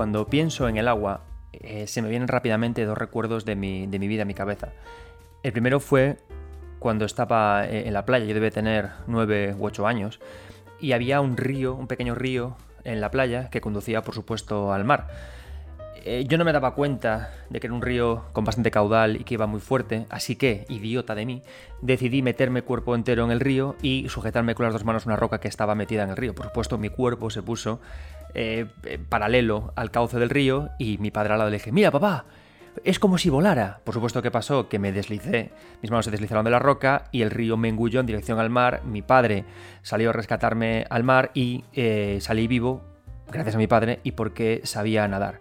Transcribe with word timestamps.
cuando 0.00 0.28
pienso 0.28 0.66
en 0.66 0.78
el 0.78 0.88
agua, 0.88 1.24
eh, 1.52 1.86
se 1.86 2.00
me 2.00 2.08
vienen 2.08 2.26
rápidamente 2.26 2.86
dos 2.86 2.96
recuerdos 2.96 3.44
de 3.44 3.54
mi, 3.54 3.86
de 3.86 3.98
mi 3.98 4.08
vida 4.08 4.22
a 4.22 4.24
mi 4.24 4.32
cabeza. 4.32 4.70
El 5.42 5.52
primero 5.52 5.78
fue 5.78 6.16
cuando 6.78 7.04
estaba 7.04 7.66
eh, 7.66 7.86
en 7.86 7.92
la 7.92 8.06
playa, 8.06 8.24
yo 8.24 8.32
debía 8.32 8.50
tener 8.50 8.88
nueve 9.06 9.54
u 9.58 9.66
ocho 9.66 9.86
años, 9.86 10.18
y 10.80 10.92
había 10.92 11.20
un 11.20 11.36
río, 11.36 11.74
un 11.74 11.86
pequeño 11.86 12.14
río 12.14 12.56
en 12.82 13.02
la 13.02 13.10
playa 13.10 13.50
que 13.50 13.60
conducía, 13.60 14.00
por 14.00 14.14
supuesto, 14.14 14.72
al 14.72 14.86
mar. 14.86 15.08
Eh, 16.06 16.24
yo 16.26 16.38
no 16.38 16.46
me 16.46 16.52
daba 16.54 16.74
cuenta 16.74 17.34
de 17.50 17.60
que 17.60 17.66
era 17.66 17.74
un 17.74 17.82
río 17.82 18.24
con 18.32 18.46
bastante 18.46 18.70
caudal 18.70 19.20
y 19.20 19.24
que 19.24 19.34
iba 19.34 19.46
muy 19.46 19.60
fuerte, 19.60 20.06
así 20.08 20.34
que, 20.34 20.64
idiota 20.70 21.14
de 21.14 21.26
mí, 21.26 21.42
decidí 21.82 22.22
meterme 22.22 22.62
cuerpo 22.62 22.94
entero 22.94 23.22
en 23.26 23.32
el 23.32 23.40
río 23.40 23.76
y 23.82 24.08
sujetarme 24.08 24.54
con 24.54 24.64
las 24.64 24.72
dos 24.72 24.86
manos 24.86 25.04
una 25.04 25.16
roca 25.16 25.40
que 25.40 25.48
estaba 25.48 25.74
metida 25.74 26.04
en 26.04 26.08
el 26.08 26.16
río. 26.16 26.34
Por 26.34 26.46
supuesto, 26.46 26.78
mi 26.78 26.88
cuerpo 26.88 27.28
se 27.28 27.42
puso 27.42 27.82
eh, 28.34 28.66
eh, 28.84 28.98
paralelo 29.08 29.72
al 29.76 29.90
cauce 29.90 30.18
del 30.18 30.30
río 30.30 30.70
y 30.78 30.98
mi 30.98 31.10
padre 31.10 31.32
al 31.32 31.38
lado 31.38 31.50
le 31.50 31.56
dije, 31.56 31.72
mira 31.72 31.90
papá, 31.90 32.24
es 32.84 32.98
como 32.98 33.18
si 33.18 33.30
volara. 33.30 33.80
Por 33.84 33.94
supuesto 33.94 34.22
que 34.22 34.30
pasó 34.30 34.68
que 34.68 34.78
me 34.78 34.92
deslicé, 34.92 35.50
mis 35.82 35.90
manos 35.90 36.04
se 36.04 36.10
deslizaron 36.10 36.44
de 36.44 36.50
la 36.50 36.58
roca 36.58 37.04
y 37.12 37.22
el 37.22 37.30
río 37.30 37.56
me 37.56 37.68
engulló 37.68 38.00
en 38.00 38.06
dirección 38.06 38.38
al 38.38 38.50
mar. 38.50 38.82
Mi 38.84 39.02
padre 39.02 39.44
salió 39.82 40.10
a 40.10 40.12
rescatarme 40.12 40.86
al 40.88 41.04
mar 41.04 41.30
y 41.34 41.64
salí 42.20 42.46
vivo 42.46 42.82
gracias 43.30 43.54
a 43.54 43.58
mi 43.58 43.66
padre 43.66 44.00
y 44.02 44.12
porque 44.12 44.60
sabía 44.64 45.06
nadar 45.06 45.40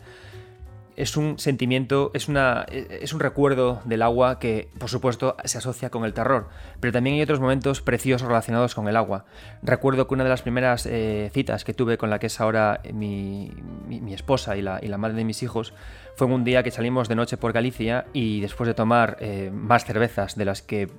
es 0.99 1.15
un 1.15 1.39
sentimiento, 1.39 2.11
es, 2.13 2.27
una, 2.27 2.65
es 2.69 3.13
un 3.13 3.21
recuerdo 3.21 3.81
del 3.85 4.01
agua 4.01 4.37
que, 4.37 4.67
por 4.77 4.89
supuesto, 4.89 5.37
se 5.45 5.57
asocia 5.57 5.89
con 5.89 6.03
el 6.03 6.13
terror, 6.13 6.49
pero 6.81 6.91
también 6.91 7.15
hay 7.15 7.21
otros 7.21 7.39
momentos 7.39 7.81
preciosos 7.81 8.27
relacionados 8.27 8.75
con 8.75 8.85
el 8.89 8.97
agua. 8.97 9.23
Recuerdo 9.63 10.07
que 10.07 10.13
una 10.13 10.25
de 10.25 10.29
las 10.29 10.41
primeras 10.41 10.85
eh, 10.85 11.31
citas 11.33 11.63
que 11.63 11.73
tuve 11.73 11.97
con 11.97 12.09
la 12.09 12.19
que 12.19 12.27
es 12.27 12.41
ahora 12.41 12.81
mi, 12.93 13.53
esposa 14.11 14.57
y 14.57 14.61
la, 14.61 14.79
y 14.81 14.89
la, 14.89 14.97
madre 14.97 15.15
de 15.15 15.23
mis 15.23 15.41
hijos 15.41 15.73
fue 16.17 16.27
un 16.27 16.43
día 16.43 16.63
que 16.63 16.71
salimos 16.71 17.07
de 17.07 17.15
noche 17.15 17.37
por 17.37 17.53
Galicia 17.53 18.05
y 18.11 18.41
después 18.41 18.67
de 18.67 18.73
tomar 18.73 19.15
eh, 19.21 19.51
más 19.53 19.85
cervezas 19.85 20.35
de 20.35 20.43
las 20.43 20.61
que 20.61 20.89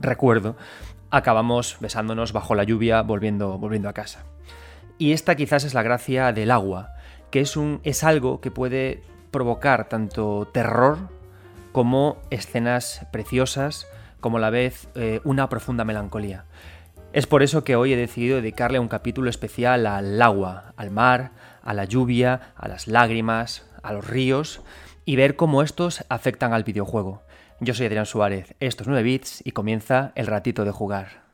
recuerdo, 0.00 0.56
acabamos 1.10 1.76
besándonos 1.78 2.32
bajo 2.32 2.56
la 2.56 2.64
lluvia 2.64 3.02
volviendo, 3.02 3.56
volviendo 3.56 3.88
a 3.88 3.92
casa. 3.92 4.24
Y 4.98 5.12
esta 5.12 5.36
quizás 5.36 5.62
es 5.62 5.74
la 5.74 5.84
gracia 5.84 6.32
del 6.32 6.50
agua, 6.50 6.94
que 7.30 7.40
es, 7.40 7.56
un, 7.56 7.78
es 7.84 8.02
algo 8.02 8.40
que 8.40 8.50
puede 8.50 9.13
provocar 9.34 9.88
tanto 9.88 10.46
terror 10.52 11.08
como 11.72 12.22
escenas 12.30 13.04
preciosas, 13.10 13.88
como 14.20 14.36
a 14.36 14.40
la 14.40 14.50
vez 14.50 14.86
eh, 14.94 15.20
una 15.24 15.48
profunda 15.48 15.84
melancolía. 15.84 16.44
Es 17.12 17.26
por 17.26 17.42
eso 17.42 17.64
que 17.64 17.74
hoy 17.74 17.92
he 17.92 17.96
decidido 17.96 18.36
dedicarle 18.36 18.78
un 18.78 18.86
capítulo 18.86 19.28
especial 19.28 19.88
al 19.88 20.22
agua, 20.22 20.72
al 20.76 20.92
mar, 20.92 21.32
a 21.64 21.74
la 21.74 21.84
lluvia, 21.84 22.52
a 22.54 22.68
las 22.68 22.86
lágrimas, 22.86 23.68
a 23.82 23.92
los 23.92 24.06
ríos 24.06 24.62
y 25.04 25.16
ver 25.16 25.34
cómo 25.34 25.62
estos 25.62 26.04
afectan 26.08 26.52
al 26.52 26.62
videojuego. 26.62 27.24
Yo 27.58 27.74
soy 27.74 27.86
Adrián 27.86 28.06
Suárez, 28.06 28.54
esto 28.60 28.84
es 28.84 28.88
9 28.88 29.02
bits 29.02 29.42
y 29.44 29.50
comienza 29.50 30.12
el 30.14 30.28
ratito 30.28 30.64
de 30.64 30.70
jugar. 30.70 31.24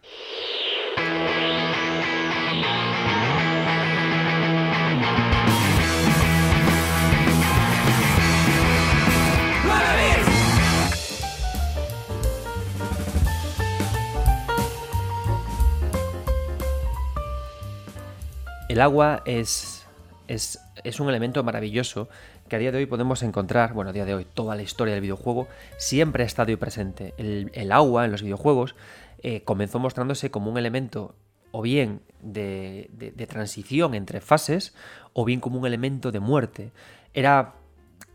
El 18.70 18.80
agua 18.80 19.24
es, 19.24 19.84
es, 20.28 21.00
un 21.00 21.08
elemento 21.08 21.42
maravilloso 21.42 22.08
que 22.48 22.54
a 22.54 22.58
día 22.60 22.70
de 22.70 22.78
hoy 22.78 22.86
podemos 22.86 23.24
encontrar, 23.24 23.72
bueno, 23.72 23.90
a 23.90 23.92
día 23.92 24.04
de 24.04 24.14
hoy 24.14 24.24
toda 24.24 24.54
la 24.54 24.62
historia 24.62 24.94
del 24.94 25.00
videojuego 25.00 25.48
siempre 25.76 26.22
ha 26.22 26.26
estado 26.26 26.56
presente. 26.56 27.12
El, 27.18 27.72
agua 27.72 28.04
en 28.04 28.12
los 28.12 28.22
videojuegos 28.22 28.76
eh, 29.24 29.42
comenzó 29.42 29.80
mostrándose 29.80 30.30
como 30.30 30.52
un 30.52 30.56
elemento 30.56 31.16
o 31.50 31.62
bien 31.62 32.00
de, 32.20 32.88
transición 33.28 33.96
entre 33.96 34.20
fases 34.20 34.72
o 35.14 35.24
bien 35.24 35.40
como 35.40 35.58
un 35.58 35.66
elemento 35.66 36.12
de 36.12 36.20
muerte. 36.20 36.70
Era 37.12 37.54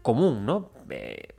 común, 0.04 0.46
¿no? 0.46 0.72
Eh, 0.90 1.35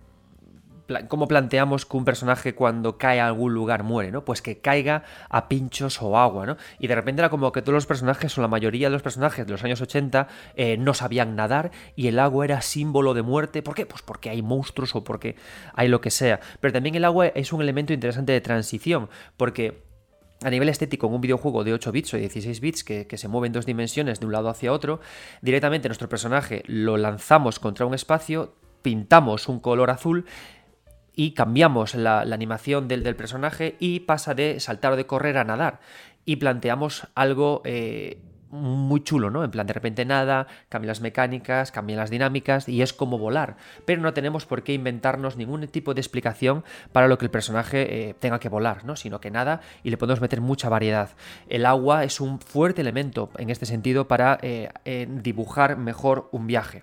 cómo 1.08 1.28
planteamos 1.28 1.86
que 1.86 1.96
un 1.96 2.04
personaje 2.04 2.54
cuando 2.54 2.98
cae 2.98 3.20
a 3.20 3.26
algún 3.26 3.54
lugar 3.54 3.82
muere, 3.82 4.10
¿no? 4.10 4.24
Pues 4.24 4.42
que 4.42 4.58
caiga 4.58 5.04
a 5.28 5.48
pinchos 5.48 6.00
o 6.02 6.16
agua, 6.16 6.46
¿no? 6.46 6.56
Y 6.78 6.86
de 6.86 6.94
repente 6.94 7.20
era 7.20 7.28
como 7.28 7.52
que 7.52 7.62
todos 7.62 7.74
los 7.74 7.86
personajes, 7.86 8.36
o 8.38 8.42
la 8.42 8.48
mayoría 8.48 8.88
de 8.88 8.92
los 8.92 9.02
personajes 9.02 9.46
de 9.46 9.52
los 9.52 9.64
años 9.64 9.80
80, 9.80 10.28
eh, 10.54 10.76
no 10.76 10.94
sabían 10.94 11.36
nadar 11.36 11.70
y 11.94 12.08
el 12.08 12.18
agua 12.18 12.44
era 12.44 12.60
símbolo 12.60 13.14
de 13.14 13.22
muerte. 13.22 13.62
¿Por 13.62 13.74
qué? 13.74 13.86
Pues 13.86 14.02
porque 14.02 14.30
hay 14.30 14.42
monstruos 14.42 14.94
o 14.94 15.04
porque 15.04 15.36
hay 15.74 15.88
lo 15.88 16.00
que 16.00 16.10
sea. 16.10 16.40
Pero 16.60 16.72
también 16.72 16.94
el 16.94 17.04
agua 17.04 17.26
es 17.28 17.52
un 17.52 17.62
elemento 17.62 17.92
interesante 17.92 18.32
de 18.32 18.40
transición, 18.40 19.08
porque 19.36 19.84
a 20.42 20.50
nivel 20.50 20.68
estético 20.68 21.06
en 21.06 21.14
un 21.14 21.20
videojuego 21.20 21.64
de 21.64 21.72
8 21.72 21.92
bits 21.92 22.14
o 22.14 22.16
16 22.18 22.60
bits 22.60 22.84
que, 22.84 23.06
que, 23.06 23.16
se 23.16 23.28
mueve 23.28 23.46
en 23.46 23.54
dos 23.54 23.64
dimensiones 23.64 24.20
de 24.20 24.26
un 24.26 24.32
lado 24.32 24.50
hacia 24.50 24.72
otro, 24.72 25.00
directamente 25.40 25.88
nuestro 25.88 26.08
personaje 26.08 26.62
lo 26.66 26.98
lanzamos 26.98 27.58
contra 27.58 27.86
un 27.86 27.94
espacio, 27.94 28.54
pintamos 28.82 29.48
un 29.48 29.60
color 29.60 29.90
azul 29.90 30.26
y 31.16 31.32
cambiamos 31.32 31.94
la, 31.94 32.20
animación 32.20 32.86
del, 32.86 33.16
personaje 33.16 33.76
y 33.80 34.00
pasa 34.00 34.34
de 34.34 34.60
saltar 34.60 34.92
o 34.92 34.96
de 34.96 35.06
correr 35.06 35.38
a 35.38 35.44
nadar. 35.44 35.80
Y 36.26 36.36
planteamos 36.36 37.08
algo 37.14 37.62
eh, 37.64 38.18
muy 38.50 39.02
chulo, 39.02 39.30
¿no? 39.30 39.42
En 39.42 39.50
plan, 39.50 39.66
de 39.66 39.72
repente 39.72 40.04
nada, 40.04 40.46
cambian 40.68 40.88
las 40.88 41.00
mecánicas, 41.00 41.72
cambian 41.72 41.98
las 41.98 42.10
dinámicas 42.10 42.68
y 42.68 42.82
es 42.82 42.92
como 42.92 43.16
volar. 43.16 43.56
Pero 43.86 44.02
no 44.02 44.12
tenemos 44.12 44.44
por 44.44 44.62
qué 44.62 44.74
inventarnos 44.74 45.36
ningún 45.36 45.66
tipo 45.68 45.94
de 45.94 46.00
explicación 46.00 46.64
para 46.92 47.08
lo 47.08 47.16
que 47.16 47.24
el 47.24 47.30
personaje 47.30 48.10
eh, 48.10 48.14
tenga 48.14 48.38
que 48.38 48.50
volar, 48.50 48.84
¿no? 48.84 48.94
Sino 48.94 49.20
que 49.20 49.30
nada 49.30 49.62
y 49.82 49.90
le 49.90 49.96
podemos 49.96 50.20
meter 50.20 50.42
mucha 50.42 50.68
variedad. 50.68 51.10
El 51.48 51.64
agua 51.64 52.04
es 52.04 52.20
un 52.20 52.40
fuerte 52.40 52.82
elemento 52.82 53.30
en 53.38 53.48
este 53.48 53.64
sentido 53.64 54.06
para 54.06 54.38
eh, 54.42 55.08
dibujar 55.22 55.78
mejor 55.78 56.28
un 56.32 56.46
viaje. 56.46 56.82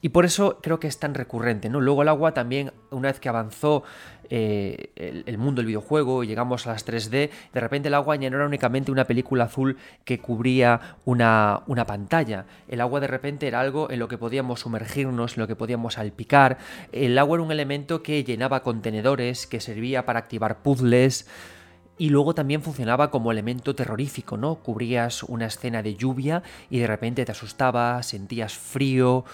Y 0.00 0.10
por 0.10 0.24
eso 0.24 0.58
creo 0.62 0.78
que 0.78 0.86
es 0.86 0.98
tan 0.98 1.14
recurrente, 1.14 1.68
¿no? 1.68 1.80
Luego 1.80 2.02
el 2.02 2.08
agua 2.08 2.32
también, 2.32 2.72
una 2.90 3.08
vez 3.08 3.18
que 3.18 3.28
avanzó 3.28 3.82
eh, 4.30 4.90
el, 4.94 5.38
mundo 5.38 5.60
del 5.60 5.66
videojuego 5.66 6.22
y 6.22 6.28
llegamos 6.28 6.66
a 6.66 6.70
las 6.70 6.86
3D, 6.86 7.30
de 7.52 7.60
repente 7.60 7.88
el 7.88 7.94
agua 7.94 8.14
ya 8.14 8.30
no 8.30 8.36
era 8.36 8.46
únicamente 8.46 8.92
una 8.92 9.06
película 9.06 9.44
azul 9.44 9.76
que 10.04 10.20
cubría 10.20 10.98
una, 11.04 11.62
una, 11.66 11.84
pantalla. 11.84 12.46
El 12.68 12.80
agua 12.80 13.00
de 13.00 13.08
repente 13.08 13.48
era 13.48 13.58
algo 13.58 13.90
en 13.90 13.98
lo 13.98 14.06
que 14.06 14.18
podíamos 14.18 14.60
sumergirnos, 14.60 15.36
en 15.36 15.40
lo 15.40 15.48
que 15.48 15.56
podíamos 15.56 15.94
salpicar. 15.94 16.58
El 16.92 17.18
agua 17.18 17.38
era 17.38 17.44
un 17.44 17.50
elemento 17.50 18.02
que 18.02 18.22
llenaba 18.22 18.62
contenedores, 18.62 19.48
que 19.48 19.60
servía 19.60 20.04
para 20.04 20.20
activar 20.20 20.62
puzzles. 20.62 21.26
Y 22.00 22.10
luego 22.10 22.32
también 22.32 22.62
funcionaba 22.62 23.10
como 23.10 23.32
elemento 23.32 23.74
terrorífico, 23.74 24.36
¿no? 24.36 24.56
Cubrías 24.56 25.24
una 25.24 25.46
escena 25.46 25.82
de 25.82 25.96
lluvia 25.96 26.44
y 26.70 26.78
de 26.78 26.86
repente 26.86 27.24
te 27.24 27.32
asustabas, 27.32 28.06
sentías 28.06 28.56
frío, 28.56 29.24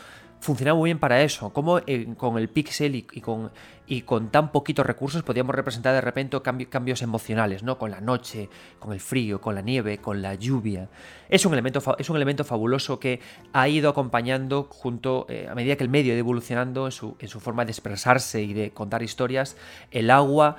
funcionaba 0.44 0.78
muy 0.78 0.88
bien 0.88 0.98
para 0.98 1.22
eso. 1.22 1.50
Como 1.52 1.78
eh, 1.78 2.14
con 2.16 2.36
el 2.36 2.48
pixel 2.48 2.94
y, 2.94 3.02
con, 3.02 3.50
y 3.86 4.02
con 4.02 4.30
tan 4.30 4.52
poquitos 4.52 4.84
recursos 4.84 5.22
podíamos 5.22 5.54
representar 5.54 5.94
de 5.94 6.02
repente 6.02 6.38
cambios 6.68 7.00
emocionales, 7.00 7.62
¿no? 7.62 7.78
Con 7.78 7.90
la 7.90 8.00
noche, 8.00 8.50
con 8.78 8.92
el 8.92 9.00
frío, 9.00 9.40
con 9.40 9.54
la 9.54 9.62
nieve, 9.62 9.98
con 9.98 10.20
la 10.20 10.34
lluvia. 10.34 10.88
Es 11.30 11.46
un 11.46 11.54
elemento, 11.54 11.82
es 11.98 12.10
un 12.10 12.16
elemento 12.16 12.44
fabuloso 12.44 13.00
que 13.00 13.20
ha 13.54 13.68
ido 13.68 13.88
acompañando 13.88 14.68
junto, 14.70 15.26
eh, 15.30 15.48
a 15.50 15.54
medida 15.54 15.76
que 15.76 15.84
el 15.84 15.90
medio 15.90 16.12
ha 16.12 16.14
ido 16.14 16.20
evolucionando 16.20 16.84
en 16.86 16.92
su, 16.92 17.16
en 17.18 17.28
su 17.28 17.40
forma 17.40 17.64
de 17.64 17.72
expresarse 17.72 18.42
y 18.42 18.52
de 18.52 18.70
contar 18.70 19.02
historias, 19.02 19.56
el 19.90 20.10
agua 20.10 20.56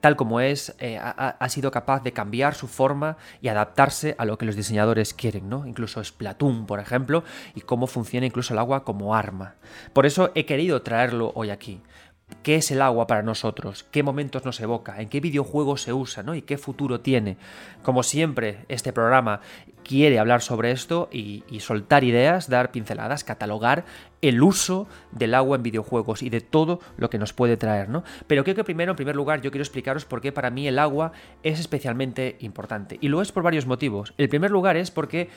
tal 0.00 0.16
como 0.16 0.40
es, 0.40 0.74
eh, 0.78 0.98
ha, 1.00 1.48
sido 1.48 1.70
capaz 1.70 2.02
de 2.02 2.12
cambiar 2.12 2.54
su 2.54 2.68
forma 2.68 3.16
y 3.40 3.48
adaptarse 3.48 4.14
a 4.18 4.24
lo 4.24 4.38
que 4.38 4.46
los 4.46 4.56
diseñadores 4.56 5.14
quieren, 5.14 5.48
¿no? 5.48 5.66
Incluso 5.66 6.02
Splatoon, 6.02 6.66
por 6.66 6.80
ejemplo, 6.80 7.24
y 7.54 7.62
cómo 7.62 7.86
funciona 7.86 8.26
incluso 8.26 8.52
el 8.52 8.58
agua 8.58 8.84
como 8.84 9.14
arma. 9.14 9.54
Por 9.92 10.06
eso 10.06 10.30
he 10.34 10.46
querido 10.46 10.82
traerlo 10.82 11.32
hoy 11.34 11.50
aquí. 11.50 11.80
¿Qué 12.42 12.56
es 12.56 12.70
el 12.72 12.82
agua 12.82 13.06
para 13.06 13.22
nosotros? 13.22 13.84
¿Qué 13.90 14.02
momentos 14.02 14.44
nos 14.44 14.60
evoca? 14.60 15.00
¿En 15.00 15.08
qué 15.08 15.20
videojuegos 15.20 15.82
se 15.82 15.92
usa? 15.92 16.24
¿no? 16.24 16.34
¿Y 16.34 16.42
qué 16.42 16.58
futuro 16.58 17.00
tiene? 17.00 17.36
Como 17.82 18.02
siempre, 18.02 18.64
este 18.68 18.92
programa 18.92 19.40
quiere 19.86 20.18
hablar 20.18 20.42
sobre 20.42 20.72
esto 20.72 21.08
y, 21.12 21.44
soltar 21.60 22.02
ideas, 22.02 22.50
dar 22.50 22.72
pinceladas, 22.72 23.22
catalogar 23.22 23.84
el 24.20 24.42
uso 24.42 24.88
del 25.12 25.34
agua 25.34 25.56
en 25.56 25.62
videojuegos 25.62 26.22
y 26.22 26.30
de 26.30 26.40
todo 26.40 26.80
lo 26.96 27.08
que 27.08 27.18
nos 27.18 27.32
puede 27.32 27.56
traer, 27.56 27.88
¿no? 27.88 28.02
Pero 28.26 28.42
creo 28.42 28.56
que 28.56 28.64
primero, 28.64 28.92
en 28.92 28.96
primer 28.96 29.14
lugar, 29.14 29.42
yo 29.42 29.52
quiero 29.52 29.62
explicaros 29.62 30.04
por 30.04 30.20
qué 30.20 30.32
para 30.32 30.50
mí 30.50 30.66
el 30.66 30.80
agua 30.80 31.12
es 31.44 31.60
especialmente 31.60 32.36
importante. 32.40 32.98
Y 33.00 33.08
lo 33.08 33.22
es 33.22 33.30
por 33.30 33.44
varios 33.44 33.66
motivos. 33.66 34.12
El 34.18 34.28
primer 34.28 34.50
lugar 34.50 34.76
es 34.76 34.90
porque 34.90 35.28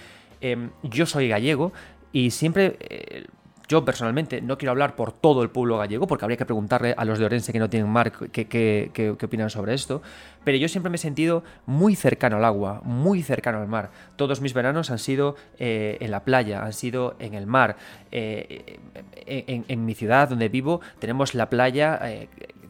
em, 0.41 0.71
yo 0.81 1.05
soy 1.05 1.27
gallego 1.27 1.71
y 2.11 2.31
siempre... 2.31 2.77
Eh, 2.79 3.25
Yo 3.69 3.85
personalmente 3.85 4.41
no 4.41 4.57
quiero 4.57 4.71
hablar 4.71 4.95
por 4.95 5.11
todo 5.11 5.43
el 5.43 5.51
pueblo 5.51 5.77
gallego, 5.77 6.07
porque 6.07 6.25
habría 6.25 6.37
que 6.37 6.45
preguntarle 6.45 6.95
a 6.97 7.05
los 7.05 7.19
de 7.19 7.25
Orense 7.25 7.53
que 7.53 7.59
no 7.59 7.69
tienen 7.69 7.87
mar 7.87 8.11
qué, 8.11 9.15
opinan 9.23 9.51
sobre 9.51 9.75
esto, 9.75 10.01
pero 10.43 10.57
yo 10.57 10.67
siempre 10.67 10.89
me 10.89 10.95
he 10.95 10.97
sentido 10.97 11.43
muy 11.67 11.95
cercano 11.95 12.37
al 12.37 12.45
agua, 12.45 12.81
muy 12.83 13.21
cercano 13.21 13.59
al 13.59 13.67
mar. 13.67 13.91
Todos 14.15 14.41
mis 14.41 14.55
veranos 14.55 14.89
han 14.89 14.97
sido 14.97 15.35
eh, 15.59 15.97
en 15.99 16.09
la 16.09 16.23
playa, 16.23 16.65
han 16.65 16.73
sido 16.73 17.15
en 17.19 17.35
el 17.35 17.45
mar. 17.45 17.75
Eh, 18.11 18.79
en, 19.27 19.85
mi 19.85 19.93
ciudad 19.93 20.29
donde 20.29 20.49
vivo 20.49 20.81
tenemos 20.97 21.35
la 21.35 21.47
playa 21.51 21.99
eh, 22.01 22.27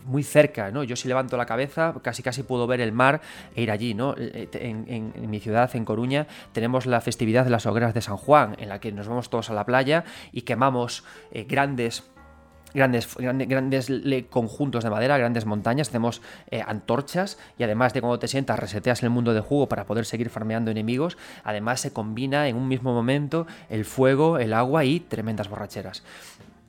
muy 0.10 0.24
cerca, 0.24 0.72
¿no? 0.72 0.84
Yo 0.84 0.96
si 0.96 1.08
levanto 1.08 1.38
la 1.38 1.46
cabeza, 1.46 1.94
casi 2.02 2.24
casi 2.24 2.44
puedo 2.44 2.68
ver 2.68 2.82
el 2.82 2.92
mar 2.92 3.22
e 3.56 3.62
ir 3.62 3.72
allí, 3.72 3.94
¿no? 3.94 4.16
En, 4.18 5.30
mi 5.30 5.40
ciudad, 5.40 5.70
en 5.76 5.86
Coruña, 5.86 6.28
tenemos 6.52 6.86
la 6.86 7.00
festividad 7.00 7.46
de 7.46 7.52
las 7.52 7.66
hogueras 7.66 7.94
de 7.94 8.02
San 8.02 8.18
Juan, 8.18 8.56
en 8.60 8.70
la 8.70 8.80
que 8.80 8.92
nos 8.92 9.08
vamos 9.08 9.30
todos 9.30 9.50
a 9.50 9.54
la 9.54 9.66
playa 9.66 10.04
y 10.32 10.42
quemamos 10.42 11.04
eh, 11.32 11.46
grandes 11.48 12.04
Grandes, 12.72 13.16
grandes, 13.18 13.90
conjuntos 14.30 14.84
de 14.84 14.92
madera, 14.92 15.18
grandes 15.18 15.48
montañas, 15.48 15.90
hacemos 15.90 16.22
eh, 16.52 16.62
antorchas 16.64 17.40
y 17.58 17.64
además 17.64 17.94
de 17.94 18.02
cuando 18.02 18.20
te 18.20 18.28
sientas 18.28 18.60
reseteas 18.60 19.02
el 19.02 19.10
mundo 19.10 19.34
de 19.34 19.40
juego 19.40 19.68
para 19.68 19.88
poder 19.88 20.06
seguir 20.06 20.30
farmeando 20.30 20.70
enemigos, 20.70 21.18
además 21.44 21.82
se 21.82 21.92
combina 21.92 22.48
en 22.48 22.56
un 22.56 22.68
mismo 22.68 22.94
momento 22.94 23.48
el 23.70 23.86
fuego, 23.86 24.38
el 24.38 24.54
agua 24.54 24.86
y 24.86 25.00
tremendas 25.00 25.50
borracheras 25.50 26.04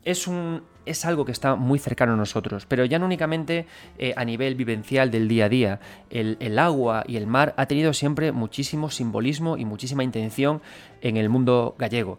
es, 0.05 0.27
un, 0.27 0.63
es 0.87 1.05
algo 1.05 1.25
que 1.25 1.33
está 1.33 1.57
muy 1.57 1.79
cercano 1.79 2.15
a 2.15 2.17
nosotros, 2.17 2.67
pero 2.67 2.85
ya 2.85 2.99
no 2.99 3.07
únicamente 3.07 3.67
eh, 3.99 4.15
a 4.17 4.25
nivel 4.25 4.55
vivencial 4.55 5.11
del 5.11 5.29
día 5.29 5.47
a 5.47 5.49
día. 5.49 5.81
El, 6.11 6.59
agua 6.59 7.05
y 7.07 7.17
el 7.17 7.27
mar 7.27 7.55
ha 7.57 7.67
tenido 7.67 7.93
siempre 7.93 8.33
muchísimo 8.33 8.91
simbolismo 8.91 9.57
y 9.57 9.65
muchísima 9.65 10.05
intención 10.05 10.63
en 11.01 11.17
el 11.17 11.29
mundo 11.29 11.75
gallego. 11.79 12.19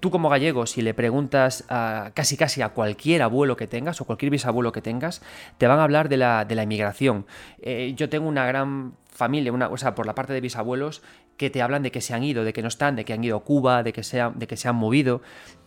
Tú 0.00 0.10
como 0.10 0.28
gallego, 0.28 0.66
si 0.66 0.82
le 0.82 0.94
preguntas 0.94 1.64
a 1.68 2.10
casi 2.14 2.36
casi 2.36 2.60
a 2.60 2.70
cualquier 2.70 3.22
abuelo 3.22 3.56
que 3.56 3.68
tengas 3.68 4.00
o 4.00 4.04
cualquier 4.04 4.30
bisabuelo 4.30 4.72
que 4.72 4.82
tengas, 4.82 5.22
te 5.58 5.68
van 5.68 5.78
a 5.78 5.84
hablar 5.84 6.08
de 6.08 6.16
la, 6.16 6.44
de 6.44 6.56
la 6.56 6.64
inmigración. 6.64 7.24
Eh, 7.60 7.94
yo 7.96 8.08
tengo 8.08 8.26
una 8.26 8.44
gran 8.44 8.94
familia, 9.12 9.52
una, 9.52 9.68
o 9.68 9.76
sea, 9.76 9.94
por 9.94 10.06
la 10.06 10.16
parte 10.16 10.32
de 10.32 10.40
bisabuelos, 10.40 11.02
que 11.36 11.50
te 11.50 11.62
hablan 11.62 11.84
de 11.84 11.92
que 11.92 12.00
se 12.00 12.14
han 12.14 12.24
ido, 12.24 12.42
de 12.44 12.52
que 12.52 12.62
no 12.62 12.68
están, 12.68 12.96
de 12.96 13.04
que 13.04 13.12
han 13.12 13.22
ido 13.22 13.36
a 13.36 13.44
Cuba, 13.44 13.84
de 13.84 13.92
que 13.92 14.02
se, 14.02 14.20
de 14.34 14.46
que 14.48 14.56
se 14.56 14.68
han 14.68 14.76
movido. 14.76 15.22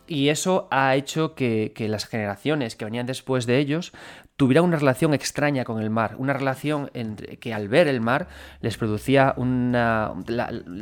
Y 0.07 0.29
eso 0.29 0.67
ha 0.71 0.95
hecho 0.95 1.33
que, 1.33 1.73
las 1.89 2.05
generaciones 2.05 2.75
que 2.75 2.85
venían 2.85 3.05
después 3.05 3.45
de 3.45 3.57
ellos 3.57 3.91
tuvieran 4.37 4.65
una 4.65 4.77
relación 4.77 5.13
extraña 5.13 5.63
con 5.63 5.81
el 5.81 5.89
mar, 5.89 6.15
una 6.17 6.33
relación 6.33 6.91
que 7.39 7.53
al 7.53 7.67
ver 7.67 7.87
el 7.87 8.01
mar 8.01 8.27
les 8.61 8.77
producía 8.77 9.33
una... 9.37 10.13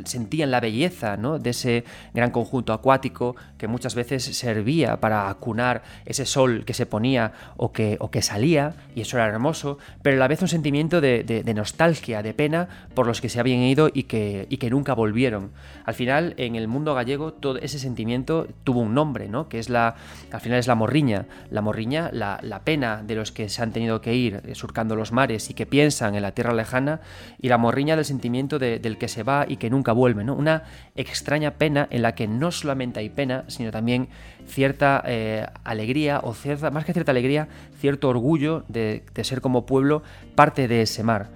sentían 0.04 0.50
la 0.50 0.60
belleza 0.60 1.16
¿no? 1.16 1.38
de 1.38 1.50
ese 1.50 1.84
gran 2.12 2.30
conjunto 2.30 2.72
acuático 2.72 3.36
que 3.56 3.68
muchas 3.68 3.94
veces 3.94 4.24
servía 4.24 5.00
para 5.00 5.28
acunar 5.28 5.82
ese 6.04 6.26
sol 6.26 6.64
que 6.64 6.74
se 6.74 6.86
ponía 6.86 7.32
o 7.56 7.72
que, 7.72 7.96
o 8.00 8.10
que 8.10 8.22
salía, 8.22 8.74
y 8.94 9.00
eso 9.00 9.16
era 9.16 9.26
hermoso, 9.26 9.78
pero 10.02 10.16
a 10.16 10.20
la 10.20 10.28
vez 10.28 10.42
un 10.42 10.48
sentimiento 10.48 11.00
de, 11.00 11.52
nostalgia, 11.54 12.22
de 12.22 12.34
pena 12.34 12.68
por 12.94 13.06
los 13.06 13.20
que 13.20 13.28
se 13.28 13.40
habían 13.40 13.60
ido 13.60 13.88
y 13.92 14.04
que, 14.04 14.46
y 14.50 14.56
que 14.56 14.70
nunca 14.70 14.94
volvieron. 14.94 15.52
Al 15.84 15.94
final, 15.94 16.34
en 16.38 16.56
el 16.56 16.68
mundo 16.68 16.94
gallego, 16.94 17.32
todo 17.32 17.58
ese 17.58 17.78
sentimiento 17.78 18.48
tuvo 18.64 18.80
un 18.80 18.94
nombre 18.94 19.14
¿no? 19.28 19.48
Que 19.48 19.58
es 19.58 19.68
la, 19.68 19.96
al 20.30 20.40
final 20.40 20.58
es 20.58 20.66
la 20.66 20.74
morriña. 20.74 21.26
La 21.50 21.60
morriña, 21.60 22.10
la, 22.12 22.62
pena 22.64 23.02
de 23.02 23.14
los 23.14 23.32
que 23.32 23.43
se 23.48 23.62
han 23.62 23.72
tenido 23.72 24.00
que 24.00 24.14
ir 24.14 24.40
eh, 24.44 24.54
surcando 24.54 24.96
los 24.96 25.12
mares 25.12 25.50
y 25.50 25.54
que 25.54 25.66
piensan 25.66 26.14
en 26.14 26.22
la 26.22 26.32
tierra 26.32 26.52
lejana, 26.52 27.00
y 27.40 27.48
la 27.48 27.58
morriña 27.58 27.96
del 27.96 28.04
sentimiento 28.04 28.58
del 28.58 28.98
que 28.98 29.08
se 29.08 29.22
va 29.22 29.46
y 29.48 29.56
que 29.56 29.70
nunca 29.70 29.92
vuelve. 29.92 30.22
Una 30.22 30.64
extraña 30.94 31.52
pena 31.52 31.86
en 31.90 32.02
la 32.02 32.14
que 32.14 32.26
no 32.26 32.50
solamente 32.50 33.00
hay 33.00 33.08
pena, 33.08 33.44
sino 33.48 33.70
también 33.70 34.08
cierta 34.46 35.02
eh, 35.06 35.46
alegría, 35.64 36.20
o 36.22 36.34
cierta, 36.34 36.70
más 36.70 36.84
que 36.84 36.92
cierta 36.92 37.10
alegría, 37.10 37.48
cierto 37.80 38.08
orgullo 38.08 38.64
de, 38.68 39.04
de 39.14 39.24
ser 39.24 39.40
como 39.40 39.66
pueblo 39.66 40.02
parte 40.34 40.68
de 40.68 40.82
ese 40.82 41.02
mar. 41.02 41.28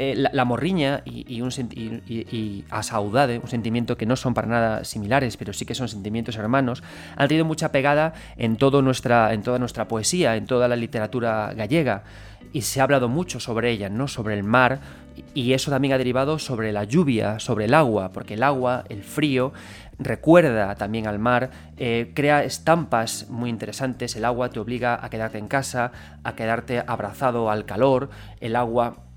Eh, 0.00 0.14
la, 0.14 0.44
morriña 0.44 1.02
y, 1.04 1.40
un, 1.40 1.50
y, 2.06 2.64
asaudade, 2.70 3.40
un 3.40 3.48
sentimiento 3.48 3.96
que 3.96 4.06
no 4.06 4.14
son 4.14 4.32
para 4.32 4.46
nada 4.46 4.84
similares, 4.84 5.36
pero 5.36 5.52
sí 5.52 5.64
que 5.64 5.74
son 5.74 5.88
sentimientos 5.88 6.36
hermanos, 6.36 6.84
han 7.16 7.26
tenido 7.26 7.44
mucha 7.44 7.72
pegada 7.72 8.14
en, 8.36 8.56
nuestra, 8.84 9.32
en 9.34 9.42
toda 9.42 9.58
nuestra 9.58 9.88
poesía, 9.88 10.36
en 10.36 10.46
toda 10.46 10.68
la 10.68 10.76
literatura 10.76 11.52
gallega, 11.52 12.04
y 12.52 12.62
se 12.62 12.78
ha 12.78 12.84
hablado 12.84 13.08
mucho 13.08 13.40
sobre 13.40 13.72
ella, 13.72 13.88
¿no? 13.88 14.06
sobre 14.06 14.34
el 14.34 14.44
mar, 14.44 14.78
y 15.34 15.52
eso 15.52 15.72
también 15.72 15.94
ha 15.94 15.98
derivado 15.98 16.38
sobre 16.38 16.70
la 16.70 16.84
lluvia, 16.84 17.40
sobre 17.40 17.64
el 17.64 17.74
agua, 17.74 18.12
porque 18.12 18.34
el 18.34 18.44
agua, 18.44 18.84
el 18.88 19.02
frío, 19.02 19.52
recuerda 19.98 20.76
también 20.76 21.08
al 21.08 21.18
mar, 21.18 21.50
eh, 21.76 22.12
crea 22.14 22.44
estampas 22.44 23.28
muy 23.30 23.50
interesantes, 23.50 24.14
el 24.14 24.24
agua 24.24 24.50
te 24.50 24.60
obliga 24.60 25.04
a 25.04 25.10
quedarte 25.10 25.38
en 25.38 25.48
casa, 25.48 25.90
a 26.22 26.36
quedarte 26.36 26.84
abrazado 26.86 27.50
al 27.50 27.64
calor, 27.64 28.10
el 28.40 28.54
agua 28.54 29.07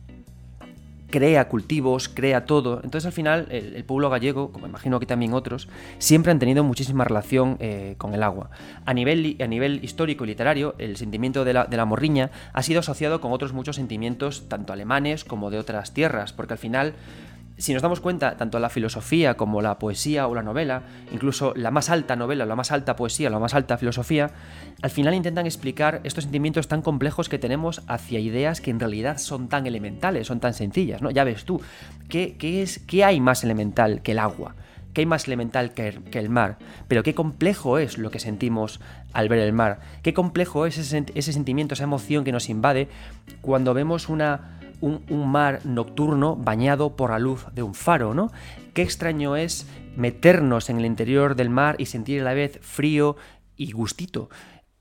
crea 1.12 1.48
cultivos, 1.48 2.10
crea 2.10 2.46
todo. 2.46 2.82
Entonces 2.84 3.06
al 3.06 3.12
final 3.12 3.48
el, 3.52 3.84
pueblo 3.84 4.10
gallego, 4.10 4.52
como 4.52 4.66
imagino 4.66 5.00
que 5.00 5.06
también 5.06 5.34
otros, 5.34 5.68
siempre 6.00 6.32
han 6.32 6.40
tenido 6.40 6.64
muchísima 6.64 7.04
relación 7.04 7.58
eh, 7.60 7.96
con 7.98 8.16
el 8.16 8.24
agua. 8.24 8.50
A 8.86 8.94
nivel, 8.94 9.38
a 9.40 9.48
nivel 9.48 9.84
histórico 9.84 10.24
y 10.24 10.28
literario, 10.28 10.76
el 10.80 10.98
sentimiento 10.98 11.46
de 11.46 11.54
la, 11.54 11.66
de 11.66 11.78
la 11.78 11.86
morriña 11.86 12.32
ha 12.54 12.64
sido 12.64 12.80
asociado 12.80 13.22
con 13.22 13.32
otros 13.32 13.54
muchos 13.54 13.76
sentimientos, 13.76 14.48
tanto 14.48 14.74
alemanes 14.74 15.24
como 15.24 15.52
de 15.52 15.60
otras 15.60 15.94
tierras, 15.94 16.34
porque 16.34 16.54
al 16.54 16.60
final 16.60 16.94
si 17.62 17.74
nos 17.74 17.84
damos 17.84 18.00
cuenta, 18.00 18.38
tanto 18.38 18.60
la 18.60 18.70
filosofía 18.70 19.36
como 19.36 19.62
la 19.62 19.78
poesía 19.78 20.28
o 20.28 20.34
la 20.34 20.42
novela, 20.42 20.82
incluso 21.12 21.54
la 21.56 21.70
más 21.70 21.92
alta 21.92 22.16
novela, 22.16 22.46
la 22.48 22.56
más 22.56 22.72
alta 22.72 22.96
poesía, 22.96 23.30
la 23.30 23.38
más 23.38 23.54
alta 23.54 23.78
filosofía, 23.78 24.32
al 24.82 24.90
final 24.90 25.14
intentan 25.14 25.46
explicar 25.46 26.02
estos 26.04 26.24
sentimientos 26.24 26.68
tan 26.68 26.82
complejos 26.82 27.30
que 27.30 27.38
tenemos 27.38 27.84
hacia 27.88 28.20
ideas 28.20 28.62
que 28.62 28.72
en 28.72 28.80
realidad 28.80 29.20
son 29.20 29.48
tan 29.48 29.68
elementales, 29.68 30.26
son 30.26 30.40
tan 30.40 30.56
sencillas, 30.56 31.04
¿no? 31.04 31.12
Ya 31.12 31.24
ves 31.24 31.46
tú, 31.46 31.62
¿qué, 32.10 32.36
es, 32.42 32.80
qué 32.80 33.06
hay 33.06 33.20
más 33.20 33.44
elemental 33.44 34.02
que 34.02 34.14
el 34.14 34.20
agua? 34.20 34.56
¿Qué 34.96 35.02
hay 35.02 35.06
más 35.06 35.28
elemental 35.28 35.74
que, 35.74 36.02
el 36.12 36.30
mar? 36.30 36.58
Pero 36.88 37.04
qué 37.04 37.14
complejo 37.14 37.78
es 37.78 37.98
lo 37.98 38.10
que 38.12 38.20
sentimos 38.20 38.82
al 39.14 39.30
ver 39.30 39.40
el 39.40 39.54
mar. 39.54 39.80
Qué 40.02 40.14
complejo 40.14 40.66
es 40.66 40.78
ese, 40.78 41.06
ese 41.16 41.32
sentimiento, 41.32 41.76
esa 41.76 41.86
emoción 41.86 42.26
que 42.26 42.34
nos 42.34 42.50
invade 42.50 42.90
cuando 43.42 43.74
vemos 43.74 44.10
una 44.10 44.61
un, 44.82 45.32
mar 45.32 45.62
nocturno 45.64 46.36
bañado 46.36 46.96
por 46.96 47.12
la 47.12 47.20
luz 47.20 47.46
de 47.54 47.64
un 47.64 47.74
faro, 47.74 48.14
¿no? 48.14 48.32
Qué 48.74 48.82
extraño 48.82 49.36
es 49.36 49.68
meternos 49.96 50.70
en 50.70 50.80
el 50.80 50.86
interior 50.86 51.36
del 51.36 51.50
mar 51.50 51.76
y 51.78 51.86
sentir 51.86 52.22
a 52.22 52.26
la 52.26 52.34
vez 52.34 52.60
frío 52.62 53.16
y 53.56 53.72
gustito. 53.72 54.30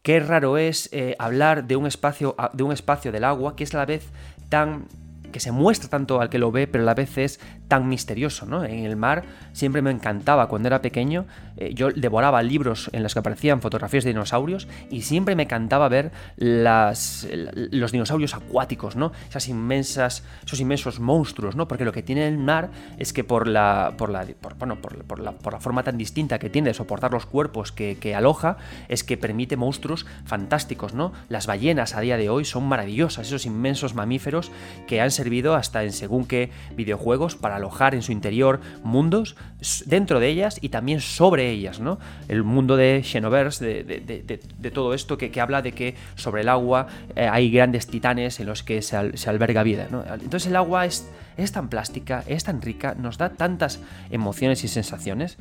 Qué 0.02 0.18
raro 0.18 0.56
es 0.56 0.88
eh, 0.92 1.14
hablar 1.18 1.66
de 1.66 1.76
un, 1.76 1.86
espacio, 1.86 2.34
de 2.52 2.62
un 2.62 2.72
espacio 2.72 3.12
del 3.12 3.24
agua 3.24 3.54
que 3.54 3.64
es 3.64 3.74
a 3.74 3.78
la 3.78 3.86
vez 3.86 4.08
tan 4.48 4.86
que 5.30 5.40
se 5.40 5.52
muestra 5.52 5.88
tanto 5.88 6.20
al 6.20 6.30
que 6.30 6.38
lo 6.38 6.52
ve, 6.52 6.66
pero 6.66 6.84
a 6.84 6.86
la 6.86 6.94
vez 6.94 7.18
es 7.18 7.40
tan 7.68 7.88
misterioso, 7.88 8.46
¿no? 8.46 8.64
En 8.64 8.84
el 8.84 8.96
mar 8.96 9.24
siempre 9.52 9.82
me 9.82 9.90
encantaba 9.90 10.48
cuando 10.48 10.68
era 10.68 10.82
pequeño, 10.82 11.26
eh, 11.56 11.72
yo 11.74 11.90
devoraba 11.90 12.42
libros 12.42 12.90
en 12.92 13.02
los 13.02 13.12
que 13.12 13.20
aparecían 13.20 13.60
fotografías 13.60 14.04
de 14.04 14.10
dinosaurios 14.10 14.68
y 14.90 15.02
siempre 15.02 15.36
me 15.36 15.44
encantaba 15.44 15.88
ver 15.88 16.10
las, 16.36 17.26
los 17.54 17.92
dinosaurios 17.92 18.34
acuáticos, 18.34 18.96
¿no? 18.96 19.12
Esas 19.28 19.48
inmensas, 19.48 20.24
esos 20.44 20.60
inmensos 20.60 21.00
monstruos, 21.00 21.56
¿no? 21.56 21.68
Porque 21.68 21.84
lo 21.84 21.92
que 21.92 22.02
tiene 22.02 22.26
el 22.26 22.38
mar 22.38 22.70
es 22.98 23.12
que 23.12 23.24
por 23.24 23.46
la, 23.46 23.94
por 23.96 24.10
la, 24.10 24.26
bueno, 24.58 24.76
por, 24.80 25.20
la, 25.20 25.32
forma 25.60 25.82
tan 25.82 25.98
distinta 25.98 26.38
que 26.38 26.50
tiene 26.50 26.70
de 26.70 26.74
soportar 26.74 27.12
los 27.12 27.26
cuerpos 27.26 27.72
que, 27.72 27.98
que 27.98 28.14
aloja, 28.14 28.56
es 28.88 29.04
que 29.04 29.16
permite 29.16 29.56
monstruos 29.56 30.06
fantásticos, 30.24 30.94
¿no? 30.94 31.12
Las 31.28 31.46
ballenas 31.46 31.94
a 31.94 32.00
día 32.00 32.16
de 32.16 32.30
hoy 32.30 32.44
son 32.44 32.64
maravillosas, 32.64 33.26
esos 33.26 33.46
inmensos 33.46 33.94
mamíferos 33.94 34.50
que 34.86 35.00
han 35.00 35.10
servido 35.20 35.54
hasta 35.54 35.84
en 35.84 35.92
según 35.92 36.24
qué 36.24 36.50
videojuegos 36.74 37.36
para 37.36 37.56
alojar 37.56 37.94
en 37.94 38.00
su 38.00 38.10
interior 38.10 38.60
mundos 38.82 39.36
dentro 39.84 40.18
de 40.18 40.28
ellas 40.28 40.58
y 40.62 40.70
también 40.70 41.00
sobre 41.00 41.50
ellas, 41.50 41.78
¿no? 41.78 41.98
El 42.28 42.42
mundo 42.42 42.76
de 42.78 43.02
Xenoverse, 43.04 43.84
de, 43.84 44.70
todo 44.72 44.94
esto 44.94 45.18
que, 45.18 45.40
habla 45.40 45.60
de 45.60 45.72
que 45.72 45.94
sobre 46.14 46.40
el 46.40 46.48
agua 46.48 46.86
eh, 47.16 47.28
hay 47.30 47.50
grandes 47.50 47.86
titanes 47.86 48.40
en 48.40 48.46
los 48.46 48.62
que 48.62 48.80
se, 48.80 48.96
alberga 48.96 49.62
vida, 49.62 49.88
Entonces 50.22 50.46
el 50.46 50.56
agua 50.56 50.86
es, 50.86 51.06
es 51.36 51.52
tan 51.52 51.68
plástica, 51.68 52.24
es 52.26 52.44
tan 52.44 52.62
rica, 52.62 52.94
nos 52.94 53.18
da 53.18 53.30
tantas 53.30 53.80
emociones 54.10 54.64
y 54.64 54.68
sensaciones. 54.68 55.36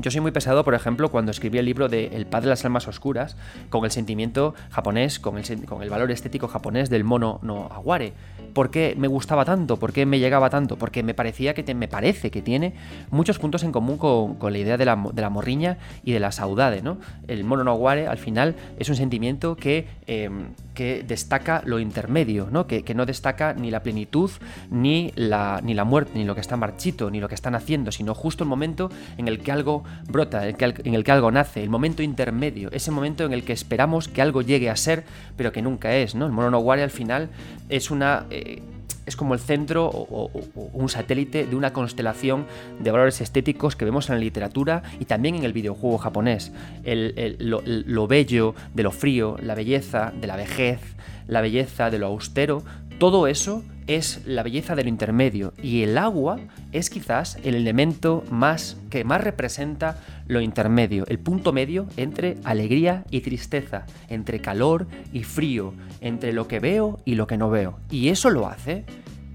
Yo 0.00 0.12
soy 0.12 0.20
muy 0.20 0.30
pesado, 0.30 0.62
por 0.62 0.74
ejemplo, 0.74 1.10
cuando 1.10 1.32
escribí 1.32 1.58
el 1.58 1.64
libro 1.64 1.88
de 1.88 2.06
El 2.14 2.24
Padre 2.24 2.44
de 2.44 2.50
las 2.50 2.64
Almas 2.64 2.86
Oscuras, 2.86 3.36
con 3.68 3.84
el 3.84 3.90
sentimiento 3.90 4.54
japonés, 4.70 5.18
con 5.18 5.38
el, 5.38 5.66
con 5.66 5.82
el 5.82 5.90
valor 5.90 6.12
estético 6.12 6.46
japonés 6.46 6.88
del 6.88 7.02
mono 7.02 7.40
no 7.42 7.64
aguare. 7.72 8.12
¿Por 8.54 8.70
qué 8.70 8.94
me 8.96 9.08
gustaba 9.08 9.44
tanto? 9.44 9.76
¿Por 9.76 9.92
qué 9.92 10.06
me 10.06 10.20
llegaba 10.20 10.50
tanto? 10.50 10.76
Porque 10.76 11.02
me 11.02 11.14
parecía 11.14 11.52
que 11.52 11.74
me 11.74 11.88
parece 11.88 12.30
que 12.30 12.42
tiene 12.42 12.74
muchos 13.10 13.40
puntos 13.40 13.64
en 13.64 13.72
común 13.72 13.98
con, 13.98 14.36
la 14.52 14.58
idea 14.58 14.76
de 14.76 14.84
la, 14.84 14.96
morriña 14.96 15.78
y 16.04 16.12
de 16.12 16.20
la 16.20 16.30
saudade, 16.30 16.80
¿no? 16.80 16.98
El 17.26 17.42
mono 17.42 17.64
no 17.64 17.72
aguare, 17.72 18.06
al 18.06 18.18
final, 18.18 18.54
es 18.78 18.88
un 18.88 18.94
sentimiento 18.94 19.56
que, 19.56 19.88
em, 20.06 20.50
que 20.74 21.02
destaca 21.02 21.62
lo 21.64 21.80
intermedio, 21.80 22.48
¿no? 22.52 22.68
Que, 22.68 22.84
que, 22.84 22.94
no 22.94 23.04
destaca 23.04 23.52
ni 23.52 23.72
la 23.72 23.82
plenitud, 23.82 24.30
ni 24.70 25.12
la, 25.16 25.60
ni 25.62 25.74
la 25.74 25.82
muerte, 25.82 26.12
ni 26.14 26.24
lo 26.24 26.36
que 26.36 26.40
está 26.40 26.56
marchito, 26.56 27.10
ni 27.10 27.18
lo 27.18 27.28
que 27.28 27.34
están 27.34 27.56
haciendo, 27.56 27.90
sino 27.90 28.14
justo 28.14 28.44
el 28.44 28.48
momento 28.48 28.90
en 29.16 29.26
el 29.26 29.40
que 29.40 29.50
algo 29.50 29.82
brota, 30.08 30.48
en 30.48 30.94
el 30.94 31.04
que 31.04 31.12
algo 31.12 31.30
nace, 31.30 31.62
el 31.62 31.70
momento 31.70 32.02
intermedio, 32.02 32.70
ese 32.72 32.90
momento 32.90 33.24
en 33.24 33.32
el 33.32 33.44
que 33.44 33.52
esperamos 33.52 34.08
que 34.08 34.22
algo 34.22 34.42
llegue 34.42 34.70
a 34.70 34.76
ser, 34.76 35.04
pero 35.36 35.52
que 35.52 35.62
nunca 35.62 35.94
es, 35.94 36.14
¿no? 36.14 36.26
El 36.26 36.32
mono 36.32 36.50
no 36.50 36.68
al 36.70 36.90
final 36.90 37.30
es 37.68 37.90
una... 37.90 38.26
Eh, 38.30 38.62
es 39.06 39.16
como 39.16 39.32
el 39.32 39.40
centro 39.40 39.86
o, 39.86 40.30
un 40.74 40.90
satélite 40.90 41.46
de 41.46 41.56
una 41.56 41.72
constelación 41.72 42.44
de 42.78 42.90
valores 42.90 43.22
estéticos 43.22 43.74
que 43.74 43.86
vemos 43.86 44.10
en 44.10 44.16
la 44.16 44.20
literatura 44.20 44.82
y 45.00 45.06
también 45.06 45.34
en 45.34 45.44
el 45.44 45.54
videojuego 45.54 45.96
japonés. 45.96 46.52
lo, 46.84 48.06
bello 48.06 48.54
de 48.74 48.82
lo 48.82 48.90
frío, 48.90 49.38
la 49.42 49.54
belleza 49.54 50.12
de 50.20 50.26
la 50.26 50.36
vejez, 50.36 50.80
la 51.26 51.40
belleza 51.40 51.90
de 51.90 51.98
lo 51.98 52.08
austero, 52.08 52.62
todo 52.98 53.28
eso 53.28 53.62
es 53.86 54.22
la 54.26 54.42
belleza 54.42 54.74
del 54.74 54.88
intermedio 54.88 55.54
y 55.62 55.82
el 55.82 55.96
agua 55.96 56.40
es 56.72 56.90
quizás 56.90 57.38
el 57.44 57.54
elemento 57.54 58.24
más 58.28 58.76
que 58.90 59.04
más 59.04 59.22
representa 59.22 59.98
lo 60.26 60.40
intermedio, 60.40 61.04
el 61.06 61.20
punto 61.20 61.52
medio 61.52 61.86
entre 61.96 62.38
alegría 62.42 63.04
y 63.10 63.20
tristeza, 63.20 63.86
entre 64.08 64.40
calor 64.40 64.88
y 65.12 65.22
frío, 65.22 65.74
entre 66.00 66.32
lo 66.32 66.48
que 66.48 66.58
veo 66.58 66.98
y 67.04 67.14
lo 67.14 67.28
que 67.28 67.38
no 67.38 67.50
veo. 67.50 67.78
Y 67.88 68.08
eso 68.08 68.30
lo 68.30 68.48
hace 68.48 68.84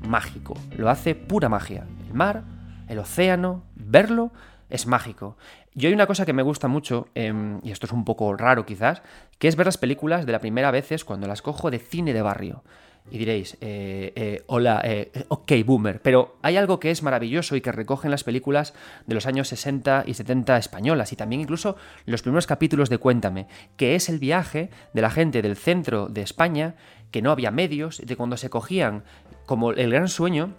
mágico, 0.05 0.55
lo 0.77 0.89
hace 0.89 1.15
pura 1.15 1.48
magia. 1.48 1.86
El 2.08 2.13
mar, 2.13 2.43
el 2.89 3.00
océano, 3.00 3.63
verlo 3.75 4.34
es 4.70 4.88
mágico. 4.88 5.38
Yo 5.74 5.88
hay 5.88 5.93
una 5.96 6.05
cosa 6.05 6.25
que 6.25 6.34
me 6.34 6.43
gusta 6.43 6.67
mucho, 6.67 7.08
em, 7.15 7.60
y 7.63 7.72
esto 7.72 7.88
es 7.88 7.93
un 7.93 8.03
poco 8.03 8.36
raro 8.36 8.65
quizás, 8.65 9.01
que 9.39 9.48
es 9.48 9.55
ver 9.55 9.65
las 9.65 9.77
películas 9.77 10.25
de 10.25 10.32
la 10.34 10.39
primera 10.39 10.70
vez 10.70 11.03
cuando 11.05 11.27
las 11.27 11.41
cojo 11.41 11.72
de 11.72 11.79
cine 11.79 12.13
de 12.13 12.22
barrio. 12.22 12.63
Y 13.12 13.17
diréis, 13.17 13.57
eh, 13.60 14.13
eh, 14.15 14.43
hola, 14.48 14.81
eh, 14.83 15.12
ok, 15.27 15.51
boomer, 15.65 16.01
pero 16.01 16.38
hay 16.41 16.55
algo 16.57 16.79
que 16.79 16.89
es 16.89 17.03
maravilloso 17.03 17.55
y 17.55 17.62
que 17.62 17.72
recogen 17.72 18.10
las 18.10 18.24
películas 18.24 18.74
de 19.05 19.13
los 19.13 19.25
años 19.25 19.50
60 19.50 20.05
y 20.07 20.13
70 20.13 20.57
españolas 20.57 21.12
y 21.12 21.15
también 21.15 21.41
incluso 21.41 21.75
los 22.05 22.22
primeros 22.22 22.48
capítulos 22.48 22.89
de 22.89 22.98
Cuéntame, 22.98 23.48
que 23.75 23.95
es 23.95 24.07
el 24.07 24.19
viaje 24.19 24.69
de 24.93 25.01
la 25.01 25.10
gente 25.10 25.41
del 25.41 25.57
centro 25.57 26.07
de 26.07 26.22
España, 26.22 26.75
que 27.12 27.22
no 27.22 27.31
había 27.31 27.51
medios, 27.51 28.01
de 28.03 28.15
cuando 28.15 28.38
se 28.38 28.50
cogían 28.50 29.03
como 29.45 29.72
el 29.72 29.91
gran 29.91 30.07
sueño 30.07 30.55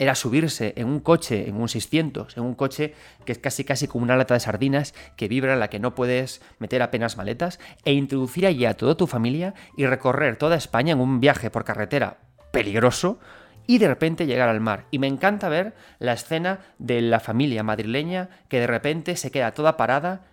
era 0.00 0.14
subirse 0.14 0.72
en 0.76 0.88
un 0.88 0.98
coche, 0.98 1.46
en 1.46 1.60
un 1.60 1.68
600, 1.68 2.38
en 2.38 2.42
un 2.42 2.54
coche 2.54 2.94
que 3.26 3.32
es 3.32 3.38
casi 3.38 3.64
casi 3.64 3.86
como 3.86 4.02
una 4.02 4.16
lata 4.16 4.32
de 4.32 4.40
sardinas 4.40 4.94
que 5.14 5.28
vibra 5.28 5.52
en 5.52 5.60
la 5.60 5.68
que 5.68 5.78
no 5.78 5.94
puedes 5.94 6.40
meter 6.58 6.80
apenas 6.80 7.18
maletas, 7.18 7.60
e 7.84 7.92
introducir 7.92 8.46
allí 8.46 8.64
a 8.64 8.78
toda 8.78 8.96
tu 8.96 9.06
familia 9.06 9.52
y 9.76 9.84
recorrer 9.84 10.36
toda 10.36 10.56
España 10.56 10.94
en 10.94 11.00
un 11.00 11.20
viaje 11.20 11.50
por 11.50 11.64
carretera 11.64 12.16
peligroso 12.50 13.20
y 13.66 13.76
de 13.76 13.88
repente 13.88 14.24
llegar 14.24 14.48
al 14.48 14.60
mar. 14.60 14.86
Y 14.90 14.98
me 14.98 15.06
encanta 15.06 15.50
ver 15.50 15.74
la 15.98 16.14
escena 16.14 16.60
de 16.78 17.02
la 17.02 17.20
familia 17.20 17.62
madrileña 17.62 18.30
que 18.48 18.58
de 18.58 18.66
repente 18.66 19.16
se 19.16 19.30
queda 19.30 19.52
toda 19.52 19.76
parada 19.76 20.29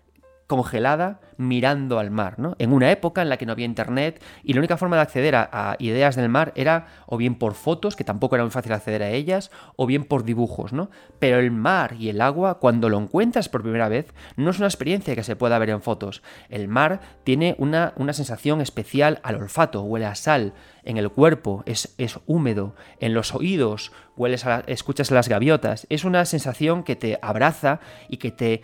congelada 0.47 1.19
mirando 1.35 1.99
al 1.99 2.09
mar, 2.09 2.39
¿no? 2.39 2.55
En 2.57 2.73
una 2.73 2.89
época 2.89 3.21
en 3.21 3.29
la 3.29 3.37
que 3.37 3.45
no 3.45 3.51
había 3.51 3.65
internet 3.65 4.23
y 4.43 4.53
la 4.53 4.59
única 4.59 4.77
forma 4.77 4.95
de 4.95 5.01
acceder 5.03 5.35
a, 5.35 5.75
ideas 5.79 6.15
del 6.15 6.29
mar 6.29 6.53
era 6.55 6.87
o 7.05 7.17
bien 7.17 7.35
por 7.35 7.53
fotos, 7.53 7.95
que 7.95 8.05
tampoco 8.05 8.35
era 8.35 8.43
muy 8.43 8.51
fácil 8.51 8.71
acceder 8.71 9.03
a 9.03 9.09
ellas, 9.09 9.51
o 9.75 9.85
bien 9.85 10.05
por 10.05 10.23
dibujos, 10.23 10.73
¿no? 10.73 10.89
Pero 11.19 11.39
el 11.39 11.51
mar 11.51 11.95
y 11.99 12.09
el 12.09 12.21
agua, 12.21 12.59
cuando 12.59 12.89
lo 12.89 12.97
encuentras 12.97 13.49
por 13.49 13.61
primera 13.61 13.89
vez, 13.89 14.13
no 14.37 14.49
es 14.49 14.57
una 14.57 14.67
experiencia 14.67 15.15
que 15.15 15.23
se 15.23 15.35
pueda 15.35 15.59
ver 15.59 15.69
en 15.69 15.81
fotos. 15.81 16.23
El 16.49 16.67
mar 16.67 17.01
tiene 17.23 17.55
una, 17.59 17.93
una 17.97 18.13
sensación 18.13 18.61
especial 18.61 19.19
al 19.23 19.35
olfato, 19.35 19.83
huele 19.83 20.05
a 20.05 20.15
sal, 20.15 20.53
en 20.83 20.97
el 20.97 21.09
cuerpo 21.09 21.63
es, 21.65 21.93
es 21.97 22.19
húmedo, 22.25 22.73
en 23.01 23.13
los 23.13 23.35
oídos 23.35 23.91
hueles 24.15 24.45
a, 24.45 24.61
escuchas 24.67 25.11
las 25.11 25.27
gaviotas, 25.27 25.85
es 25.89 26.05
una 26.05 26.23
sensación 26.23 26.83
que 26.83 26.95
te 26.95 27.19
abraza 27.21 27.81
y 28.07 28.17
que 28.17 28.31
te 28.31 28.63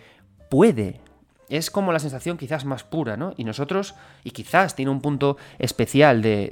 puede 0.50 1.00
es 1.56 1.70
como 1.70 1.92
la 1.92 2.00
sensación 2.00 2.36
quizás 2.36 2.64
más 2.64 2.82
pura, 2.82 3.16
¿no? 3.16 3.32
Y 3.36 3.44
nosotros, 3.44 3.94
y 4.24 4.32
quizás 4.32 4.74
tiene 4.74 4.90
un 4.90 5.00
punto 5.00 5.36
especial 5.58 6.20
de, 6.20 6.50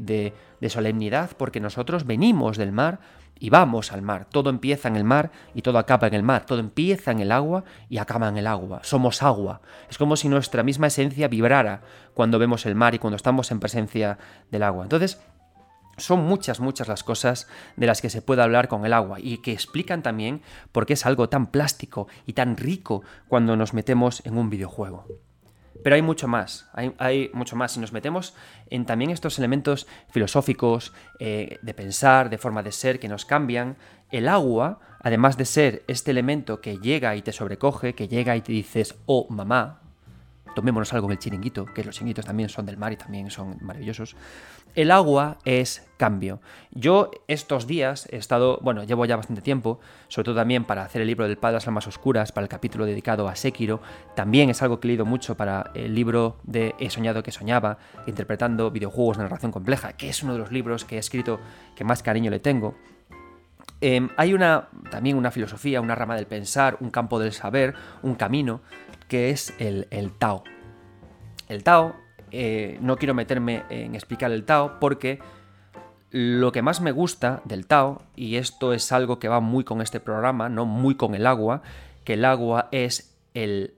de, 0.61 0.71
solemnidad, 0.71 1.30
porque 1.37 1.59
nosotros 1.59 2.06
venimos 2.06 2.56
del 2.56 2.71
mar 2.71 3.00
y 3.38 3.50
vamos 3.50 3.90
al 3.90 4.00
mar. 4.00 4.28
Todo 4.30 4.49
empieza 4.49 4.87
en 4.87 4.94
el 4.94 5.02
mar 5.02 5.32
y 5.54 5.62
todo 5.62 5.78
acaba 5.78 6.06
en 6.06 6.14
el 6.14 6.23
mar. 6.23 6.47
Todo 6.47 6.61
empieza 6.61 7.11
en 7.11 7.18
el 7.18 7.32
agua 7.32 7.64
y 7.88 7.99
acaba 7.99 8.28
en 8.28 8.37
el 8.37 8.47
agua. 8.47 8.78
Somos 8.85 9.25
agua. 9.25 9.61
Es 9.90 9.99
como 9.99 10.14
si 10.14 10.28
nuestra 10.28 10.62
misma 10.62 10.87
esencia 10.87 11.26
vibrara 11.26 11.82
cuando 12.14 12.38
vemos 12.38 12.64
el 12.66 12.76
mar 12.76 12.94
y 12.94 13.00
cuando 13.00 13.16
estamos 13.16 13.50
en 13.50 13.59
presencia 13.59 14.18
del 14.52 14.62
agua. 14.62 14.85
Entonces, 14.85 15.21
son 15.96 16.25
muchas, 16.25 16.61
muchas 16.61 16.88
las 16.88 17.04
cosas 17.04 17.49
de 17.76 17.87
las 17.87 18.00
que 18.00 18.11
se 18.11 18.22
puede 18.22 18.42
hablar 18.42 18.68
con 18.68 18.84
el 18.87 18.92
agua 18.92 19.18
y 19.20 19.38
que 19.38 19.52
explican 19.52 20.02
también 20.02 20.42
por 20.72 20.87
qué 20.87 20.94
es 20.94 21.06
algo 21.06 21.28
tan 21.28 21.46
plástico 21.49 22.08
y 22.26 22.32
tan 22.32 22.56
rico 22.56 23.02
cuando 23.28 23.56
nos 23.56 23.75
metemos 23.75 24.25
en 24.25 24.38
un 24.38 24.50
videojuego. 24.50 25.06
Pero 25.82 25.96
hay 25.96 26.02
mucho 26.02 26.28
más, 26.28 26.68
hay, 26.75 27.30
mucho 27.34 27.56
más. 27.56 27.72
Si 27.72 27.80
nos 27.80 27.92
metemos 27.92 28.34
en 28.70 28.87
también 28.87 29.11
estos 29.11 29.38
elementos 29.38 29.87
filosóficos, 30.11 30.92
eh, 31.18 31.58
de 31.61 31.75
pensar, 31.75 32.30
de 32.30 32.38
forma 32.38 32.62
de 32.62 32.72
ser, 32.72 33.00
que 33.00 33.08
nos 33.08 33.25
cambian, 33.25 33.76
el 34.11 34.28
agua, 34.28 34.78
además 35.00 35.37
de 35.37 35.44
ser 35.44 35.82
este 35.88 36.12
elemento 36.12 36.61
que 36.61 36.78
llega 36.78 37.16
y 37.16 37.22
te 37.22 37.32
sobrecoge, 37.32 37.94
que 37.94 38.06
llega 38.06 38.37
y 38.37 38.42
te 38.42 38.52
dices, 38.52 38.94
oh 39.06 39.26
mamá, 39.30 39.80
tomémonos 40.54 40.92
algo 40.92 41.06
en 41.08 41.12
el 41.12 41.18
chiringuito, 41.18 41.64
que 41.64 41.82
los 41.82 41.94
chiringuitos 41.94 42.26
también 42.26 42.49
son 42.49 42.66
del 42.66 42.76
mar 42.76 42.92
y 42.92 42.96
también 42.96 43.30
son 43.30 43.56
maravillosos. 43.61 44.14
El 44.74 44.90
agua 44.90 45.38
es 45.44 45.86
cambio. 45.98 46.40
Yo 46.70 47.10
estos 47.28 47.66
días 47.66 48.08
he 48.10 48.16
estado, 48.16 48.58
bueno, 48.62 48.84
llevo 48.84 49.04
ya 49.04 49.16
bastante 49.16 49.42
tiempo, 49.42 49.80
sobre 50.08 50.24
todo 50.24 50.36
también 50.36 50.64
para 50.64 50.82
hacer 50.82 51.02
el 51.02 51.08
libro 51.08 51.28
del 51.28 51.36
Padre 51.36 51.52
de 51.52 51.56
las 51.56 51.68
Almas 51.68 51.86
Oscuras, 51.86 52.32
para 52.32 52.44
el 52.44 52.48
capítulo 52.48 52.86
dedicado 52.86 53.28
a 53.28 53.36
Sekiro. 53.36 53.82
También 54.16 54.48
es 54.48 54.62
algo 54.62 54.80
que 54.80 54.86
he 54.86 54.90
leído 54.90 55.04
mucho 55.04 55.36
para 55.36 55.70
el 55.74 55.94
libro 55.94 56.38
de 56.44 56.74
He 56.78 56.88
soñado 56.88 57.22
que 57.22 57.32
soñaba, 57.32 57.78
interpretando 58.06 58.70
videojuegos 58.70 59.18
de 59.18 59.24
narración 59.24 59.52
compleja, 59.52 59.92
que 59.92 60.08
es 60.08 60.22
uno 60.22 60.32
de 60.32 60.38
los 60.38 60.50
libros 60.50 60.84
que 60.84 60.96
he 60.96 60.98
escrito 60.98 61.38
que 61.76 61.84
más 61.84 62.02
cariño 62.02 62.30
le 62.30 62.40
tengo. 62.40 62.74
Em, 63.82 64.08
hay 64.16 64.32
una, 64.32 64.68
también 64.90 65.16
una 65.16 65.30
filosofía, 65.32 65.80
una 65.80 65.96
rama 65.96 66.14
del 66.14 66.26
pensar, 66.26 66.78
un 66.80 66.90
campo 66.90 67.18
del 67.18 67.32
saber, 67.32 67.74
un 68.02 68.14
camino 68.14 68.60
que 69.08 69.30
es 69.30 69.54
el, 69.58 69.86
Tao. 70.18 70.44
El 71.48 71.62
Tao, 71.64 71.96
eh, 72.32 72.78
no 72.80 72.96
quiero 72.96 73.14
meterme 73.14 73.62
en 73.68 73.94
explicar 73.94 74.32
el 74.32 74.44
Tao 74.44 74.80
porque 74.80 75.20
lo 76.10 76.52
que 76.52 76.62
más 76.62 76.80
me 76.80 76.92
gusta 76.92 77.40
del 77.44 77.66
Tao, 77.66 78.02
y 78.16 78.36
esto 78.36 78.72
es 78.72 78.92
algo 78.92 79.18
que 79.18 79.28
va 79.28 79.40
muy 79.40 79.64
con 79.64 79.80
este 79.80 80.00
programa, 80.00 80.48
no 80.48 80.66
muy 80.66 80.94
con 80.94 81.14
el 81.14 81.26
agua, 81.26 81.62
que 82.04 82.14
el 82.14 82.24
agua 82.24 82.68
es 82.70 83.16
el, 83.34 83.74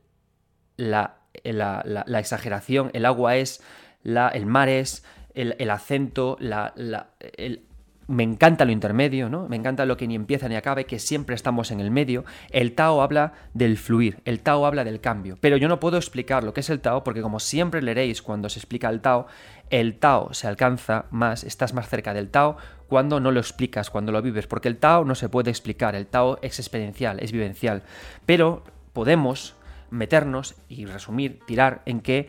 la, 0.76 1.18
la, 1.44 2.18
exageración, 2.18 2.90
el 2.92 3.06
agua 3.06 3.36
es 3.36 3.62
la, 4.02 4.28
el 4.28 4.46
mar 4.46 4.68
es 4.68 5.04
el, 5.34 5.54
el 5.58 5.70
acento, 5.70 6.36
la, 6.40 6.72
el, 7.36 7.66
me 8.06 8.22
encanta 8.22 8.64
lo 8.64 8.72
intermedio, 8.72 9.28
¿no? 9.28 9.48
Me 9.48 9.56
encanta 9.56 9.86
lo 9.86 9.96
que 9.96 10.06
ni 10.06 10.14
empieza 10.14 10.48
ni 10.48 10.56
acaba, 10.56 10.82
que 10.84 10.98
siempre 10.98 11.34
estamos 11.34 11.70
en 11.70 11.80
el 11.80 11.90
medio. 11.90 12.24
El 12.50 12.74
Tao 12.74 13.02
habla 13.02 13.32
del 13.54 13.78
fluir, 13.78 14.20
el 14.24 14.40
Tao 14.40 14.66
habla 14.66 14.84
del 14.84 15.00
cambio. 15.00 15.38
Pero 15.40 15.56
yo 15.56 15.68
no 15.68 15.80
puedo 15.80 15.96
explicar 15.96 16.44
lo 16.44 16.52
que 16.52 16.60
es 16.60 16.70
el 16.70 16.80
Tao 16.80 17.04
porque 17.04 17.22
como 17.22 17.40
siempre 17.40 17.82
leeréis 17.82 18.22
cuando 18.22 18.48
se 18.48 18.58
explica 18.58 18.88
el 18.88 19.00
Tao, 19.00 19.26
el 19.70 19.98
Tao 19.98 20.34
se 20.34 20.46
alcanza 20.46 21.06
más, 21.10 21.44
estás 21.44 21.72
más 21.74 21.88
cerca 21.88 22.14
del 22.14 22.30
Tao 22.30 22.56
cuando 22.88 23.20
no 23.20 23.30
lo 23.30 23.40
explicas, 23.40 23.90
cuando 23.90 24.12
lo 24.12 24.22
vives, 24.22 24.46
porque 24.46 24.68
el 24.68 24.76
Tao 24.76 25.04
no 25.04 25.14
se 25.14 25.28
puede 25.28 25.50
explicar, 25.50 25.94
el 25.94 26.06
Tao 26.06 26.38
es 26.42 26.58
experiencial, 26.58 27.18
es 27.20 27.32
vivencial. 27.32 27.82
Pero 28.26 28.64
podemos 28.92 29.54
meternos 29.90 30.56
y 30.68 30.86
resumir, 30.86 31.40
tirar 31.46 31.82
en 31.86 32.00
que 32.00 32.28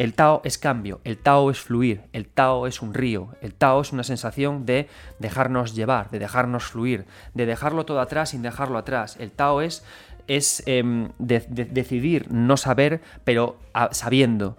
el 0.00 0.14
Tao 0.14 0.40
es 0.44 0.56
cambio, 0.56 1.02
el 1.04 1.18
Tao 1.18 1.50
es 1.50 1.60
fluir, 1.60 2.00
el 2.14 2.26
Tao 2.26 2.66
es 2.66 2.80
un 2.80 2.94
río, 2.94 3.34
el 3.42 3.52
Tao 3.52 3.82
es 3.82 3.92
una 3.92 4.02
sensación 4.02 4.64
de 4.64 4.88
dejarnos 5.18 5.74
llevar, 5.74 6.08
de 6.08 6.18
dejarnos 6.18 6.64
fluir, 6.64 7.04
de 7.34 7.44
dejarlo 7.44 7.84
todo 7.84 8.00
atrás 8.00 8.30
sin 8.30 8.40
dejarlo 8.40 8.78
atrás. 8.78 9.18
El 9.20 9.30
Tao 9.30 9.60
es, 9.60 9.84
es 10.26 10.62
em, 10.64 11.10
decidir 11.18 12.32
no 12.32 12.56
saber, 12.56 13.02
pero 13.24 13.58
sabiendo. 13.90 14.56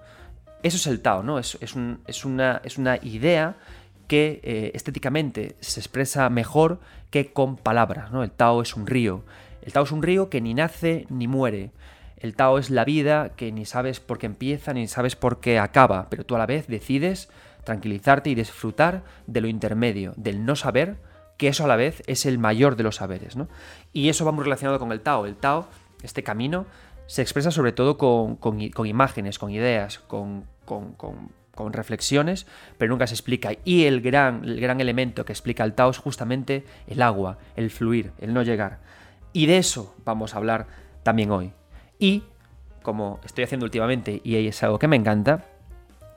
Eso 0.62 0.78
es 0.78 0.86
el 0.86 1.02
Tao, 1.02 1.24
¿no? 1.24 1.40
Es, 1.40 1.56
una, 1.74 2.62
es 2.64 2.78
una, 2.78 3.00
idea 3.02 3.56
que 4.08 4.42
eh, 4.44 4.72
estéticamente 4.76 5.56
se 5.60 5.80
expresa 5.80 6.30
mejor 6.30 6.80
que 7.10 7.34
con 7.34 7.58
palabras, 7.58 8.12
¿no? 8.12 8.22
El 8.22 8.30
Tao 8.30 8.62
es 8.62 8.76
un 8.76 8.86
río. 8.86 9.24
El 9.64 9.74
Tao 9.74 9.86
es 9.86 9.92
un 9.92 10.04
río 10.04 10.30
que 10.30 10.40
ni 10.40 10.54
nace 10.54 11.08
ni 11.10 11.28
muere. 11.28 11.72
El 12.22 12.36
Tao 12.36 12.60
es 12.60 12.70
la 12.70 12.86
vida 12.86 13.30
que 13.36 13.52
ni 13.52 13.66
sabes 13.66 14.00
por 14.00 14.20
qué 14.20 14.28
empieza 14.28 14.74
ni 14.74 14.88
sabes 14.88 15.16
por 15.16 15.40
qué 15.40 15.58
acaba, 15.58 16.08
pero 16.10 16.24
tú 16.24 16.36
a 16.36 16.38
la 16.38 16.46
vez 16.46 16.68
decides 16.68 17.30
tranquilizarte 17.64 18.30
y 18.30 18.36
disfrutar 18.36 19.04
de 19.26 19.42
lo 19.42 19.48
intermedio, 19.48 20.14
del 20.18 20.46
no 20.46 20.56
saber, 20.56 20.98
que 21.38 21.48
eso 21.48 21.66
a 21.66 21.68
la 21.68 21.76
vez 21.76 22.04
es 22.06 22.28
el 22.28 22.38
mayor 22.38 22.76
de 22.76 22.84
los 22.84 22.98
saberes. 22.98 23.36
¿no? 23.36 23.48
Y 23.92 24.10
eso 24.10 24.24
va 24.24 24.32
muy 24.32 24.44
relacionado 24.44 24.78
con 24.78 24.92
el 24.92 25.02
Tao. 25.02 25.26
El 25.26 25.36
Tao, 25.36 25.68
este 26.04 26.22
camino, 26.22 26.68
se 27.08 27.24
expresa 27.24 27.50
sobre 27.50 27.72
todo 27.72 27.98
con, 27.98 28.38
imágenes, 28.86 29.40
con 29.40 29.50
ideas, 29.50 29.98
con, 29.98 30.46
reflexiones, 31.72 32.46
pero 32.78 32.92
nunca 32.92 33.08
se 33.08 33.16
explica. 33.16 33.54
Y 33.66 33.86
el 33.86 34.00
gran, 34.00 34.44
el 34.44 34.62
gran 34.62 34.80
elemento 34.80 35.26
que 35.26 35.34
explica 35.34 35.64
el 35.64 35.74
Tao 35.74 35.90
es 35.90 35.98
justamente 35.98 36.66
el 36.86 37.02
agua, 37.02 37.40
el 37.56 37.72
fluir, 37.72 38.12
el 38.20 38.32
no 38.32 38.44
llegar. 38.44 38.80
Y 39.34 39.48
de 39.48 39.58
eso 39.58 39.96
vamos 40.06 40.36
a 40.36 40.38
hablar 40.38 40.68
también 41.02 41.32
hoy. 41.32 41.54
Y 42.02 42.24
como 42.82 43.20
estoy 43.24 43.44
haciendo 43.44 43.64
últimamente 43.64 44.22
y 44.24 44.36
es 44.36 44.64
algo 44.64 44.80
que 44.80 44.88
me 44.88 44.96
encanta, 44.96 45.46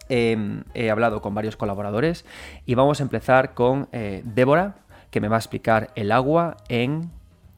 em, 0.08 0.64
he 0.72 0.90
hablado 0.90 1.20
con 1.20 1.34
varios 1.34 1.56
colaboradores 1.56 2.24
y 2.64 2.74
vamos 2.74 3.00
a 3.00 3.02
empezar 3.02 3.52
con 3.52 3.88
eh, 3.92 4.22
Débora, 4.24 4.76
que 5.10 5.20
me 5.20 5.28
va 5.28 5.36
a 5.36 5.38
explicar 5.38 5.90
el 5.94 6.10
agua 6.10 6.56
en 6.70 7.10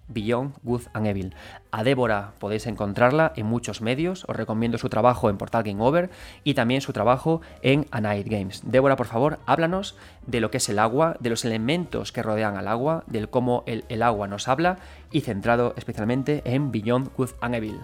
Beyond 0.09 0.56
Good 0.64 0.83
and 0.92 1.06
Evil. 1.06 1.35
A 1.71 1.85
Débora 1.85 2.33
podéis 2.40 2.66
encontrarla 2.66 3.33
en 3.37 3.47
muchos 3.47 3.80
medios, 3.80 4.25
os 4.26 4.35
recomiendo 4.35 4.76
su 4.76 4.88
trabajo 4.88 5.30
en 5.30 5.38
Portal 5.38 5.62
Game 5.62 5.83
Over 5.83 6.11
y 6.42 6.54
también 6.54 6.80
su 6.80 6.92
trabajo 6.92 7.42
en 7.62 7.87
A 7.92 8.00
Games. 8.00 8.62
Débora, 8.64 8.97
por 8.97 9.06
favor, 9.06 9.38
háblanos 9.47 9.97
de 10.26 10.40
lo 10.40 10.50
que 10.50 10.56
es 10.56 10.68
el 10.68 10.80
agua, 10.80 11.16
de 11.21 11.30
los 11.30 11.45
elementos 11.45 12.11
que 12.11 12.25
rodean 12.25 12.56
al 12.56 12.66
agua, 12.66 13.04
del 13.06 13.30
cómo 13.30 13.62
el 13.66 14.02
agua 14.02 14.26
nos 14.26 14.49
habla 14.49 14.78
y 15.12 15.21
centrado 15.21 15.75
especialmente 15.76 16.42
en 16.45 16.73
Beyond 16.73 17.11
Good 17.16 17.30
and 17.40 17.54
Evil. 17.54 17.80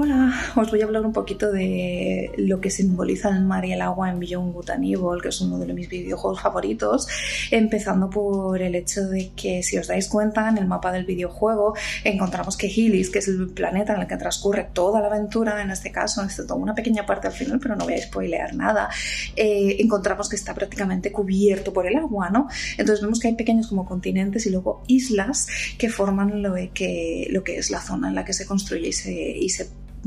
Hola, 0.00 0.32
os 0.54 0.70
voy 0.70 0.80
a 0.80 0.84
hablar 0.84 1.04
un 1.04 1.12
poquito 1.12 1.50
de 1.50 2.30
lo 2.36 2.60
que 2.60 2.70
simboliza 2.70 3.30
el 3.30 3.42
mar 3.42 3.64
y 3.64 3.72
el 3.72 3.80
agua 3.80 4.08
en 4.08 4.20
Beyond 4.20 4.54
Good 4.54 4.70
and 4.70 4.84
Evil, 4.84 5.20
que 5.20 5.30
es 5.30 5.40
uno 5.40 5.58
de 5.58 5.74
mis 5.74 5.88
videojuegos 5.88 6.40
favoritos, 6.40 7.08
empezando 7.50 8.08
por 8.08 8.62
el 8.62 8.76
hecho 8.76 9.08
de 9.08 9.32
que 9.34 9.60
si 9.64 9.76
os 9.76 9.88
dais 9.88 10.06
cuenta 10.06 10.48
en 10.48 10.56
el 10.56 10.68
mapa 10.68 10.92
del 10.92 11.04
videojuego 11.04 11.74
encontramos 12.04 12.56
que 12.56 12.68
Helis, 12.68 13.10
que 13.10 13.18
es 13.18 13.26
el 13.26 13.48
planeta 13.48 13.96
en 13.96 14.02
el 14.02 14.06
que 14.06 14.16
transcurre 14.16 14.68
toda 14.72 15.00
la 15.00 15.08
aventura, 15.08 15.60
en 15.60 15.72
este 15.72 15.90
caso, 15.90 16.22
excepto 16.22 16.54
una 16.54 16.76
pequeña 16.76 17.04
parte 17.04 17.26
al 17.26 17.32
final, 17.32 17.58
pero 17.58 17.74
no 17.74 17.84
voy 17.84 17.94
a 17.94 18.00
spoilear 18.00 18.54
nada, 18.54 18.88
eh, 19.34 19.78
encontramos 19.80 20.28
que 20.28 20.36
está 20.36 20.54
prácticamente 20.54 21.10
cubierto 21.10 21.72
por 21.72 21.88
el 21.88 21.96
agua, 21.96 22.30
¿no? 22.30 22.46
Entonces 22.76 23.02
vemos 23.02 23.18
que 23.18 23.26
hay 23.26 23.34
pequeños 23.34 23.66
como 23.66 23.84
continentes 23.84 24.46
y 24.46 24.50
luego 24.50 24.84
islas 24.86 25.48
que 25.76 25.88
forman 25.88 26.40
lo 26.40 26.54
que, 26.72 27.26
lo 27.30 27.42
que 27.42 27.58
es 27.58 27.72
la 27.72 27.80
zona 27.80 28.10
en 28.10 28.14
la 28.14 28.24
que 28.24 28.32
se 28.32 28.46
construye 28.46 28.90
y 28.90 29.48
se 29.48 29.66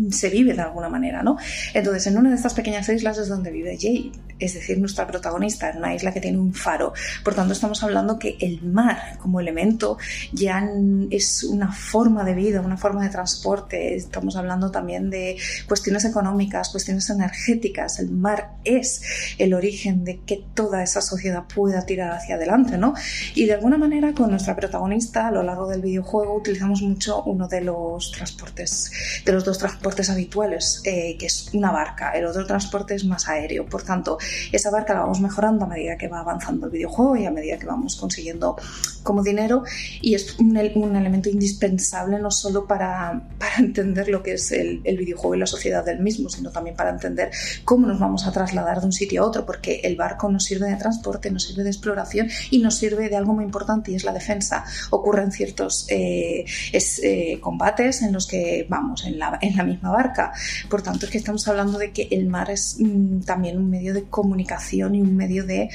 se 0.09 0.29
vive 0.29 0.53
de 0.53 0.61
alguna 0.61 0.89
manera, 0.89 1.23
¿no? 1.23 1.37
Entonces, 1.73 2.07
en 2.07 2.17
una 2.17 2.29
de 2.29 2.35
estas 2.35 2.53
pequeñas 2.53 2.87
islas 2.89 3.17
es 3.17 3.27
donde 3.27 3.51
vive 3.51 3.77
Jade, 3.79 4.11
es 4.39 4.53
decir, 4.53 4.79
nuestra 4.79 5.05
protagonista, 5.05 5.69
en 5.69 5.77
una 5.77 5.93
isla 5.93 6.11
que 6.13 6.21
tiene 6.21 6.37
un 6.37 6.53
faro. 6.53 6.93
Por 7.23 7.35
tanto, 7.35 7.53
estamos 7.53 7.83
hablando 7.83 8.17
que 8.17 8.37
el 8.39 8.61
mar 8.63 9.17
como 9.19 9.39
elemento 9.39 9.97
ya 10.31 10.67
es 11.09 11.43
una 11.43 11.71
forma 11.71 12.23
de 12.23 12.33
vida, 12.33 12.61
una 12.61 12.77
forma 12.77 13.03
de 13.03 13.09
transporte. 13.09 13.95
Estamos 13.95 14.35
hablando 14.35 14.71
también 14.71 15.09
de 15.09 15.37
cuestiones 15.67 16.05
económicas, 16.05 16.69
cuestiones 16.69 17.09
energéticas. 17.09 17.99
El 17.99 18.11
mar 18.11 18.53
es 18.63 19.01
el 19.37 19.53
origen 19.53 20.03
de 20.03 20.21
que 20.21 20.43
toda 20.53 20.81
esa 20.81 21.01
sociedad 21.01 21.43
pueda 21.53 21.85
tirar 21.85 22.11
hacia 22.11 22.35
adelante, 22.35 22.77
¿no? 22.77 22.93
Y 23.35 23.45
de 23.45 23.53
alguna 23.53 23.77
manera, 23.77 24.13
con 24.13 24.31
nuestra 24.31 24.55
protagonista, 24.55 25.27
a 25.27 25.31
lo 25.31 25.43
largo 25.43 25.67
del 25.67 25.81
videojuego, 25.81 26.35
utilizamos 26.35 26.81
mucho 26.81 27.23
uno 27.23 27.47
de 27.47 27.61
los 27.61 28.11
transportes, 28.11 28.91
de 29.25 29.31
los 29.31 29.43
dos 29.43 29.57
transportes 29.57 29.80
transportes 29.81 30.11
habituales, 30.11 30.81
eh, 30.85 31.17
que 31.17 31.25
es 31.25 31.49
una 31.53 31.71
barca, 31.71 32.11
el 32.11 32.25
otro 32.25 32.45
transporte 32.45 32.93
es 32.93 33.03
más 33.03 33.27
aéreo. 33.27 33.65
Por 33.65 33.81
tanto, 33.81 34.19
esa 34.51 34.69
barca 34.69 34.93
la 34.93 35.01
vamos 35.01 35.21
mejorando 35.21 35.65
a 35.65 35.67
medida 35.67 35.97
que 35.97 36.07
va 36.07 36.19
avanzando 36.19 36.67
el 36.67 36.71
videojuego 36.71 37.15
y 37.15 37.25
a 37.25 37.31
medida 37.31 37.57
que 37.57 37.65
vamos 37.65 37.95
consiguiendo 37.95 38.55
como 39.03 39.23
dinero 39.23 39.63
y 40.01 40.15
es 40.15 40.37
un, 40.39 40.57
un 40.75 40.95
elemento 40.95 41.29
indispensable 41.29 42.19
no 42.19 42.31
solo 42.31 42.65
para, 42.67 43.23
para, 43.37 43.57
entender 43.57 44.09
lo 44.09 44.23
que 44.23 44.33
es 44.33 44.51
el, 44.51 44.81
videojuego 44.83 45.35
y 45.35 45.39
la 45.39 45.47
sociedad 45.47 45.83
del 45.83 45.99
mismo, 45.99 46.29
sino 46.29 46.51
también 46.51 46.75
para 46.75 46.91
entender 46.91 47.31
cómo 47.63 47.87
nos 47.87 47.99
vamos 47.99 48.27
a 48.27 48.31
trasladar 48.31 48.79
de 48.79 48.85
un 48.85 48.91
sitio 48.91 49.23
a 49.23 49.25
otro, 49.25 49.45
porque 49.45 49.81
el 49.83 49.95
barco 49.95 50.29
nos 50.29 50.45
sirve 50.45 50.69
de 50.69 50.75
transporte, 50.75 51.31
nos 51.31 51.43
sirve 51.43 51.63
de 51.63 51.69
exploración 51.69 52.29
y 52.49 52.59
nos 52.59 52.75
sirve 52.75 53.09
de 53.09 53.15
algo 53.15 53.33
muy 53.33 53.45
importante 53.45 53.91
y 53.91 53.95
es 53.95 54.03
la 54.03 54.13
defensa. 54.13 54.65
Ocurren 54.91 55.31
ciertos 55.31 55.85
eh, 55.89 56.45
es, 56.71 56.99
eh, 57.03 57.39
combates 57.41 58.01
en 58.01 58.13
los 58.13 58.27
que 58.27 58.65
vamos 58.69 59.05
en 59.05 59.17
la, 59.17 59.39
en 59.41 59.57
la 59.57 59.63
misma 59.63 59.91
barca. 59.91 60.33
Por 60.69 60.81
tanto, 60.81 61.05
es 61.05 61.11
que 61.11 61.17
estamos 61.17 61.47
hablando 61.47 61.77
de 61.77 61.91
que 61.91 62.07
el 62.11 62.27
mar 62.27 62.51
es 62.51 62.77
mm, 62.79 63.21
también 63.21 63.57
un 63.57 63.69
medio 63.69 63.93
de 63.93 64.03
comunicación 64.03 64.95
y 64.95 65.01
un 65.01 65.15
medio 65.15 65.45
de 65.45 65.69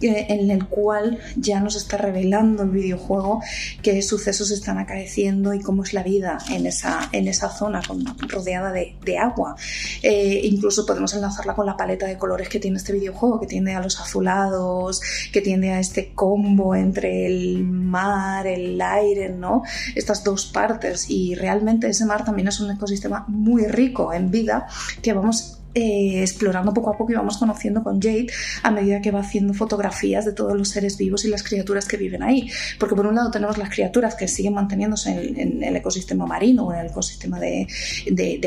en 0.00 0.50
el 0.50 0.66
cual 0.66 1.18
ya 1.36 1.60
nos 1.60 1.76
está 1.76 1.96
revelando 1.96 2.62
el 2.62 2.70
videojuego 2.70 3.42
qué 3.82 4.00
sucesos 4.02 4.50
están 4.50 4.78
acaeciendo 4.78 5.54
y 5.54 5.60
cómo 5.60 5.82
es 5.82 5.92
la 5.92 6.02
vida 6.02 6.38
en 6.50 6.66
esa, 6.66 7.08
en 7.12 7.28
esa 7.28 7.50
zona 7.50 7.80
rodeada 8.28 8.72
de, 8.72 8.96
de 9.04 9.18
agua. 9.18 9.56
Eh, 10.02 10.40
incluso 10.44 10.86
podemos 10.86 11.12
enlazarla 11.14 11.54
con 11.54 11.66
la 11.66 11.76
paleta 11.76 12.06
de 12.06 12.18
colores 12.18 12.48
que 12.48 12.58
tiene 12.58 12.78
este 12.78 12.92
videojuego, 12.92 13.40
que 13.40 13.46
tiende 13.46 13.74
a 13.74 13.80
los 13.80 14.00
azulados, 14.00 15.00
que 15.32 15.40
tiende 15.40 15.70
a 15.70 15.80
este 15.80 16.12
combo 16.14 16.74
entre 16.74 17.26
el 17.26 17.64
mar, 17.64 18.46
el 18.46 18.80
aire, 18.80 19.28
¿no? 19.28 19.62
Estas 19.94 20.24
dos 20.24 20.46
partes. 20.46 21.10
Y 21.10 21.34
realmente 21.34 21.88
ese 21.88 22.04
mar 22.04 22.24
también 22.24 22.48
es 22.48 22.60
un 22.60 22.70
ecosistema 22.70 23.24
muy 23.28 23.66
rico 23.66 24.12
en 24.12 24.30
vida 24.30 24.66
que 25.02 25.12
vamos 25.12 25.59
eh, 25.74 26.20
explorando 26.20 26.74
poco 26.74 26.90
a 26.90 26.98
poco 26.98 27.12
y 27.12 27.14
vamos 27.14 27.38
conociendo 27.38 27.82
con 27.82 28.00
Jade 28.00 28.26
a 28.62 28.70
medida 28.70 29.00
que 29.00 29.10
va 29.10 29.20
haciendo 29.20 29.54
fotografías 29.54 30.24
de 30.24 30.32
todos 30.32 30.56
los 30.56 30.68
seres 30.68 30.98
vivos 30.98 31.24
y 31.24 31.28
las 31.28 31.42
criaturas 31.42 31.86
que 31.86 31.96
viven 31.96 32.22
ahí. 32.22 32.50
Porque 32.78 32.96
por 32.96 33.06
un 33.06 33.14
lado 33.14 33.30
tenemos 33.30 33.56
las 33.56 33.70
criaturas 33.70 34.14
que 34.14 34.26
siguen 34.26 34.54
manteniéndose 34.54 35.10
en, 35.10 35.62
el 35.62 35.76
ecosistema 35.76 36.26
marino 36.26 36.66
o 36.66 36.72
en 36.72 36.80
el 36.80 36.86
ecosistema 36.86 37.38
de, 37.38 37.68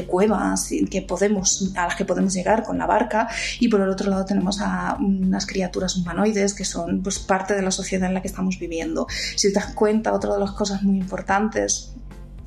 cuevas 0.07 0.69
que 0.89 1.01
podemos, 1.01 1.71
a 1.75 1.87
las 1.87 1.95
que 1.95 2.05
podemos 2.05 2.33
llegar 2.33 2.63
con 2.63 2.77
la 2.77 2.85
barca 2.85 3.29
y 3.59 3.69
por 3.69 3.81
el 3.81 3.89
otro 3.89 4.09
lado 4.09 4.25
tenemos 4.25 4.59
a 4.61 4.97
unas 4.99 5.45
criaturas 5.45 5.95
humanoides 5.95 6.53
que 6.53 6.65
son 6.65 7.01
pues, 7.01 7.19
parte 7.19 7.55
de 7.55 7.61
la 7.61 7.71
sociedad 7.71 8.07
en 8.07 8.15
la 8.15 8.21
que 8.21 8.27
estamos 8.27 8.59
viviendo. 8.59 9.07
Si 9.35 9.47
te 9.47 9.59
das 9.59 9.73
cuenta, 9.73 10.13
otra 10.13 10.33
de 10.33 10.39
las 10.39 10.51
cosas 10.51 10.83
muy 10.83 10.97
importantes 10.97 11.93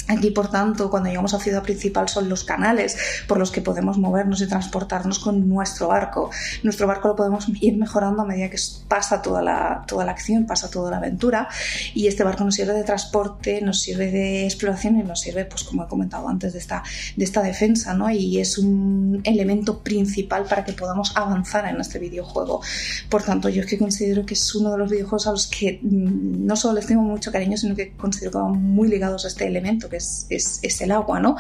Aquí, 0.09 0.31
por 0.31 0.51
tanto, 0.51 0.89
cuando 0.89 1.09
llegamos 1.09 1.35
a 1.35 1.41
ciudad 1.41 1.63
principal 1.63 2.09
son 2.09 2.29
los 2.29 2.45
canales 2.45 2.97
por 3.27 3.39
los 3.39 3.51
que 3.51 3.61
podemos 3.61 3.99
movernos 3.99 4.41
y 4.41 4.47
transportarnos 4.47 5.19
con 5.19 5.49
nuestro 5.49 5.89
barco. 5.89 6.31
Nuestro 6.63 6.87
barco 6.87 7.09
lo 7.09 7.17
podemos 7.17 7.47
ir 7.61 7.77
mejorando 7.77 8.23
a 8.23 8.25
medida 8.25 8.49
que 8.49 8.59
pasa 8.87 9.21
toda 9.21 9.43
la, 9.43 9.85
toda 9.87 10.05
la 10.05 10.13
acción, 10.13 10.47
pasa 10.47 10.71
toda 10.71 10.91
la 10.93 10.99
aventura. 10.99 11.49
Y 11.95 12.07
este 12.07 12.23
barco 12.23 12.45
nos 12.45 12.55
sirve 12.55 12.73
de 12.73 12.85
transporte, 12.85 13.61
nos 13.63 13.81
sirve 13.81 14.11
de 14.13 14.45
exploración 14.45 15.01
y 15.01 15.03
nos 15.03 15.21
sirve, 15.21 15.45
pues 15.45 15.65
como 15.65 15.85
he 15.85 15.89
comentado 15.89 16.29
antes, 16.29 16.53
de 16.53 16.61
esta, 16.61 16.85
de 17.17 17.25
esta 17.25 17.43
defensa. 17.43 17.95
¿no? 17.95 18.09
Y 18.11 18.39
es 18.39 18.59
un 18.59 19.21
elemento 19.25 19.81
principal 19.81 20.45
para 20.45 20.65
que 20.65 20.73
podamos 20.73 21.17
avanzar 21.17 21.67
en 21.67 21.81
este 21.81 21.99
videojuego. 21.99 22.61
Por 23.09 23.23
tanto, 23.25 23.49
yo 23.49 23.63
es 23.63 23.67
que 23.67 23.79
considero 23.79 24.25
que 24.25 24.35
es 24.35 24.55
uno 24.55 24.71
de 24.71 24.79
los 24.79 24.91
videojuegos 24.91 25.27
a 25.27 25.33
los 25.33 25.49
que 25.49 25.81
mm, 25.83 26.47
no 26.47 26.55
solo 26.55 26.75
les 26.75 26.87
tengo 26.87 27.03
mucho 27.03 27.33
cariño, 27.33 27.57
sino 27.57 27.75
que 27.75 27.93
considero 27.97 28.31
que 28.31 28.39
van 28.39 28.63
muy 28.63 28.89
ligados 28.89 29.25
a 29.25 29.29
este 29.29 29.47
elemento 29.47 29.89
es, 29.97 30.81
el 30.81 30.91
agua, 30.93 31.21
¿no? 31.21 31.37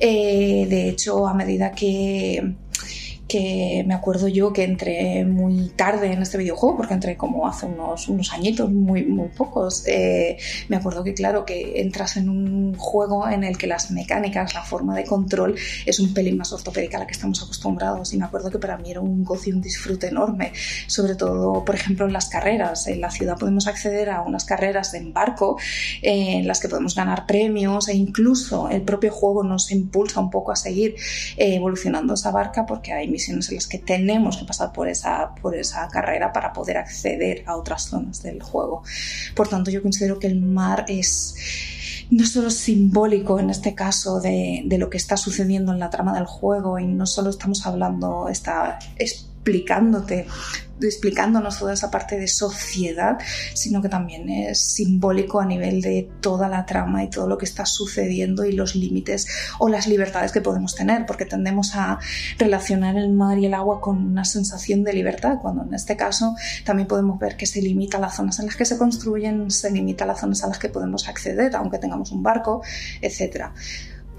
Eh, 0.00 0.66
de 0.68 0.88
hecho, 0.88 1.26
a 1.26 1.34
medida 1.34 1.72
que 1.72 2.54
que 3.28 3.84
me 3.86 3.94
acuerdo 3.94 4.28
yo 4.28 4.52
que 4.52 4.64
entré 4.64 5.24
muy 5.24 5.70
tarde 5.70 6.12
en 6.12 6.22
este 6.22 6.38
videojuego, 6.38 6.76
porque 6.76 6.94
entré 6.94 7.16
como 7.16 7.46
hace 7.46 7.66
unos, 7.66 8.08
unos 8.08 8.32
añitos, 8.32 8.70
muy, 8.70 9.04
muy 9.04 9.28
pocos. 9.28 9.84
Eh, 9.86 10.36
me 10.68 10.76
acuerdo 10.76 11.02
que, 11.02 11.14
claro, 11.14 11.44
que 11.44 11.80
entras 11.80 12.16
en 12.16 12.28
un 12.28 12.74
juego 12.74 13.28
en 13.28 13.44
el 13.44 13.56
que 13.56 13.66
las 13.66 13.90
mecánicas, 13.90 14.54
la 14.54 14.62
forma 14.62 14.94
de 14.96 15.04
control 15.04 15.54
es 15.86 15.98
un 16.00 16.12
pelín 16.12 16.36
más 16.36 16.52
ortopédica 16.52 16.96
a 16.98 17.00
la 17.00 17.06
que 17.06 17.12
estamos 17.12 17.42
acostumbrados. 17.42 18.12
Y 18.12 18.18
me 18.18 18.24
acuerdo 18.24 18.50
que 18.50 18.58
para 18.58 18.76
mí 18.76 18.90
era 18.90 19.00
un 19.00 19.24
gozo 19.24 19.50
y 19.50 19.52
un 19.52 19.62
disfrute 19.62 20.08
enorme, 20.08 20.52
sobre 20.86 21.14
todo, 21.14 21.64
por 21.64 21.74
ejemplo, 21.74 22.06
en 22.06 22.12
las 22.12 22.28
carreras. 22.28 22.86
En 22.86 23.00
la 23.00 23.10
ciudad 23.10 23.38
podemos 23.38 23.66
acceder 23.66 24.10
a 24.10 24.22
unas 24.22 24.44
carreras 24.44 24.94
en 24.94 25.12
barco 25.12 25.58
en 26.02 26.46
las 26.46 26.60
que 26.60 26.68
podemos 26.68 26.94
ganar 26.94 27.26
premios 27.26 27.88
e 27.88 27.94
incluso 27.94 28.68
el 28.68 28.82
propio 28.82 29.12
juego 29.12 29.42
nos 29.42 29.70
impulsa 29.70 30.20
un 30.20 30.30
poco 30.30 30.52
a 30.52 30.56
seguir 30.56 30.94
eh, 31.36 31.54
evolucionando 31.54 32.14
esa 32.14 32.30
barca 32.30 32.66
porque 32.66 32.92
hay 32.92 33.08
en 33.28 33.36
las 33.36 33.66
que 33.66 33.78
tenemos 33.78 34.36
que 34.36 34.44
pasar 34.44 34.72
por 34.72 34.88
esa, 34.88 35.34
por 35.34 35.54
esa 35.54 35.88
carrera 35.88 36.32
para 36.32 36.52
poder 36.52 36.78
acceder 36.78 37.44
a 37.46 37.56
otras 37.56 37.84
zonas 37.84 38.22
del 38.22 38.42
juego. 38.42 38.82
Por 39.34 39.48
tanto, 39.48 39.70
yo 39.70 39.82
considero 39.82 40.18
que 40.18 40.26
el 40.26 40.40
mar 40.40 40.84
es 40.88 41.34
no 42.10 42.26
solo 42.26 42.50
simbólico 42.50 43.38
en 43.38 43.50
este 43.50 43.74
caso 43.74 44.20
de, 44.20 44.62
de, 44.66 44.78
lo 44.78 44.90
que 44.90 44.98
está 44.98 45.16
sucediendo 45.16 45.72
en 45.72 45.78
la 45.78 45.88
trama 45.88 46.14
del 46.14 46.26
juego 46.26 46.78
y 46.78 46.86
no 46.86 47.06
solo 47.06 47.30
estamos 47.30 47.66
hablando, 47.66 48.28
está 48.28 48.78
explicándote 48.98 50.26
explicándonos 50.88 51.58
toda 51.58 51.74
esa 51.74 51.90
parte 51.90 52.18
de 52.18 52.28
sociedad, 52.28 53.18
sino 53.54 53.82
que 53.82 53.88
también 53.88 54.28
es 54.28 54.60
simbólico 54.60 55.40
a 55.40 55.46
nivel 55.46 55.80
de 55.80 56.08
toda 56.20 56.48
la 56.48 56.66
trama 56.66 57.04
y 57.04 57.10
todo 57.10 57.28
lo 57.28 57.38
que 57.38 57.44
está 57.44 57.66
sucediendo 57.66 58.44
y 58.44 58.52
los 58.52 58.74
límites 58.74 59.26
o 59.58 59.68
las 59.68 59.86
libertades 59.86 60.32
que 60.32 60.40
podemos 60.40 60.74
tener, 60.74 61.06
porque 61.06 61.24
tendemos 61.24 61.74
a 61.74 61.98
relacionar 62.38 62.96
el 62.96 63.12
mar 63.12 63.38
y 63.38 63.46
el 63.46 63.54
agua 63.54 63.80
con 63.80 63.98
una 63.98 64.24
sensación 64.24 64.84
de 64.84 64.92
libertad, 64.92 65.38
cuando 65.40 65.62
en 65.62 65.74
este 65.74 65.96
caso 65.96 66.34
también 66.64 66.88
podemos 66.88 67.18
ver 67.18 67.36
que 67.36 67.46
se 67.46 67.60
limita 67.62 67.98
las 67.98 68.16
zonas 68.16 68.38
en 68.38 68.46
las 68.46 68.56
que 68.56 68.64
se 68.64 68.78
construyen, 68.78 69.50
se 69.50 69.70
limita 69.70 70.06
las 70.06 70.20
zonas 70.20 70.42
a 70.44 70.48
las 70.48 70.58
que 70.58 70.68
podemos 70.68 71.08
acceder, 71.08 71.54
aunque 71.56 71.78
tengamos 71.78 72.12
un 72.12 72.22
barco, 72.22 72.62
etcétera. 73.00 73.52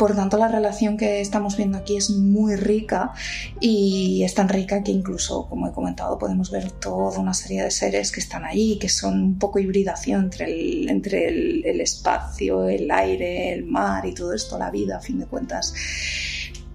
Por 0.03 0.17
tanto, 0.17 0.37
la 0.37 0.49
relación 0.49 0.97
que 0.97 1.21
estamos 1.21 1.55
viendo 1.55 1.77
aquí 1.77 1.95
es 1.95 2.09
muy 2.09 2.57
rica 2.57 3.13
y 3.61 4.21
es 4.25 4.33
tan 4.33 4.49
rica 4.49 4.83
que 4.83 4.91
incluso, 4.91 5.47
como 5.47 5.65
he 5.65 5.71
comentado, 5.71 6.19
podemos 6.19 6.51
ver 6.51 6.71
toda 6.71 7.19
una 7.19 7.33
serie 7.33 7.63
de 7.63 7.71
seres 7.71 8.11
que 8.11 8.19
están 8.19 8.43
ahí, 8.43 8.77
que 8.79 8.89
son 8.89 9.23
un 9.23 9.39
poco 9.39 9.59
hibridación 9.59 10.25
entre 10.25 10.43
el, 10.47 10.89
entre 10.89 11.29
el 11.29 11.79
espacio, 11.79 12.67
el 12.67 12.91
aire, 12.91 13.53
el 13.53 13.63
mar 13.63 14.05
y 14.05 14.13
todo 14.13 14.33
esto, 14.33 14.59
la 14.59 14.71
vida, 14.71 14.97
a 14.97 14.99
fin 14.99 15.19
de 15.19 15.25
cuentas. 15.25 15.73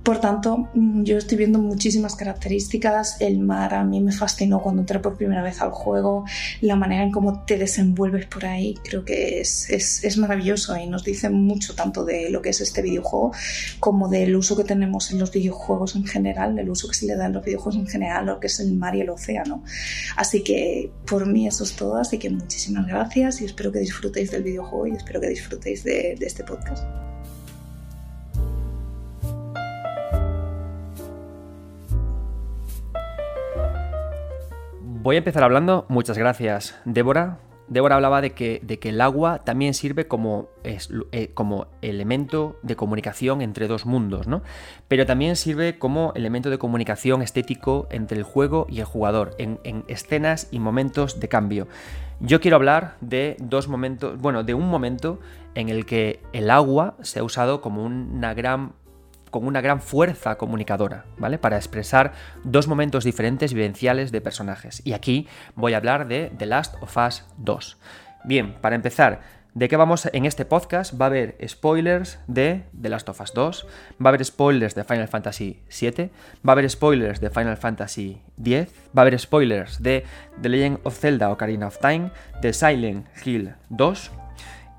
Por 0.09 0.23
tanto, 0.23 0.71
mm, 0.73 1.03
yo 1.03 1.19
estoy 1.19 1.37
viendo 1.37 1.59
muchísimas 1.59 2.17
características. 2.17 3.21
El 3.21 3.41
mar 3.41 3.75
a 3.75 3.85
mí 3.85 4.01
me 4.01 4.11
fascinó 4.11 4.63
cuando 4.63 4.81
entré 4.81 5.01
por 5.01 5.19
primera 5.19 5.43
vez 5.43 5.61
al 5.61 5.71
juego. 5.71 6.25
La 6.63 6.77
manera 6.77 7.03
en 7.03 7.13
cómo 7.13 7.45
te 7.45 7.59
desenvuelves 7.59 8.25
por 8.25 8.47
ahí 8.47 8.75
creo 8.83 9.05
que 9.05 9.39
es, 9.41 9.69
es, 9.69 10.17
maravilloso 10.17 10.75
y 10.79 10.87
nos 10.87 11.05
dice 11.05 11.29
mucho 11.29 11.75
tanto 11.75 12.07
de 12.07 12.31
lo 12.31 12.41
que 12.41 12.49
es 12.49 12.61
este 12.63 12.81
videojuego 12.81 13.33
como 13.81 14.09
del 14.09 14.35
uso 14.35 14.57
que 14.57 14.65
tenemos 14.65 15.11
en 15.11 15.19
los 15.19 15.31
videojuegos 15.31 15.95
en 15.95 16.07
general, 16.07 16.57
del 16.57 16.71
uso 16.71 16.89
que 16.89 16.95
se 16.95 17.05
le 17.05 17.15
da 17.15 17.27
en 17.27 17.35
los 17.35 17.45
videojuegos 17.45 17.77
en 17.77 17.87
general, 17.87 18.25
lo 18.25 18.41
que 18.41 18.47
es 18.47 18.61
el 18.61 18.73
mar 18.73 18.97
y 18.97 19.03
el 19.03 19.11
océano. 19.11 19.63
Así 20.17 20.43
que 20.43 20.91
por 21.07 21.27
mí 21.27 21.47
eso 21.47 21.65
es 21.65 21.77
todo. 21.77 21.99
Así 21.99 22.17
que 22.17 22.31
muchísimas 22.31 22.87
gracias 22.87 23.43
y 23.43 23.45
espero 23.45 23.71
que 23.71 23.81
disfrutéis 23.81 24.31
del 24.31 24.43
videojuego 24.43 24.87
y 24.87 24.93
espero 24.93 25.21
que 25.21 25.29
disfrutéis 25.29 25.85
de 25.85 26.17
este 26.19 26.45
podcast. 26.45 27.08
Voy 35.09 35.17
a 35.17 35.21
empezar 35.21 35.43
hablando, 35.43 35.87
muchas 35.89 36.19
gracias, 36.19 36.79
Débora. 36.85 37.39
Débora 37.67 37.95
hablaba 37.95 38.21
de 38.21 38.33
que, 38.33 38.61
el 38.83 39.01
agua 39.01 39.39
también 39.39 39.73
sirve 39.73 40.07
como, 40.07 40.51
eh, 40.65 41.31
como 41.33 41.67
elemento 41.81 42.59
de 42.63 42.77
comunicación 42.77 43.41
entre 43.41 43.69
dos 43.69 43.87
mundos, 43.87 44.27
¿no? 44.27 44.43
Pero 44.87 45.07
también 45.07 45.37
sirve 45.37 45.79
como 45.79 46.13
elemento 46.15 46.51
de 46.51 46.59
comunicación 46.59 47.23
estético 47.23 47.89
entre 47.91 48.19
el 48.19 48.23
juego 48.23 48.67
y 48.69 48.81
el 48.81 48.85
jugador, 48.85 49.35
en 49.39 49.59
escenas 49.89 50.49
y 50.51 50.59
momentos 50.59 51.19
de 51.21 51.29
cambio. 51.29 51.69
Yo 52.21 52.41
quiero 52.41 52.57
hablar 52.57 52.97
de 53.01 53.37
dos 53.39 53.67
momentos, 53.67 54.21
bueno, 54.21 54.43
de 54.43 54.53
un 54.53 54.69
momento 54.69 55.21
en 55.55 55.69
el 55.69 55.87
que 55.87 56.21
el 56.33 56.51
agua 56.51 56.97
se 57.01 57.21
ha 57.21 57.23
usado 57.23 57.61
como 57.61 57.85
una 57.85 58.35
gran 58.35 58.73
con 59.31 59.47
una 59.47 59.61
gran 59.61 59.81
fuerza 59.81 60.37
comunicadora, 60.37 61.05
¿vale? 61.19 61.39
Para 61.39 61.57
expresar 61.57 62.13
dos 62.45 62.69
momentos 62.69 63.05
diferentes 63.05 63.55
vivenciales 63.55 64.13
de 64.13 64.21
personajes. 64.21 64.83
Y 64.85 64.93
aquí 64.93 65.29
voy 65.55 65.75
a 65.75 65.79
hablar 65.79 66.09
de 66.09 66.33
The 66.37 66.47
Last 66.47 66.75
of 66.81 66.97
Us 66.97 67.25
2. 67.39 67.79
Bien, 68.25 68.55
para 68.61 68.77
empezar, 68.77 69.21
¿de 69.55 69.69
qué 69.69 69.77
vamos 69.77 70.09
en 70.13 70.25
este 70.25 70.45
podcast? 70.45 71.01
Va 71.01 71.07
a 71.07 71.09
haber 71.09 71.37
spoilers 71.47 72.19
de 72.27 72.65
The 72.81 72.89
Last 72.89 73.09
of 73.09 73.21
Us 73.21 73.33
2, 73.33 73.67
va 74.05 74.07
a 74.07 74.09
haber 74.09 74.25
spoilers 74.25 74.75
de 74.75 74.85
Final 74.85 75.09
Fantasy 75.09 75.63
7, 75.69 76.11
va 76.47 76.51
a 76.51 76.55
haber 76.55 76.69
spoilers 76.69 77.21
de 77.21 77.31
Final 77.31 77.57
Fantasy 77.57 78.21
10, 78.37 78.73
va 78.97 79.01
a 79.01 79.01
haber 79.03 79.19
spoilers 79.19 79.83
de 79.83 80.05
The 80.43 80.49
Legend 80.49 80.81
of 80.83 80.99
Zelda 80.99 81.31
Ocarina 81.31 81.69
of 81.69 81.79
Time, 81.79 82.11
de 82.43 82.53
Silent 82.53 83.07
Hill 83.25 83.55
2 83.71 84.11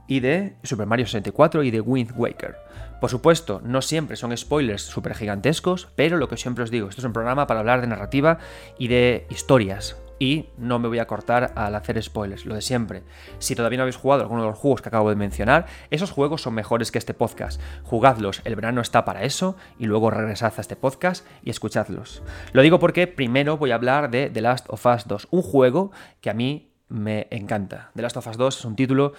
y 0.07 0.19
de 0.19 0.55
Super 0.63 0.87
Mario 0.87 1.05
64 1.05 1.63
y 1.63 1.71
de 1.71 1.81
Wind 1.81 2.13
Waker. 2.15 2.68
Por 2.99 3.09
supuesto, 3.09 3.61
no 3.63 3.81
siempre 3.81 4.17
son 4.17 4.35
spoilers 4.35 4.81
súper 4.81 5.15
gigantescos, 5.15 5.87
pero 5.95 6.17
lo 6.17 6.27
que 6.27 6.35
siempre 6.35 6.65
os 6.65 6.71
digo, 6.71 6.89
esto 6.89 7.01
es 7.01 7.05
un 7.05 7.13
programa 7.13 7.47
para 7.47 7.61
hablar 7.61 7.79
de 7.79 7.87
narrativa 7.87 8.39
y 8.77 8.89
de 8.89 9.25
historias. 9.29 9.95
Y 10.21 10.49
no 10.57 10.79
me 10.79 10.89
voy 10.89 10.99
a 10.99 11.07
cortar 11.07 11.53
al 11.55 11.75
hacer 11.75 12.01
spoilers, 12.03 12.45
lo 12.45 12.53
de 12.55 12.61
siempre. 12.61 13.03
Si 13.39 13.55
todavía 13.55 13.77
no 13.77 13.83
habéis 13.83 13.95
jugado 13.95 14.23
alguno 14.23 14.41
de 14.41 14.49
los 14.49 14.59
juegos 14.59 14.81
que 14.81 14.89
acabo 14.89 15.09
de 15.09 15.15
mencionar, 15.15 15.65
esos 15.91 16.11
juegos 16.11 16.41
son 16.41 16.55
mejores 16.55 16.91
que 16.91 16.97
este 16.97 17.13
podcast. 17.13 17.61
Jugadlos, 17.83 18.41
el 18.43 18.57
verano 18.57 18.81
está 18.81 19.05
para 19.05 19.23
eso, 19.23 19.55
y 19.77 19.85
luego 19.85 20.11
regresad 20.11 20.53
a 20.57 20.61
este 20.61 20.75
podcast 20.75 21.25
y 21.41 21.51
escuchadlos. 21.51 22.21
Lo 22.51 22.61
digo 22.61 22.79
porque 22.79 23.07
primero 23.07 23.55
voy 23.55 23.71
a 23.71 23.75
hablar 23.75 24.11
de 24.11 24.29
The 24.29 24.41
Last 24.41 24.65
of 24.67 24.85
Us 24.85 25.07
2, 25.07 25.29
un 25.31 25.41
juego 25.41 25.91
que 26.19 26.29
a 26.29 26.33
mí 26.33 26.73
me 26.89 27.27
encanta. 27.31 27.91
The 27.95 28.01
Last 28.01 28.17
of 28.17 28.27
Us 28.27 28.35
2 28.35 28.59
es 28.59 28.65
un 28.65 28.75
título 28.75 29.13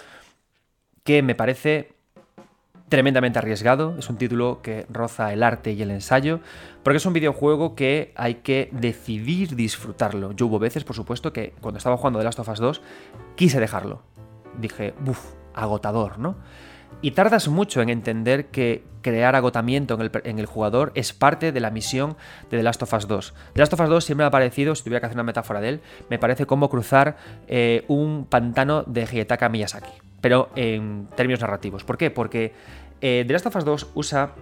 que 1.03 1.23
me 1.23 1.35
parece 1.35 1.95
tremendamente 2.91 3.39
arriesgado, 3.39 3.97
es 3.99 4.11
un 4.11 4.19
título 4.19 4.61
que 4.63 4.85
roza 4.91 5.33
el 5.33 5.43
arte 5.43 5.73
y 5.73 5.81
el 5.81 5.91
ensayo, 5.91 6.41
porque 6.83 6.99
es 6.99 7.07
un 7.07 7.15
videojuego 7.15 7.75
que 7.75 8.13
hay 8.17 8.37
que 8.37 8.69
decidir 8.73 9.57
disfrutarlo. 9.57 10.33
Yo 10.33 10.47
hubo 10.47 10.59
veces, 10.59 10.85
por 10.85 10.97
supuesto, 10.97 11.33
que 11.33 11.55
cuando 11.61 11.79
estaba 11.79 11.97
jugando 11.97 12.19
The 12.19 12.25
Last 12.25 12.41
of 12.41 12.49
Us 12.49 12.59
2, 12.59 12.83
quise 13.37 13.61
dejarlo. 13.61 14.03
Dije, 14.59 14.93
uff, 15.07 15.25
agotador, 15.55 16.19
¿no? 16.19 16.37
Y 17.01 17.13
tardas 17.13 17.49
mucho 17.49 17.81
en 17.81 17.89
entender 17.89 18.47
que 18.47 18.85
crear 19.01 19.35
agotamiento 19.35 19.99
en 20.25 20.39
el, 20.39 20.47
jugador 20.47 20.93
es 20.95 21.13
parte 21.13 21.53
de 21.53 21.61
la 21.61 21.71
misión 21.71 22.17
de 22.51 22.59
The 22.59 22.63
Last 22.63 22.83
of 22.83 22.93
Us 22.93 23.09
2. 23.09 23.35
The 23.55 23.61
Last 23.61 23.73
of 23.73 23.81
Us 23.81 23.89
2 23.89 24.05
siempre 24.05 24.25
me 24.25 24.27
ha 24.27 24.31
parecido, 24.31 24.75
si 24.75 24.83
tuviera 24.83 25.01
que 25.01 25.07
hacer 25.07 25.17
una 25.17 25.23
metáfora 25.23 25.61
de 25.61 25.69
él, 25.71 25.81
me 26.11 26.19
parece 26.19 26.45
como 26.45 26.69
cruzar 26.69 27.17
eh, 27.47 27.85
un 27.89 28.27
pantano 28.29 28.83
de 28.83 29.03
Hidetaka 29.03 29.49
Miyazaki, 29.49 29.93
pero 30.21 30.51
en 30.57 31.09
términos 31.17 31.41
narrativos. 31.41 31.85
¿Por 31.85 31.99
qué? 31.99 32.11
Porque 32.11 32.53
eh, 33.01 33.25
The 33.27 33.33
Last 33.33 33.47
of 33.47 33.57
Us 33.57 33.65
2 33.65 33.91
usa 33.95 34.35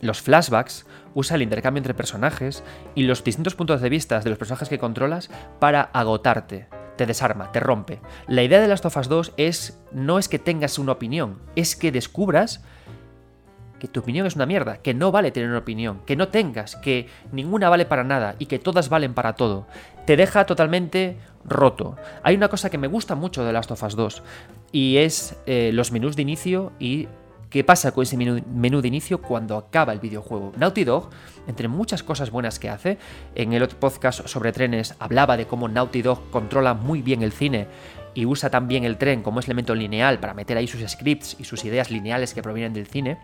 los 0.00 0.20
flashbacks, 0.20 0.86
usa 1.14 1.36
el 1.36 1.42
intercambio 1.42 1.78
entre 1.78 1.94
personajes 1.94 2.62
y 2.94 3.02
los 3.02 3.24
distintos 3.24 3.54
puntos 3.54 3.80
de 3.80 3.88
vista 3.88 4.20
de 4.20 4.30
los 4.30 4.38
personajes 4.38 4.68
que 4.68 4.78
controlas 4.78 5.30
para 5.58 5.82
agotarte. 5.82 6.68
Te 6.96 7.06
desarma, 7.06 7.52
te 7.52 7.60
rompe. 7.60 8.00
La 8.26 8.42
idea 8.42 8.60
de 8.60 8.68
Last 8.68 8.84
of 8.84 8.96
Us 8.96 9.08
2 9.08 9.34
es 9.36 9.80
no 9.92 10.18
es 10.18 10.28
que 10.28 10.38
tengas 10.38 10.78
una 10.78 10.92
opinión, 10.92 11.38
es 11.56 11.76
que 11.76 11.92
descubras 11.92 12.64
que 13.78 13.88
tu 13.88 14.00
opinión 14.00 14.26
es 14.26 14.36
una 14.36 14.46
mierda, 14.46 14.78
que 14.78 14.94
no 14.94 15.12
vale 15.12 15.30
tener 15.30 15.48
una 15.48 15.58
opinión, 15.58 16.00
que 16.06 16.16
no 16.16 16.28
tengas, 16.28 16.76
que 16.76 17.08
ninguna 17.32 17.68
vale 17.68 17.86
para 17.86 18.04
nada 18.04 18.34
y 18.38 18.46
que 18.46 18.58
todas 18.58 18.88
valen 18.88 19.14
para 19.14 19.34
todo. 19.34 19.66
Te 20.06 20.16
deja 20.16 20.46
totalmente 20.46 21.16
roto. 21.44 21.96
Hay 22.22 22.34
una 22.34 22.48
cosa 22.48 22.70
que 22.70 22.78
me 22.78 22.86
gusta 22.86 23.14
mucho 23.14 23.44
de 23.44 23.52
Last 23.52 23.70
of 23.70 23.82
Us 23.82 23.96
2 23.96 24.22
y 24.72 24.98
es 24.98 25.36
eh, 25.46 25.70
los 25.72 25.92
menús 25.92 26.16
de 26.16 26.22
inicio 26.22 26.72
y 26.78 27.08
¿Qué 27.50 27.64
pasa 27.64 27.92
con 27.92 28.02
ese 28.02 28.18
menú, 28.18 28.82
de 28.82 28.88
inicio 28.88 29.22
cuando 29.22 29.56
acaba 29.56 29.94
el 29.94 30.00
videojuego? 30.00 30.52
Naughty 30.58 30.84
Dog, 30.84 31.08
entre 31.46 31.66
muchas 31.66 32.02
cosas 32.02 32.30
buenas 32.30 32.58
que 32.58 32.68
hace, 32.68 32.98
en 33.34 33.54
el 33.54 33.62
otro 33.62 33.80
podcast 33.80 34.26
sobre 34.28 34.52
trenes 34.52 34.94
hablaba 34.98 35.38
de 35.38 35.46
cómo 35.46 35.66
Naughty 35.66 36.02
Dog 36.02 36.30
controla 36.30 36.74
muy 36.74 37.00
bien 37.00 37.22
el 37.22 37.32
cine 37.32 37.66
y 38.12 38.26
usa 38.26 38.50
también 38.50 38.84
el 38.84 38.98
tren 38.98 39.22
como 39.22 39.40
elemento 39.40 39.74
lineal 39.74 40.20
para 40.20 40.34
meter 40.34 40.58
ahí 40.58 40.66
sus 40.66 40.86
scripts 40.86 41.36
y 41.38 41.44
sus 41.44 41.64
ideas 41.64 41.90
lineales 41.90 42.34
que 42.34 42.42
provienen 42.42 42.74
del 42.74 42.86
cine. 42.86 43.16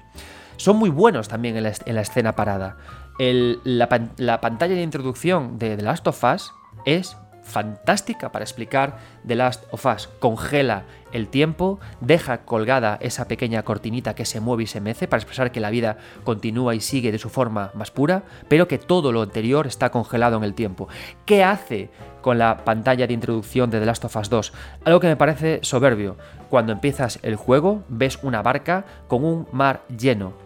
Son 0.57 0.77
muy 0.77 0.91
buenos 0.91 1.29
también 1.29 1.57
en 1.57 1.63
la, 1.65 2.01
escena 2.01 2.37
parada. 2.37 2.77
la, 3.19 4.09
la, 4.17 4.41
pantalla 4.41 4.75
de 4.75 4.83
introducción 4.83 5.59
de 5.59 5.77
The 5.77 5.83
Last 5.83 6.07
of 6.07 6.25
Us 6.25 6.53
es 6.85 7.17
fantástica 7.45 8.33
para 8.33 8.45
explicar 8.45 8.99
The 9.27 9.37
Last 9.37 9.65
of 9.71 9.85
Us. 9.87 10.09
Congela 10.19 10.85
el 11.13 11.29
tiempo, 11.29 11.79
deja 12.01 12.39
colgada 12.39 12.99
esa 13.01 13.29
pequeña 13.29 13.63
cortinita 13.63 14.15
que 14.15 14.25
se 14.25 14.41
mueve 14.41 14.65
y 14.65 14.67
se 14.67 14.81
mece 14.81 15.07
para 15.07 15.19
expresar 15.19 15.53
que 15.53 15.61
la 15.61 15.71
vida 15.71 15.99
continúa 16.25 16.75
y 16.75 16.81
sigue 16.81 17.13
de 17.13 17.19
su 17.19 17.29
forma 17.29 17.71
más 17.75 17.91
pura, 17.91 18.25
pero 18.49 18.67
que 18.67 18.79
todo 18.79 19.13
lo 19.13 19.23
anterior 19.23 19.67
está 19.67 19.91
congelado 19.91 20.37
en 20.39 20.45
el 20.45 20.55
tiempo. 20.55 20.89
¿Qué 21.27 21.45
hace 21.45 21.91
con 22.23 22.39
la 22.39 22.65
pantalla 22.65 23.07
de 23.07 23.15
introducción 23.15 23.71
de 23.71 23.79
The 23.79 23.87
Last 23.87 24.05
of 24.05 24.17
Us 24.17 24.31
2? 24.31 24.53
Algo 24.85 25.01
que 25.01 25.09
me 25.09 25.17
parece 25.17 25.61
soberbio. 25.63 26.17
Cuando 26.49 26.73
empiezas 26.73 27.19
el 27.23 27.37
juego, 27.37 27.85
ves 27.89 28.19
una 28.23 28.43
barca 28.43 28.85
con 29.07 29.25
un 29.25 29.47
mar 29.53 29.85
lleno. 29.89 30.44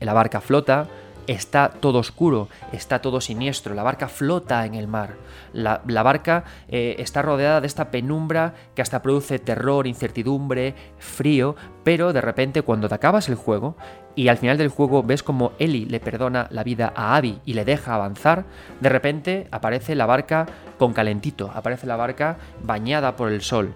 La 0.00 0.12
barca 0.12 0.40
flota, 0.40 0.88
está 1.26 1.70
todo 1.70 1.98
oscuro, 1.98 2.48
está 2.72 3.00
todo 3.00 3.20
siniestro, 3.20 3.74
la 3.74 3.82
barca 3.82 4.08
flota 4.08 4.64
en 4.64 4.74
el 4.74 4.88
mar, 4.88 5.14
la, 5.52 5.80
barca 6.02 6.44
eh, 6.68 6.96
está 6.98 7.22
rodeada 7.22 7.60
de 7.60 7.66
esta 7.66 7.90
penumbra 7.90 8.54
que 8.74 8.82
hasta 8.82 9.02
produce 9.02 9.38
terror, 9.38 9.86
incertidumbre, 9.86 10.74
frío, 10.98 11.56
pero 11.84 12.12
de 12.12 12.20
repente 12.20 12.62
cuando 12.62 12.88
te 12.88 12.94
acabas 12.94 13.28
el 13.28 13.34
juego 13.34 13.76
y 14.14 14.28
al 14.28 14.38
final 14.38 14.58
del 14.58 14.68
juego 14.68 15.02
ves 15.02 15.22
como 15.22 15.52
Ellie 15.58 15.86
le 15.86 16.00
perdona 16.00 16.48
la 16.50 16.64
vida 16.64 16.92
a 16.94 17.16
Abby 17.16 17.40
y 17.44 17.54
le 17.54 17.64
deja 17.64 17.94
avanzar, 17.94 18.44
de 18.80 18.88
repente 18.88 19.48
aparece 19.50 19.94
la 19.94 20.06
barca 20.06 20.46
con 20.78 20.92
calentito, 20.92 21.50
aparece 21.54 21.86
la 21.86 21.96
barca 21.96 22.38
bañada 22.62 23.16
por 23.16 23.30
el 23.30 23.42
sol. 23.42 23.74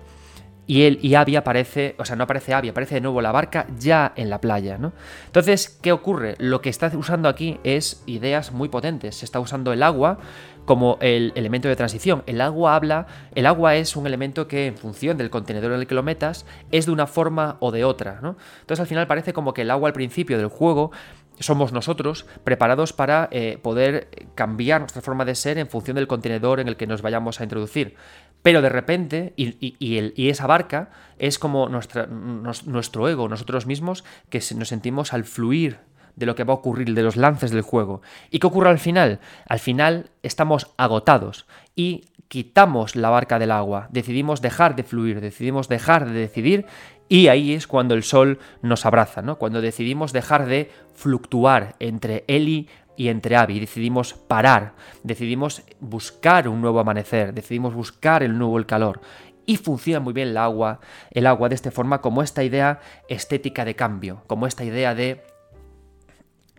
Y 0.70 0.85
él 0.85 1.00
y 1.02 1.16
Abby 1.16 1.35
aparece, 1.35 1.96
o 1.98 2.04
sea, 2.04 2.14
no 2.14 2.22
aparece 2.22 2.54
Abby, 2.54 2.68
aparece 2.68 2.94
de 2.94 3.00
nuevo 3.00 3.20
la 3.20 3.33
barca 3.33 3.66
ya 3.76 4.12
en 4.14 4.30
la 4.30 4.40
playa, 4.40 4.78
¿no? 4.78 4.92
Entonces, 5.26 5.68
¿qué 5.83 5.90
ocurre? 5.90 6.37
Lo 6.38 6.61
que 6.61 6.68
está 6.68 6.92
usando 6.96 7.28
aquí 7.28 7.59
es 7.64 8.04
ideas 8.06 8.52
muy 8.52 8.68
potentes. 8.68 9.16
Se 9.16 9.24
está 9.24 9.40
usando 9.40 9.72
el 9.72 9.83
agua 9.83 10.18
como 10.66 10.96
el 11.00 11.33
elemento 11.35 11.66
de 11.66 11.74
transición. 11.74 12.22
El 12.26 12.40
agua 12.40 12.76
habla, 12.76 13.09
el 13.35 13.46
agua 13.46 13.74
es 13.74 13.96
un 13.96 14.06
elemento 14.06 14.46
que 14.46 14.66
en 14.66 14.76
función 14.76 15.18
del 15.18 15.28
contenedor 15.28 15.72
en 15.72 15.80
el 15.80 15.88
que 15.88 15.96
lo 15.96 16.04
metas 16.04 16.46
es 16.70 16.87
de 16.87 16.92
una 16.92 17.09
forma 17.09 17.56
o 17.59 17.72
de 17.72 17.83
otra, 17.83 18.20
¿no? 18.22 18.37
Entonces 18.61 18.78
al 18.78 18.87
final 18.87 19.09
parece 19.09 19.33
como 19.33 19.52
que 19.52 19.62
el 19.62 19.72
agua 19.72 19.88
al 19.88 19.92
principio 19.92 20.38
del 20.38 20.46
juego 20.46 20.92
somos 21.40 21.72
nosotros 21.72 22.26
preparados 22.44 22.92
para 22.92 23.29
eh, 23.33 23.59
poder 23.62 24.09
cambiar 24.35 24.81
nuestra 24.81 25.03
forma 25.03 25.24
de 25.24 25.35
ser 25.35 25.59
en 25.59 25.68
función 25.68 25.96
del 25.96 26.07
contenedor 26.07 26.61
en 26.61 26.68
el 26.68 26.76
que 26.76 26.87
nos 26.87 27.03
vayamos 27.03 27.40
a 27.40 27.44
introducir. 27.44 27.96
Pero 28.42 28.62
de 28.62 28.68
repente, 28.68 29.35
y, 29.37 30.29
esa 30.29 30.46
barca 30.46 30.90
es 31.18 31.38
como 31.38 31.68
nuestro 31.68 33.09
ego, 33.09 33.29
nosotros 33.29 33.66
mismos, 33.66 34.05
que 34.31 34.42
nos 34.55 34.68
sentimos 34.68 35.12
al 35.12 35.24
fluir 35.24 35.79
de 36.16 36.26
lo 36.26 36.35
que 36.35 36.44
va 36.44 36.55
a 36.55 36.57
ocurrir, 36.57 36.94
de 36.94 37.03
los 37.03 37.16
lances 37.16 37.50
del 37.50 37.62
juego. 37.62 38.03
¿Y 38.31 38.38
qué 38.38 38.46
ocurre 38.46 38.70
al 38.70 38.79
final? 38.79 39.20
Al 39.48 39.59
final 39.59 40.11
estamos 40.22 40.70
agotados 40.76 41.46
y 41.76 42.07
quitamos 42.29 42.96
la 42.96 43.11
barca 43.11 43.38
del 43.38 43.50
agua, 43.50 43.88
decidimos 43.90 44.40
dejar 44.40 44.76
de 44.76 44.85
fluir, 44.85 45.20
decidimos 45.20 45.68
dejar 45.68 46.07
de 46.07 46.12
decidir 46.12 46.66
y 47.11 47.27
ahí 47.27 47.55
es 47.55 47.66
cuando 47.66 47.94
el 47.94 48.05
sol 48.05 48.38
nos 48.62 48.87
abraza, 48.87 49.20
¿no? 49.20 49.37
Cuando 49.37 49.61
decidimos 49.61 50.12
dejar 50.12 50.46
de 50.46 50.70
fluctuar 50.94 51.75
entre 51.81 52.25
Eli 52.29 52.68
y 52.96 53.09
entre 53.09 53.35
Abby, 53.35 53.59
decidimos 53.59 54.14
parar, 54.14 54.75
decidimos 55.03 55.62
buscar 55.81 56.46
un 56.46 56.61
nuevo 56.61 56.79
amanecer, 56.79 57.35
decidimos 57.35 57.75
buscar 57.75 58.23
el 58.23 58.38
nuevo 58.38 58.59
el 58.59 58.66
calor. 58.66 59.01
Y 59.44 59.57
funciona 59.57 59.99
muy 59.99 60.12
bien 60.12 60.29
el 60.29 60.37
agua, 60.37 60.79
el 61.11 61.27
agua 61.27 61.49
de 61.49 61.57
esta 61.57 61.73
forma 61.73 62.01
como 62.01 62.23
esta 62.23 62.44
idea 62.44 62.79
estética 63.09 63.64
de 63.64 63.75
cambio, 63.75 64.23
como 64.29 64.46
esta 64.46 64.62
idea 64.62 64.94
de 64.94 65.25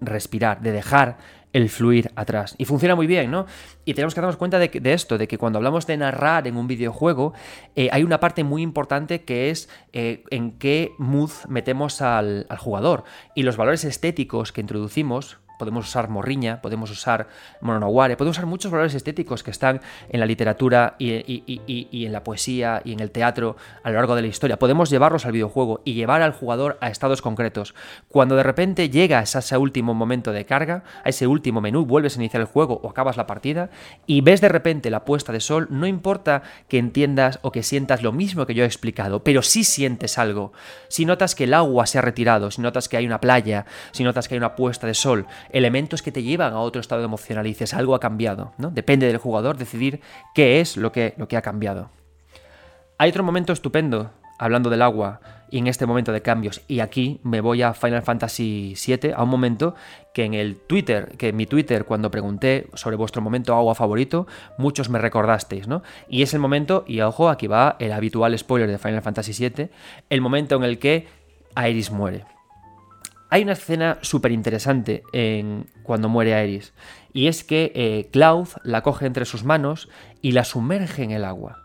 respirar, 0.02 0.60
de 0.60 0.74
dejar 0.74 1.18
el 1.54 1.70
fluir 1.70 2.12
atrás. 2.16 2.56
Y 2.58 2.66
funciona 2.66 2.96
muy 2.96 3.08
bien, 3.08 3.30
¿no? 3.32 3.46
Y 3.86 3.94
tenemos 3.94 4.14
que 4.14 4.22
darnos 4.22 4.38
cuenta 4.38 4.60
de, 4.60 4.72
esto, 4.94 5.18
de 5.18 5.28
que 5.28 5.38
cuando 5.38 5.58
hablamos 5.58 5.86
de 5.88 5.98
narrar 5.98 6.48
en 6.48 6.56
un 6.56 6.68
videojuego, 6.68 7.34
eh, 7.76 7.90
hay 7.92 8.04
una 8.04 8.20
parte 8.20 8.44
muy 8.44 8.62
importante 8.62 9.24
que 9.24 9.50
es 9.50 9.70
eh, 9.94 10.24
en 10.30 10.52
qué 10.58 10.94
mood 10.98 11.32
metemos 11.48 12.02
al, 12.02 12.46
al 12.50 12.58
jugador. 12.58 13.04
Y 13.36 13.44
los 13.44 13.58
valores 13.58 13.84
estéticos 13.84 14.52
que 14.52 14.62
introducimos, 14.62 15.40
podemos 15.62 15.88
usar 15.88 16.10
morriña, 16.10 16.60
podemos 16.60 16.89
usar 16.89 17.28
mononaguare, 17.60 18.17
podemos 18.17 18.36
usar 18.36 18.47
muchos 18.47 18.71
valores 18.71 18.95
estéticos 18.95 19.43
que 19.43 19.52
están 19.52 19.80
en 20.10 20.19
la 20.19 20.26
literatura 20.26 20.95
y, 20.97 22.04
en 22.04 22.12
la 22.12 22.24
poesía 22.24 22.82
y 22.84 22.93
en 22.93 23.00
el 23.00 23.12
teatro 23.12 23.58
a 23.84 23.91
lo 23.91 23.97
largo 23.97 24.15
de 24.15 24.24
la 24.24 24.28
historia. 24.28 24.58
Podemos 24.58 24.89
llevarlos 24.89 25.28
al 25.28 25.34
videojuego 25.34 25.82
y 25.86 25.93
llevar 25.93 26.24
al 26.24 26.32
jugador 26.32 26.80
a 26.82 26.89
estados 26.89 27.21
concretos. 27.21 27.76
Cuando 28.08 28.36
de 28.36 28.41
repente 28.41 28.89
llegas 28.89 29.36
a 29.36 29.39
ese 29.39 29.56
último 29.56 29.93
momento 29.93 30.32
de 30.32 30.47
carga, 30.47 30.84
a 31.04 31.10
ese 31.10 31.28
último 31.28 31.62
menú, 31.62 31.86
vuelves 31.86 32.17
a 32.17 32.19
iniciar 32.19 32.41
el 32.41 32.47
juego 32.47 32.82
o 32.82 32.89
acabas 32.89 33.17
la 33.17 33.28
partida 33.28 33.69
y 34.08 34.21
ves 34.21 34.41
de 34.41 34.50
repente 34.50 34.89
la 34.89 35.06
puesta 35.06 35.32
de 35.32 35.41
sol, 35.41 35.67
no 35.69 35.86
importa 35.86 36.41
que 36.69 36.80
entiendas 36.80 37.38
o 37.43 37.52
que 37.52 37.62
sientas 37.62 38.02
lo 38.02 38.13
mismo 38.13 38.47
que 38.47 38.56
yo 38.56 38.63
he 38.63 38.67
explicado, 38.67 39.24
pero 39.24 39.43
sí 39.43 39.63
sientes 39.63 40.17
algo. 40.17 40.54
Si 40.88 41.06
notas 41.06 41.36
que 41.36 41.43
el 41.43 41.54
agua 41.54 41.86
se 41.86 42.00
ha 42.00 42.02
retirado, 42.02 42.50
si 42.50 42.62
notas 42.62 42.89
que 42.89 42.97
hay 42.97 43.06
una 43.06 43.21
playa, 43.21 43.67
si 43.91 44.04
notas 44.04 44.28
que 44.28 44.34
hay 44.34 44.39
una 44.39 44.56
puesta 44.56 44.88
de 44.88 44.95
sol, 44.95 45.28
elementos 45.54 46.02
que 46.02 46.12
te 46.12 46.24
llevan 46.24 46.54
a 46.54 46.60
otro 46.60 46.82
estado 46.82 47.04
emocional 47.04 47.46
y 47.46 47.50
dices 47.50 47.74
algo 47.74 47.96
ha 47.96 48.00
cambiado, 48.00 48.54
¿no? 48.58 48.70
Depende 48.72 49.08
del 49.08 49.18
jugador 49.18 49.58
decidir 49.58 50.02
qué 50.34 50.60
es 50.60 50.78
lo 50.78 50.92
que, 50.92 51.14
lo 51.18 51.28
que 51.28 51.38
ha 51.38 51.42
cambiado. 51.42 51.90
Hay 52.98 53.10
otro 53.10 53.24
momento 53.24 53.54
estupendo, 53.54 54.12
hablando 54.38 54.70
del 54.70 54.82
agua, 54.82 55.22
y 55.52 55.58
en 55.58 55.68
este 55.68 55.86
momento 55.86 56.14
de 56.14 56.22
cambios, 56.22 56.62
y 56.68 56.80
aquí 56.80 57.20
me 57.24 57.42
voy 57.42 57.62
a 57.62 57.74
Final 57.74 58.04
Fantasy 58.04 58.74
VII, 58.88 59.12
a 59.14 59.24
un 59.24 59.30
momento 59.30 59.76
que 60.14 60.24
en 60.24 60.34
el 60.34 60.56
Twitter, 60.56 61.16
que 61.18 61.30
en 61.30 61.36
mi 61.36 61.46
Twitter, 61.46 61.84
cuando 61.86 62.10
pregunté 62.10 62.68
sobre 62.74 62.96
vuestro 62.96 63.22
momento 63.22 63.54
agua 63.54 63.76
favorito, 63.76 64.28
muchos 64.58 64.90
me 64.90 64.98
recordasteis, 64.98 65.68
¿no? 65.68 65.84
Y 66.08 66.22
es 66.22 66.34
el 66.34 66.40
momento, 66.40 66.86
y 66.88 67.02
ojo, 67.02 67.30
aquí 67.30 67.48
va 67.48 67.76
el 67.80 67.92
habitual 67.92 68.38
spoiler 68.38 68.70
de 68.70 68.78
Final 68.78 69.02
Fantasy 69.02 69.50
VII, 69.50 69.70
el 70.10 70.22
momento 70.22 70.56
en 70.56 70.64
el 70.64 70.80
que 70.80 71.08
Aeris 71.54 71.92
muere. 71.92 72.24
Hay 73.34 73.44
una 73.44 73.54
escena 73.54 73.98
súper 74.02 74.34
interesante 74.34 75.04
cuando 75.84 76.10
muere 76.10 76.34
Aeris, 76.34 76.74
y 77.13 77.28
es 77.28 77.46
que 77.46 77.72
eh, 77.74 78.10
la 78.63 78.84
coge 78.84 79.06
entre 79.06 79.24
sus 79.24 79.46
manos 79.46 79.88
y 80.22 80.34
la 80.34 80.44
sumerge 80.44 81.04
en 81.04 81.12
el 81.12 81.24
agua. 81.24 81.63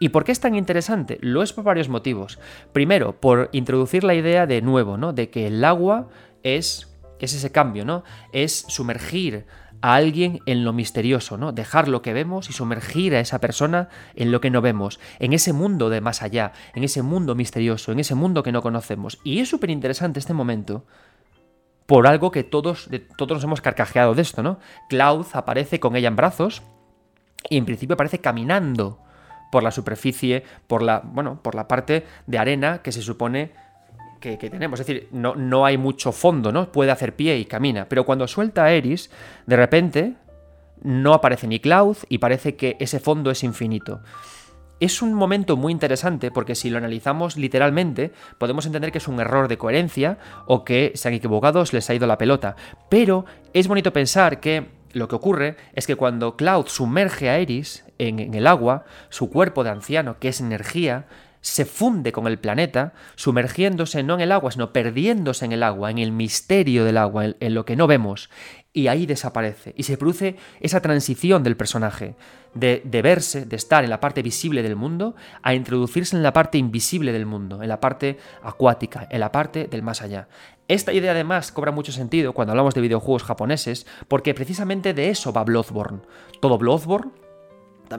¿Y 0.00 0.08
por 0.08 0.24
qué 0.24 0.32
es 0.32 0.40
tan 0.40 0.56
interesante? 0.56 1.18
Lo 1.20 1.44
es 1.44 1.52
por 1.52 1.62
varios 1.62 1.88
motivos. 1.88 2.40
Primero, 2.72 3.20
por 3.20 3.50
introducir 3.52 4.02
la 4.02 4.16
idea 4.16 4.48
de 4.48 4.62
nuevo, 4.62 4.96
¿no? 4.96 5.12
De 5.12 5.30
que 5.30 5.46
el 5.46 5.64
agua 5.64 6.08
es, 6.42 6.92
es 7.20 7.34
ese 7.34 7.52
cambio, 7.52 7.84
¿no? 7.84 8.02
Es 8.32 8.64
sumergir 8.66 9.46
a 9.82 9.94
alguien 9.94 10.40
en 10.46 10.64
lo 10.64 10.72
misterioso, 10.72 11.36
¿no? 11.36 11.52
Dejar 11.52 11.88
lo 11.88 12.00
que 12.00 12.12
vemos 12.12 12.48
y 12.48 12.52
sumergir 12.52 13.14
a 13.14 13.20
esa 13.20 13.40
persona 13.40 13.88
en 14.14 14.32
lo 14.32 14.40
que 14.40 14.50
no 14.50 14.62
vemos, 14.62 15.00
en 15.18 15.32
ese 15.32 15.52
mundo 15.52 15.90
de 15.90 16.00
más 16.00 16.22
allá, 16.22 16.52
en 16.74 16.84
ese 16.84 17.02
mundo 17.02 17.34
misterioso, 17.34 17.92
en 17.92 18.00
ese 18.00 18.14
mundo 18.14 18.42
que 18.42 18.52
no 18.52 18.62
conocemos. 18.62 19.18
Y 19.24 19.40
es 19.40 19.48
súper 19.48 19.70
interesante 19.70 20.20
este 20.20 20.34
momento 20.34 20.84
por 21.86 22.06
algo 22.06 22.30
que 22.30 22.44
todos, 22.44 22.88
todos 23.18 23.32
nos 23.32 23.44
hemos 23.44 23.60
carcajeado 23.60 24.14
de 24.14 24.22
esto, 24.22 24.42
¿no? 24.42 24.58
Cloud 24.88 25.26
aparece 25.32 25.80
con 25.80 25.96
ella 25.96 26.08
en 26.08 26.16
brazos 26.16 26.62
y 27.50 27.56
en 27.56 27.64
principio 27.64 27.94
aparece 27.94 28.20
caminando 28.20 29.00
por 29.50 29.62
la 29.62 29.72
superficie, 29.72 30.44
por 30.66 30.82
la, 30.82 31.02
bueno, 31.04 31.42
por 31.42 31.54
la 31.54 31.68
parte 31.68 32.06
de 32.26 32.38
arena 32.38 32.82
que 32.82 32.92
se 32.92 33.02
supone 33.02 33.52
que, 34.22 34.50
tenemos. 34.50 34.80
Es 34.80 34.86
decir, 34.86 35.08
no, 35.12 35.34
no, 35.34 35.66
hay 35.66 35.76
mucho 35.76 36.12
fondo, 36.12 36.52
¿no? 36.52 36.70
Puede 36.72 36.90
hacer 36.90 37.14
pie 37.14 37.36
y 37.38 37.44
camina. 37.44 37.86
Pero 37.88 38.06
cuando 38.06 38.26
suelta 38.26 38.64
a 38.64 38.72
Eris, 38.72 39.10
de 39.46 39.56
repente 39.56 40.14
no 40.82 41.12
aparece 41.12 41.46
ni 41.46 41.60
Cloud 41.60 41.98
y 42.08 42.18
parece 42.18 42.56
que 42.56 42.76
ese 42.80 43.00
fondo 43.00 43.30
es 43.30 43.44
infinito. 43.44 44.00
Es 44.80 45.02
un 45.02 45.14
momento 45.14 45.56
muy 45.56 45.72
interesante 45.72 46.30
porque 46.30 46.54
si 46.54 46.70
lo 46.70 46.78
analizamos 46.78 47.36
literalmente, 47.36 48.12
podemos 48.38 48.66
entender 48.66 48.90
que 48.90 48.98
es 48.98 49.06
un 49.06 49.20
error 49.20 49.46
de 49.46 49.58
coherencia 49.58 50.18
o 50.46 50.64
que 50.64 50.92
se 50.94 51.08
han 51.08 51.14
equivocado, 51.14 51.62
les 51.70 51.88
ha 51.88 51.94
ido 51.94 52.06
la 52.06 52.18
pelota. 52.18 52.56
Pero 52.88 53.24
es 53.52 53.68
bonito 53.68 53.92
pensar 53.92 54.40
que 54.40 54.66
lo 54.92 55.08
que 55.08 55.14
ocurre 55.14 55.56
es 55.74 55.86
que 55.86 55.96
cuando 55.96 56.36
Cloud 56.36 56.66
sumerge 56.66 57.30
a 57.30 57.38
Eris 57.38 57.84
en 57.98 58.34
el 58.34 58.46
agua, 58.46 58.84
su 59.08 59.30
cuerpo 59.30 59.62
de 59.62 59.70
anciano, 59.70 60.18
que 60.18 60.28
es 60.28 60.40
energía, 60.40 61.06
se 61.42 61.64
funde 61.66 62.12
con 62.12 62.26
el 62.26 62.38
planeta, 62.38 62.94
sumergiéndose 63.16 64.02
no 64.02 64.14
en 64.14 64.20
el 64.22 64.32
agua, 64.32 64.52
sino 64.52 64.72
perdiéndose 64.72 65.44
en 65.44 65.52
el 65.52 65.62
agua, 65.62 65.90
en 65.90 65.98
el 65.98 66.12
misterio 66.12 66.84
del 66.84 66.96
agua, 66.96 67.26
en, 67.38 67.54
lo 67.54 67.64
que 67.66 67.76
no 67.76 67.86
vemos, 67.86 68.30
y 68.72 68.86
ahí 68.86 69.04
desaparece. 69.04 69.74
Y 69.76 69.82
se 69.82 69.98
produce 69.98 70.36
esa 70.60 70.80
transición 70.80 71.42
del 71.42 71.56
personaje, 71.56 72.14
de, 72.54 72.80
de, 72.84 73.02
verse, 73.02 73.44
de 73.44 73.56
estar 73.56 73.82
en 73.82 73.90
la 73.90 74.00
parte 74.00 74.22
visible 74.22 74.62
del 74.62 74.76
mundo, 74.76 75.16
a 75.42 75.52
introducirse 75.52 76.16
en 76.16 76.22
la 76.22 76.32
parte 76.32 76.58
invisible 76.58 77.12
del 77.12 77.26
mundo, 77.26 77.60
en 77.60 77.68
la 77.68 77.80
parte 77.80 78.18
acuática, 78.42 79.08
en 79.10 79.20
la 79.20 79.32
parte 79.32 79.66
del 79.66 79.82
más 79.82 80.00
allá. 80.00 80.28
Esta 80.68 80.92
idea 80.92 81.10
además 81.10 81.50
cobra 81.50 81.72
mucho 81.72 81.90
sentido 81.90 82.32
cuando 82.32 82.52
hablamos 82.52 82.74
de 82.74 82.80
videojuegos 82.80 83.24
japoneses, 83.24 83.84
porque 84.06 84.32
precisamente 84.32 84.94
de 84.94 85.10
eso 85.10 85.32
va 85.32 85.42
Bloodborne. 85.42 86.02
Todo 86.40 86.56
Bloodborne 86.56 87.21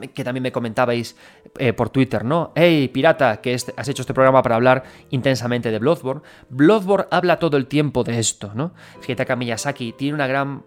que 0.00 0.24
también 0.24 0.42
me 0.42 0.52
comentabais 0.52 1.16
eh, 1.58 1.72
por 1.72 1.90
Twitter, 1.90 2.24
¿no? 2.24 2.52
Hey, 2.54 2.88
pirata, 2.88 3.40
que 3.40 3.54
has 3.54 3.88
hecho 3.88 4.02
este 4.02 4.14
programa 4.14 4.42
para 4.42 4.56
hablar 4.56 4.84
intensamente 5.10 5.70
de 5.70 5.78
Bloodborne. 5.78 6.22
Bloodborne 6.50 7.06
habla 7.10 7.38
todo 7.38 7.56
el 7.56 7.66
tiempo 7.66 8.04
de 8.04 8.18
esto, 8.18 8.52
¿no? 8.54 8.74
Hidetaka 9.06 9.36
Miyazaki 9.36 9.92
tiene 9.92 10.14
una 10.14 10.26
gran 10.26 10.62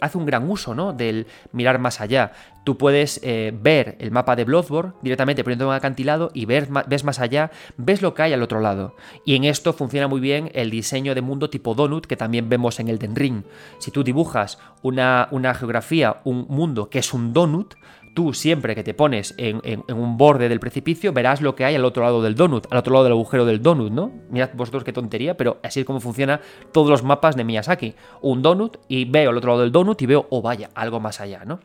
hace 0.00 0.18
un 0.18 0.26
gran 0.26 0.48
uso 0.50 0.74
¿no? 0.74 0.92
del 0.92 1.26
mirar 1.52 1.78
más 1.78 2.00
allá. 2.00 2.32
Tú 2.64 2.76
puedes 2.76 3.20
eh, 3.22 3.52
ver 3.58 3.96
el 3.98 4.10
mapa 4.10 4.36
de 4.36 4.44
Bloodborne 4.44 4.92
directamente 5.02 5.42
poniendo 5.42 5.68
un 5.68 5.74
acantilado 5.74 6.30
y 6.34 6.44
ver, 6.44 6.68
ves 6.86 7.04
más 7.04 7.18
allá, 7.18 7.50
ves 7.76 8.02
lo 8.02 8.14
que 8.14 8.22
hay 8.22 8.32
al 8.32 8.42
otro 8.42 8.60
lado. 8.60 8.94
Y 9.24 9.36
en 9.36 9.44
esto 9.44 9.72
funciona 9.72 10.06
muy 10.06 10.20
bien 10.20 10.50
el 10.54 10.70
diseño 10.70 11.14
de 11.14 11.22
mundo 11.22 11.50
tipo 11.50 11.74
donut 11.74 12.06
que 12.06 12.16
también 12.16 12.48
vemos 12.48 12.78
en 12.80 12.88
el 12.88 12.98
Den 12.98 13.16
Ring. 13.16 13.44
Si 13.78 13.90
tú 13.90 14.04
dibujas 14.04 14.58
una 14.82 15.54
geografía, 15.54 16.20
un 16.24 16.46
mundo 16.48 16.90
que 16.90 16.98
es 16.98 17.14
un 17.14 17.32
donut, 17.32 17.74
tú 18.14 18.34
siempre 18.34 18.74
que 18.74 18.82
te 18.82 18.94
pones 18.94 19.34
en, 19.36 19.60
un 19.88 20.16
borde 20.16 20.48
del 20.48 20.60
precipicio 20.60 21.12
verás 21.12 21.40
lo 21.40 21.54
que 21.54 21.64
hay 21.64 21.74
al 21.74 21.84
otro 21.84 22.02
lado 22.02 22.22
del 22.22 22.34
donut, 22.34 22.66
al 22.70 22.78
otro 22.78 22.92
lado 22.92 23.04
del 23.04 23.12
agujero 23.12 23.44
del 23.44 23.62
donut, 23.62 23.92
¿no? 23.92 24.12
Mirad 24.30 24.50
vosotros 24.54 24.84
qué 24.84 24.92
tontería, 24.92 25.36
pero 25.36 25.58
así 25.62 25.80
es 25.80 25.86
como 25.86 26.00
funciona 26.00 26.40
todos 26.72 26.90
los 26.90 27.02
mapas 27.02 27.36
de 27.36 27.44
Miyazaki. 27.44 27.94
Un 28.20 28.42
donut 28.42 28.78
y 28.88 29.04
veo 29.04 29.30
al 29.30 29.36
otro 29.36 29.50
lado 29.50 29.62
del 29.62 29.72
donut 29.72 30.00
y 30.02 30.06
veo, 30.06 30.26
oh 30.30 30.42
vaya, 30.42 30.70
algo 30.74 31.00
más 31.00 31.20
allá, 31.20 31.44
¿no? 31.44 31.60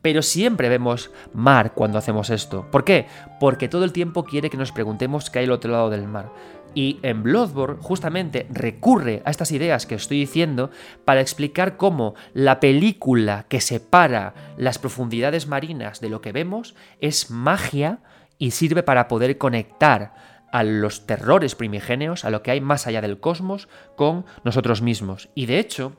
Pero 0.00 0.22
siempre 0.22 0.68
vemos 0.68 1.10
mar 1.32 1.72
cuando 1.74 1.98
hacemos 1.98 2.30
esto. 2.30 2.66
¿Por 2.70 2.84
qué? 2.84 3.06
Porque 3.40 3.68
todo 3.68 3.84
el 3.84 3.92
tiempo 3.92 4.24
quiere 4.24 4.48
que 4.48 4.56
nos 4.56 4.70
preguntemos 4.70 5.28
qué 5.28 5.40
hay 5.40 5.46
al 5.46 5.52
otro 5.52 5.72
lado 5.72 5.90
del 5.90 6.06
mar. 6.06 6.30
Y 6.74 7.00
en 7.02 7.22
Bloodborne 7.22 7.78
justamente 7.80 8.46
recurre 8.50 9.22
a 9.24 9.30
estas 9.30 9.52
ideas 9.52 9.86
que 9.86 9.94
estoy 9.94 10.20
diciendo 10.20 10.70
para 11.04 11.20
explicar 11.20 11.76
cómo 11.76 12.14
la 12.34 12.60
película 12.60 13.46
que 13.48 13.60
separa 13.60 14.34
las 14.56 14.78
profundidades 14.78 15.46
marinas 15.46 16.00
de 16.00 16.08
lo 16.08 16.20
que 16.20 16.32
vemos 16.32 16.74
es 17.00 17.30
magia 17.30 18.00
y 18.38 18.52
sirve 18.52 18.82
para 18.82 19.08
poder 19.08 19.38
conectar 19.38 20.14
a 20.52 20.62
los 20.62 21.06
terrores 21.06 21.54
primigenios, 21.54 22.24
a 22.24 22.30
lo 22.30 22.42
que 22.42 22.52
hay 22.52 22.60
más 22.60 22.86
allá 22.86 23.00
del 23.00 23.20
cosmos, 23.20 23.68
con 23.96 24.24
nosotros 24.44 24.82
mismos. 24.82 25.28
Y 25.34 25.46
de 25.46 25.58
hecho, 25.58 25.96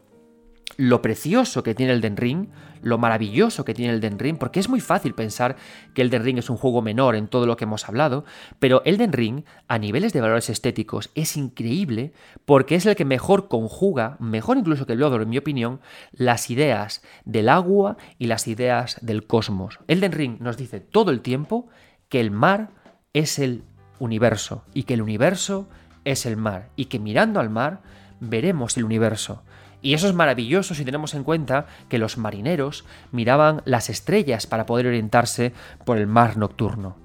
lo 0.78 1.02
precioso 1.02 1.64
que 1.64 1.76
tiene 1.76 1.94
el 1.94 2.02
Den 2.02 2.18
Ring, 2.18 2.48
lo 2.82 2.98
maravilloso 2.98 3.66
que 3.66 3.74
tiene 3.74 3.94
el 3.94 4.00
Den 4.00 4.20
Ring, 4.20 4.38
porque 4.38 4.60
es 4.60 4.70
muy 4.70 4.80
fácil 4.80 5.14
pensar 5.14 5.58
que 5.94 6.02
el 6.02 6.10
Den 6.10 6.24
Ring 6.24 6.38
es 6.38 6.50
un 6.50 6.58
juego 6.58 6.82
menor 6.82 7.16
en 7.16 7.28
todo 7.28 7.46
lo 7.46 7.58
que 7.58 7.66
hemos 7.66 7.88
hablado, 7.88 8.24
pero 8.60 8.82
el 8.86 8.98
Den 8.98 9.12
Ring, 9.12 9.44
a 9.68 9.78
niveles 9.78 10.14
de 10.14 10.22
valores 10.22 10.50
estéticos, 10.50 11.12
es 11.16 11.36
increíble 11.38 12.14
porque 12.46 12.76
es 12.76 12.86
el 12.86 12.96
que 12.96 13.06
mejor 13.06 13.48
conjuga, 13.48 14.16
mejor 14.20 14.58
incluso 14.58 14.86
que 14.86 14.94
el 14.94 15.00
Bloodborne, 15.00 15.24
en 15.24 15.30
mi 15.30 15.38
opinión, 15.38 15.82
las 16.12 16.50
ideas 16.50 17.02
del 17.26 17.50
agua 17.50 17.98
y 18.18 18.28
las 18.28 18.48
ideas 18.48 18.98
del 19.02 19.28
cosmos. 19.28 19.80
Elden 19.88 20.12
Ring 20.12 20.38
nos 20.40 20.58
dice 20.58 20.80
todo 20.80 21.12
el 21.12 21.22
tiempo 21.22 21.68
que 22.08 22.22
el 22.22 22.32
mar 22.32 22.72
es 23.14 23.40
el 23.40 23.64
universo 24.00 24.64
y 24.74 24.84
que 24.84 24.94
el 24.94 25.02
universo 25.02 25.68
es 26.06 26.26
el 26.26 26.38
mar 26.38 26.70
y 26.76 26.86
que 26.86 27.00
mirando 27.00 27.40
al 27.40 27.50
mar 27.50 27.82
veremos 28.20 28.78
el 28.78 28.86
universo. 28.86 29.44
Y 29.82 29.94
eso 29.94 30.08
es 30.08 30.14
maravilloso 30.14 30.76
si 30.76 30.84
tenemos 30.84 31.14
en 31.14 31.24
cuenta 31.24 31.68
que 31.88 32.00
los 32.00 32.18
marineros 32.18 32.86
miraban 33.12 33.62
las 33.66 33.90
estrellas 33.90 34.48
para 34.48 34.66
poder 34.66 34.88
orientarse 34.88 35.54
por 35.86 35.98
el 35.98 36.08
mar 36.08 36.38
nocturno. 36.38 36.98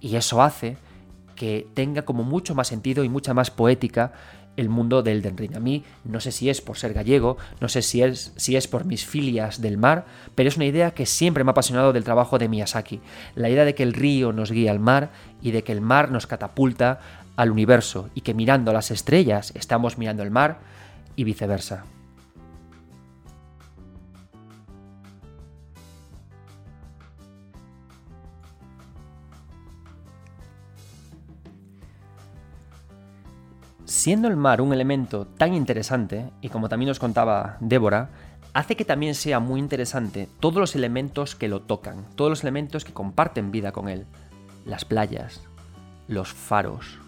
Y 0.00 0.16
eso 0.16 0.42
hace 0.42 0.78
que 1.36 1.66
tenga 1.74 2.02
como 2.02 2.22
mucho 2.22 2.54
más 2.54 2.68
sentido 2.68 3.04
y 3.04 3.08
mucha 3.08 3.34
más 3.34 3.50
poética 3.50 4.12
el 4.56 4.68
mundo 4.68 5.02
del 5.02 5.24
Elden. 5.24 5.56
A 5.56 5.60
mí 5.60 5.84
no 6.04 6.20
sé 6.20 6.32
si 6.32 6.50
es 6.50 6.60
por 6.60 6.76
ser 6.76 6.92
gallego, 6.92 7.36
no 7.60 7.68
sé 7.68 7.82
si 7.82 8.02
es, 8.02 8.32
si 8.36 8.56
es 8.56 8.68
por 8.68 8.84
mis 8.84 9.06
filias 9.06 9.60
del 9.60 9.78
mar, 9.78 10.04
pero 10.34 10.48
es 10.48 10.56
una 10.56 10.66
idea 10.66 10.92
que 10.92 11.06
siempre 11.06 11.44
me 11.44 11.50
ha 11.50 11.52
apasionado 11.52 11.92
del 11.92 12.04
trabajo 12.04 12.38
de 12.38 12.48
Miyazaki. 12.48 13.00
La 13.34 13.48
idea 13.48 13.64
de 13.64 13.74
que 13.74 13.82
el 13.82 13.94
río 13.94 14.32
nos 14.32 14.52
guía 14.52 14.70
al 14.70 14.80
mar 14.80 15.10
y 15.40 15.52
de 15.52 15.64
que 15.64 15.72
el 15.72 15.80
mar 15.80 16.10
nos 16.10 16.26
catapulta 16.26 17.00
al 17.36 17.50
universo 17.50 18.10
y 18.14 18.20
que 18.20 18.34
mirando 18.34 18.72
las 18.72 18.90
estrellas 18.90 19.52
estamos 19.54 19.96
mirando 19.96 20.22
el 20.22 20.30
mar 20.30 20.60
y 21.16 21.24
viceversa. 21.24 21.84
Siendo 34.02 34.26
el 34.26 34.36
mar 34.36 34.60
un 34.60 34.72
elemento 34.72 35.28
tan 35.28 35.54
interesante, 35.54 36.28
y 36.40 36.48
como 36.48 36.68
también 36.68 36.88
nos 36.88 36.98
contaba 36.98 37.56
Débora, 37.60 38.10
hace 38.52 38.74
que 38.74 38.84
también 38.84 39.14
sea 39.14 39.38
muy 39.38 39.60
interesante 39.60 40.28
todos 40.40 40.56
los 40.56 40.74
elementos 40.74 41.36
que 41.36 41.46
lo 41.46 41.62
tocan, 41.62 42.04
todos 42.16 42.28
los 42.28 42.42
elementos 42.42 42.84
que 42.84 42.92
comparten 42.92 43.52
vida 43.52 43.70
con 43.70 43.88
él. 43.88 44.06
Las 44.64 44.84
playas, 44.84 45.42
los 46.08 46.32
faros, 46.32 46.98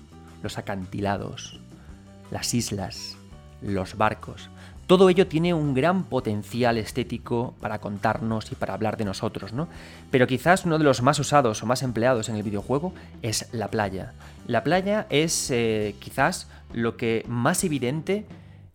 los 0.45 0.57
acantilados, 0.57 1.59
las 2.31 2.55
islas, 2.55 3.17
los 3.61 3.97
barcos. 3.97 4.49
Todo 4.87 5.09
ello 5.09 5.27
tiene 5.27 5.55
un 5.55 5.73
gran 5.73 6.05
potencial 6.05 6.77
estético 6.77 7.55
para 7.61 7.81
contarnos 7.81 8.53
y 8.53 8.55
para 8.55 8.75
hablar 8.75 8.99
de 8.99 9.07
nosotros, 9.07 9.55
¿no? 9.55 9.69
Pero 10.11 10.27
quizás 10.27 10.67
uno 10.67 10.77
de 10.77 10.85
los 10.85 11.01
más 11.01 11.19
usados 11.19 11.63
o 11.63 11.67
más 11.67 11.83
empleados 11.83 12.29
en 12.29 12.37
el 12.37 12.43
videojuego 12.43 12.93
es 13.23 13.49
la 13.53 13.69
playa. 13.69 14.13
La 14.47 14.63
playa 14.63 15.07
es 15.09 15.51
eh, 15.51 15.95
quizás 16.01 16.49
lo 16.75 16.99
que 16.99 17.25
más 17.27 17.65
evidente 17.65 18.27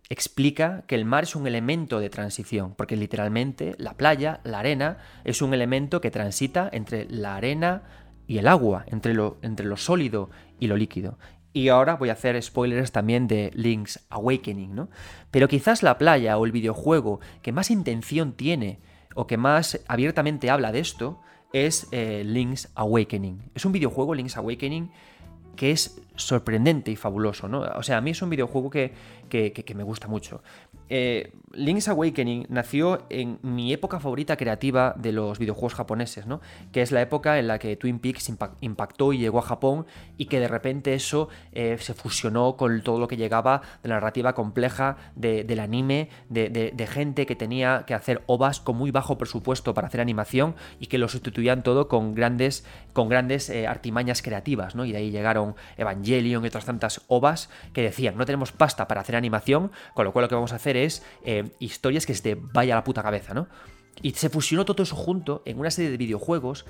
explica 0.09 0.83
que 0.87 0.95
el 0.95 1.05
mar 1.05 1.25
es 1.25 1.35
un 1.35 1.45
elemento 1.45 1.99
de 1.99 2.09
transición, 2.09 2.73
porque 2.75 2.97
literalmente 2.97 3.75
la 3.77 3.93
playa, 3.93 4.39
la 4.43 4.59
arena, 4.59 4.97
es 5.23 5.43
un 5.43 5.53
elemento 5.53 6.01
que 6.01 6.09
transita 6.09 6.67
entre 6.73 7.05
la 7.05 7.35
arena 7.35 7.83
y 8.25 8.39
el 8.39 8.47
agua, 8.47 8.83
entre 8.87 9.13
lo, 9.13 9.37
entre 9.43 9.67
lo 9.67 9.77
sólido 9.77 10.31
y 10.59 10.67
lo 10.67 10.75
líquido. 10.75 11.19
Y 11.51 11.69
ahora 11.69 11.95
voy 11.95 12.09
a 12.09 12.13
hacer 12.13 12.41
spoilers 12.41 12.91
también 12.91 13.27
de 13.27 13.51
Link's 13.55 14.05
Awakening, 14.09 14.75
¿no? 14.75 14.89
Pero 15.31 15.47
quizás 15.47 15.81
la 15.81 15.97
playa 15.97 16.37
o 16.37 16.45
el 16.45 16.51
videojuego 16.51 17.19
que 17.41 17.51
más 17.51 17.71
intención 17.71 18.33
tiene 18.33 18.79
o 19.15 19.25
que 19.25 19.37
más 19.37 19.79
abiertamente 19.87 20.49
habla 20.49 20.71
de 20.71 20.79
esto 20.79 21.19
es 21.51 21.87
eh, 21.91 22.23
Link's 22.25 22.69
Awakening. 22.75 23.51
Es 23.55 23.65
un 23.65 23.71
videojuego, 23.71 24.13
Link's 24.13 24.37
Awakening, 24.37 24.91
que 25.55 25.71
es 25.71 26.01
sorprendente 26.15 26.91
y 26.91 26.95
fabuloso, 26.95 27.47
¿no? 27.47 27.61
O 27.61 27.83
sea, 27.83 27.97
a 27.97 28.01
mí 28.01 28.11
es 28.11 28.21
un 28.21 28.29
videojuego 28.29 28.69
que, 28.69 28.93
que, 29.29 29.73
me 29.75 29.83
gusta 29.83 30.07
mucho. 30.07 30.41
Eh, 30.89 31.31
Link's 31.53 31.87
Awakening 31.87 32.47
nació 32.49 33.05
en 33.09 33.39
mi 33.43 33.71
época 33.71 33.99
favorita 33.99 34.35
creativa 34.37 34.95
de 34.97 35.11
los 35.11 35.39
videojuegos 35.39 35.75
japoneses, 35.75 36.25
¿no? 36.25 36.41
Que 36.71 36.81
es 36.81 36.91
la 36.91 37.01
época 37.01 37.39
en 37.39 37.47
la 37.47 37.59
que 37.59 37.75
Twin 37.75 37.99
Peaks 37.99 38.31
impactó 38.61 39.13
y 39.13 39.19
llegó 39.19 39.39
a 39.39 39.43
Japón 39.43 39.85
y 40.17 40.25
que 40.25 40.39
de 40.39 40.47
repente 40.47 40.93
eso 40.93 41.29
eh, 41.51 41.77
se 41.79 41.93
fusionó 41.93 42.57
con 42.57 42.81
todo 42.81 42.99
lo 42.99 43.07
que 43.07 43.17
llegaba 43.17 43.61
de 43.83 43.89
la 43.89 43.95
narrativa 43.95 44.33
compleja 44.33 44.97
del 45.15 45.59
anime, 45.59 46.09
de, 46.29 46.87
gente 46.89 47.27
que 47.27 47.35
tenía 47.35 47.83
que 47.85 47.93
hacer 47.93 48.23
ovas 48.25 48.59
con 48.59 48.75
muy 48.75 48.89
bajo 48.89 49.17
presupuesto 49.17 49.73
para 49.75 49.87
hacer 49.87 50.01
animación 50.01 50.55
y 50.79 50.87
que 50.87 50.97
lo 50.97 51.07
sustituían 51.07 51.61
todo 51.61 51.87
con 51.87 52.15
grandes, 52.15 52.65
con 52.93 53.09
grandes 53.09 53.49
eh, 53.49 53.67
artimañas 53.67 54.21
creativas, 54.21 54.75
¿no? 54.75 54.85
Y 54.85 54.91
de 54.91 54.97
ahí 54.97 55.11
llegaron 55.11 55.55
Evangelion 55.77 56.43
y 56.43 56.47
otras 56.47 56.65
tantas 56.65 57.01
ovas 57.07 57.49
que 57.73 57.83
decían, 57.83 58.17
no 58.17 58.25
tenemos 58.25 58.51
pasta 58.51 58.87
para 58.87 59.01
hacer 59.01 59.15
animación, 59.19 59.71
con 59.93 60.05
lo 60.05 60.13
cual 60.13 60.23
lo 60.23 60.29
que 60.29 60.35
vamos 60.35 60.53
a 60.53 60.55
hacer 60.55 60.77
es 60.77 61.03
eh, 61.23 61.51
historias 61.59 62.05
que 62.05 62.15
se 62.15 62.21
te 62.21 62.35
vaya 62.35 62.75
la 62.75 62.83
puta 62.83 63.03
cabeza, 63.03 63.33
¿no? 63.33 63.47
Y 64.01 64.11
se 64.11 64.29
fusionó 64.29 64.65
todo 64.65 64.81
eso 64.83 64.95
junto 64.95 65.41
en 65.45 65.59
una 65.59 65.71
serie 65.71 65.91
de 65.91 65.97
videojuegos 65.97 66.65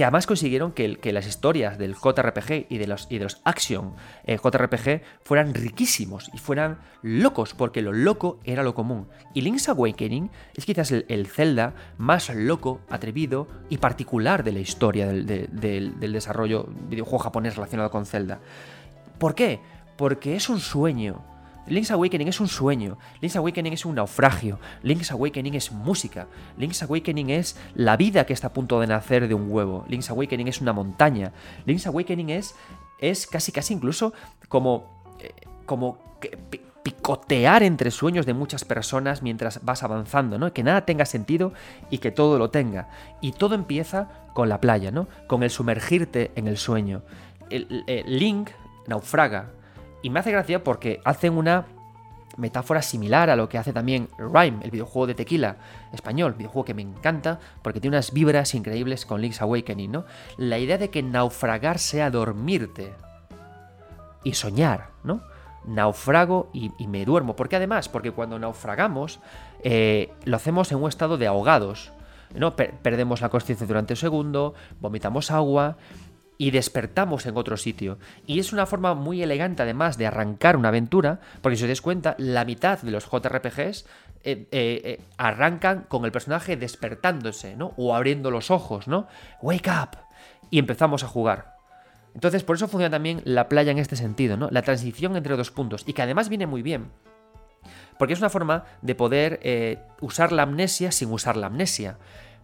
que 0.00 0.04
además 0.04 0.26
consiguieron 0.26 0.72
que, 0.72 0.98
las 1.12 1.26
historias 1.26 1.76
del 1.76 1.94
JRPG 1.94 2.66
y 2.70 2.78
de 2.78 2.86
los, 2.86 3.06
y 3.10 3.18
de 3.18 3.24
los 3.24 3.40
Action 3.44 3.94
eh, 4.24 4.38
JRPG 4.42 5.02
fueran 5.20 5.52
riquísimos 5.52 6.30
y 6.32 6.38
fueran 6.38 6.78
locos, 7.02 7.52
porque 7.52 7.82
lo 7.82 7.92
loco 7.92 8.40
era 8.44 8.62
lo 8.62 8.74
común. 8.74 9.08
Y 9.34 9.42
Link's 9.42 9.68
Awakening 9.68 10.30
es 10.54 10.64
quizás 10.64 10.90
el, 10.92 11.26
Zelda 11.26 11.74
más 11.98 12.30
loco, 12.34 12.80
atrevido 12.88 13.46
y 13.68 13.76
particular 13.76 14.42
de 14.42 14.52
la 14.52 14.60
historia 14.60 15.06
del 15.06 16.00
desarrollo 16.12 16.66
videojuego 16.88 17.18
japonés 17.18 17.56
relacionado 17.56 17.90
con 17.90 18.06
Zelda. 18.06 18.40
¿Por 19.18 19.34
qué? 19.34 19.60
Porque 19.98 20.34
es 20.34 20.48
un 20.48 20.60
sueño 20.60 21.29
Link's 21.66 21.90
Awakening 21.90 22.28
es 22.28 22.40
un 22.40 22.48
sueño, 22.48 22.98
Link's 23.20 23.36
Awakening 23.36 23.72
es 23.72 23.84
un 23.84 23.94
naufragio, 23.94 24.58
Link's 24.82 25.10
Awakening 25.12 25.54
es 25.54 25.70
música, 25.70 26.26
Link's 26.56 26.82
Awakening 26.82 27.30
es 27.30 27.56
la 27.74 27.96
vida 27.96 28.26
que 28.26 28.32
está 28.32 28.48
a 28.48 28.52
punto 28.52 28.80
de 28.80 28.86
nacer 28.86 29.28
de 29.28 29.34
un 29.34 29.50
huevo, 29.50 29.84
Link's 29.88 30.10
Awakening 30.10 30.48
es 30.48 30.60
una 30.60 30.72
montaña, 30.72 31.32
Link's 31.66 31.86
Awakening 31.86 32.30
es, 32.30 32.54
es 32.98 33.26
casi 33.26 33.52
casi 33.52 33.74
incluso 33.74 34.12
como, 34.48 35.02
eh, 35.20 35.32
como 35.66 35.98
picotear 36.82 37.62
entre 37.62 37.90
sueños 37.90 38.26
de 38.26 38.34
muchas 38.34 38.64
personas 38.64 39.22
mientras 39.22 39.64
vas 39.64 39.82
avanzando, 39.82 40.38
¿no? 40.38 40.52
Que 40.52 40.62
nada 40.62 40.86
tenga 40.86 41.04
sentido 41.04 41.52
y 41.90 41.98
que 41.98 42.10
todo 42.10 42.38
lo 42.38 42.50
tenga. 42.50 42.88
Y 43.20 43.32
todo 43.32 43.54
empieza 43.54 44.08
con 44.32 44.48
la 44.48 44.60
playa, 44.60 44.90
¿no? 44.90 45.06
Con 45.26 45.42
el 45.42 45.50
sumergirte 45.50 46.30
en 46.36 46.48
el 46.48 46.56
sueño. 46.56 47.02
el 47.50 47.84
eh, 47.86 48.04
Link 48.06 48.50
naufraga, 48.86 49.50
y 50.02 50.10
me 50.10 50.20
hace 50.20 50.32
gracia 50.32 50.64
porque 50.64 51.00
hacen 51.04 51.36
una 51.36 51.66
metáfora 52.36 52.82
similar 52.82 53.30
a 53.30 53.36
lo 53.36 53.48
que 53.48 53.58
hace 53.58 53.72
también 53.72 54.08
Rhyme, 54.18 54.62
el 54.62 54.70
videojuego 54.70 55.06
de 55.06 55.14
tequila 55.14 55.56
español, 55.92 56.34
videojuego 56.34 56.64
que 56.64 56.74
me 56.74 56.82
encanta 56.82 57.38
porque 57.62 57.80
tiene 57.80 57.96
unas 57.96 58.12
vibras 58.12 58.54
increíbles 58.54 59.04
con 59.04 59.20
Link's 59.20 59.42
Awakening, 59.42 59.92
¿no? 59.92 60.04
La 60.36 60.58
idea 60.58 60.78
de 60.78 60.90
que 60.90 61.02
naufragar 61.02 61.78
sea 61.78 62.10
dormirte 62.10 62.92
y 64.24 64.34
soñar, 64.34 64.90
¿no? 65.04 65.22
Naufrago 65.66 66.48
y, 66.52 66.70
me 66.86 67.04
duermo. 67.04 67.36
¿Por 67.36 67.48
qué 67.48 67.56
además? 67.56 67.88
Porque 67.88 68.12
cuando 68.12 68.38
naufragamos 68.38 69.20
eh, 69.62 70.10
lo 70.24 70.36
hacemos 70.36 70.72
en 70.72 70.82
un 70.82 70.88
estado 70.88 71.18
de 71.18 71.26
ahogados. 71.26 71.92
¿no? 72.34 72.54
perdemos 72.54 73.20
la 73.22 73.28
conciencia 73.28 73.66
durante 73.66 73.94
un 73.94 73.96
segundo, 73.96 74.54
vomitamos 74.80 75.32
agua 75.32 75.76
y 76.40 76.52
despertamos 76.52 77.26
en 77.26 77.36
otro 77.36 77.58
sitio. 77.58 77.98
Y 78.26 78.38
es 78.38 78.54
una 78.54 78.64
forma 78.64 78.94
muy 78.94 79.22
elegante 79.22 79.62
además 79.62 79.98
de 79.98 80.06
arrancar 80.06 80.56
una 80.56 80.68
aventura, 80.68 81.20
porque 81.42 81.58
si 81.58 81.64
os 81.64 81.68
dais 81.68 81.82
cuenta, 81.82 82.14
la 82.16 82.46
mitad 82.46 82.80
de 82.80 82.90
los 82.90 83.04
JRPGs 83.04 83.84
eh, 84.24 84.48
eh, 84.48 84.48
eh, 84.50 85.00
arrancan 85.18 85.82
con 85.82 86.06
el 86.06 86.12
personaje 86.12 86.56
despertándose, 86.56 87.56
¿no? 87.56 87.74
O 87.76 87.94
abriendo 87.94 88.30
los 88.30 88.50
ojos, 88.50 88.88
¿no? 88.88 89.06
Wake 89.42 89.68
up. 89.68 89.98
Y 90.48 90.58
empezamos 90.58 91.04
a 91.04 91.08
jugar. 91.08 91.58
Entonces, 92.14 92.42
por 92.42 92.56
eso 92.56 92.68
funciona 92.68 92.90
también 92.90 93.20
la 93.26 93.50
playa 93.50 93.72
en 93.72 93.78
este 93.78 93.96
sentido, 93.96 94.38
¿no? 94.38 94.48
La 94.50 94.62
transición 94.62 95.16
entre 95.16 95.36
dos 95.36 95.50
puntos. 95.50 95.84
Y 95.86 95.92
que 95.92 96.00
además 96.00 96.30
viene 96.30 96.46
muy 96.46 96.62
bien. 96.62 96.90
Porque 97.98 98.14
es 98.14 98.18
una 98.18 98.30
forma 98.30 98.64
de 98.80 98.94
poder 98.94 99.78
usar 100.00 100.32
la 100.32 100.44
amnesia 100.44 100.90
sin 100.90 101.12
usar 101.12 101.36
la 101.36 101.48
amnesia. 101.48 101.98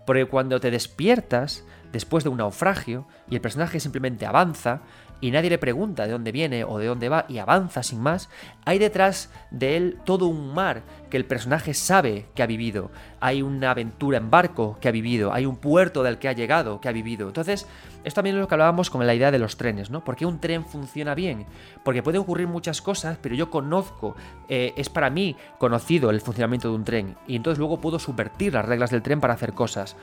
Porque 0.05 0.27
cuando 0.27 0.61
te 0.61 0.71
despiertas, 0.71 1.65
después 1.97 2.25
de 2.25 2.31
un 2.31 2.37
naufragio 2.37 3.07
y 3.31 3.37
el 3.37 3.41
personaje 3.41 3.81
simplemente 3.81 4.27
avanza 4.27 4.83
y 5.23 5.31
nadie 5.31 5.49
le 5.49 5.57
pregunta 5.57 6.05
de 6.05 6.13
dónde 6.13 6.31
viene 6.31 6.65
o 6.65 6.77
de 6.79 6.89
dónde 6.89 7.09
va 7.09 7.25
y 7.27 7.39
avanza 7.39 7.83
sin 7.83 8.01
más, 8.01 8.29
hay 8.67 8.79
detrás 8.79 9.31
de 9.51 9.79
él 9.79 9.99
todo 10.05 10.27
un 10.27 10.53
mar 10.53 10.83
que 11.09 11.17
el 11.17 11.25
personaje 11.25 11.73
sabe 11.73 12.27
que 12.35 12.43
ha 12.43 12.47
vivido, 12.47 12.91
hay 13.19 13.41
una 13.41 13.71
aventura 13.71 14.19
en 14.19 14.31
barco 14.31 14.77
que 14.79 14.89
ha 14.89 14.93
vivido, 14.93 15.33
hay 15.33 15.47
un 15.47 15.57
puerto 15.57 16.03
del 16.03 16.19
que 16.19 16.29
ha 16.29 16.33
llegado 16.33 16.83
que 16.83 16.91
ha 16.91 16.93
vivido. 16.93 17.29
Entonces, 17.29 17.67
esto 18.05 18.19
también 18.19 18.37
es 18.37 18.41
lo 18.41 18.49
que 18.49 18.55
hablábamos 18.55 18.91
con 18.91 19.07
la 19.07 19.15
idea 19.15 19.31
de 19.31 19.39
los 19.39 19.57
trenes, 19.57 19.89
¿no? 19.89 20.05
¿Por 20.05 20.17
qué 20.17 20.27
un 20.27 20.39
tren 20.39 20.67
funciona 20.67 21.15
bien? 21.15 21.47
Porque 21.83 22.03
puede 22.03 22.19
ocurrir 22.19 22.47
muchas 22.47 22.83
cosas, 22.83 23.17
pero 23.23 23.35
yo 23.35 23.51
conozco, 23.51 24.17
eh, 24.51 24.75
es 24.77 24.90
para 24.90 25.09
mí 25.09 25.35
conocido 25.57 26.11
el 26.11 26.21
funcionamiento 26.21 26.69
de 26.69 26.75
un 26.75 26.85
tren 26.85 27.17
y 27.27 27.37
entonces 27.37 27.59
luego 27.59 27.81
puedo 27.81 27.99
subvertir 27.99 28.53
las 28.53 28.67
reglas 28.67 28.90
del 28.90 29.03
tren 29.03 29.21
para 29.21 29.33
hacer 29.33 29.55
cosas 29.55 29.97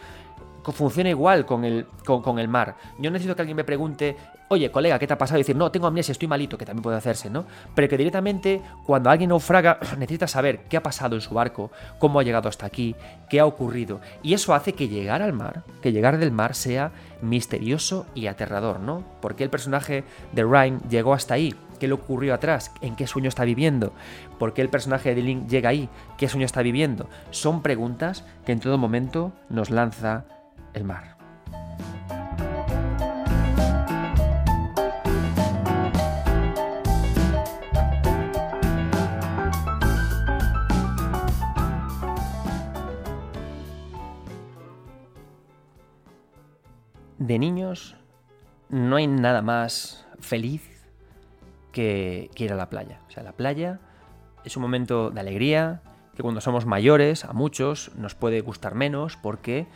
funciona 0.71 1.09
igual 1.09 1.45
con 1.45 1.65
el, 1.65 1.85
con, 2.05 2.39
el 2.39 2.47
mar. 2.47 2.75
Yo 2.99 3.11
necesito 3.11 3.35
que 3.35 3.41
alguien 3.41 3.57
me 3.57 3.63
pregunte, 3.63 4.15
oye, 4.47 4.71
colega, 4.71 4.97
¿qué 4.99 5.07
te 5.07 5.13
ha 5.13 5.17
pasado? 5.17 5.39
Y 5.39 5.41
decir, 5.41 5.55
no, 5.55 5.71
tengo 5.71 5.87
amnesia, 5.87 6.11
estoy 6.11 6.27
malito, 6.27 6.57
que 6.57 6.65
también 6.65 6.83
puede 6.83 6.97
hacerse, 6.97 7.29
¿no? 7.29 7.45
Pero 7.75 7.89
que 7.89 7.97
directamente, 7.97 8.61
cuando 8.85 9.09
alguien 9.09 9.29
naufraga, 9.29 9.79
necesita 9.97 10.27
saber 10.27 10.61
qué 10.69 10.77
ha 10.77 10.83
pasado 10.83 11.15
en 11.15 11.21
su 11.21 11.33
barco, 11.33 11.71
cómo 11.99 12.19
ha 12.19 12.23
llegado 12.23 12.47
hasta 12.47 12.65
aquí, 12.65 12.95
qué 13.29 13.39
ha 13.39 13.45
ocurrido. 13.45 13.99
Y 14.21 14.33
eso 14.33 14.53
hace 14.53 14.73
que 14.73 14.87
llegar 14.87 15.21
al 15.21 15.33
mar, 15.33 15.63
que 15.81 15.91
llegar 15.91 16.17
del 16.17 16.31
mar 16.31 16.55
sea 16.55 16.91
misterioso 17.21 18.05
y 18.13 18.27
aterrador, 18.27 18.79
¿no? 18.79 19.03
Porque 19.21 19.43
el 19.43 19.49
personaje 19.49 20.03
de 20.31 20.43
Ryan 20.43 20.81
llegó 20.89 21.13
hasta 21.13 21.33
ahí? 21.33 21.55
¿Qué 21.79 21.87
le 21.87 21.95
ocurrió 21.95 22.33
atrás? 22.33 22.71
¿En 22.81 22.95
qué 22.95 23.07
sueño 23.07 23.27
está 23.27 23.43
viviendo? 23.43 23.91
¿Por 24.39 24.53
qué 24.53 24.61
el 24.61 24.69
personaje 24.69 25.13
de 25.15 25.21
Link 25.21 25.47
llega 25.47 25.69
ahí? 25.69 25.89
¿Qué 26.17 26.29
sueño 26.29 26.45
está 26.45 26.61
viviendo? 26.61 27.09
Son 27.31 27.61
preguntas 27.61 28.23
que 28.45 28.51
en 28.51 28.59
todo 28.59 28.77
momento 28.77 29.33
nos 29.49 29.69
lanza 29.69 30.23
el 30.73 30.83
mar. 30.83 31.17
De 47.17 47.39
niños 47.39 47.95
no 48.67 48.97
hay 48.97 49.07
nada 49.07 49.41
más 49.41 50.05
feliz 50.19 50.73
que, 51.71 52.29
ir 52.35 52.51
a 52.51 52.55
la 52.55 52.69
playa. 52.69 52.99
O 53.07 53.11
sea, 53.11 53.23
la 53.23 53.31
playa 53.31 53.79
es 54.43 54.57
un 54.57 54.61
momento 54.63 55.09
de 55.09 55.21
alegría 55.21 55.81
que 56.15 56.21
cuando 56.21 56.41
somos 56.41 56.65
mayores, 56.65 57.23
a 57.23 57.31
muchos, 57.31 57.91
nos 57.95 58.13
puede 58.13 58.41
gustar 58.41 58.75
menos 58.75 59.15
porque 59.15 59.67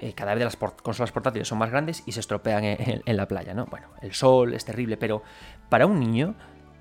eh, 0.00 0.12
cada 0.14 0.34
vez 0.34 0.44
las 0.44 0.56
consolas 0.56 1.12
portátiles 1.12 1.48
son 1.48 1.58
más 1.58 1.70
grandes 1.70 2.02
y 2.06 2.12
se 2.12 2.20
estropean 2.20 2.64
en, 2.64 3.16
la 3.16 3.26
playa, 3.28 3.54
¿no? 3.54 3.66
Bueno, 3.66 3.88
el 4.02 4.14
sol 4.14 4.54
es 4.54 4.64
terrible, 4.64 4.96
pero 4.96 5.22
para 5.68 5.86
un 5.86 6.00
niño 6.00 6.34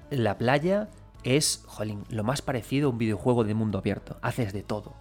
la 0.09 0.37
playa 0.37 0.89
es, 1.23 1.63
jolín, 1.65 2.03
lo 2.09 2.23
más 2.23 2.41
parecido 2.41 2.87
a 2.87 2.91
un 2.91 2.97
videojuego 2.97 3.43
de 3.43 3.53
mundo 3.53 3.79
abierto. 3.79 4.17
Haces 4.21 4.53
de 4.53 4.63
todo. 4.63 4.93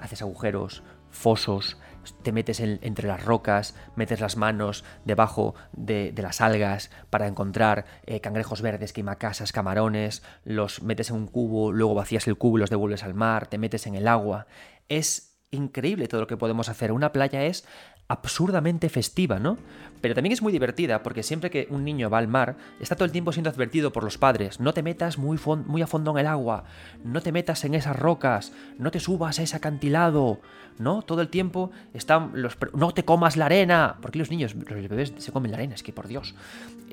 Haces 0.00 0.22
agujeros, 0.22 0.82
fosos, 1.10 1.78
te 2.22 2.32
metes 2.32 2.60
entre 2.60 3.06
las 3.06 3.24
rocas, 3.24 3.74
metes 3.94 4.20
las 4.20 4.36
manos 4.36 4.84
debajo 5.04 5.54
de, 5.72 6.12
las 6.16 6.40
algas 6.40 6.90
para 7.10 7.28
encontrar 7.28 7.84
eh, 8.06 8.20
cangrejos 8.20 8.62
verdes, 8.62 8.92
quimacasas, 8.92 9.52
camarones, 9.52 10.22
los 10.44 10.82
metes 10.82 11.10
en 11.10 11.16
un 11.16 11.26
cubo, 11.28 11.72
luego 11.72 11.94
vacías 11.94 12.26
el 12.26 12.36
cubo 12.36 12.58
y 12.58 12.60
los 12.60 12.70
devuelves 12.70 13.04
al 13.04 13.14
mar, 13.14 13.46
te 13.46 13.58
metes 13.58 13.86
en 13.86 13.94
el 13.94 14.08
agua. 14.08 14.46
Es 14.88 15.31
increíble 15.52 16.08
todo 16.08 16.22
lo 16.22 16.26
que 16.26 16.36
podemos 16.36 16.68
hacer. 16.68 16.90
Una 16.92 17.12
playa 17.12 17.44
es 17.44 17.64
absurdamente 18.08 18.88
festiva, 18.88 19.38
¿no? 19.38 19.58
Pero 20.00 20.14
también 20.14 20.32
es 20.32 20.42
muy 20.42 20.52
divertida 20.52 21.02
porque 21.02 21.22
siempre 21.22 21.50
que 21.50 21.68
un 21.70 21.84
niño 21.84 22.10
va 22.10 22.18
al 22.18 22.26
mar, 22.26 22.56
está 22.80 22.96
todo 22.96 23.04
el 23.04 23.12
tiempo 23.12 23.32
siendo 23.32 23.48
advertido 23.48 23.92
por 23.92 24.02
los 24.02 24.18
padres, 24.18 24.60
no 24.60 24.74
te 24.74 24.82
metas 24.82 25.18
muy, 25.18 25.38
muy 25.66 25.82
a 25.82 25.86
fondo 25.86 26.10
en 26.10 26.18
el 26.18 26.26
agua, 26.26 26.64
no 27.04 27.20
te 27.20 27.32
metas 27.32 27.64
en 27.64 27.74
esas 27.74 27.96
rocas, 27.96 28.52
no 28.78 28.90
te 28.90 28.98
subas 28.98 29.38
a 29.38 29.42
ese 29.42 29.56
acantilado, 29.56 30.40
¿no? 30.78 31.02
Todo 31.02 31.20
el 31.20 31.28
tiempo 31.28 31.70
están 31.94 32.32
los... 32.34 32.56
No 32.74 32.92
te 32.92 33.04
comas 33.04 33.36
la 33.36 33.46
arena, 33.46 33.96
porque 34.02 34.18
los 34.18 34.30
niños, 34.30 34.54
los 34.54 34.88
bebés 34.88 35.14
se 35.16 35.32
comen 35.32 35.52
la 35.52 35.58
arena, 35.58 35.74
es 35.74 35.82
que 35.82 35.92
por 35.92 36.08
Dios. 36.08 36.34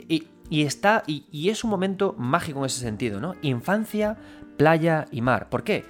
Y, 0.08 0.28
está, 0.52 1.04
y, 1.08 1.26
y 1.32 1.50
es 1.50 1.64
un 1.64 1.70
momento 1.70 2.16
mágico 2.18 2.60
en 2.60 2.66
ese 2.66 2.80
sentido, 2.80 3.20
¿no? 3.20 3.36
Infancia, 3.42 4.18
playa 4.58 5.06
y 5.12 5.22
mar. 5.22 5.50
¿Por 5.50 5.64
qué? 5.64 5.86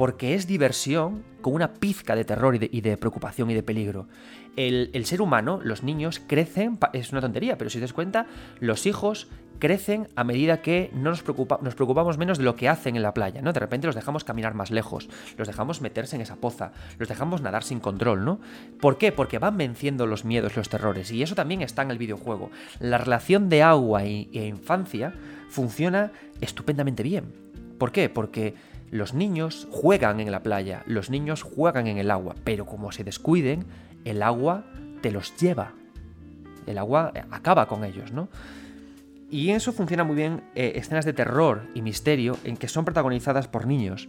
Porque 0.00 0.34
es 0.34 0.46
diversión 0.46 1.24
con 1.42 1.52
una 1.52 1.74
pizca 1.74 2.16
de 2.16 2.24
terror 2.24 2.54
y 2.54 2.80
de, 2.80 2.96
preocupación 2.96 3.50
y 3.50 3.54
de 3.54 3.62
peligro. 3.62 4.08
El, 4.56 5.04
ser 5.04 5.20
humano, 5.20 5.60
los 5.62 5.82
niños, 5.82 6.22
crecen, 6.26 6.78
es 6.94 7.12
una 7.12 7.20
tontería, 7.20 7.58
pero 7.58 7.68
si 7.68 7.76
te 7.76 7.82
das 7.82 7.92
cuenta, 7.92 8.24
los 8.60 8.86
hijos 8.86 9.28
crecen 9.58 10.08
a 10.16 10.24
medida 10.24 10.62
que 10.62 10.88
no 10.94 11.10
nos, 11.10 11.22
preocupa, 11.22 11.58
nos 11.60 11.74
preocupamos 11.74 12.16
menos 12.16 12.38
de 12.38 12.44
lo 12.44 12.56
que 12.56 12.70
hacen 12.70 12.96
en 12.96 13.02
la 13.02 13.12
playa, 13.12 13.42
¿no? 13.42 13.52
De 13.52 13.60
repente 13.60 13.88
los 13.88 13.94
dejamos 13.94 14.24
caminar 14.24 14.54
más 14.54 14.70
lejos, 14.70 15.10
los 15.36 15.46
dejamos 15.46 15.82
meterse 15.82 16.16
en 16.16 16.22
esa 16.22 16.36
poza, 16.36 16.72
los 16.96 17.06
dejamos 17.06 17.42
nadar 17.42 17.62
sin 17.62 17.78
control, 17.78 18.24
¿no? 18.24 18.40
¿Por 18.80 18.96
qué? 18.96 19.12
Porque 19.12 19.38
van 19.38 19.58
venciendo 19.58 20.06
los 20.06 20.24
miedos, 20.24 20.56
los 20.56 20.70
terrores, 20.70 21.10
y 21.10 21.22
eso 21.22 21.34
también 21.34 21.60
está 21.60 21.82
en 21.82 21.90
el 21.90 21.98
videojuego. 21.98 22.50
La 22.78 22.96
relación 22.96 23.50
de 23.50 23.62
agua 23.62 24.04
e 24.04 24.46
infancia 24.46 25.12
funciona 25.50 26.10
estupendamente 26.40 27.02
bien. 27.02 27.50
¿Por 27.80 27.92
qué? 27.92 28.10
Porque 28.10 28.54
los 28.90 29.14
niños 29.14 29.68
juegan 29.70 30.20
en 30.20 30.30
la 30.32 30.42
playa, 30.42 30.82
los 30.86 31.10
niños 31.10 31.42
juegan 31.42 31.86
en 31.86 31.98
el 31.98 32.10
agua, 32.10 32.34
pero 32.44 32.66
como 32.66 32.92
se 32.92 33.04
descuiden, 33.04 33.66
el 34.04 34.22
agua 34.22 34.64
te 35.00 35.10
los 35.10 35.36
lleva. 35.36 35.72
El 36.66 36.78
agua 36.78 37.12
acaba 37.30 37.66
con 37.66 37.84
ellos, 37.84 38.12
¿no? 38.12 38.28
Y 39.30 39.50
eso 39.50 39.72
funciona 39.72 40.02
muy 40.02 40.16
bien 40.16 40.42
eh, 40.56 40.72
escenas 40.74 41.04
de 41.04 41.12
terror 41.12 41.62
y 41.74 41.82
misterio 41.82 42.36
en 42.42 42.56
que 42.56 42.66
son 42.66 42.84
protagonizadas 42.84 43.46
por 43.46 43.66
niños. 43.66 44.08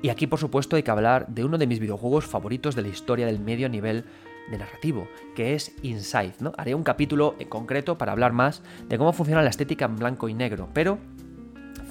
Y 0.00 0.08
aquí, 0.08 0.26
por 0.26 0.38
supuesto, 0.38 0.76
hay 0.76 0.82
que 0.82 0.90
hablar 0.90 1.26
de 1.28 1.44
uno 1.44 1.58
de 1.58 1.66
mis 1.66 1.78
videojuegos 1.78 2.26
favoritos 2.26 2.74
de 2.74 2.82
la 2.82 2.88
historia 2.88 3.26
del 3.26 3.38
medio 3.38 3.68
nivel 3.68 4.04
de 4.50 4.58
narrativo, 4.58 5.08
que 5.36 5.54
es 5.54 5.72
Inside. 5.82 6.34
¿no? 6.40 6.52
Haré 6.56 6.74
un 6.74 6.84
capítulo 6.84 7.36
en 7.38 7.48
concreto 7.48 7.98
para 7.98 8.12
hablar 8.12 8.32
más 8.32 8.62
de 8.88 8.96
cómo 8.96 9.12
funciona 9.12 9.42
la 9.42 9.50
estética 9.50 9.84
en 9.84 9.96
blanco 9.96 10.28
y 10.28 10.34
negro, 10.34 10.68
pero 10.72 10.98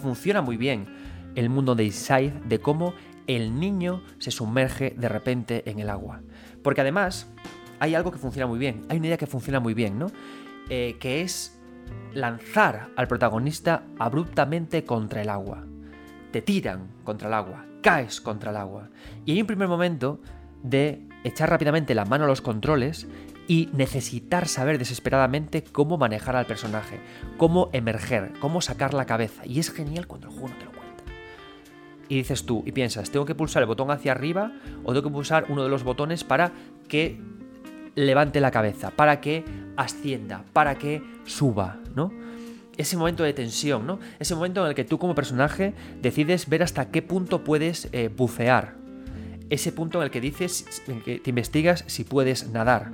funciona 0.02 0.42
muy 0.42 0.58
bien 0.58 0.88
el 1.36 1.50
mundo 1.50 1.76
de 1.76 1.86
Inside, 1.86 2.42
de 2.46 2.60
cómo 2.60 2.94
el 3.28 3.60
niño 3.60 4.04
se 4.18 4.32
sumerge 4.32 4.94
de 4.98 5.10
repente 5.10 5.70
en 5.70 5.80
el 5.80 5.90
agua. 5.90 6.22
Porque 6.64 6.82
además 6.82 7.28
hay 7.80 7.96
algo 7.96 8.12
que 8.12 8.20
funciona 8.20 8.48
muy 8.48 8.60
bien, 8.60 8.86
hay 8.90 8.98
una 8.98 9.08
idea 9.08 9.18
que 9.18 9.28
funciona 9.28 9.60
muy 9.60 9.74
bien, 9.74 9.98
¿no? 9.98 10.08
Eh, 10.70 10.98
que 11.00 11.22
es 11.22 11.60
lanzar 12.14 12.90
al 12.96 13.08
protagonista 13.08 13.84
abruptamente 14.00 14.84
contra 14.84 15.22
el 15.22 15.30
agua. 15.30 15.66
Te 16.32 16.42
tiran 16.42 16.90
contra 17.04 17.28
el 17.28 17.34
agua, 17.34 17.66
caes 17.82 18.22
contra 18.22 18.52
el 18.52 18.58
agua. 18.58 18.90
Y 19.26 19.34
hay 19.34 19.42
un 19.42 19.48
primer 19.48 19.68
momento 19.68 20.22
de 20.64 21.08
echar 21.24 21.50
rápidamente 21.50 21.96
la 21.96 22.06
mano 22.06 22.26
a 22.26 22.28
los 22.28 22.42
controles 22.42 23.08
y 23.48 23.70
necesitar 23.74 24.48
saber 24.48 24.78
desesperadamente 24.78 25.64
cómo 25.64 25.98
manejar 25.98 26.36
al 26.36 26.46
personaje, 26.46 27.00
cómo 27.38 27.70
emerger, 27.74 28.34
cómo 28.40 28.62
sacar 28.62 28.94
la 28.94 29.06
cabeza. 29.06 29.46
Y 29.46 29.60
es 29.60 29.72
genial 29.72 30.08
cuando 30.08 30.28
el 30.28 30.34
juego 30.34 30.50
no 30.50 30.56
te 30.58 30.66
lo 30.66 30.71
y 32.12 32.16
dices 32.16 32.46
tú 32.46 32.62
y 32.66 32.74
piensas, 32.74 33.10
tengo 33.10 33.26
que 33.26 33.36
pulsar 33.36 33.64
el 33.64 33.68
botón 33.68 33.90
hacia 33.90 34.12
arriba 34.12 34.52
o 34.84 34.92
tengo 34.92 35.04
que 35.04 35.14
pulsar 35.14 35.46
uno 35.48 35.64
de 35.64 35.70
los 35.70 35.86
botones 35.86 36.26
para 36.26 36.52
que 36.90 37.22
levante 37.96 38.42
la 38.42 38.52
cabeza, 38.52 38.92
para 38.92 39.22
que 39.22 39.46
ascienda, 39.78 40.44
para 40.52 40.76
que 40.76 41.02
suba, 41.24 41.78
¿no? 41.96 42.12
Ese 42.76 42.98
momento 42.98 43.24
de 43.24 43.32
tensión, 43.32 43.88
¿no? 43.88 43.98
Ese 44.20 44.36
momento 44.36 44.62
en 44.62 44.68
el 44.68 44.76
que 44.76 44.84
tú 44.84 45.00
como 45.00 45.16
personaje 45.16 45.74
decides 46.02 46.50
ver 46.50 46.64
hasta 46.64 46.92
qué 46.92 47.02
punto 47.02 47.46
puedes 47.46 47.88
eh, 47.94 48.10
bucear. 48.10 48.76
Ese 49.50 49.72
punto 49.72 50.00
en 50.00 50.04
el 50.04 50.12
que 50.12 50.20
dices, 50.20 50.84
en 50.88 51.02
que 51.02 51.20
te 51.20 51.30
investigas 51.30 51.86
si 51.88 52.04
puedes 52.04 52.50
nadar. 52.50 52.92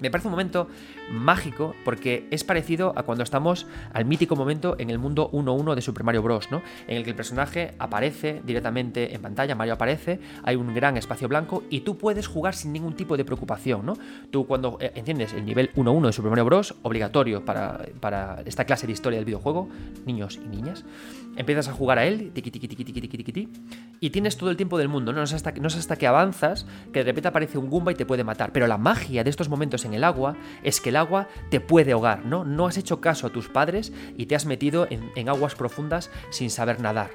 Me 0.00 0.10
parece 0.10 0.28
un 0.28 0.32
momento 0.32 0.66
mágico 1.10 1.74
porque 1.84 2.26
es 2.30 2.44
parecido 2.44 2.92
a 2.96 3.02
cuando 3.02 3.24
estamos 3.24 3.66
al 3.92 4.04
mítico 4.04 4.36
momento 4.36 4.76
en 4.78 4.90
el 4.90 4.98
mundo 4.98 5.30
1-1 5.32 5.74
de 5.74 5.82
Super 5.82 6.04
Mario 6.04 6.22
Bros., 6.22 6.50
¿no? 6.50 6.62
En 6.86 6.96
el 6.96 7.04
que 7.04 7.10
el 7.10 7.16
personaje 7.16 7.74
aparece 7.78 8.40
directamente 8.44 9.14
en 9.14 9.22
pantalla, 9.22 9.54
Mario 9.54 9.74
aparece, 9.74 10.20
hay 10.42 10.56
un 10.56 10.74
gran 10.74 10.96
espacio 10.96 11.28
blanco 11.28 11.64
y 11.70 11.80
tú 11.80 11.96
puedes 11.98 12.26
jugar 12.26 12.54
sin 12.54 12.72
ningún 12.72 12.94
tipo 12.94 13.16
de 13.16 13.24
preocupación, 13.24 13.84
¿no? 13.84 13.94
Tú 14.30 14.46
cuando 14.46 14.78
eh, 14.80 14.92
enciendes 14.94 15.32
el 15.32 15.44
nivel 15.44 15.72
1-1 15.74 16.06
de 16.06 16.12
Super 16.12 16.30
Mario 16.30 16.44
Bros., 16.44 16.74
obligatorio 16.82 17.44
para, 17.44 17.80
para 18.00 18.42
esta 18.44 18.64
clase 18.64 18.86
de 18.86 18.92
historia 18.92 19.18
del 19.18 19.26
videojuego, 19.26 19.68
niños 20.06 20.38
y 20.42 20.48
niñas, 20.48 20.84
empiezas 21.36 21.68
a 21.68 21.72
jugar 21.72 21.98
a 21.98 22.06
él, 22.06 22.30
tiqui, 22.32 22.50
y 24.00 24.10
tienes 24.10 24.36
todo 24.36 24.50
el 24.50 24.56
tiempo 24.56 24.78
del 24.78 24.88
mundo, 24.88 25.12
¿no? 25.12 25.18
No 25.18 25.24
es, 25.24 25.32
hasta, 25.32 25.52
no 25.52 25.68
es 25.68 25.76
hasta 25.76 25.96
que 25.96 26.06
avanzas 26.06 26.66
que 26.92 27.00
de 27.00 27.04
repente 27.04 27.28
aparece 27.28 27.58
un 27.58 27.68
Goomba 27.68 27.92
y 27.92 27.94
te 27.94 28.06
puede 28.06 28.24
matar. 28.24 28.52
Pero 28.52 28.66
la 28.66 28.78
magia 28.78 29.24
de 29.24 29.30
estos 29.30 29.48
momentos 29.48 29.84
en 29.84 29.94
el 29.94 30.04
agua 30.04 30.36
es 30.62 30.80
que 30.80 30.90
el 30.90 30.96
agua 31.00 31.28
te 31.50 31.60
puede 31.60 31.92
ahogar, 31.92 32.24
¿no? 32.24 32.44
No 32.44 32.66
has 32.66 32.76
hecho 32.76 33.00
caso 33.00 33.26
a 33.26 33.30
tus 33.30 33.48
padres 33.48 33.92
y 34.16 34.26
te 34.26 34.36
has 34.36 34.46
metido 34.46 34.86
en, 34.88 35.28
aguas 35.28 35.54
profundas 35.54 36.10
sin 36.30 36.50
saber 36.50 36.80
nadar. 36.80 37.10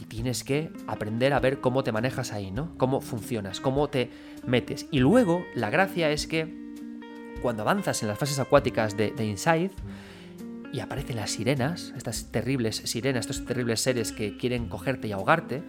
Y 0.00 0.04
tienes 0.04 0.42
que 0.42 0.72
aprender 0.86 1.32
a 1.32 1.40
ver 1.40 1.60
cómo 1.60 1.84
te 1.84 1.92
manejas 1.92 2.32
ahí, 2.32 2.50
¿no? 2.50 2.76
Cómo 2.76 3.00
funcionas, 3.00 3.60
cómo 3.60 3.88
te 3.88 4.10
metes. 4.44 4.86
Y 4.90 5.00
luego, 5.00 5.44
la 5.54 5.70
gracia 5.70 6.10
es 6.10 6.26
que 6.26 6.62
cuando 7.42 7.62
avanzas 7.62 8.02
en 8.02 8.08
las 8.08 8.18
fases 8.18 8.38
acuáticas 8.38 8.96
de, 8.96 9.12
Inside 9.18 9.70
y 10.72 10.80
aparecen 10.80 11.16
las 11.16 11.32
sirenas, 11.32 11.92
estas 11.96 12.32
terribles 12.32 12.76
sirenas, 12.76 13.26
estos 13.26 13.44
terribles 13.44 13.80
seres 13.80 14.12
que 14.12 14.36
quieren 14.38 14.68
cogerte 14.68 15.08
y 15.08 15.12
ahogarte, 15.12 15.62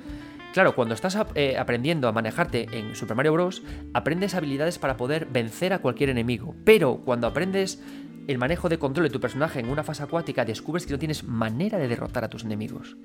Claro, 0.54 0.76
cuando 0.76 0.94
estás 0.94 1.18
eh, 1.34 1.58
aprendiendo 1.58 2.08
a 2.08 2.12
manejarte 2.12 2.68
en 2.72 2.94
Super 2.94 3.18
Mario 3.18 3.34
Bros., 3.34 3.64
aprendes 3.92 4.36
habilidades 4.36 4.78
para 4.78 4.98
poder 4.98 5.26
vencer 5.26 5.74
a 5.74 5.80
cualquier 5.80 6.12
enemigo. 6.12 6.54
Pero 6.64 6.98
cuando 6.98 7.26
aprendes 7.26 7.82
el 8.28 8.38
manejo 8.38 8.70
de 8.70 8.78
control 8.78 9.08
de 9.08 9.10
tu 9.10 9.20
personaje 9.20 9.60
en 9.60 9.70
una 9.70 9.84
fase 9.84 10.04
acuática, 10.04 10.46
descubres 10.46 10.86
que 10.86 10.94
no 10.94 11.00
tienes 11.00 11.24
manera 11.24 11.80
de 11.80 11.88
derrotar 11.88 12.24
a 12.24 12.30
tus 12.30 12.44
enemigos. 12.44 12.96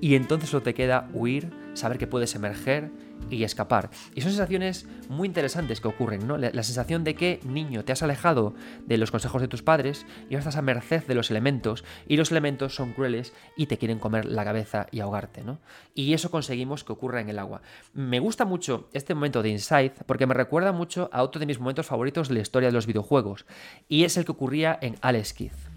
Y 0.00 0.14
entonces 0.14 0.50
solo 0.50 0.62
te 0.62 0.74
queda 0.74 1.08
huir, 1.12 1.50
saber 1.74 1.98
que 1.98 2.06
puedes 2.06 2.34
emerger 2.34 2.90
y 3.30 3.44
escapar. 3.44 3.90
Y 4.14 4.20
son 4.20 4.30
sensaciones 4.30 4.86
muy 5.08 5.26
interesantes 5.26 5.80
que 5.80 5.88
ocurren, 5.88 6.26
¿no? 6.26 6.36
La, 6.36 6.62
sensación 6.62 7.04
de 7.04 7.14
que, 7.14 7.40
niño, 7.44 7.84
te 7.84 7.92
has 7.92 8.02
alejado 8.02 8.54
de 8.86 8.98
los 8.98 9.10
consejos 9.10 9.40
de 9.40 9.48
tus 9.48 9.62
padres 9.62 10.06
y 10.28 10.34
ahora 10.34 10.40
estás 10.40 10.56
a 10.56 10.62
merced 10.62 11.04
de 11.06 11.14
los 11.14 11.30
elementos, 11.30 11.84
y 12.06 12.16
los 12.16 12.30
elementos 12.30 12.74
son 12.74 12.92
crueles 12.92 13.32
y 13.56 13.66
te 13.66 13.78
quieren 13.78 13.98
comer 13.98 14.26
la 14.26 14.44
cabeza 14.44 14.86
y 14.90 15.00
ahogarte, 15.00 15.42
¿no? 15.42 15.58
Y 15.94 16.12
eso 16.12 16.30
conseguimos 16.30 16.84
que 16.84 16.92
ocurra 16.92 17.20
en 17.20 17.28
el 17.28 17.38
agua. 17.38 17.62
Me 17.94 18.20
gusta 18.20 18.44
mucho 18.44 18.88
este 18.92 19.14
momento 19.14 19.42
de 19.42 19.50
Inside 19.50 19.94
porque 20.06 20.26
me 20.26 20.34
recuerda 20.34 20.72
mucho 20.72 21.08
a 21.12 21.22
otro 21.22 21.40
de 21.40 21.46
mis 21.46 21.58
momentos 21.58 21.86
favoritos 21.86 22.28
de 22.28 22.34
la 22.34 22.40
historia 22.40 22.68
de 22.68 22.74
los 22.74 22.86
videojuegos, 22.86 23.46
y 23.88 24.04
es 24.04 24.16
el 24.16 24.24
que 24.24 24.32
ocurría 24.32 24.78
en 24.80 24.96
Alex 25.00 25.32
Kidd. 25.32 25.75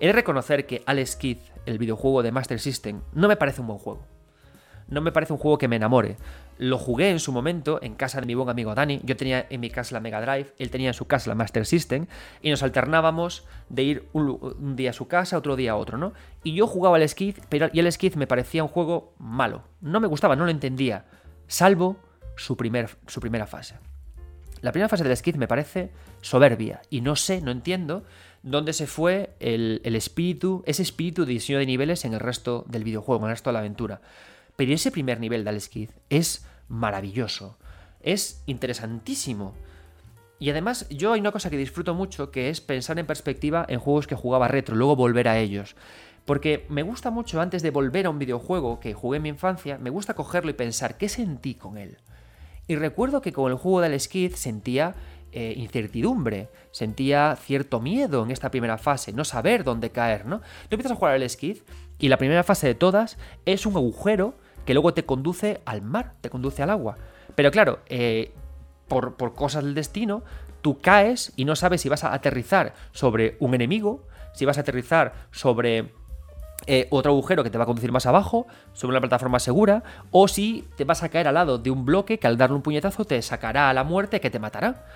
He 0.00 0.06
de 0.06 0.12
reconocer 0.12 0.66
que 0.66 0.82
Alex 0.86 1.16
Kidd, 1.16 1.38
el 1.66 1.78
videojuego 1.78 2.22
de 2.22 2.32
Master 2.32 2.60
System, 2.60 3.02
no 3.12 3.28
me 3.28 3.36
parece 3.36 3.60
un 3.60 3.68
buen 3.68 3.78
juego 3.78 4.14
no 4.88 5.00
me 5.00 5.12
parece 5.12 5.32
un 5.32 5.38
juego 5.38 5.58
que 5.58 5.68
me 5.68 5.76
enamore. 5.76 6.16
Lo 6.58 6.78
jugué 6.78 7.10
en 7.10 7.18
su 7.18 7.32
momento 7.32 7.80
en 7.82 7.94
casa 7.94 8.20
de 8.20 8.26
mi 8.26 8.34
buen 8.34 8.48
amigo 8.48 8.74
Dani. 8.74 9.00
Yo 9.02 9.16
tenía 9.16 9.46
en 9.50 9.60
mi 9.60 9.70
casa 9.70 9.94
la 9.94 10.00
Mega 10.00 10.20
Drive, 10.20 10.52
él 10.58 10.70
tenía 10.70 10.88
en 10.88 10.94
su 10.94 11.06
casa 11.06 11.30
la 11.30 11.34
Master 11.34 11.66
System 11.66 12.06
y 12.42 12.50
nos 12.50 12.62
alternábamos 12.62 13.44
de 13.68 13.82
ir 13.82 14.08
un, 14.12 14.76
día 14.76 14.90
a 14.90 14.92
su 14.92 15.08
casa, 15.08 15.38
otro 15.38 15.56
día 15.56 15.72
a 15.72 15.76
otro, 15.76 15.98
¿no? 15.98 16.12
Y 16.42 16.54
yo 16.54 16.66
jugaba 16.66 16.96
al 16.96 17.08
Skid, 17.08 17.38
pero 17.48 17.70
y 17.72 17.80
el 17.80 17.92
me 18.16 18.26
parecía 18.26 18.62
un 18.62 18.68
juego 18.68 19.14
malo. 19.18 19.64
No 19.80 20.00
me 20.00 20.06
gustaba, 20.06 20.36
no 20.36 20.44
lo 20.44 20.50
entendía, 20.50 21.06
salvo 21.46 21.96
su, 22.36 22.56
primer, 22.56 22.90
su 23.06 23.20
primera 23.20 23.46
fase. 23.46 23.76
La 24.60 24.72
primera 24.72 24.88
fase 24.88 25.04
del 25.04 25.16
Skid 25.16 25.36
me 25.36 25.48
parece 25.48 25.90
soberbia 26.22 26.82
y 26.88 27.00
no 27.00 27.16
sé, 27.16 27.40
no 27.40 27.50
entiendo 27.50 28.04
dónde 28.44 28.74
se 28.74 28.86
fue 28.86 29.30
el, 29.40 29.80
el 29.84 29.96
espíritu, 29.96 30.62
ese 30.66 30.82
espíritu 30.82 31.24
de 31.24 31.32
diseño 31.32 31.58
de 31.58 31.66
niveles 31.66 32.04
en 32.04 32.12
el 32.12 32.20
resto 32.20 32.64
del 32.68 32.84
videojuego, 32.84 33.24
en 33.24 33.30
el 33.30 33.36
resto 33.36 33.50
de 33.50 33.54
la 33.54 33.60
aventura. 33.60 34.00
Pero 34.54 34.72
ese 34.72 34.92
primer 34.92 35.18
nivel 35.18 35.42
de 35.42 35.50
Alex 35.50 35.70
es 36.10 36.46
maravilloso, 36.68 37.56
es 38.00 38.42
interesantísimo. 38.46 39.54
Y 40.38 40.50
además 40.50 40.86
yo 40.90 41.14
hay 41.14 41.20
una 41.20 41.32
cosa 41.32 41.48
que 41.48 41.56
disfruto 41.56 41.94
mucho 41.94 42.30
que 42.30 42.50
es 42.50 42.60
pensar 42.60 42.98
en 42.98 43.06
perspectiva 43.06 43.64
en 43.68 43.80
juegos 43.80 44.06
que 44.06 44.14
jugaba 44.14 44.46
retro, 44.46 44.76
luego 44.76 44.94
volver 44.94 45.26
a 45.26 45.38
ellos. 45.38 45.74
Porque 46.26 46.66
me 46.68 46.82
gusta 46.82 47.10
mucho 47.10 47.40
antes 47.40 47.62
de 47.62 47.70
volver 47.70 48.06
a 48.06 48.10
un 48.10 48.18
videojuego 48.18 48.78
que 48.78 48.94
jugué 48.94 49.16
en 49.16 49.22
mi 49.22 49.28
infancia, 49.30 49.78
me 49.78 49.90
gusta 49.90 50.14
cogerlo 50.14 50.50
y 50.50 50.54
pensar 50.54 50.98
qué 50.98 51.08
sentí 51.08 51.54
con 51.54 51.78
él. 51.78 51.96
Y 52.66 52.76
recuerdo 52.76 53.20
que 53.20 53.32
con 53.32 53.50
el 53.50 53.58
juego 53.58 53.80
de 53.80 53.86
Alex 53.86 54.10
sentía 54.36 54.94
eh, 55.36 55.52
incertidumbre, 55.56 56.48
sentía 56.70 57.36
cierto 57.36 57.80
miedo 57.80 58.22
en 58.22 58.30
esta 58.30 58.52
primera 58.52 58.78
fase, 58.78 59.12
no 59.12 59.24
saber 59.24 59.64
dónde 59.64 59.90
caer, 59.90 60.26
¿no? 60.26 60.38
Tú 60.68 60.76
empiezas 60.76 60.92
a 60.92 60.94
jugar 60.94 61.14
al 61.14 61.28
Skid 61.28 61.58
y 61.98 62.08
la 62.08 62.18
primera 62.18 62.44
fase 62.44 62.68
de 62.68 62.76
todas 62.76 63.18
es 63.44 63.66
un 63.66 63.74
agujero 63.74 64.34
que 64.64 64.74
luego 64.74 64.94
te 64.94 65.04
conduce 65.04 65.60
al 65.64 65.82
mar, 65.82 66.14
te 66.20 66.30
conduce 66.30 66.62
al 66.62 66.70
agua. 66.70 66.98
Pero 67.34 67.50
claro, 67.50 67.80
eh, 67.86 68.32
por, 68.86 69.16
cosas 69.34 69.64
del 69.64 69.74
destino, 69.74 70.22
tú 70.62 70.78
caes 70.80 71.32
y 71.34 71.44
no 71.44 71.56
sabes 71.56 71.80
si 71.80 71.88
vas 71.88 72.04
a 72.04 72.14
aterrizar 72.14 72.74
sobre 72.92 73.36
un 73.40 73.54
enemigo, 73.54 74.06
si 74.34 74.44
vas 74.44 74.58
a 74.58 74.60
aterrizar 74.60 75.14
sobre 75.32 75.92
eh, 76.66 76.86
otro 76.90 77.12
agujero 77.12 77.42
que 77.42 77.50
te 77.50 77.58
va 77.58 77.64
a 77.64 77.66
conducir 77.66 77.92
más 77.92 78.06
abajo, 78.06 78.46
sobre 78.72 78.92
una 78.92 79.00
plataforma 79.00 79.38
segura, 79.38 79.82
o 80.10 80.28
si 80.28 80.66
te 80.76 80.84
vas 80.84 81.02
a 81.02 81.08
caer 81.08 81.28
al 81.28 81.34
lado 81.34 81.58
de 81.58 81.70
un 81.70 81.84
bloque 81.84 82.18
que 82.18 82.26
al 82.26 82.36
darle 82.36 82.56
un 82.56 82.62
puñetazo 82.62 83.04
te 83.04 83.20
sacará 83.20 83.68
a 83.68 83.74
la 83.74 83.84
muerte 83.84 84.20
que 84.20 84.30
te 84.30 84.38
matará. 84.38 84.86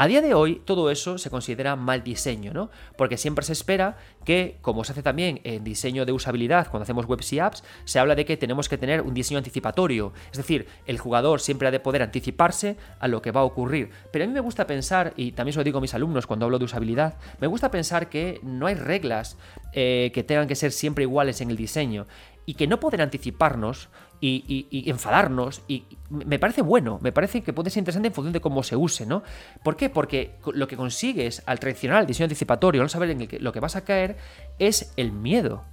A 0.00 0.06
día 0.06 0.22
de 0.22 0.32
hoy, 0.32 0.62
todo 0.64 0.92
eso 0.92 1.18
se 1.18 1.28
considera 1.28 1.74
mal 1.74 2.04
diseño, 2.04 2.52
¿no? 2.52 2.70
Porque 2.96 3.16
siempre 3.16 3.44
se 3.44 3.52
espera 3.52 3.96
que, 4.24 4.58
como 4.60 4.84
se 4.84 4.92
hace 4.92 5.02
también 5.02 5.40
en 5.42 5.64
diseño 5.64 6.06
de 6.06 6.12
usabilidad 6.12 6.68
cuando 6.70 6.84
hacemos 6.84 7.06
webs 7.06 7.32
y 7.32 7.40
apps, 7.40 7.64
se 7.84 7.98
habla 7.98 8.14
de 8.14 8.24
que 8.24 8.36
tenemos 8.36 8.68
que 8.68 8.78
tener 8.78 9.00
un 9.00 9.12
diseño 9.12 9.38
anticipatorio. 9.38 10.12
Es 10.30 10.36
decir, 10.36 10.68
el 10.86 10.98
jugador 10.98 11.40
siempre 11.40 11.66
ha 11.66 11.72
de 11.72 11.80
poder 11.80 12.02
anticiparse 12.02 12.76
a 13.00 13.08
lo 13.08 13.20
que 13.20 13.32
va 13.32 13.40
a 13.40 13.44
ocurrir. 13.44 13.90
Pero 14.12 14.24
a 14.24 14.28
mí 14.28 14.32
me 14.32 14.38
gusta 14.38 14.68
pensar, 14.68 15.14
y 15.16 15.32
también 15.32 15.54
se 15.54 15.58
lo 15.58 15.64
digo 15.64 15.78
a 15.78 15.80
mis 15.80 15.94
alumnos 15.94 16.28
cuando 16.28 16.44
hablo 16.46 16.60
de 16.60 16.66
usabilidad, 16.66 17.16
me 17.40 17.48
gusta 17.48 17.72
pensar 17.72 18.08
que 18.08 18.38
no 18.44 18.68
hay 18.68 18.76
reglas 18.76 19.36
eh, 19.72 20.12
que 20.14 20.22
tengan 20.22 20.46
que 20.46 20.54
ser 20.54 20.70
siempre 20.70 21.02
iguales 21.02 21.40
en 21.40 21.50
el 21.50 21.56
diseño 21.56 22.06
y 22.48 22.54
que 22.54 22.66
no 22.66 22.80
pueden 22.80 23.02
anticiparnos 23.02 23.90
y, 24.20 24.84
enfadarnos. 24.90 25.62
Y 25.68 25.84
me 26.10 26.38
parece 26.38 26.62
bueno, 26.62 26.98
me 27.02 27.12
parece 27.12 27.42
que 27.42 27.52
puede 27.52 27.70
ser 27.70 27.80
interesante 27.80 28.08
en 28.08 28.14
función 28.14 28.32
de 28.32 28.40
cómo 28.40 28.62
se 28.62 28.76
use, 28.76 29.06
¿no? 29.06 29.22
¿Por 29.62 29.76
qué? 29.76 29.90
Porque 29.90 30.36
lo 30.52 30.66
que 30.68 30.76
consigues 30.76 31.42
al 31.46 31.60
traicionar 31.60 32.00
el 32.00 32.06
diseño 32.06 32.24
anticipatorio, 32.24 32.82
no 32.82 32.88
saber 32.88 33.10
en 33.10 33.28
lo 33.40 33.52
que 33.52 33.60
vas 33.60 33.76
a 33.76 33.84
caer, 33.84 34.16
es 34.58 34.92
el 34.96 35.12
miedo. 35.12 35.64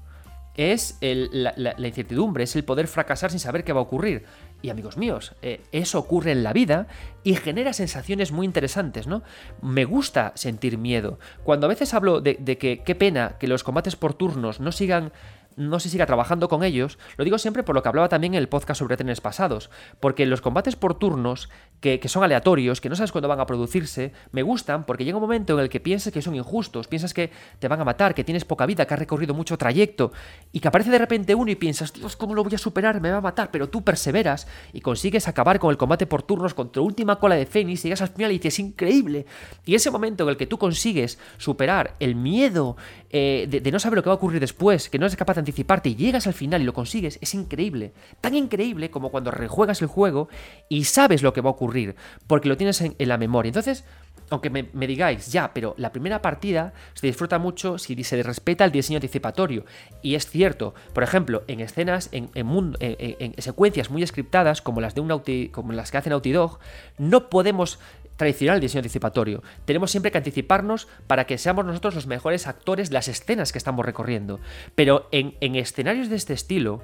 Es 0.56 0.98
la, 1.02 1.76
incertidumbre, 1.78 2.46
es 2.46 2.56
el 2.56 2.64
poder 2.64 2.88
fracasar 2.88 3.30
sin 3.30 3.42
saber 3.42 3.66
qué 3.66 3.74
va 3.74 3.82
a 3.82 3.84
ocurrir. 3.84 4.24
Y 4.62 4.70
amigos 4.70 4.96
míos, 4.96 5.34
eh, 5.42 5.62
eso 5.74 6.00
ocurre 6.00 6.32
en 6.32 6.44
la 6.44 6.54
vida 6.54 6.88
y 7.24 7.36
genera 7.36 7.74
sensaciones 7.74 8.32
muy 8.32 8.46
interesantes, 8.46 9.06
¿no? 9.06 9.22
Me 9.62 9.84
gusta 9.84 10.32
sentir 10.36 10.78
miedo. 10.78 11.20
Cuando 11.44 11.66
a 11.66 11.70
veces 11.70 11.94
hablo 11.94 12.22
de, 12.22 12.38
de 12.40 12.58
que 12.58 12.84
qué 12.84 12.96
pena 12.96 13.36
que 13.38 13.50
los 13.50 13.64
combates 13.64 13.98
por 13.98 14.14
turnos 14.14 14.62
no 14.62 14.72
sigan 14.72 15.12
no 15.56 15.80
se 15.80 15.90
siga 15.90 16.06
trabajando 16.06 16.48
con 16.50 16.64
ellos, 16.64 16.98
lo 17.18 17.24
digo 17.24 17.38
siempre 17.38 17.64
por 17.64 17.76
lo 17.76 17.84
que 17.84 17.90
hablaba 17.90 18.10
también 18.10 18.34
en 18.34 18.40
el 18.40 18.50
podcast 18.50 18.80
sobre 18.80 18.98
trenes 18.98 19.22
pasados, 19.22 19.70
porque 20.00 20.26
los 20.26 20.42
combates 20.42 20.76
por 20.76 20.98
turnos, 20.98 21.50
que, 21.80 22.00
son 22.08 22.24
aleatorios, 22.24 22.82
que 22.82 22.90
no 22.90 22.96
sabes 22.96 23.12
cuándo 23.12 23.28
van 23.28 23.40
a 23.40 23.46
producirse, 23.46 24.12
me 24.32 24.44
gustan 24.44 24.86
porque 24.86 25.06
llega 25.06 25.18
un 25.18 25.22
momento 25.22 25.54
en 25.54 25.60
el 25.60 25.70
que 25.70 25.80
piensas 25.80 26.12
que 26.12 26.22
son 26.22 26.36
injustos, 26.36 26.88
piensas 26.88 27.14
que 27.14 27.32
te 27.60 27.68
van 27.68 27.80
a 27.80 27.86
matar, 27.86 28.16
que 28.16 28.24
tienes 28.24 28.46
poca 28.46 28.66
vida, 28.66 28.86
que 28.86 28.94
has 28.94 29.00
recorrido 29.00 29.34
mucho 29.34 29.58
trayecto, 29.58 30.12
y 30.52 30.60
que 30.60 30.68
aparece 30.68 30.90
de 30.90 30.98
repente 30.98 31.36
uno 31.36 31.52
y 31.52 31.56
piensas, 31.56 31.94
Dios, 31.94 32.16
¿cómo 32.16 32.34
lo 32.34 32.44
voy 32.44 32.56
a 32.56 32.58
superar? 32.58 33.02
Me 33.02 33.12
va 33.12 33.18
a 33.18 33.22
matar, 33.22 33.52
pero 33.52 33.70
tú 33.70 33.84
perseveras 33.84 34.48
y 34.74 34.82
consigues 34.82 35.28
acabar 35.28 35.60
con 35.60 35.72
el 35.72 35.78
combate 35.78 36.08
por 36.08 36.24
turnos 36.24 36.54
contra 36.54 36.82
última 36.82 37.20
cola 37.20 37.36
de 37.36 37.46
Fénix, 37.46 37.84
llegas 37.84 38.02
al 38.02 38.10
final 38.10 38.32
y 38.32 38.36
dices, 38.36 38.56
es 38.56 38.60
increíble. 38.60 39.26
Y 39.66 39.76
ese 39.76 39.92
momento 39.92 40.24
en 40.24 40.30
el 40.30 40.38
que 40.38 40.48
tú 40.48 40.58
consigues 40.58 41.20
superar 41.38 41.96
el 42.00 42.16
miedo 42.16 42.78
eh, 43.10 43.48
de, 43.50 43.62
de, 43.62 43.72
no 43.72 43.80
saber 43.80 43.98
lo 43.98 44.04
que 44.04 44.10
va 44.10 44.14
a 44.14 44.18
ocurrir 44.18 44.40
después, 44.40 44.90
que 44.90 45.00
no 45.00 45.06
eres 45.06 45.16
capaz 45.16 45.36
de 45.36 45.45
anticiparte 45.46 45.90
y 45.90 45.96
llegas 45.96 46.28
al 46.28 46.34
final 46.34 46.62
y 46.62 46.66
lo 46.66 46.74
consigues, 46.74 47.20
es 47.22 47.34
increíble. 47.34 47.94
Tan 48.22 48.36
increíble 48.36 48.90
como 48.90 49.10
cuando 49.10 49.32
rejuegas 49.32 49.82
el 49.82 49.88
juego 49.88 50.30
y 50.70 50.86
sabes 50.86 51.24
lo 51.24 51.34
que 51.34 51.42
va 51.42 51.50
a 51.50 51.54
ocurrir, 51.54 51.96
porque 52.28 52.50
lo 52.50 52.58
tienes 52.58 52.82
en, 52.82 52.96
la 53.00 53.18
memoria. 53.18 53.50
Entonces, 53.50 53.86
aunque 54.30 54.50
me, 54.50 54.88
digáis, 54.88 55.32
ya, 55.32 55.54
pero 55.54 55.76
la 55.78 55.92
primera 55.92 56.22
partida 56.22 56.74
se 56.94 57.08
disfruta 57.08 57.38
mucho 57.38 57.78
si 57.78 58.04
se 58.04 58.22
respeta 58.24 58.66
el 58.66 58.72
diseño 58.72 58.98
anticipatorio. 58.98 59.66
Y 60.02 60.16
es 60.16 60.28
cierto, 60.28 60.74
por 60.94 61.04
ejemplo, 61.04 61.44
en 61.48 61.60
escenas, 61.60 62.10
en, 62.12 62.30
en, 62.34 63.34
secuencias 63.38 63.90
muy 63.90 64.06
scriptadas, 64.06 64.62
como 64.62 64.82
las, 64.82 64.96
de 64.96 65.02
un 65.02 65.50
como 65.52 65.74
las 65.74 65.92
que 65.92 65.98
hace 65.98 66.10
Naughty 66.10 66.32
Dog, 66.32 66.60
no 66.98 67.30
podemos 67.30 67.80
tradicional 68.18 68.60
diseño 68.60 68.80
anticipatorio. 68.80 69.44
Tenemos 69.66 69.92
siempre 69.92 70.12
que 70.12 70.18
anticiparnos 70.18 70.88
para 71.08 71.26
que 71.26 71.38
seamos 71.38 71.66
nosotros 71.66 71.96
los 71.96 72.08
mejores 72.08 72.48
actores 72.48 72.90
de 72.90 72.96
las 72.96 73.08
escenas 73.08 73.52
que 73.52 73.58
estamos 73.58 73.86
recorriendo. 73.86 74.40
Pero 74.76 75.08
en, 75.12 75.36
escenarios 75.56 76.10
de 76.10 76.16
este 76.16 76.34
estilo, 76.34 76.82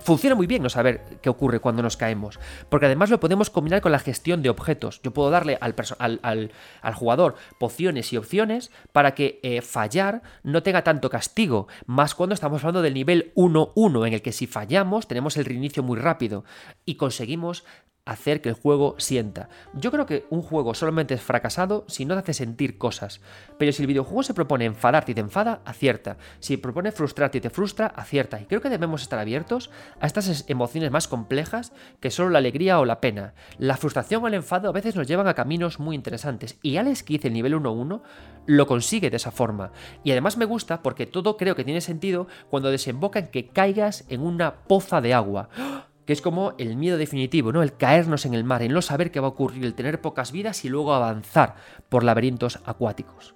Funciona 0.00 0.36
muy 0.36 0.46
bien 0.46 0.62
no 0.62 0.68
saber 0.68 1.18
qué 1.20 1.28
ocurre 1.28 1.58
cuando 1.58 1.82
nos 1.82 1.96
caemos, 1.96 2.38
porque 2.68 2.86
además 2.86 3.10
lo 3.10 3.18
podemos 3.18 3.50
combinar 3.50 3.80
con 3.80 3.90
la 3.90 3.98
gestión 3.98 4.42
de 4.42 4.48
objetos. 4.48 5.02
Yo 5.02 5.12
puedo 5.12 5.28
darle 5.28 5.58
al, 5.60 5.74
al, 6.22 6.94
jugador 6.94 7.34
pociones 7.58 8.12
y 8.12 8.16
opciones 8.16 8.70
para 8.92 9.16
que 9.16 9.40
eh, 9.42 9.60
fallar 9.60 10.22
no 10.44 10.62
tenga 10.62 10.84
tanto 10.84 11.10
castigo, 11.10 11.66
más 11.86 12.14
cuando 12.14 12.34
estamos 12.34 12.62
hablando 12.62 12.82
del 12.82 12.94
nivel 12.94 13.32
1-1, 13.34 14.06
en 14.06 14.14
el 14.14 14.22
que 14.22 14.30
si 14.30 14.46
fallamos 14.46 15.08
tenemos 15.08 15.36
el 15.36 15.46
reinicio 15.46 15.82
muy 15.82 15.98
rápido 15.98 16.44
y 16.84 16.94
conseguimos 16.94 17.64
hacer 18.08 18.40
que 18.40 18.48
el 18.48 18.54
juego 18.54 18.94
sienta. 18.98 19.50
Yo 19.74 19.90
creo 19.90 20.06
que 20.06 20.26
un 20.30 20.40
juego 20.40 20.74
solamente 20.74 21.14
es 21.14 21.20
fracasado 21.20 21.84
si 21.88 22.06
no 22.06 22.14
te 22.14 22.20
hace 22.20 22.34
sentir 22.34 22.78
cosas. 22.78 23.20
Pero 23.58 23.70
si 23.70 23.82
el 23.82 23.86
videojuego 23.86 24.22
se 24.22 24.34
propone 24.34 24.64
enfadarte 24.64 25.12
y 25.12 25.14
te 25.14 25.20
enfada, 25.20 25.60
acierta. 25.66 26.16
Si 26.40 26.56
propone 26.56 26.90
frustrarte 26.90 27.38
y 27.38 27.40
te 27.42 27.50
frustra, 27.50 27.86
acierta. 27.86 28.40
Y 28.40 28.46
creo 28.46 28.62
que 28.62 28.70
debemos 28.70 29.02
estar 29.02 29.18
abiertos 29.18 29.70
a 30.00 30.06
estas 30.06 30.46
emociones 30.48 30.90
más 30.90 31.06
complejas 31.06 31.72
que 32.00 32.10
solo 32.10 32.30
la 32.30 32.38
alegría 32.38 32.80
o 32.80 32.86
la 32.86 33.00
pena. 33.00 33.34
La 33.58 33.76
frustración 33.76 34.24
o 34.24 34.28
el 34.28 34.34
enfado 34.34 34.70
a 34.70 34.72
veces 34.72 34.96
nos 34.96 35.06
llevan 35.06 35.28
a 35.28 35.34
caminos 35.34 35.78
muy 35.78 35.94
interesantes. 35.94 36.58
Y 36.62 36.78
Alex 36.78 37.02
Kidd, 37.02 37.26
el 37.26 37.34
nivel 37.34 37.54
1-1, 37.54 38.00
lo 38.46 38.66
consigue 38.66 39.10
de 39.10 39.16
esa 39.18 39.32
forma. 39.32 39.72
Y 40.02 40.12
además 40.12 40.38
me 40.38 40.46
gusta 40.46 40.80
porque 40.80 41.06
todo 41.06 41.36
creo 41.36 41.54
que 41.54 41.64
tiene 41.64 41.82
sentido 41.82 42.26
cuando 42.48 42.70
desemboca 42.70 43.18
en 43.18 43.28
que 43.28 43.48
caigas 43.48 44.06
en 44.08 44.22
una 44.22 44.54
poza 44.54 45.02
de 45.02 45.12
agua. 45.12 45.50
¡Ah! 45.58 45.87
Que 46.08 46.14
es 46.14 46.22
como 46.22 46.54
el 46.56 46.76
miedo 46.76 46.96
definitivo, 46.96 47.52
¿no? 47.52 47.62
El 47.62 47.76
caernos 47.76 48.24
en 48.24 48.32
el 48.32 48.42
mar, 48.42 48.62
el 48.62 48.72
no 48.72 48.80
saber 48.80 49.10
qué 49.10 49.20
va 49.20 49.26
a 49.26 49.30
ocurrir, 49.32 49.62
el 49.66 49.74
tener 49.74 50.00
pocas 50.00 50.32
vidas 50.32 50.64
y 50.64 50.70
luego 50.70 50.94
avanzar 50.94 51.56
por 51.90 52.02
laberintos 52.02 52.60
acuáticos. 52.64 53.34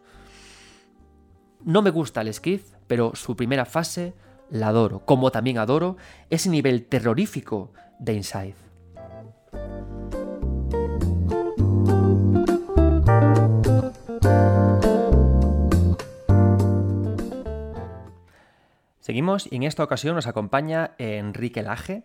No 1.63 1.83
me 1.83 1.91
gusta 1.91 2.23
el 2.23 2.33
Skid, 2.33 2.63
pero 2.87 3.15
su 3.15 3.37
primera 3.37 3.67
fase 3.67 4.15
la 4.49 4.69
adoro, 4.69 5.01
como 5.05 5.31
también 5.31 5.59
adoro 5.59 5.99
ese 6.31 6.49
nivel 6.49 6.87
terrorífico 6.87 7.75
de 7.99 8.15
Inside. 8.15 8.55
Seguimos 19.01 19.47
y 19.51 19.57
en 19.57 19.65
esta 19.65 19.85
ocasión 19.85 20.15
nos 20.15 20.27
acompaña 20.27 20.93
Enrique 20.97 21.63
Laje, 21.63 22.05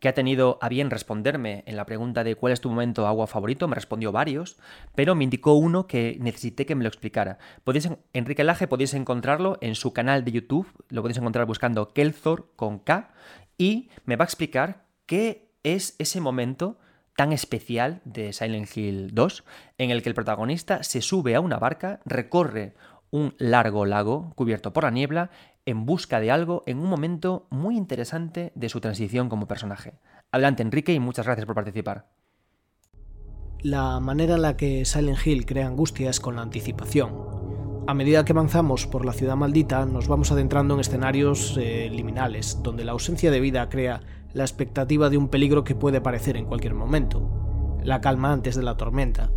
que 0.00 0.08
ha 0.08 0.14
tenido 0.14 0.58
a 0.60 0.68
bien 0.68 0.90
responderme 0.90 1.62
en 1.66 1.76
la 1.76 1.86
pregunta 1.86 2.24
de 2.24 2.36
cuál 2.36 2.52
es 2.52 2.60
tu 2.60 2.70
momento 2.70 3.06
agua 3.06 3.26
favorito, 3.26 3.68
me 3.68 3.74
respondió 3.74 4.12
varios, 4.12 4.56
pero 4.94 5.14
me 5.14 5.24
indicó 5.24 5.54
uno 5.54 5.86
que 5.86 6.16
necesité 6.20 6.66
que 6.66 6.74
me 6.74 6.82
lo 6.82 6.88
explicara. 6.88 7.38
Podéis, 7.64 7.88
Enrique 8.12 8.44
Laje 8.44 8.66
podéis 8.66 8.94
encontrarlo 8.94 9.58
en 9.60 9.74
su 9.74 9.92
canal 9.92 10.24
de 10.24 10.32
YouTube, 10.32 10.66
lo 10.88 11.02
podéis 11.02 11.18
encontrar 11.18 11.46
buscando 11.46 11.92
Kelthor 11.92 12.50
con 12.56 12.78
K, 12.78 13.12
y 13.58 13.90
me 14.04 14.16
va 14.16 14.24
a 14.24 14.26
explicar 14.26 14.84
qué 15.06 15.50
es 15.62 15.96
ese 15.98 16.20
momento 16.20 16.78
tan 17.16 17.32
especial 17.32 18.00
de 18.04 18.32
Silent 18.32 18.76
Hill 18.76 19.14
2, 19.14 19.44
en 19.78 19.90
el 19.90 20.02
que 20.02 20.08
el 20.08 20.14
protagonista 20.14 20.82
se 20.82 21.00
sube 21.00 21.34
a 21.34 21.40
una 21.40 21.58
barca, 21.58 22.00
recorre 22.04 22.74
un 23.10 23.34
largo 23.38 23.86
lago 23.86 24.32
cubierto 24.34 24.72
por 24.72 24.82
la 24.82 24.90
niebla 24.90 25.30
en 25.66 25.86
busca 25.86 26.20
de 26.20 26.30
algo 26.30 26.62
en 26.66 26.78
un 26.78 26.88
momento 26.88 27.46
muy 27.50 27.76
interesante 27.76 28.52
de 28.54 28.68
su 28.68 28.80
transición 28.80 29.28
como 29.28 29.48
personaje. 29.48 29.94
Adelante 30.30 30.62
Enrique 30.62 30.92
y 30.92 31.00
muchas 31.00 31.26
gracias 31.26 31.46
por 31.46 31.54
participar. 31.54 32.08
La 33.60 33.98
manera 34.00 34.34
en 34.34 34.42
la 34.42 34.56
que 34.56 34.84
Silent 34.84 35.26
Hill 35.26 35.46
crea 35.46 35.66
angustia 35.66 36.10
es 36.10 36.20
con 36.20 36.36
la 36.36 36.42
anticipación. 36.42 37.14
A 37.86 37.94
medida 37.94 38.24
que 38.24 38.32
avanzamos 38.32 38.86
por 38.86 39.04
la 39.04 39.12
ciudad 39.12 39.36
maldita, 39.36 39.84
nos 39.86 40.08
vamos 40.08 40.32
adentrando 40.32 40.74
en 40.74 40.80
escenarios 40.80 41.56
eh, 41.58 41.88
liminales, 41.90 42.62
donde 42.62 42.84
la 42.84 42.92
ausencia 42.92 43.30
de 43.30 43.40
vida 43.40 43.68
crea 43.68 44.00
la 44.32 44.44
expectativa 44.44 45.10
de 45.10 45.16
un 45.16 45.28
peligro 45.28 45.64
que 45.64 45.74
puede 45.74 45.98
aparecer 45.98 46.36
en 46.36 46.46
cualquier 46.46 46.74
momento, 46.74 47.78
la 47.82 48.00
calma 48.00 48.32
antes 48.32 48.56
de 48.56 48.62
la 48.62 48.76
tormenta, 48.76 49.30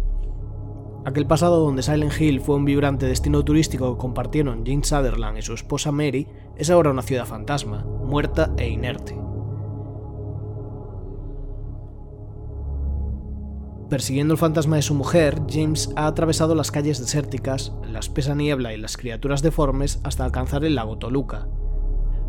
Aquel 1.07 1.25
pasado 1.25 1.63
donde 1.63 1.83
Silent 1.83 2.19
Hill 2.19 2.41
fue 2.41 2.57
un 2.57 2.65
vibrante 2.65 3.05
destino 3.05 3.45
turístico 3.45 3.93
que 3.93 4.01
compartieron 4.01 4.65
James 4.65 4.89
Sutherland 4.89 5.37
y 5.37 5.41
su 5.41 5.53
esposa 5.53 5.93
Mary 5.93 6.27
es 6.57 6.69
ahora 6.69 6.91
una 6.91 7.01
ciudad 7.01 7.25
fantasma, 7.25 7.85
muerta 8.03 8.53
e 8.57 8.67
inerte. 8.67 9.17
Persiguiendo 13.89 14.33
el 14.33 14.37
fantasma 14.37 14.75
de 14.75 14.81
su 14.81 14.95
mujer, 14.95 15.43
James 15.49 15.93
ha 15.95 16.07
atravesado 16.07 16.55
las 16.55 16.71
calles 16.71 16.99
desérticas, 16.99 17.71
la 17.89 17.99
espesa 17.99 18.35
niebla 18.35 18.73
y 18.73 18.77
las 18.77 18.97
criaturas 18.97 19.41
deformes 19.41 20.01
hasta 20.03 20.25
alcanzar 20.25 20.65
el 20.65 20.75
lago 20.75 20.97
Toluca. 20.97 21.47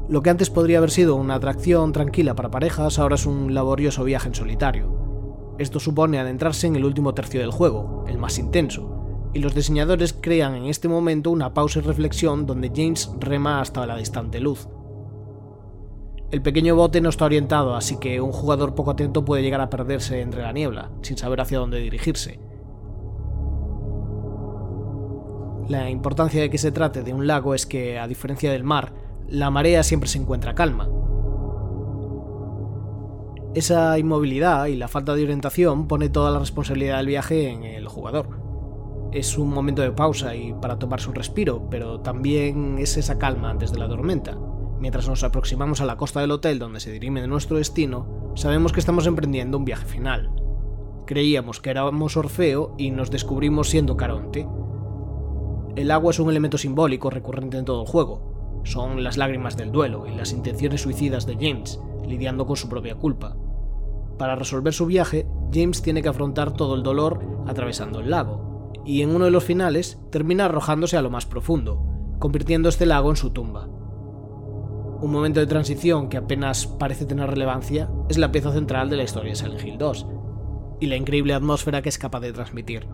Lo 0.08 0.22
que 0.22 0.30
antes 0.30 0.50
podría 0.50 0.78
haber 0.78 0.92
sido 0.92 1.16
una 1.16 1.34
atracción 1.34 1.90
tranquila 1.90 2.36
para 2.36 2.52
parejas 2.52 3.00
ahora 3.00 3.16
es 3.16 3.26
un 3.26 3.54
laborioso 3.54 4.04
viaje 4.04 4.28
en 4.28 4.36
solitario. 4.36 5.17
Esto 5.58 5.80
supone 5.80 6.20
adentrarse 6.20 6.68
en 6.68 6.76
el 6.76 6.84
último 6.84 7.14
tercio 7.14 7.40
del 7.40 7.50
juego, 7.50 8.04
el 8.06 8.16
más 8.16 8.38
intenso, 8.38 9.30
y 9.34 9.40
los 9.40 9.56
diseñadores 9.56 10.12
crean 10.12 10.54
en 10.54 10.66
este 10.66 10.88
momento 10.88 11.32
una 11.32 11.52
pausa 11.52 11.80
y 11.80 11.82
reflexión 11.82 12.46
donde 12.46 12.70
James 12.74 13.10
rema 13.18 13.60
hasta 13.60 13.84
la 13.84 13.96
distante 13.96 14.38
luz. 14.38 14.68
El 16.30 16.42
pequeño 16.42 16.76
bote 16.76 17.00
no 17.00 17.08
está 17.08 17.24
orientado, 17.24 17.74
así 17.74 17.98
que 17.98 18.20
un 18.20 18.32
jugador 18.32 18.74
poco 18.74 18.92
atento 18.92 19.24
puede 19.24 19.42
llegar 19.42 19.60
a 19.60 19.70
perderse 19.70 20.20
entre 20.20 20.42
la 20.42 20.52
niebla, 20.52 20.92
sin 21.02 21.16
saber 21.16 21.40
hacia 21.40 21.58
dónde 21.58 21.80
dirigirse. 21.80 22.38
La 25.68 25.90
importancia 25.90 26.40
de 26.40 26.50
que 26.50 26.58
se 26.58 26.70
trate 26.70 27.02
de 27.02 27.12
un 27.12 27.26
lago 27.26 27.54
es 27.54 27.66
que, 27.66 27.98
a 27.98 28.06
diferencia 28.06 28.52
del 28.52 28.62
mar, 28.62 28.92
la 29.26 29.50
marea 29.50 29.82
siempre 29.82 30.08
se 30.08 30.18
encuentra 30.18 30.54
calma, 30.54 30.88
esa 33.54 33.98
inmovilidad 33.98 34.66
y 34.66 34.76
la 34.76 34.88
falta 34.88 35.14
de 35.14 35.24
orientación 35.24 35.88
pone 35.88 36.08
toda 36.08 36.30
la 36.30 36.38
responsabilidad 36.38 36.98
del 36.98 37.06
viaje 37.06 37.48
en 37.48 37.64
el 37.64 37.88
jugador. 37.88 38.40
Es 39.12 39.38
un 39.38 39.48
momento 39.48 39.80
de 39.82 39.90
pausa 39.90 40.34
y 40.34 40.52
para 40.52 40.78
tomar 40.78 41.00
su 41.00 41.12
respiro, 41.12 41.68
pero 41.70 42.00
también 42.00 42.78
es 42.78 42.96
esa 42.98 43.18
calma 43.18 43.50
antes 43.50 43.72
de 43.72 43.78
la 43.78 43.88
tormenta. 43.88 44.38
Mientras 44.78 45.08
nos 45.08 45.24
aproximamos 45.24 45.80
a 45.80 45.86
la 45.86 45.96
costa 45.96 46.20
del 46.20 46.30
hotel 46.30 46.58
donde 46.58 46.80
se 46.80 46.92
dirime 46.92 47.26
nuestro 47.26 47.56
destino, 47.56 48.32
sabemos 48.36 48.72
que 48.72 48.80
estamos 48.80 49.06
emprendiendo 49.06 49.56
un 49.58 49.64
viaje 49.64 49.86
final. 49.86 50.30
Creíamos 51.06 51.60
que 51.60 51.70
éramos 51.70 52.16
Orfeo 52.18 52.74
y 52.76 52.90
nos 52.90 53.10
descubrimos 53.10 53.70
siendo 53.70 53.96
Caronte. 53.96 54.46
El 55.74 55.90
agua 55.90 56.10
es 56.10 56.18
un 56.18 56.28
elemento 56.28 56.58
simbólico 56.58 57.08
recurrente 57.08 57.56
en 57.56 57.64
todo 57.64 57.82
el 57.82 57.88
juego. 57.88 58.37
Son 58.64 59.02
las 59.02 59.16
lágrimas 59.16 59.56
del 59.56 59.72
duelo 59.72 60.06
y 60.06 60.14
las 60.14 60.32
intenciones 60.32 60.82
suicidas 60.82 61.26
de 61.26 61.34
James, 61.34 61.80
lidiando 62.06 62.46
con 62.46 62.56
su 62.56 62.68
propia 62.68 62.96
culpa. 62.96 63.36
Para 64.18 64.36
resolver 64.36 64.72
su 64.72 64.86
viaje, 64.86 65.26
James 65.52 65.80
tiene 65.82 66.02
que 66.02 66.08
afrontar 66.08 66.52
todo 66.52 66.74
el 66.74 66.82
dolor 66.82 67.20
atravesando 67.46 68.00
el 68.00 68.10
lago, 68.10 68.72
y 68.84 69.02
en 69.02 69.14
uno 69.14 69.26
de 69.26 69.30
los 69.30 69.44
finales 69.44 70.00
termina 70.10 70.46
arrojándose 70.46 70.96
a 70.96 71.02
lo 71.02 71.10
más 71.10 71.26
profundo, 71.26 71.82
convirtiendo 72.18 72.68
este 72.68 72.86
lago 72.86 73.10
en 73.10 73.16
su 73.16 73.30
tumba. 73.30 73.68
Un 75.00 75.12
momento 75.12 75.38
de 75.38 75.46
transición 75.46 76.08
que 76.08 76.16
apenas 76.16 76.66
parece 76.66 77.06
tener 77.06 77.30
relevancia 77.30 77.88
es 78.08 78.18
la 78.18 78.32
pieza 78.32 78.52
central 78.52 78.90
de 78.90 78.96
la 78.96 79.04
historia 79.04 79.30
de 79.30 79.36
Silent 79.36 79.64
Hill 79.64 79.78
2, 79.78 80.06
y 80.80 80.86
la 80.86 80.96
increíble 80.96 81.34
atmósfera 81.34 81.82
que 81.82 81.88
es 81.88 81.98
capaz 81.98 82.20
de 82.20 82.32
transmitir. 82.32 82.88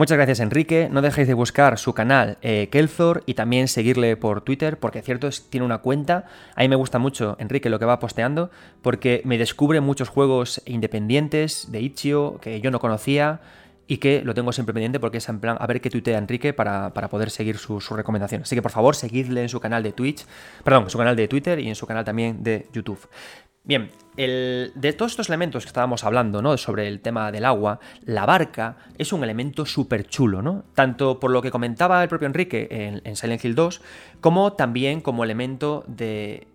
Muchas 0.00 0.16
gracias 0.16 0.40
Enrique, 0.40 0.88
no 0.90 1.02
dejéis 1.02 1.28
de 1.28 1.34
buscar 1.34 1.78
su 1.78 1.92
canal 1.92 2.38
eh, 2.40 2.70
y 3.26 3.34
también 3.34 3.68
seguirle 3.68 4.16
por 4.16 4.40
Twitter 4.40 4.78
porque 4.78 5.02
cierto 5.02 5.28
es 5.28 5.50
tiene 5.50 5.66
una 5.66 5.82
cuenta, 5.82 6.24
a 6.56 6.62
mí 6.62 6.70
me 6.70 6.76
gusta 6.76 6.98
mucho 6.98 7.36
Enrique 7.38 7.68
lo 7.68 7.78
que 7.78 7.84
va 7.84 7.98
posteando 7.98 8.50
porque 8.80 9.20
me 9.26 9.36
descubre 9.36 9.82
muchos 9.82 10.08
juegos 10.08 10.62
independientes 10.64 11.70
de 11.70 11.82
Itch.io 11.82 12.38
que 12.40 12.62
yo 12.62 12.70
no 12.70 12.80
conocía 12.80 13.42
y 13.88 13.98
que 13.98 14.22
lo 14.24 14.32
tengo 14.32 14.52
siempre 14.52 14.72
pendiente 14.72 15.00
porque 15.00 15.18
es 15.18 15.28
en 15.28 15.38
plan 15.38 15.58
a 15.60 15.66
ver 15.66 15.82
qué 15.82 15.90
tuitea 15.90 16.16
Enrique 16.16 16.54
para, 16.54 16.94
poder 16.94 17.28
seguir 17.30 17.58
sus 17.58 17.84
su 17.84 17.94
recomendaciones. 17.94 18.48
Así 18.48 18.56
que 18.56 18.62
por 18.62 18.70
favor 18.70 18.96
seguidle 18.96 19.42
en 19.42 19.50
su 19.50 19.60
canal 19.60 19.82
de 19.82 19.92
Twitch, 19.92 20.24
perdón, 20.64 20.84
en 20.84 20.90
su 20.90 20.96
canal 20.96 21.14
de 21.14 21.28
Twitter 21.28 21.58
y 21.58 21.68
en 21.68 21.74
su 21.74 21.86
canal 21.86 22.06
también 22.06 22.42
de 22.42 22.68
YouTube. 22.72 23.06
Bien, 23.62 23.90
de 24.16 24.94
todos 24.96 25.12
estos 25.12 25.28
elementos 25.28 25.64
que 25.64 25.68
estábamos 25.68 26.04
hablando, 26.04 26.42
¿no? 26.42 26.56
Sobre 26.56 26.88
el 26.88 27.00
tema 27.00 27.30
del 27.30 27.44
agua, 27.44 27.78
la 28.04 28.26
barca 28.26 28.76
es 28.98 29.12
un 29.12 29.22
elemento 29.22 29.66
súper 29.66 30.06
chulo, 30.06 30.42
¿no? 30.42 30.64
Tanto 30.74 31.20
por 31.20 31.30
lo 31.30 31.42
que 31.42 31.50
comentaba 31.50 32.02
el 32.02 32.08
propio 32.08 32.26
Enrique 32.26 32.68
en, 33.04 33.16
Silent 33.16 33.44
Hill 33.44 33.54
2, 33.54 33.82
como 34.20 34.54
también 34.54 35.00
como 35.00 35.24
elemento 35.24 35.84
de, 35.86 36.46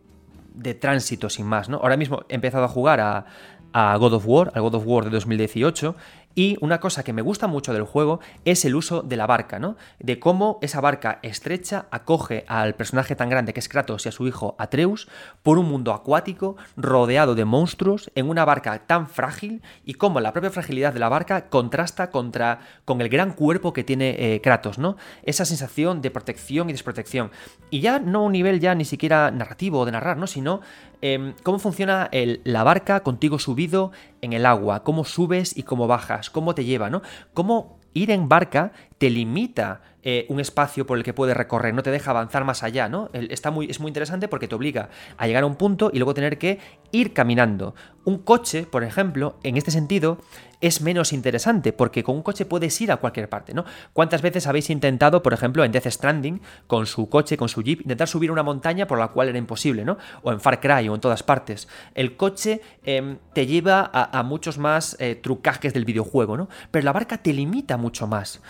de 0.55 0.73
tránsito 0.73 1.29
sin 1.29 1.45
más, 1.45 1.69
¿no? 1.69 1.77
Ahora 1.77 1.95
mismo 1.95 2.25
he 2.27 2.35
empezado 2.35 2.65
a 2.65 2.69
jugar 2.69 2.99
a, 2.99 3.25
a 3.71 3.97
God 3.97 4.13
of 4.13 4.23
War, 4.25 4.51
al 4.55 4.61
God 4.61 4.75
of 4.75 4.83
War 4.85 5.03
de 5.03 5.11
2018, 5.11 5.95
y 6.35 6.57
una 6.59 6.79
cosa 6.81 7.03
que 7.03 7.13
me 7.13 7.21
gusta 7.21 7.47
mucho 7.47 7.73
del 7.73 7.83
juego 7.83 8.19
es 8.43 8.65
el 8.65 8.75
uso 8.75 9.01
de 9.01 9.15
la 9.15 9.25
barca, 9.25 9.57
¿no? 9.57 9.77
De 9.99 10.19
cómo 10.19 10.59
esa 10.61 10.81
barca 10.81 11.19
estrecha 11.21 11.87
acoge 11.91 12.43
al 12.47 12.75
personaje 12.75 13.15
tan 13.15 13.29
grande 13.29 13.53
que 13.53 13.61
es 13.61 13.69
Kratos 13.69 14.05
y 14.05 14.09
a 14.09 14.11
su 14.11 14.27
hijo 14.27 14.55
Atreus 14.59 15.07
por 15.41 15.57
un 15.57 15.67
mundo 15.67 15.93
acuático 15.93 16.57
rodeado 16.75 17.35
de 17.35 17.45
monstruos 17.45 18.11
en 18.15 18.29
una 18.29 18.43
barca 18.43 18.85
tan 18.85 19.07
frágil 19.07 19.61
y 19.85 19.93
cómo 19.93 20.19
la 20.19 20.33
propia 20.33 20.51
fragilidad 20.51 20.93
de 20.93 20.99
la 20.99 21.09
barca 21.09 21.49
contrasta 21.49 22.11
contra, 22.11 22.59
con 22.83 22.99
el 22.99 23.09
gran 23.09 23.31
cuerpo 23.31 23.71
que 23.71 23.85
tiene 23.85 24.15
eh, 24.19 24.41
Kratos, 24.41 24.77
¿no? 24.77 24.97
Esa 25.23 25.45
sensación 25.45 26.01
de 26.01 26.11
protección 26.11 26.69
y 26.69 26.73
desprotección. 26.73 27.31
Y 27.69 27.79
ya 27.79 27.99
no 27.99 28.23
un 28.23 28.33
nivel 28.33 28.59
ya 28.59 28.75
ni 28.75 28.83
siquiera 28.83 29.31
narrativo 29.31 29.85
de 29.85 29.93
narrar, 29.93 30.17
¿no? 30.17 30.27
Sino 30.27 30.59
Em, 31.07 31.35
cómo 31.43 31.59
funciona 31.59 32.09
la 32.11 32.63
barca 32.63 33.01
contigo 33.01 33.37
subido 33.37 33.91
en 34.23 34.33
el 34.33 34.43
agua, 34.43 34.83
cómo 34.83 35.05
subes 35.05 35.55
y 35.55 35.61
cómo 35.61 35.85
bajas, 35.85 36.31
cómo 36.31 36.55
te 36.55 36.65
lleva, 36.65 36.89
¿no? 36.89 37.03
Cómo 37.35 37.79
ir 37.93 38.09
en 38.09 38.27
barca 38.27 38.71
te 38.97 39.11
limita 39.11 39.81
eh, 40.07 40.27
un 40.29 40.39
espacio 40.39 40.85
por 40.85 40.99
el 40.99 41.03
que 41.03 41.15
puedes 41.15 41.35
recorrer, 41.35 41.73
no 41.73 41.81
te 41.81 41.89
deja 41.89 42.11
avanzar 42.11 42.45
más 42.45 42.61
allá, 42.61 42.87
¿no? 42.87 43.09
Está 43.11 43.49
muy, 43.49 43.65
es 43.71 43.79
muy 43.79 43.89
interesante 43.89 44.27
porque 44.27 44.47
te 44.47 44.53
obliga 44.53 44.89
a 45.17 45.25
llegar 45.25 45.41
a 45.41 45.47
un 45.47 45.55
punto 45.55 45.89
y 45.91 45.97
luego 45.97 46.13
tener 46.13 46.37
que 46.37 46.59
ir 46.91 47.11
caminando. 47.11 47.73
Un 48.03 48.19
coche, 48.19 48.67
por 48.69 48.83
ejemplo, 48.83 49.39
en 49.41 49.57
este 49.57 49.71
sentido, 49.71 50.19
es 50.61 50.81
menos 50.81 51.11
interesante 51.11 51.73
porque 51.73 52.03
con 52.03 52.15
un 52.15 52.21
coche 52.21 52.45
puedes 52.45 52.79
ir 52.81 52.91
a 52.91 52.97
cualquier 52.97 53.29
parte, 53.29 53.55
¿no? 53.55 53.65
¿Cuántas 53.93 54.21
veces 54.21 54.45
habéis 54.45 54.69
intentado, 54.69 55.23
por 55.23 55.33
ejemplo, 55.33 55.63
en 55.63 55.71
Death 55.71 55.87
Stranding, 55.87 56.39
con 56.67 56.85
su 56.85 57.09
coche, 57.09 57.35
con 57.35 57.49
su 57.49 57.63
jeep, 57.63 57.81
intentar 57.81 58.07
subir 58.07 58.29
una 58.29 58.43
montaña 58.43 58.85
por 58.85 58.99
la 58.99 59.07
cual 59.07 59.29
era 59.29 59.39
imposible, 59.39 59.83
¿no? 59.85 59.97
O 60.21 60.31
en 60.31 60.39
Far 60.39 60.59
Cry 60.59 60.87
o 60.87 60.93
en 60.93 61.01
todas 61.01 61.23
partes. 61.23 61.67
El 61.95 62.15
coche 62.15 62.61
em, 62.83 63.17
te 63.33 63.47
lleva 63.47 63.89
a, 63.91 64.21
muchos 64.21 64.59
más 64.59 64.97
eh, 64.99 65.15
trucajes 65.15 65.73
del 65.73 65.85
videojuego, 65.85 66.37
¿no? 66.37 66.47
Pero 66.69 66.85
la 66.85 66.93
barca 66.93 67.17
te 67.17 67.33
limita 67.33 67.77
mucho 67.77 68.05
más 68.07 68.41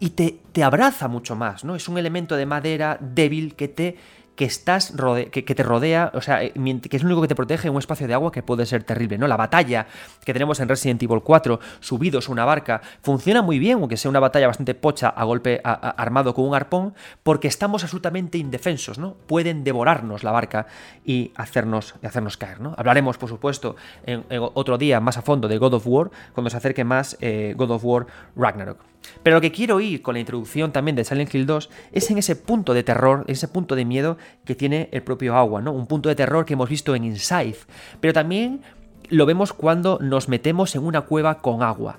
y 0.00 0.10
te, 0.10 0.40
te 0.52 0.64
abraza 0.64 1.06
mucho 1.06 1.36
más, 1.36 1.64
¿no? 1.64 1.76
Es 1.76 1.88
un 1.88 1.98
elemento 1.98 2.34
de 2.36 2.46
madera 2.46 2.98
débil 3.00 3.54
que 3.54 3.68
te 3.68 3.96
que 4.40 4.46
estás 4.46 4.94
que, 5.30 5.42
te 5.42 5.62
rodea, 5.62 6.10
o 6.14 6.22
sea, 6.22 6.42
eh, 6.42 6.54
que 6.88 6.96
es 6.96 7.02
lo 7.02 7.08
único 7.08 7.20
que 7.20 7.28
te 7.28 7.34
protege 7.34 7.68
en 7.68 7.74
un 7.74 7.78
espacio 7.78 8.08
de 8.08 8.14
agua 8.14 8.32
que 8.32 8.42
puede 8.42 8.64
ser 8.64 8.84
terrible, 8.84 9.18
¿no? 9.18 9.28
La 9.28 9.36
batalla 9.36 9.86
que 10.24 10.32
tenemos 10.32 10.60
en 10.60 10.68
Resident 10.70 11.02
Evil 11.02 11.20
4, 11.22 11.60
subidos 11.80 12.26
a 12.26 12.32
una 12.32 12.46
barca, 12.46 12.80
funciona 13.02 13.42
muy 13.42 13.58
bien, 13.58 13.80
aunque 13.80 13.98
sea 13.98 14.08
una 14.08 14.18
batalla 14.18 14.46
bastante 14.46 14.74
pocha 14.74 15.10
a 15.10 15.24
golpe 15.24 15.60
armado 15.62 16.32
con 16.32 16.46
un 16.46 16.54
arpón, 16.54 16.94
porque 17.22 17.48
estamos 17.48 17.84
absolutamente 17.84 18.38
indefensos, 18.38 18.98
¿no? 18.98 19.12
Pueden 19.26 19.62
devorarnos 19.62 20.24
la 20.24 20.30
barca 20.30 20.66
y 21.04 21.32
hacernos, 21.36 21.96
hacernos 22.02 22.38
caer, 22.38 22.62
¿no? 22.62 22.74
Hablaremos, 22.78 23.18
por 23.18 23.28
supuesto, 23.28 23.76
en, 24.06 24.24
otro 24.30 24.78
día 24.78 25.00
más 25.00 25.18
a 25.18 25.22
fondo 25.22 25.48
de 25.48 25.58
God 25.58 25.74
of 25.74 25.86
War, 25.86 26.10
cuando 26.32 26.48
se 26.48 26.56
acerque 26.56 26.82
más 26.82 27.18
eh, 27.20 27.52
God 27.58 27.72
of 27.72 27.84
War 27.84 28.06
Ragnarok. 28.36 28.78
Pero 29.22 29.36
lo 29.36 29.40
que 29.40 29.52
quiero 29.52 29.80
ir 29.80 30.02
con 30.02 30.14
la 30.14 30.20
introducción 30.20 30.72
también 30.72 30.96
de 30.96 31.04
Silent 31.04 31.34
Hill 31.34 31.46
2 31.46 31.70
es 31.92 32.10
en 32.10 32.18
ese 32.18 32.36
punto 32.36 32.74
de 32.74 32.82
terror, 32.82 33.24
ese 33.26 33.48
punto 33.48 33.74
de 33.74 33.84
miedo 33.84 34.18
que 34.44 34.54
tiene 34.54 34.88
el 34.92 35.02
propio 35.02 35.36
agua, 35.36 35.60
¿no? 35.60 35.72
Un 35.72 35.86
punto 35.86 36.08
de 36.08 36.14
terror 36.14 36.44
que 36.44 36.54
hemos 36.54 36.68
visto 36.68 36.94
en 36.94 37.04
Inside, 37.04 37.56
pero 38.00 38.12
también 38.12 38.62
lo 39.08 39.26
vemos 39.26 39.52
cuando 39.52 39.98
nos 40.00 40.28
metemos 40.28 40.74
en 40.76 40.84
una 40.84 41.02
cueva 41.02 41.38
con 41.38 41.62
agua. 41.62 41.98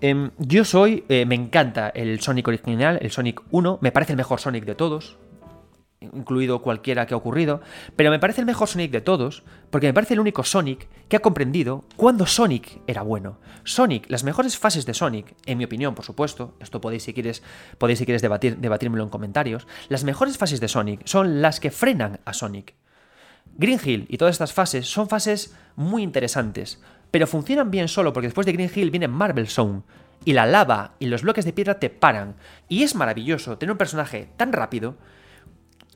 Em, 0.00 0.30
yo 0.38 0.64
soy, 0.64 1.04
eh, 1.08 1.24
me 1.26 1.36
encanta 1.36 1.88
el 1.88 2.20
Sonic 2.20 2.48
original, 2.48 2.98
el 3.00 3.10
Sonic 3.10 3.40
1, 3.50 3.78
me 3.80 3.92
parece 3.92 4.12
el 4.12 4.16
mejor 4.16 4.40
Sonic 4.40 4.64
de 4.64 4.74
todos, 4.74 5.16
incluido 6.12 6.62
cualquiera 6.62 7.06
que 7.06 7.14
ha 7.14 7.16
ocurrido, 7.16 7.60
pero 7.96 8.10
me 8.10 8.18
parece 8.18 8.40
el 8.40 8.46
mejor 8.46 8.68
Sonic 8.68 8.90
de 8.90 9.00
todos, 9.00 9.42
porque 9.70 9.86
me 9.86 9.94
parece 9.94 10.14
el 10.14 10.20
único 10.20 10.44
Sonic 10.44 10.88
que 11.08 11.16
ha 11.16 11.20
comprendido 11.20 11.84
cuándo 11.96 12.26
Sonic 12.26 12.80
era 12.86 13.02
bueno. 13.02 13.38
Sonic, 13.64 14.08
las 14.08 14.24
mejores 14.24 14.58
fases 14.58 14.86
de 14.86 14.94
Sonic, 14.94 15.34
en 15.46 15.58
mi 15.58 15.64
opinión, 15.64 15.94
por 15.94 16.04
supuesto, 16.04 16.54
esto 16.60 16.80
podéis 16.80 17.04
si 17.04 17.14
quieres, 17.14 17.42
podéis 17.78 17.98
si 17.98 18.04
debatir, 18.04 18.58
debatírmelo 18.58 19.04
en 19.04 19.10
comentarios, 19.10 19.66
las 19.88 20.04
mejores 20.04 20.38
fases 20.38 20.60
de 20.60 20.68
Sonic 20.68 21.06
son 21.06 21.42
las 21.42 21.60
que 21.60 21.70
frenan 21.70 22.20
a 22.24 22.32
Sonic. 22.32 22.74
Green 23.56 23.80
Hill 23.84 24.06
y 24.08 24.16
todas 24.16 24.34
estas 24.34 24.52
fases 24.52 24.88
son 24.88 25.08
fases 25.08 25.54
muy 25.76 26.02
interesantes, 26.02 26.80
pero 27.10 27.26
funcionan 27.26 27.70
bien 27.70 27.88
solo 27.88 28.12
porque 28.12 28.28
después 28.28 28.46
de 28.46 28.52
Green 28.52 28.70
Hill 28.74 28.90
viene 28.90 29.08
Marvel 29.08 29.48
Zone, 29.48 29.82
y 30.24 30.32
la 30.32 30.46
lava 30.46 30.94
y 30.98 31.06
los 31.06 31.22
bloques 31.22 31.44
de 31.44 31.52
piedra 31.52 31.78
te 31.78 31.90
paran, 31.90 32.36
y 32.68 32.82
es 32.82 32.94
maravilloso 32.94 33.58
tener 33.58 33.72
un 33.72 33.78
personaje 33.78 34.28
tan 34.36 34.52
rápido 34.52 34.96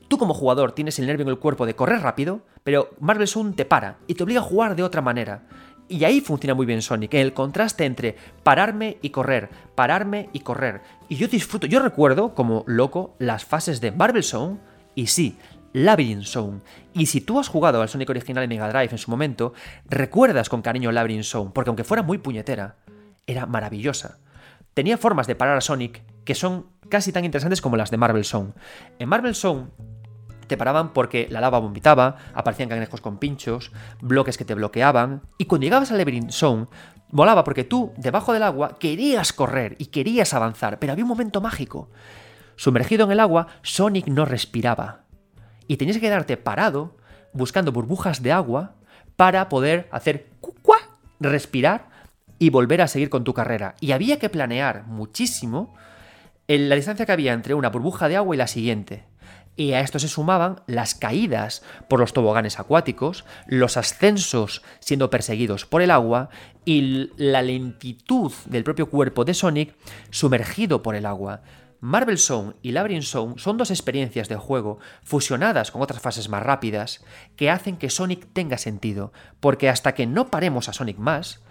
Tú 0.07 0.17
como 0.17 0.33
jugador 0.33 0.71
tienes 0.71 0.99
el 0.99 1.07
nervio 1.07 1.23
en 1.23 1.29
el 1.29 1.39
cuerpo 1.39 1.65
de 1.65 1.75
correr 1.75 2.01
rápido, 2.01 2.41
pero 2.63 2.91
Marvel 2.99 3.27
Sun 3.27 3.53
te 3.53 3.65
para 3.65 3.97
y 4.07 4.13
te 4.13 4.23
obliga 4.23 4.39
a 4.39 4.43
jugar 4.43 4.75
de 4.75 4.83
otra 4.83 5.01
manera. 5.01 5.43
Y 5.89 6.03
ahí 6.03 6.21
funciona 6.21 6.53
muy 6.53 6.65
bien 6.65 6.81
Sonic, 6.81 7.13
el 7.13 7.33
contraste 7.33 7.85
entre 7.85 8.15
pararme 8.43 8.97
y 9.01 9.09
correr, 9.09 9.49
pararme 9.75 10.29
y 10.33 10.41
correr. 10.41 10.81
Y 11.07 11.15
yo 11.15 11.27
disfruto, 11.27 11.65
yo 11.67 11.79
recuerdo 11.79 12.33
como 12.33 12.63
loco 12.67 13.15
las 13.19 13.45
fases 13.45 13.79
de 13.79 13.91
Marvel 13.91 14.23
Zone 14.23 14.57
y 14.95 15.07
sí, 15.07 15.37
Labyrinth 15.73 16.25
Zone. 16.25 16.59
Y 16.93 17.05
si 17.05 17.21
tú 17.21 17.39
has 17.39 17.47
jugado 17.47 17.81
al 17.81 17.89
Sonic 17.89 18.09
original 18.09 18.43
en 18.43 18.49
Mega 18.49 18.67
Drive 18.69 18.91
en 18.91 18.97
su 18.97 19.11
momento, 19.11 19.53
recuerdas 19.85 20.49
con 20.49 20.61
cariño 20.61 20.91
Labyrinth 20.91 21.23
Zone, 21.23 21.51
porque 21.53 21.69
aunque 21.69 21.83
fuera 21.83 22.03
muy 22.03 22.17
puñetera, 22.17 22.75
era 23.25 23.45
maravillosa. 23.45 24.17
Tenía 24.73 24.97
formas 24.97 25.27
de 25.27 25.35
parar 25.35 25.57
a 25.57 25.61
Sonic 25.61 26.01
que 26.25 26.35
son 26.35 26.67
casi 26.89 27.11
tan 27.11 27.25
interesantes 27.25 27.61
como 27.61 27.77
las 27.77 27.91
de 27.91 27.97
Marvel 27.97 28.25
Zone. 28.25 28.51
En 28.99 29.07
Marvel 29.07 29.35
Zone 29.35 29.67
te 30.47 30.57
paraban 30.57 30.93
porque 30.93 31.27
la 31.29 31.41
lava 31.41 31.59
vomitaba, 31.59 32.17
aparecían 32.33 32.69
cangrejos 32.69 33.01
con 33.01 33.17
pinchos, 33.17 33.71
bloques 34.01 34.37
que 34.37 34.45
te 34.45 34.55
bloqueaban, 34.55 35.21
y 35.37 35.45
cuando 35.45 35.65
llegabas 35.65 35.91
al 35.91 35.97
Labyrinth 35.97 36.31
Zone, 36.31 36.67
volaba 37.09 37.43
porque 37.43 37.63
tú, 37.63 37.93
debajo 37.97 38.33
del 38.33 38.43
agua, 38.43 38.77
querías 38.79 39.33
correr 39.33 39.75
y 39.79 39.87
querías 39.87 40.33
avanzar, 40.33 40.79
pero 40.79 40.93
había 40.93 41.05
un 41.05 41.09
momento 41.09 41.41
mágico. 41.41 41.89
Sumergido 42.55 43.05
en 43.05 43.11
el 43.11 43.19
agua, 43.19 43.47
Sonic 43.61 44.07
no 44.07 44.25
respiraba. 44.25 45.01
Y 45.67 45.77
tenías 45.77 45.97
que 45.97 46.01
quedarte 46.01 46.37
parado, 46.37 46.97
buscando 47.33 47.71
burbujas 47.71 48.23
de 48.23 48.31
agua, 48.31 48.75
para 49.15 49.49
poder 49.49 49.87
hacer 49.91 50.27
cucua, 50.41 50.77
respirar 51.19 51.89
y 52.39 52.49
volver 52.49 52.81
a 52.81 52.87
seguir 52.87 53.09
con 53.09 53.23
tu 53.23 53.33
carrera. 53.33 53.75
Y 53.79 53.91
había 53.91 54.19
que 54.19 54.29
planear 54.29 54.85
muchísimo 54.85 55.75
en 56.47 56.69
la 56.69 56.75
distancia 56.75 57.05
que 57.05 57.11
había 57.11 57.33
entre 57.33 57.53
una 57.53 57.69
burbuja 57.69 58.07
de 58.07 58.15
agua 58.15 58.35
y 58.35 58.37
la 58.37 58.47
siguiente 58.47 59.05
y 59.57 59.73
a 59.73 59.81
esto 59.81 59.99
se 59.99 60.07
sumaban 60.07 60.61
las 60.67 60.95
caídas 60.95 61.63
por 61.89 61.99
los 61.99 62.13
toboganes 62.13 62.59
acuáticos, 62.59 63.25
los 63.47 63.75
ascensos 63.75 64.61
siendo 64.79 65.09
perseguidos 65.09 65.65
por 65.65 65.81
el 65.81 65.91
agua 65.91 66.29
y 66.63 67.09
la 67.17 67.41
lentitud 67.41 68.31
del 68.45 68.63
propio 68.63 68.89
cuerpo 68.89 69.25
de 69.25 69.33
Sonic 69.33 69.75
sumergido 70.11 70.83
por 70.83 70.95
el 70.95 71.07
agua. 71.07 71.41
Marvel 71.79 72.17
Zone 72.17 72.53
y 72.61 72.71
Labyrinth 72.71 73.03
Zone 73.03 73.35
son 73.37 73.57
dos 73.57 73.71
experiencias 73.71 74.29
de 74.29 74.35
juego 74.35 74.79
fusionadas 75.03 75.71
con 75.71 75.81
otras 75.81 76.01
fases 76.01 76.29
más 76.29 76.43
rápidas 76.43 77.03
que 77.35 77.49
hacen 77.49 77.77
que 77.77 77.89
Sonic 77.89 78.27
tenga 78.33 78.57
sentido, 78.57 79.11
porque 79.39 79.69
hasta 79.69 79.93
que 79.93 80.07
no 80.07 80.27
paremos 80.27 80.69
a 80.69 80.73
Sonic 80.73 80.97
más, 80.97 81.41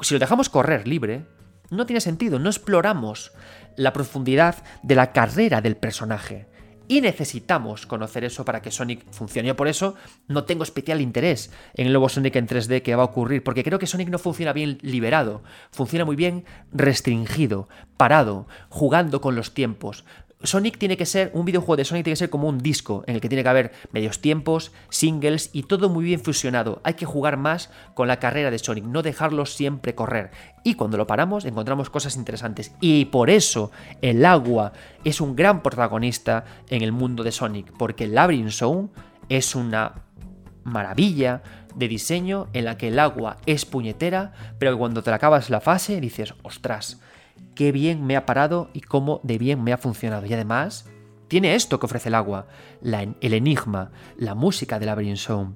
si 0.00 0.14
lo 0.14 0.20
dejamos 0.20 0.48
correr 0.48 0.86
libre, 0.86 1.26
no 1.70 1.86
tiene 1.86 2.00
sentido, 2.00 2.38
no 2.38 2.48
exploramos 2.48 3.32
la 3.76 3.92
profundidad 3.92 4.56
de 4.82 4.94
la 4.94 5.12
carrera 5.12 5.60
del 5.60 5.76
personaje. 5.76 6.47
Y 6.88 7.02
necesitamos 7.02 7.84
conocer 7.86 8.24
eso 8.24 8.46
para 8.46 8.62
que 8.62 8.70
Sonic 8.70 9.04
funcione. 9.12 9.48
Yo 9.48 9.56
por 9.56 9.68
eso 9.68 9.94
no 10.26 10.44
tengo 10.44 10.62
especial 10.62 11.02
interés 11.02 11.52
en 11.74 11.86
el 11.86 11.92
nuevo 11.92 12.08
Sonic 12.08 12.36
en 12.36 12.48
3D 12.48 12.80
que 12.80 12.96
va 12.96 13.02
a 13.02 13.06
ocurrir, 13.06 13.44
porque 13.44 13.62
creo 13.62 13.78
que 13.78 13.86
Sonic 13.86 14.08
no 14.08 14.18
funciona 14.18 14.54
bien 14.54 14.78
liberado, 14.80 15.42
funciona 15.70 16.06
muy 16.06 16.16
bien 16.16 16.46
restringido, 16.72 17.68
parado, 17.98 18.48
jugando 18.70 19.20
con 19.20 19.36
los 19.36 19.52
tiempos. 19.52 20.06
Sonic 20.42 20.78
tiene 20.78 20.96
que 20.96 21.04
ser, 21.04 21.32
un 21.34 21.44
videojuego 21.44 21.76
de 21.76 21.84
Sonic 21.84 22.04
tiene 22.04 22.12
que 22.14 22.18
ser 22.18 22.30
como 22.30 22.48
un 22.48 22.58
disco, 22.58 23.02
en 23.08 23.16
el 23.16 23.20
que 23.20 23.28
tiene 23.28 23.42
que 23.42 23.48
haber 23.48 23.72
medios 23.90 24.20
tiempos, 24.20 24.70
singles 24.88 25.50
y 25.52 25.64
todo 25.64 25.88
muy 25.88 26.04
bien 26.04 26.20
fusionado. 26.20 26.80
Hay 26.84 26.94
que 26.94 27.06
jugar 27.06 27.36
más 27.36 27.70
con 27.94 28.06
la 28.06 28.20
carrera 28.20 28.50
de 28.52 28.58
Sonic, 28.58 28.84
no 28.84 29.02
dejarlo 29.02 29.46
siempre 29.46 29.96
correr. 29.96 30.30
Y 30.62 30.74
cuando 30.74 30.96
lo 30.96 31.08
paramos 31.08 31.44
encontramos 31.44 31.90
cosas 31.90 32.14
interesantes. 32.16 32.72
Y 32.80 33.06
por 33.06 33.30
eso 33.30 33.72
el 34.00 34.24
agua 34.24 34.72
es 35.02 35.20
un 35.20 35.34
gran 35.34 35.62
protagonista 35.62 36.44
en 36.68 36.82
el 36.82 36.92
mundo 36.92 37.24
de 37.24 37.32
Sonic, 37.32 37.72
porque 37.76 38.04
el 38.04 38.14
Labyrinth 38.14 38.52
Zone 38.52 38.88
es 39.28 39.56
una 39.56 40.04
maravilla 40.62 41.42
de 41.74 41.88
diseño 41.88 42.48
en 42.52 42.64
la 42.64 42.76
que 42.76 42.88
el 42.88 42.98
agua 42.98 43.38
es 43.46 43.64
puñetera, 43.64 44.32
pero 44.58 44.78
cuando 44.78 45.02
te 45.02 45.10
acabas 45.10 45.50
la 45.50 45.60
fase 45.60 46.00
dices, 46.00 46.34
ostras, 46.42 47.00
qué 47.58 47.72
bien 47.72 48.06
me 48.06 48.14
ha 48.14 48.24
parado 48.24 48.70
y 48.72 48.82
cómo 48.82 49.18
de 49.24 49.36
bien 49.36 49.64
me 49.64 49.72
ha 49.72 49.78
funcionado. 49.78 50.24
Y 50.24 50.32
además, 50.32 50.88
tiene 51.26 51.56
esto 51.56 51.80
que 51.80 51.86
ofrece 51.86 52.08
el 52.08 52.14
agua, 52.14 52.46
el 52.84 53.34
enigma, 53.34 53.90
la 54.16 54.36
música 54.36 54.78
del 54.78 54.86
Labyrinth 54.86 55.18
Zone, 55.18 55.54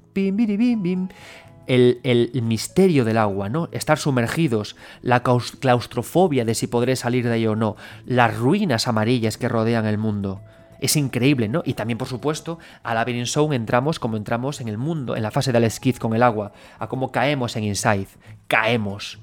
el, 1.69 2.01
el, 2.03 2.43
misterio 2.43 3.05
del 3.05 3.19
agua, 3.19 3.49
¿no? 3.49 3.69
Estar 3.71 3.99
sumergidos, 3.99 4.75
la 5.01 5.23
claustrofobia 5.23 6.45
de 6.45 6.57
si 6.57 6.67
podré 6.67 6.97
salir 6.97 7.25
de 7.25 7.35
ahí 7.35 7.47
o 7.47 7.55
no, 7.55 7.77
las 8.05 8.37
ruinas 8.37 8.89
amarillas 8.89 9.39
que 9.39 9.49
rodean 9.49 9.87
el 9.87 9.97
mundo. 9.97 10.43
Es 10.81 10.97
increíble, 10.97 11.49
¿no? 11.49 11.63
Y 11.65 11.75
también, 11.75 11.99
por 11.99 12.09
supuesto, 12.09 12.59
a 12.83 12.95
Labyrinth 12.95 13.29
Zone 13.29 13.55
entramos 13.55 14.01
como 14.01 14.17
entramos 14.17 14.61
en 14.61 14.67
el 14.67 14.77
mundo, 14.77 15.15
en 15.15 15.23
la 15.23 15.31
fase 15.31 15.53
del 15.53 15.63
esquiz 15.63 16.01
con 16.01 16.17
el 16.17 16.25
agua, 16.25 16.51
a 16.81 16.89
cómo 16.89 17.13
caemos 17.13 17.55
en 17.55 17.63
Inside. 17.63 18.09
Caemos 18.49 19.21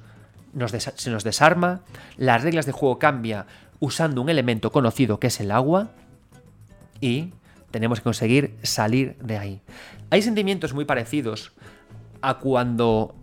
se 0.96 1.12
nos 1.12 1.24
desarma, 1.24 1.82
las 2.18 2.44
reglas 2.44 2.66
de 2.66 2.72
juego 2.72 3.00
cambia 3.00 3.46
usando 3.80 4.22
un 4.22 4.30
elemento 4.30 4.72
conocido 4.72 5.20
que 5.20 5.28
es 5.28 5.40
el 5.40 5.52
agua 5.52 5.92
y 7.02 7.34
tenemos 7.72 8.00
que 8.00 8.04
conseguir 8.04 8.58
salir 8.64 9.16
de 9.20 9.38
ahí. 9.38 9.62
Hay 10.10 10.22
sentimientos 10.22 10.74
muy 10.74 10.86
parecidos 10.86 11.54
a 12.22 12.40
cuando 12.40 13.16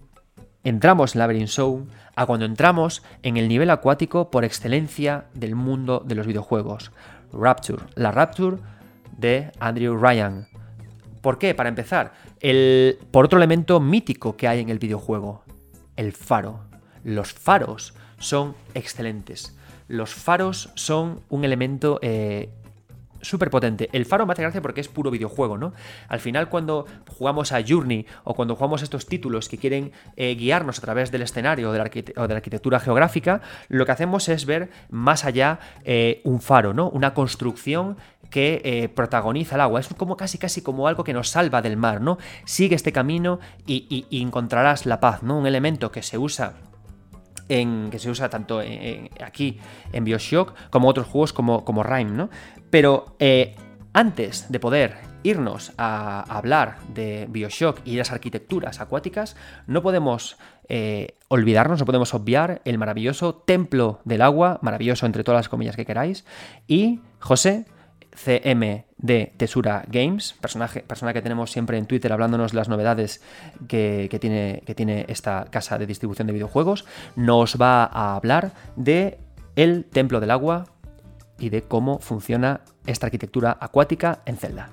entramos 0.65 1.15
en 1.15 1.21
Labyrinth 1.21 1.49
Zone, 1.49 1.87
a 2.15 2.27
cuando 2.27 2.47
entramos 2.47 3.03
en 3.23 3.37
el 3.37 3.49
nivel 3.49 3.71
acuático 3.71 4.31
por 4.31 4.45
excelencia 4.45 5.27
del 5.35 5.55
mundo 5.55 6.03
de 6.05 6.15
los 6.15 6.27
videojuegos. 6.27 6.93
Rapture, 7.33 7.83
la 7.95 8.11
Rapture 8.11 8.59
de 9.17 9.53
Andrew 9.61 9.97
Ryan. 9.97 10.49
¿Por 11.21 11.39
qué? 11.39 11.55
Para 11.55 11.69
empezar, 11.69 12.13
el, 12.41 12.99
por 13.11 13.25
otro 13.25 13.39
elemento 13.39 13.81
mítico 13.81 14.37
que 14.37 14.49
hay 14.49 14.61
en 14.61 14.69
el 14.69 14.79
videojuego, 14.79 15.43
el 15.97 16.13
faro. 16.13 16.66
Los 17.07 17.33
faros 17.33 17.95
son 18.19 18.57
excelentes. 18.75 19.57
Los 19.87 20.13
faros 20.13 20.71
son 20.75 21.21
un 21.29 21.45
elemento 21.45 22.01
eh, 22.03 22.51
súper 23.21 23.49
potente. 23.49 23.89
El 23.93 24.07
faro 24.07 24.27
me 24.27 24.33
hace 24.33 24.43
gracia 24.43 24.61
porque 24.61 24.81
es 24.81 24.89
puro 24.89 25.13
videojuego, 25.13 25.57
¿no? 25.57 25.73
Al 26.09 26.19
final, 26.19 26.49
cuando 26.49 26.85
jugamos 27.17 27.53
a 27.53 27.63
Journey 27.65 28.07
o 28.25 28.35
cuando 28.35 28.57
jugamos 28.57 28.83
estos 28.83 29.07
títulos 29.07 29.49
que 29.49 29.57
quieren 29.57 29.93
eh, 30.17 30.35
guiarnos 30.35 30.79
a 30.79 30.81
través 30.81 31.13
del 31.13 31.23
escenario 31.23 31.71
o 31.71 31.73
de, 31.73 31.79
la 31.79 32.35
arquitectura 32.35 32.81
geográfica, 32.81 33.41
lo 33.69 33.87
que 33.87 33.93
hacemos 33.93 34.29
es 34.29 34.45
ver 34.45 34.71
más 34.91 35.25
allá 35.25 35.61
eh, 35.85 36.21
un 36.25 36.41
faro, 36.41 36.75
¿no? 36.75 36.91
Una 36.91 37.15
construcción 37.15 37.99
que 38.31 38.91
protagoniza 38.97 39.55
el 39.55 39.61
agua. 39.61 39.79
Es 39.79 39.87
como 39.97 40.17
casi 40.17 40.39
casi 40.39 40.61
como 40.61 40.89
algo 40.89 41.05
que 41.05 41.13
nos 41.13 41.29
salva 41.29 41.63
del 41.63 41.77
mar, 41.77 42.01
¿no? 42.01 42.19
Sigue 42.45 42.75
este 42.75 42.91
camino 42.91 43.39
y, 43.65 44.05
y 44.11 44.23
encontrarás 44.23 44.87
la 44.87 44.99
paz, 44.99 45.23
¿no? 45.23 45.39
Un 45.39 45.47
elemento 45.47 45.93
que 45.93 46.03
se 46.03 46.19
usa 46.19 46.55
en, 47.49 47.91
que 47.91 47.99
se 47.99 48.11
usa 48.11 48.29
tanto 48.29 48.61
aquí 49.25 49.59
en 49.93 50.05
Bioshock 50.05 50.71
como 50.71 50.89
otros 50.89 51.07
juegos 51.07 51.33
como, 51.33 51.65
como 51.65 51.83
¿no? 51.85 52.31
Pero 52.71 53.17
eh, 53.19 53.55
antes 53.93 54.51
de 54.51 54.61
poder 54.61 54.97
irnos 55.23 55.73
a 55.77 56.21
hablar 56.29 56.79
de 56.95 57.27
Bioshock 57.29 57.81
y 57.85 57.97
las 57.97 58.13
arquitecturas 58.13 58.81
acuáticas, 58.81 59.37
no 59.67 59.83
podemos 59.83 60.37
eh, 60.69 61.17
olvidarnos, 61.29 61.81
no 61.81 61.87
podemos 61.87 62.15
obviar 62.15 62.61
el 62.65 62.79
maravilloso 62.79 63.35
Templo 63.35 64.01
del 64.05 64.23
Agua, 64.23 64.59
maravilloso 64.63 65.07
entre 65.07 65.25
todas 65.25 65.41
las 65.41 65.49
comillas 65.49 65.77
que 65.77 65.87
queráis, 65.87 66.25
y 66.69 67.01
José, 67.19 67.67
CM 68.17 68.87
de 68.97 69.33
Tesura 69.37 69.85
Games, 69.89 70.35
personaje, 70.41 70.81
persona 70.81 71.13
que 71.13 71.23
tenemos 71.23 71.53
siempre 71.53 71.79
en 71.79 71.87
Twitter 71.87 72.13
hablándonos 72.13 72.53
de 72.53 72.57
las 72.57 72.69
novedades 72.69 73.23
que, 73.69 74.09
tiene, 74.21 74.63
que 74.67 74.75
tiene 74.75 75.05
esta 75.09 75.47
casa 75.51 75.79
de 75.79 75.87
distribución 75.87 76.27
de 76.27 76.33
videojuegos, 76.33 76.87
nos 77.15 77.61
va 77.61 77.85
a 77.85 78.17
hablar 78.17 78.53
de 78.77 79.19
el 79.55 79.85
Templo 79.85 80.21
del 80.21 80.31
Agua 80.31 80.67
y 81.39 81.51
de 81.51 81.63
cómo 81.63 81.99
funciona 81.99 82.63
esta 82.87 83.07
arquitectura 83.07 83.57
acuática 83.61 84.23
en 84.25 84.37
Zelda. 84.37 84.71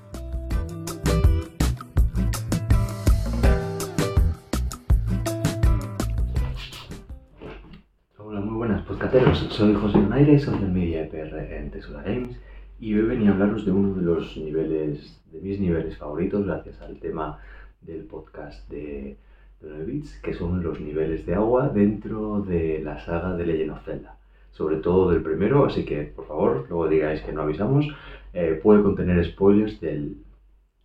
Hola, 8.18 8.40
muy 8.40 8.56
buenas 8.56 8.82
podcasteros. 8.86 9.46
Soy 9.50 9.74
José 9.74 9.98
Donaire, 9.98 10.38
social 10.40 10.72
media 10.72 11.02
EPR 11.02 11.52
en 11.52 11.70
Tesla 11.70 12.02
Games 12.02 12.36
y 12.84 12.94
hoy 12.94 13.06
venía 13.06 13.30
a 13.30 13.32
hablaros 13.32 13.64
de 13.64 13.72
uno 13.72 13.94
de 13.94 14.02
los 14.02 14.36
niveles, 14.36 15.18
de 15.32 15.40
mis 15.40 15.58
niveles 15.58 15.96
favoritos, 15.96 16.44
gracias 16.44 16.78
al 16.82 17.00
tema 17.00 17.38
del 17.80 18.04
podcast 18.04 18.68
de, 18.68 19.16
de 19.62 19.68
9 19.70 19.84
bits, 19.86 20.20
que 20.22 20.34
son 20.34 20.62
los 20.62 20.78
niveles 20.78 21.24
de 21.24 21.34
agua 21.34 21.70
dentro 21.70 22.42
de 22.42 22.82
la 22.84 23.00
saga 23.00 23.34
de 23.36 23.46
Legend 23.46 23.70
of 23.70 23.84
Zelda 23.86 24.18
sobre 24.50 24.76
todo 24.76 25.10
del 25.10 25.22
primero, 25.22 25.64
así 25.64 25.84
que 25.84 26.02
por 26.02 26.26
favor, 26.26 26.66
luego 26.68 26.86
digáis 26.88 27.22
que 27.22 27.32
no 27.32 27.42
avisamos. 27.42 27.86
Eh, 28.32 28.60
puede 28.62 28.82
contener 28.82 29.24
spoilers 29.24 29.80
del, 29.80 30.18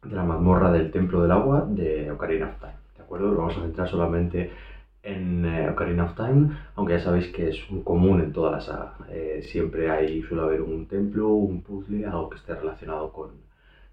de 0.04 0.16
la 0.16 0.24
mazmorra 0.24 0.72
del 0.72 0.92
Templo 0.92 1.22
del 1.22 1.32
Agua 1.32 1.68
de 1.70 2.10
Ocarina 2.10 2.48
of 2.48 2.60
Time. 2.60 2.74
¿De 2.98 3.04
acuerdo? 3.04 3.36
Vamos 3.36 3.58
a 3.58 3.62
centrar 3.62 3.90
solamente 3.90 4.52
en 5.10 5.46
eh, 5.46 5.70
Ocarina 5.70 6.06
of 6.06 6.16
Time, 6.16 6.50
aunque 6.76 6.94
ya 6.94 7.00
sabéis 7.00 7.28
que 7.28 7.50
es 7.50 7.70
un 7.70 7.84
común 7.84 8.22
en 8.22 8.32
toda 8.32 8.52
la 8.52 8.62
saga. 8.62 8.94
Eh, 9.10 9.42
siempre 9.44 9.90
hay, 9.90 10.22
suele 10.24 10.44
haber 10.44 10.62
un 10.62 10.88
templo, 10.88 11.30
un 11.30 11.62
puzzle, 11.62 12.06
algo 12.06 12.30
que 12.30 12.38
esté 12.38 12.56
relacionado 12.56 13.12
con, 13.12 13.32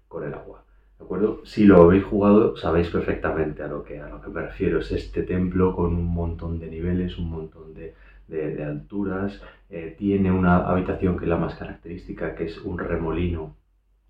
con 0.07 0.23
el 0.23 0.33
agua. 0.33 0.63
¿De 0.97 1.05
acuerdo? 1.05 1.41
Si 1.45 1.65
lo 1.65 1.83
habéis 1.83 2.03
jugado, 2.05 2.57
sabéis 2.57 2.89
perfectamente 2.89 3.61
a 3.63 3.67
lo, 3.67 3.83
que, 3.83 3.99
a 3.99 4.09
lo 4.09 4.21
que 4.21 4.29
me 4.29 4.41
refiero. 4.41 4.79
Es 4.79 4.91
este 4.91 5.23
templo 5.23 5.75
con 5.75 5.93
un 5.93 6.07
montón 6.07 6.59
de 6.59 6.67
niveles, 6.67 7.17
un 7.17 7.29
montón 7.29 7.73
de, 7.73 7.93
de, 8.27 8.63
alturas. 8.63 9.41
Eh, 9.69 9.95
tiene 9.97 10.31
una 10.31 10.57
habitación 10.67 11.17
que 11.17 11.25
es 11.25 11.29
la 11.29 11.37
más 11.37 11.55
característica, 11.55 12.35
que 12.35 12.45
es 12.45 12.57
un 12.59 12.77
remolino 12.79 13.55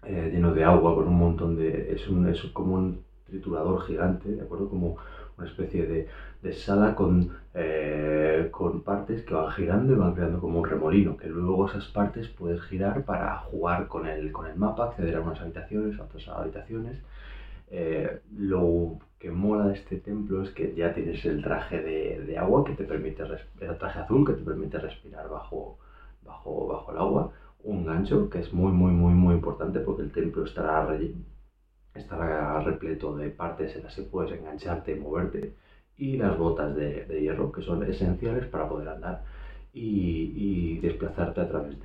lleno 0.07 0.53
de 0.53 0.63
agua 0.63 0.95
con 0.95 1.07
un 1.07 1.17
montón 1.17 1.57
de... 1.57 1.91
Es, 1.91 2.07
un, 2.07 2.29
es 2.29 2.41
como 2.53 2.75
un 2.75 3.01
triturador 3.25 3.81
gigante, 3.81 4.29
¿de 4.29 4.41
acuerdo? 4.41 4.69
Como 4.69 4.97
una 5.37 5.47
especie 5.47 5.85
de, 5.85 6.07
de 6.41 6.53
sala 6.53 6.95
con, 6.95 7.31
eh, 7.53 8.49
con 8.51 8.81
partes 8.81 9.23
que 9.23 9.33
van 9.33 9.51
girando 9.51 9.93
y 9.93 9.95
van 9.95 10.13
creando 10.13 10.39
como 10.39 10.59
un 10.59 10.67
remolino, 10.67 11.17
que 11.17 11.27
luego 11.27 11.67
esas 11.67 11.87
partes 11.87 12.27
puedes 12.27 12.61
girar 12.63 13.03
para 13.03 13.37
jugar 13.39 13.87
con 13.87 14.07
el, 14.07 14.31
con 14.31 14.47
el 14.47 14.55
mapa, 14.55 14.85
acceder 14.85 15.15
a 15.15 15.21
unas 15.21 15.41
habitaciones, 15.41 15.99
a 15.99 16.03
otras 16.03 16.27
habitaciones. 16.27 16.97
lo 18.37 18.99
que 19.19 19.31
mola 19.31 19.67
de 19.67 19.73
este 19.73 19.97
templo 19.97 20.43
es 20.43 20.51
que 20.51 20.73
ya 20.75 20.93
tienes 20.93 21.25
el 21.25 21.41
traje 21.43 21.81
de, 21.81 22.37
agua 22.37 22.63
que 22.63 22.73
te 22.73 22.83
permite, 22.83 23.23
el 23.23 23.77
traje 23.77 23.99
azul 23.99 24.25
que 24.25 24.33
te 24.33 24.43
permite 24.43 24.77
respirar 24.77 25.27
bajo, 25.29 25.77
bajo, 26.23 26.67
bajo 26.67 26.91
el 26.91 26.97
agua, 26.97 27.31
un 27.63 27.85
gancho 27.85 28.29
que 28.29 28.39
es 28.39 28.53
muy, 28.53 28.71
muy, 28.71 28.91
muy, 28.91 29.13
muy 29.13 29.35
importante 29.35 29.79
porque 29.79 30.03
el 30.03 30.11
templo 30.11 30.45
estará, 30.45 30.87
estará 31.97 32.59
repleto 32.61 33.15
de 33.15 33.29
partes 33.29 33.75
en 33.75 33.83
las 33.83 33.95
que 33.95 34.03
puedes 34.03 34.31
engancharte 34.31 34.91
y 34.93 34.99
moverte, 34.99 35.53
y 35.97 36.17
las 36.17 36.37
botas 36.37 36.75
de, 36.75 37.05
hierro 37.21 37.51
que 37.51 37.61
son 37.61 37.83
esenciales 37.83 38.45
para 38.45 38.69
poder 38.69 38.89
andar 38.89 39.23
y, 39.73 40.79
desplazarte 40.79 41.41
a 41.41 41.49
través 41.49 41.75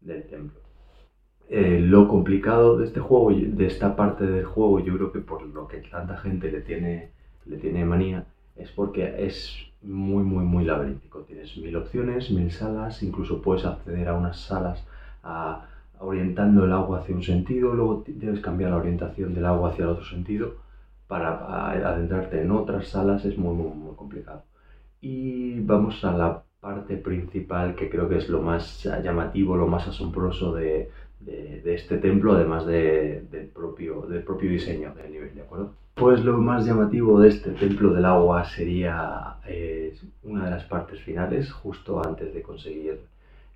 del 0.00 0.24
templo. 0.24 0.60
Eh, 1.48 1.80
lo 1.80 2.08
complicado 2.08 2.78
de 2.78 2.86
este 2.86 3.00
juego, 3.00 3.30
de 3.32 3.66
esta 3.66 3.94
parte 3.96 4.26
del 4.26 4.44
juego, 4.44 4.80
yo 4.80 4.96
creo 4.96 5.12
que 5.12 5.20
por 5.20 5.42
lo 5.42 5.68
que 5.68 5.78
tanta 5.78 6.16
gente 6.16 6.50
le 6.50 6.60
tiene, 6.60 7.10
le 7.46 7.58
tiene 7.58 7.84
manía, 7.84 8.24
es 8.56 8.70
porque 8.70 9.26
es 9.26 9.54
muy, 9.82 10.22
muy, 10.22 10.44
muy 10.44 10.64
laberíntico. 10.64 11.20
Tienes 11.20 11.56
mil 11.56 11.76
opciones, 11.76 12.30
mil 12.30 12.50
salas, 12.50 13.02
incluso 13.02 13.42
puedes 13.42 13.64
acceder 13.64 14.08
a 14.08 14.14
unas 14.14 14.40
salas 14.40 14.84
orientando 16.02 16.64
el 16.64 16.72
agua 16.72 17.00
hacia 17.00 17.14
un 17.14 17.22
sentido, 17.22 17.74
luego 17.74 18.04
debes 18.06 18.40
cambiar 18.40 18.70
la 18.70 18.78
orientación 18.78 19.34
del 19.34 19.46
agua 19.46 19.70
hacia 19.70 19.84
el 19.84 19.90
otro 19.90 20.04
sentido 20.04 20.56
para 21.06 21.70
adentrarte 21.70 22.40
en 22.40 22.50
otras 22.50 22.88
salas, 22.88 23.24
es 23.24 23.36
muy, 23.36 23.54
muy, 23.54 23.94
complicado. 23.96 24.44
Y 25.00 25.60
vamos 25.60 26.04
a 26.04 26.16
la 26.16 26.42
parte 26.60 26.96
principal 26.96 27.74
que 27.74 27.90
creo 27.90 28.08
que 28.08 28.16
es 28.16 28.28
lo 28.28 28.40
más 28.40 28.82
llamativo, 29.02 29.56
lo 29.56 29.66
más 29.66 29.86
asombroso 29.88 30.54
de, 30.54 30.88
de, 31.20 31.74
este 31.74 31.98
templo, 31.98 32.32
además 32.32 32.66
del, 32.66 33.50
propio, 33.54 34.02
del 34.02 34.22
propio 34.22 34.50
diseño 34.50 34.94
del 34.94 35.12
nivel, 35.12 35.34
¿de 35.34 35.42
acuerdo? 35.42 35.74
Pues 35.94 36.24
lo 36.24 36.38
más 36.38 36.64
llamativo 36.64 37.20
de 37.20 37.28
este 37.28 37.50
templo 37.50 37.92
del 37.92 38.06
agua 38.06 38.44
sería 38.44 39.36
eh, 39.46 39.94
una 40.22 40.46
de 40.46 40.50
las 40.50 40.64
partes 40.64 41.00
finales, 41.00 41.52
justo 41.52 42.02
antes 42.02 42.32
de 42.32 42.42
conseguir 42.42 43.00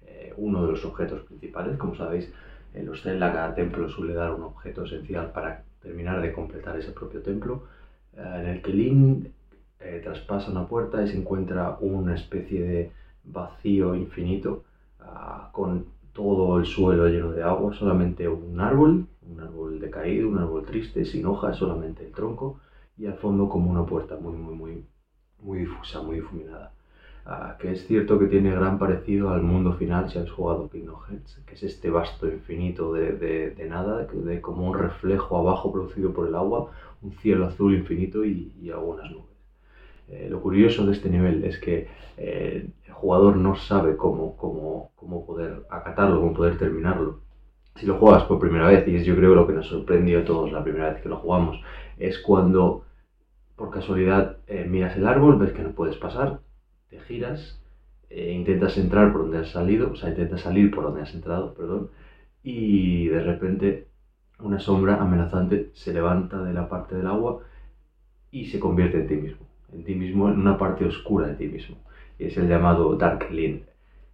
eh, 0.06 0.34
uno 0.36 0.64
de 0.64 0.72
los 0.72 0.84
objetos 0.84 1.22
principales. 1.22 1.76
Como 1.78 1.94
sabéis, 1.94 2.30
en 2.74 2.86
los 2.86 3.02
Zelda 3.02 3.32
cada 3.32 3.54
templo 3.54 3.88
suele 3.88 4.14
dar 4.14 4.32
un 4.34 4.42
objeto 4.42 4.84
esencial 4.84 5.32
para 5.32 5.64
terminar 5.80 6.20
de 6.20 6.32
completar 6.32 6.76
ese 6.76 6.92
propio 6.92 7.22
templo, 7.22 7.64
eh, 8.16 8.40
en 8.40 8.46
el 8.46 8.62
que 8.62 8.72
Link 8.72 9.28
traspasa 10.02 10.50
una 10.50 10.66
puerta 10.66 11.02
y 11.02 11.08
se 11.08 11.16
encuentra 11.16 11.76
una 11.80 12.16
especie 12.16 12.62
de 12.62 12.90
vacío 13.22 13.94
infinito 13.94 14.64
ah, 15.00 15.50
con 15.52 15.86
todo 16.12 16.58
el 16.58 16.64
suelo 16.64 17.08
lleno 17.08 17.30
de 17.32 17.42
agua, 17.42 17.74
solamente 17.74 18.26
un 18.26 18.58
árbol, 18.58 19.06
un 19.30 19.40
árbol 19.40 19.78
decaído, 19.78 20.30
un 20.30 20.38
árbol 20.38 20.64
triste, 20.64 21.04
sin 21.04 21.26
hojas, 21.26 21.58
solamente 21.58 22.06
el 22.06 22.12
tronco 22.12 22.58
y 22.96 23.06
al 23.06 23.18
fondo 23.18 23.48
como 23.50 23.70
una 23.70 23.84
puerta 23.84 24.16
muy, 24.16 24.32
muy, 24.32 24.54
muy, 24.54 24.84
muy 25.42 25.58
difusa, 25.58 26.00
muy 26.00 26.16
difuminada. 26.16 26.72
Ah, 27.28 27.56
que 27.58 27.72
es 27.72 27.84
cierto 27.88 28.20
que 28.20 28.26
tiene 28.26 28.52
gran 28.52 28.78
parecido 28.78 29.30
al 29.30 29.42
mundo 29.42 29.72
final 29.72 30.08
si 30.08 30.16
habéis 30.16 30.32
jugado 30.32 30.70
Kingdom 30.70 31.00
Hearts, 31.08 31.42
que 31.44 31.54
es 31.54 31.62
este 31.64 31.90
vasto 31.90 32.28
infinito 32.28 32.92
de, 32.92 33.12
de, 33.12 33.50
de 33.50 33.68
nada, 33.68 34.06
de 34.06 34.40
como 34.40 34.68
un 34.70 34.78
reflejo 34.78 35.36
abajo 35.36 35.72
producido 35.72 36.12
por 36.12 36.28
el 36.28 36.36
agua, 36.36 36.70
un 37.02 37.10
cielo 37.14 37.46
azul 37.46 37.74
infinito 37.74 38.24
y, 38.24 38.52
y 38.62 38.70
algunas 38.70 39.10
nubes. 39.10 39.36
Eh, 40.08 40.28
lo 40.30 40.40
curioso 40.40 40.86
de 40.86 40.92
este 40.92 41.10
nivel 41.10 41.42
es 41.44 41.58
que 41.58 41.88
eh, 42.16 42.68
el 42.86 42.92
jugador 42.92 43.36
no 43.36 43.56
sabe 43.56 43.96
cómo, 43.96 44.36
cómo, 44.36 44.92
cómo 44.94 45.26
poder 45.26 45.66
acatarlo, 45.68 46.20
cómo 46.20 46.32
poder 46.32 46.56
terminarlo. 46.58 47.22
Si 47.74 47.86
lo 47.86 47.98
juegas 47.98 48.22
por 48.24 48.38
primera 48.38 48.68
vez, 48.68 48.86
y 48.86 48.94
es 48.94 49.04
yo 49.04 49.16
creo 49.16 49.34
lo 49.34 49.48
que 49.48 49.52
nos 49.52 49.66
sorprendió 49.66 50.20
a 50.20 50.24
todos 50.24 50.52
la 50.52 50.62
primera 50.62 50.92
vez 50.92 51.02
que 51.02 51.08
lo 51.08 51.16
jugamos, 51.16 51.60
es 51.98 52.20
cuando 52.20 52.84
por 53.56 53.70
casualidad 53.70 54.36
eh, 54.46 54.64
miras 54.68 54.96
el 54.96 55.08
árbol, 55.08 55.38
ves 55.38 55.52
que 55.52 55.62
no 55.62 55.72
puedes 55.72 55.96
pasar, 55.96 56.40
te 56.88 57.00
giras, 57.00 57.60
intentas 58.10 58.76
entrar 58.78 59.12
por 59.12 59.22
donde 59.22 59.38
has 59.38 59.50
salido, 59.50 59.90
o 59.90 59.96
sea, 59.96 60.10
intentas 60.10 60.42
salir 60.42 60.70
por 60.70 60.84
donde 60.84 61.02
has 61.02 61.14
entrado, 61.14 61.54
perdón, 61.54 61.90
y 62.42 63.06
de 63.08 63.20
repente 63.20 63.86
una 64.38 64.58
sombra 64.60 65.00
amenazante 65.02 65.70
se 65.74 65.92
levanta 65.92 66.42
de 66.42 66.52
la 66.52 66.68
parte 66.68 66.94
del 66.94 67.06
agua 67.06 67.42
y 68.30 68.46
se 68.46 68.60
convierte 68.60 68.98
en 68.98 69.06
ti 69.08 69.16
mismo 69.16 69.46
en 69.72 69.84
ti 69.84 69.94
mismo, 69.94 70.28
en 70.28 70.38
una 70.38 70.58
parte 70.58 70.84
oscura 70.84 71.28
de 71.28 71.34
ti 71.34 71.46
mismo. 71.48 71.76
Y 72.18 72.26
es 72.26 72.36
el 72.36 72.48
llamado 72.48 72.96
Dark 72.96 73.30
Link, 73.30 73.64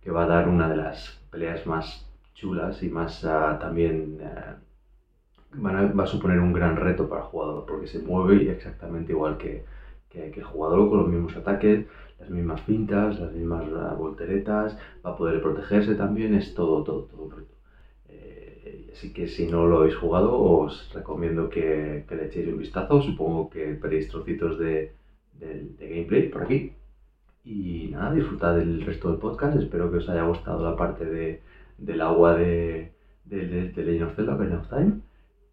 que 0.00 0.10
va 0.10 0.24
a 0.24 0.26
dar 0.26 0.48
una 0.48 0.68
de 0.68 0.76
las 0.76 1.20
peleas 1.30 1.66
más 1.66 2.08
chulas 2.34 2.82
y 2.82 2.88
más 2.88 3.22
uh, 3.24 3.58
también 3.60 4.18
uh, 4.20 5.62
va 5.62 6.04
a 6.04 6.06
suponer 6.06 6.40
un 6.40 6.52
gran 6.52 6.76
reto 6.76 7.08
para 7.08 7.22
el 7.22 7.28
jugador, 7.28 7.64
porque 7.66 7.86
se 7.86 7.98
mueve 8.00 8.50
exactamente 8.50 9.12
igual 9.12 9.36
que, 9.36 9.64
que, 10.08 10.30
que, 10.30 10.40
el 10.40 10.46
jugador, 10.46 10.88
con 10.88 10.98
los 10.98 11.08
mismos 11.08 11.36
ataques, 11.36 11.86
las 12.22 12.30
mismas 12.30 12.60
fintas, 12.62 13.18
las 13.18 13.32
mismas 13.32 13.64
uh, 13.68 13.96
volteretas, 13.96 14.78
va 15.04 15.10
a 15.10 15.16
poder 15.16 15.42
protegerse 15.42 15.94
también, 15.94 16.34
es 16.34 16.54
todo, 16.54 16.84
todo, 16.84 17.02
todo 17.02 17.22
un 17.24 17.30
reto. 17.32 17.54
Eh, 18.08 18.90
así 18.92 19.12
que 19.12 19.26
si 19.26 19.46
no 19.46 19.66
lo 19.66 19.78
habéis 19.78 19.96
jugado, 19.96 20.40
os 20.40 20.92
recomiendo 20.94 21.48
que, 21.48 22.04
que 22.08 22.16
le 22.16 22.26
echéis 22.26 22.48
un 22.48 22.58
vistazo. 22.58 23.02
Supongo 23.02 23.50
que 23.50 23.74
veréis 23.74 24.08
trocitos 24.08 24.58
de, 24.58 24.92
de, 25.40 25.88
gameplay 25.88 26.28
por 26.28 26.42
aquí. 26.44 26.72
Y 27.44 27.88
nada, 27.92 28.12
disfrutad 28.12 28.54
del 28.56 28.82
resto 28.82 29.10
del 29.10 29.18
podcast. 29.18 29.56
Espero 29.58 29.90
que 29.90 29.98
os 29.98 30.08
haya 30.08 30.22
gustado 30.24 30.64
la 30.64 30.76
parte 30.76 31.04
de, 31.04 31.40
del 31.78 32.00
agua 32.00 32.34
de, 32.36 32.92
de, 33.24 33.70
de 33.70 33.84
Legend 33.84 34.10
of 34.10 34.16
Zelda, 34.16 34.34
Ocarina 34.34 34.58
of 34.60 34.68
Time. 34.68 34.92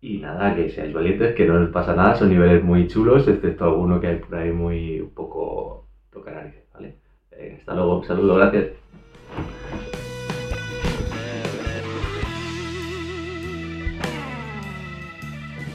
Y 0.02 0.20
nada, 0.20 0.56
que 0.56 0.70
seáis 0.70 0.94
valientes, 0.94 1.36
que 1.36 1.46
no 1.46 1.56
os 1.62 1.70
pasa 1.72 1.96
nada, 1.96 2.16
son 2.16 2.30
niveles 2.30 2.64
muy 2.64 2.88
chulos, 2.88 3.28
excepto 3.28 3.66
alguno 3.66 4.00
que 4.00 4.08
hay 4.08 4.20
por 4.20 4.36
ahí 4.36 4.52
muy 4.52 5.02
un 5.02 5.10
poco 5.10 5.89
narices, 6.26 6.64
¿vale? 6.74 6.96
Hasta 7.60 7.74
luego, 7.74 8.04
saludos, 8.04 8.38
gracias. 8.38 8.68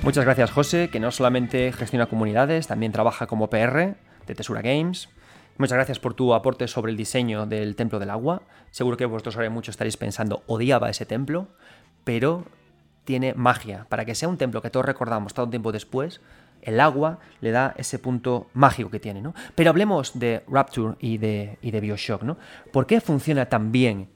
Muchas 0.03 0.25
gracias 0.27 0.51
José, 0.51 0.91
que 0.91 1.01
no 1.01 1.11
solamente 1.11 1.73
gestiona 1.73 2.07
comunidades, 2.07 2.67
también 2.67 2.93
trabaja 2.93 3.27
como 3.27 3.49
PR 3.49 3.97
de 4.27 4.35
Tesura 4.35 4.61
Games. 4.61 5.09
Muchas 5.57 5.77
gracias 5.77 5.99
por 5.99 6.13
tu 6.13 6.35
aporte 6.35 6.69
sobre 6.69 6.93
el 6.93 6.99
diseño 6.99 7.47
del 7.47 7.75
Templo 7.75 7.99
del 7.99 8.11
Agua. 8.11 8.43
Seguro 8.71 8.99
que 8.99 9.07
vosotros 9.07 9.37
ahora 9.37 9.49
mucho 9.49 9.71
estaréis 9.71 9.97
pensando, 9.97 10.43
odiaba 10.47 10.91
ese 10.91 11.07
templo, 11.07 11.49
pero 12.05 12.45
tiene 13.05 13.33
magia. 13.35 13.87
Para 13.89 14.05
que 14.05 14.15
sea 14.15 14.29
un 14.29 14.37
templo 14.37 14.61
que 14.61 14.69
todos 14.69 14.85
recordamos 14.85 15.33
tanto 15.33 15.51
tiempo 15.51 15.73
después, 15.73 16.21
el 16.65 16.81
agua 16.81 17.19
le 17.41 17.51
da 17.51 17.75
ese 17.77 17.99
punto 17.99 18.49
mágico 18.55 18.91
que 18.91 19.01
tiene, 19.01 19.21
¿no? 19.21 19.35
Pero 19.55 19.71
hablemos 19.71 20.19
de 20.19 20.43
Rapture 20.49 20.97
y 20.99 21.19
de, 21.19 21.59
Bioshock, 21.63 22.23
¿no? 22.23 22.37
¿Por 22.73 22.87
qué 22.87 23.01
funciona 23.01 23.47
tan 23.47 23.71
bien 23.71 24.09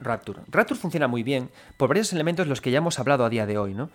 Rapture? 0.00 0.40
Rapture 0.48 0.78
funciona 0.78 1.08
muy 1.08 1.22
bien 1.22 1.50
por 1.76 1.88
varios 1.88 2.12
elementos 2.12 2.46
los 2.46 2.60
que 2.60 2.70
ya 2.70 2.78
hemos 2.78 2.98
hablado 2.98 3.24
a 3.24 3.28
día 3.28 3.46
de 3.46 3.58
hoy, 3.58 3.74
¿no? 3.74 3.90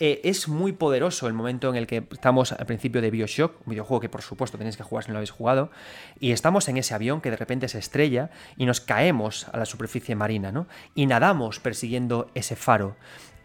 Eh, 0.00 0.20
es 0.22 0.46
muy 0.46 0.70
poderoso 0.70 1.26
el 1.26 1.32
momento 1.32 1.68
en 1.70 1.74
el 1.74 1.88
que 1.88 2.06
estamos 2.12 2.52
al 2.52 2.66
principio 2.66 3.02
de 3.02 3.10
Bioshock, 3.10 3.66
un 3.66 3.70
videojuego 3.72 4.00
que 4.00 4.08
por 4.08 4.22
supuesto 4.22 4.56
tenéis 4.56 4.76
que 4.76 4.84
jugar 4.84 5.02
si 5.02 5.08
no 5.08 5.14
lo 5.14 5.18
habéis 5.18 5.32
jugado, 5.32 5.72
y 6.20 6.30
estamos 6.30 6.68
en 6.68 6.76
ese 6.76 6.94
avión 6.94 7.20
que 7.20 7.32
de 7.32 7.36
repente 7.36 7.66
se 7.66 7.80
estrella 7.80 8.30
y 8.56 8.64
nos 8.64 8.80
caemos 8.80 9.48
a 9.48 9.56
la 9.56 9.64
superficie 9.64 10.14
marina, 10.14 10.52
¿no? 10.52 10.68
Y 10.94 11.06
nadamos 11.06 11.58
persiguiendo 11.58 12.30
ese 12.34 12.54
faro. 12.54 12.96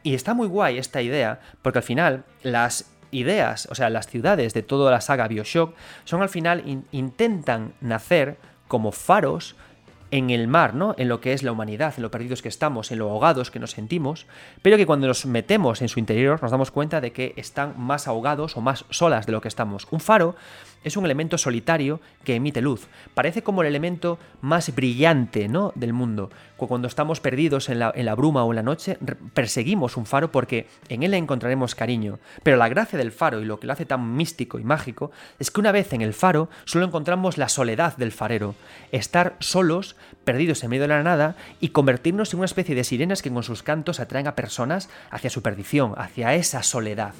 Y 0.03 0.13
está 0.13 0.35
muy 0.35 0.47
guay 0.47 0.77
esta 0.77 1.01
idea, 1.01 1.39
porque 1.63 1.79
al 1.79 1.83
final 1.83 2.25
las 2.43 2.93
ideas, 3.13 3.67
o 3.71 3.75
sea, 3.75 3.89
las 3.89 4.07
ciudades 4.07 4.53
de 4.53 4.63
toda 4.63 4.91
la 4.91 5.01
saga 5.01 5.27
Bioshock, 5.27 5.75
son 6.03 6.21
al 6.21 6.29
final 6.29 6.83
intentan 6.91 7.73
nacer 7.81 8.37
como 8.67 8.91
faros 8.91 9.55
en 10.13 10.29
el 10.29 10.47
mar, 10.47 10.75
¿no? 10.75 10.93
En 10.99 11.09
lo 11.09 11.19
que 11.21 11.33
es 11.33 11.41
la 11.41 11.51
humanidad, 11.51 11.95
en 11.97 12.03
lo 12.03 12.11
perdidos 12.11 12.43
que 12.43 12.47
estamos, 12.47 12.91
en 12.91 12.99
lo 12.99 13.09
ahogados 13.09 13.49
que 13.49 13.59
nos 13.59 13.71
sentimos, 13.71 14.27
pero 14.61 14.77
que 14.77 14.85
cuando 14.85 15.07
nos 15.07 15.25
metemos 15.25 15.81
en 15.81 15.89
su 15.89 15.97
interior 15.99 16.39
nos 16.39 16.51
damos 16.51 16.69
cuenta 16.69 17.01
de 17.01 17.11
que 17.11 17.33
están 17.35 17.73
más 17.79 18.07
ahogados 18.07 18.55
o 18.55 18.61
más 18.61 18.85
solas 18.91 19.25
de 19.25 19.31
lo 19.31 19.41
que 19.41 19.47
estamos. 19.47 19.87
Un 19.89 19.99
faro 19.99 20.35
es 20.83 20.97
un 20.97 21.05
elemento 21.05 21.37
solitario 21.37 21.99
que 22.23 22.35
emite 22.35 22.61
luz. 22.61 22.87
Parece 23.13 23.43
como 23.43 23.61
el 23.61 23.67
elemento 23.67 24.19
más 24.41 24.73
brillante 24.75 25.47
¿no? 25.47 25.71
del 25.75 25.93
mundo. 25.93 26.29
Cuando 26.67 26.87
estamos 26.87 27.19
perdidos 27.19 27.69
en 27.69 27.79
la, 27.79 28.15
bruma 28.15 28.43
o 28.43 28.51
en 28.51 28.55
la 28.55 28.63
noche, 28.63 28.97
perseguimos 29.33 29.97
un 29.97 30.05
faro 30.05 30.31
porque 30.31 30.67
en 30.89 31.03
él 31.03 31.13
encontraremos 31.13 31.75
cariño. 31.75 32.19
Pero 32.41 32.57
la 32.57 32.69
gracia 32.69 32.97
del 32.97 33.11
faro 33.11 33.41
y 33.41 33.45
lo 33.45 33.59
que 33.59 33.67
lo 33.67 33.73
hace 33.73 33.85
tan 33.85 34.15
místico 34.15 34.59
y 34.59 34.63
mágico 34.63 35.11
es 35.39 35.51
que 35.51 35.59
una 35.59 35.71
vez 35.71 35.93
en 35.93 36.01
el 36.01 36.13
faro 36.13 36.49
solo 36.65 36.85
encontramos 36.85 37.37
la 37.37 37.49
soledad 37.49 37.97
del 37.97 38.11
farero. 38.11 38.55
Estar 38.91 39.35
solos, 39.39 39.95
perdidos 40.23 40.63
en 40.63 40.69
medio 40.69 40.83
de 40.83 40.87
la 40.89 41.03
nada 41.03 41.35
y 41.59 41.69
convertirnos 41.69 42.33
en 42.33 42.39
una 42.39 42.45
especie 42.45 42.75
de 42.75 42.83
sirenas 42.83 43.21
que 43.21 43.31
con 43.31 43.43
sus 43.43 43.63
cantos 43.63 43.99
atraen 43.99 44.27
a 44.27 44.35
personas 44.35 44.89
hacia 45.11 45.29
su 45.29 45.41
perdición, 45.41 45.93
hacia 45.97 46.35
esa 46.35 46.63
soledad. 46.63 47.13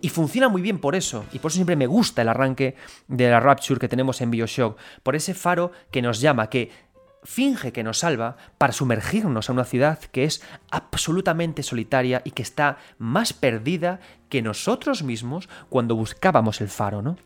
Y 0.00 0.10
funciona 0.10 0.48
muy 0.48 0.62
bien 0.62 0.78
por 0.78 0.94
eso, 0.94 1.24
y 1.32 1.40
por 1.40 1.50
eso 1.50 1.56
siempre 1.56 1.76
me 1.76 1.86
gusta 1.86 2.22
el 2.22 2.28
arranque 2.28 2.76
de 3.08 3.30
la 3.30 3.40
Rapture 3.40 3.80
que 3.80 3.88
tenemos 3.88 4.20
en 4.20 4.30
Bioshock, 4.30 4.78
por 5.02 5.16
ese 5.16 5.34
faro 5.34 5.72
que 5.90 6.02
nos 6.02 6.20
llama, 6.20 6.48
que 6.48 6.70
finge 7.24 7.72
que 7.72 7.82
nos 7.82 7.98
salva 7.98 8.36
para 8.58 8.72
sumergirnos 8.72 9.48
a 9.48 9.52
una 9.52 9.64
ciudad 9.64 9.98
que 9.98 10.24
es 10.24 10.42
absolutamente 10.70 11.62
solitaria 11.62 12.22
y 12.24 12.30
que 12.30 12.42
está 12.42 12.78
más 12.98 13.32
perdida 13.32 14.00
que 14.28 14.40
nosotros 14.40 15.02
mismos 15.02 15.48
cuando 15.68 15.96
buscábamos 15.96 16.60
el 16.60 16.68
faro, 16.68 17.02
¿no? 17.02 17.16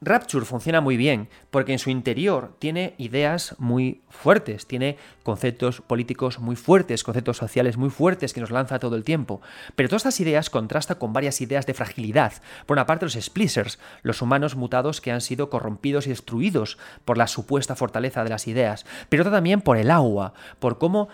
Rapture 0.00 0.46
funciona 0.46 0.80
muy 0.80 0.96
bien 0.96 1.28
porque 1.50 1.72
en 1.72 1.80
su 1.80 1.90
interior 1.90 2.54
tiene 2.60 2.94
ideas 2.98 3.56
muy 3.58 4.02
fuertes, 4.08 4.66
tiene 4.66 4.96
conceptos 5.24 5.80
políticos 5.80 6.38
muy 6.38 6.54
fuertes, 6.54 7.02
conceptos 7.02 7.36
sociales 7.36 7.76
muy 7.76 7.90
fuertes 7.90 8.32
que 8.32 8.40
nos 8.40 8.52
lanza 8.52 8.78
todo 8.78 8.94
el 8.94 9.02
tiempo. 9.02 9.40
Pero 9.74 9.88
todas 9.88 10.02
estas 10.02 10.20
ideas 10.20 10.50
contrasta 10.50 11.00
con 11.00 11.12
varias 11.12 11.40
ideas 11.40 11.66
de 11.66 11.74
fragilidad. 11.74 12.32
Por 12.66 12.76
una 12.76 12.86
parte 12.86 13.06
los 13.06 13.14
splitters, 13.14 13.80
los 14.02 14.22
humanos 14.22 14.54
mutados 14.54 15.00
que 15.00 15.10
han 15.10 15.20
sido 15.20 15.50
corrompidos 15.50 16.06
y 16.06 16.10
destruidos 16.10 16.78
por 17.04 17.18
la 17.18 17.26
supuesta 17.26 17.74
fortaleza 17.74 18.22
de 18.22 18.30
las 18.30 18.46
ideas. 18.46 18.86
Pero 19.08 19.28
también 19.28 19.60
por 19.60 19.78
el 19.78 19.90
agua, 19.90 20.32
por 20.60 20.78
cómo 20.78 21.08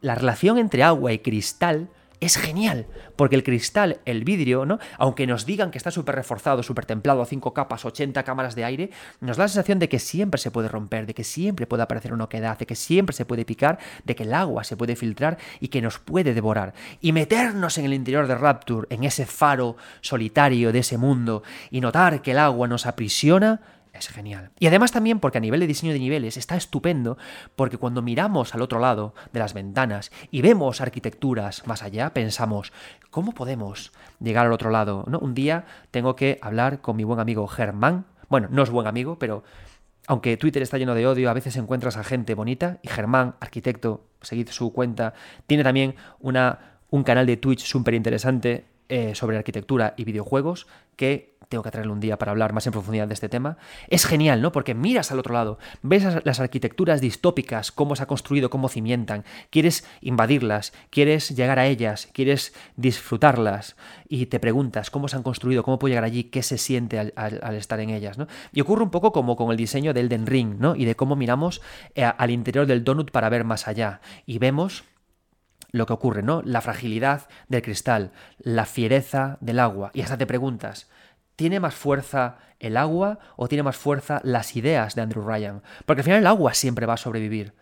la 0.00 0.14
relación 0.14 0.56
entre 0.56 0.82
agua 0.82 1.12
y 1.12 1.18
cristal 1.18 1.90
es 2.20 2.36
genial, 2.36 2.86
porque 3.16 3.34
el 3.34 3.42
cristal, 3.42 4.00
el 4.04 4.24
vidrio, 4.24 4.66
¿no? 4.66 4.78
Aunque 4.98 5.26
nos 5.26 5.46
digan 5.46 5.70
que 5.70 5.78
está 5.78 5.90
súper 5.90 6.14
reforzado, 6.14 6.62
súper 6.62 6.84
templado, 6.84 7.22
a 7.22 7.26
5 7.26 7.54
capas, 7.54 7.84
80 7.84 8.22
cámaras 8.24 8.54
de 8.54 8.64
aire, 8.64 8.90
nos 9.20 9.38
da 9.38 9.44
la 9.44 9.48
sensación 9.48 9.78
de 9.78 9.88
que 9.88 9.98
siempre 9.98 10.38
se 10.38 10.50
puede 10.50 10.68
romper, 10.68 11.06
de 11.06 11.14
que 11.14 11.24
siempre 11.24 11.66
puede 11.66 11.82
aparecer 11.82 12.12
una 12.12 12.24
oquedad, 12.24 12.58
de 12.58 12.66
que 12.66 12.76
siempre 12.76 13.16
se 13.16 13.24
puede 13.24 13.44
picar, 13.44 13.78
de 14.04 14.14
que 14.14 14.24
el 14.24 14.34
agua 14.34 14.64
se 14.64 14.76
puede 14.76 14.96
filtrar 14.96 15.38
y 15.60 15.68
que 15.68 15.80
nos 15.80 15.98
puede 15.98 16.34
devorar. 16.34 16.74
Y 17.00 17.12
meternos 17.12 17.78
en 17.78 17.86
el 17.86 17.94
interior 17.94 18.26
de 18.26 18.34
Rapture, 18.34 18.86
en 18.90 19.04
ese 19.04 19.24
faro 19.24 19.76
solitario 20.02 20.72
de 20.72 20.80
ese 20.80 20.98
mundo, 20.98 21.42
y 21.70 21.80
notar 21.80 22.20
que 22.20 22.32
el 22.32 22.38
agua 22.38 22.68
nos 22.68 22.84
aprisiona, 22.86 23.60
es 24.00 24.08
genial. 24.08 24.50
Y 24.58 24.66
además 24.66 24.92
también 24.92 25.20
porque 25.20 25.38
a 25.38 25.40
nivel 25.40 25.60
de 25.60 25.66
diseño 25.66 25.92
de 25.92 25.98
niveles 25.98 26.36
está 26.36 26.56
estupendo, 26.56 27.16
porque 27.56 27.78
cuando 27.78 28.02
miramos 28.02 28.54
al 28.54 28.62
otro 28.62 28.80
lado 28.80 29.14
de 29.32 29.38
las 29.38 29.54
ventanas 29.54 30.10
y 30.30 30.42
vemos 30.42 30.80
arquitecturas 30.80 31.66
más 31.66 31.82
allá, 31.82 32.12
pensamos, 32.12 32.72
¿cómo 33.10 33.32
podemos 33.32 33.92
llegar 34.18 34.46
al 34.46 34.52
otro 34.52 34.70
lado? 34.70 35.04
¿No? 35.06 35.18
Un 35.18 35.34
día 35.34 35.64
tengo 35.90 36.16
que 36.16 36.38
hablar 36.42 36.80
con 36.80 36.96
mi 36.96 37.04
buen 37.04 37.20
amigo 37.20 37.46
Germán, 37.46 38.06
bueno, 38.28 38.48
no 38.50 38.62
es 38.62 38.70
buen 38.70 38.86
amigo, 38.86 39.18
pero 39.18 39.44
aunque 40.06 40.36
Twitter 40.36 40.62
está 40.62 40.78
lleno 40.78 40.94
de 40.94 41.06
odio, 41.06 41.30
a 41.30 41.34
veces 41.34 41.56
encuentras 41.56 41.96
a 41.96 42.04
gente 42.04 42.34
bonita, 42.34 42.78
y 42.82 42.88
Germán, 42.88 43.34
arquitecto, 43.40 44.06
seguid 44.22 44.48
su 44.48 44.72
cuenta, 44.72 45.14
tiene 45.46 45.62
también 45.62 45.94
una, 46.18 46.78
un 46.90 47.04
canal 47.04 47.26
de 47.26 47.36
Twitch 47.36 47.64
súper 47.64 47.94
interesante 47.94 48.64
eh, 48.88 49.14
sobre 49.14 49.36
arquitectura 49.36 49.94
y 49.96 50.04
videojuegos 50.04 50.66
que 50.96 51.29
tengo 51.50 51.64
que 51.64 51.70
traerle 51.72 51.92
un 51.92 52.00
día 52.00 52.16
para 52.16 52.30
hablar 52.30 52.52
más 52.52 52.66
en 52.66 52.72
profundidad 52.72 53.08
de 53.08 53.14
este 53.14 53.28
tema. 53.28 53.58
Es 53.88 54.06
genial, 54.06 54.40
¿no? 54.40 54.52
Porque 54.52 54.72
miras 54.74 55.10
al 55.10 55.18
otro 55.18 55.34
lado, 55.34 55.58
ves 55.82 56.06
las 56.24 56.38
arquitecturas 56.38 57.00
distópicas, 57.00 57.72
cómo 57.72 57.96
se 57.96 58.04
ha 58.04 58.06
construido, 58.06 58.50
cómo 58.50 58.68
cimientan, 58.68 59.24
quieres 59.50 59.84
invadirlas, 60.00 60.72
quieres 60.90 61.28
llegar 61.36 61.58
a 61.58 61.66
ellas, 61.66 62.08
quieres 62.12 62.54
disfrutarlas 62.76 63.76
y 64.08 64.26
te 64.26 64.38
preguntas 64.38 64.90
cómo 64.90 65.08
se 65.08 65.16
han 65.16 65.24
construido, 65.24 65.64
cómo 65.64 65.80
puedo 65.80 65.90
llegar 65.90 66.04
allí, 66.04 66.24
qué 66.24 66.44
se 66.44 66.56
siente 66.56 66.98
al, 67.00 67.54
estar 67.56 67.80
en 67.80 67.90
ellas, 67.90 68.16
¿no? 68.16 68.28
Y 68.52 68.60
ocurre 68.60 68.84
un 68.84 68.90
poco 68.90 69.10
como 69.10 69.34
con 69.34 69.50
el 69.50 69.56
diseño 69.56 69.92
del 69.92 70.08
Den 70.08 70.26
Ring, 70.26 70.56
¿no? 70.60 70.76
Y 70.76 70.84
de 70.84 70.94
cómo 70.94 71.16
miramos 71.16 71.60
eh, 71.96 72.04
al 72.04 72.30
interior 72.30 72.66
del 72.66 72.84
donut 72.84 73.10
para 73.10 73.28
ver 73.28 73.42
más 73.42 73.66
allá. 73.66 74.00
Y 74.24 74.38
vemos 74.38 74.84
lo 75.72 75.86
que 75.86 75.92
ocurre, 75.92 76.22
¿no? 76.22 76.42
La 76.44 76.60
fragilidad 76.60 77.28
del 77.48 77.62
cristal, 77.62 78.12
la 78.38 78.66
fiereza 78.66 79.36
del 79.40 79.58
agua. 79.58 79.90
Y 79.94 80.02
hasta 80.02 80.18
te 80.18 80.26
preguntas, 80.26 80.88
¿Tiene 81.40 81.58
más 81.58 81.74
fuerza 81.74 82.36
el 82.58 82.76
agua 82.76 83.18
o 83.36 83.48
tiene 83.48 83.62
más 83.62 83.78
fuerza 83.78 84.20
las 84.24 84.56
ideas 84.56 84.94
de 84.94 85.00
Andrew 85.00 85.26
Ryan? 85.26 85.62
Porque 85.86 86.00
al 86.00 86.04
final 86.04 86.18
el 86.18 86.26
agua 86.26 86.52
siempre 86.52 86.84
va 86.84 86.92
a 86.92 86.98
sobrevivir, 86.98 87.54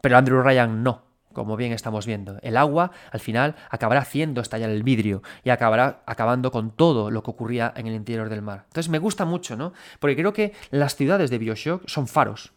pero 0.00 0.16
Andrew 0.16 0.40
Ryan 0.40 0.82
no, 0.82 1.02
como 1.34 1.54
bien 1.58 1.72
estamos 1.72 2.06
viendo. 2.06 2.38
El 2.40 2.56
agua 2.56 2.92
al 3.12 3.20
final 3.20 3.54
acabará 3.68 4.00
haciendo 4.00 4.40
estallar 4.40 4.70
el 4.70 4.82
vidrio 4.82 5.22
y 5.44 5.50
acabará 5.50 6.02
acabando 6.06 6.50
con 6.50 6.70
todo 6.70 7.10
lo 7.10 7.22
que 7.22 7.30
ocurría 7.30 7.74
en 7.76 7.86
el 7.86 7.94
interior 7.94 8.30
del 8.30 8.40
mar. 8.40 8.64
Entonces 8.68 8.88
me 8.88 9.00
gusta 9.00 9.26
mucho, 9.26 9.54
¿no? 9.54 9.74
Porque 10.00 10.16
creo 10.16 10.32
que 10.32 10.54
las 10.70 10.96
ciudades 10.96 11.28
de 11.28 11.36
Bioshock 11.36 11.86
son 11.86 12.08
faros. 12.08 12.54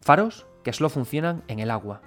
Faros 0.00 0.48
que 0.64 0.72
solo 0.72 0.90
funcionan 0.90 1.44
en 1.46 1.60
el 1.60 1.70
agua. 1.70 2.02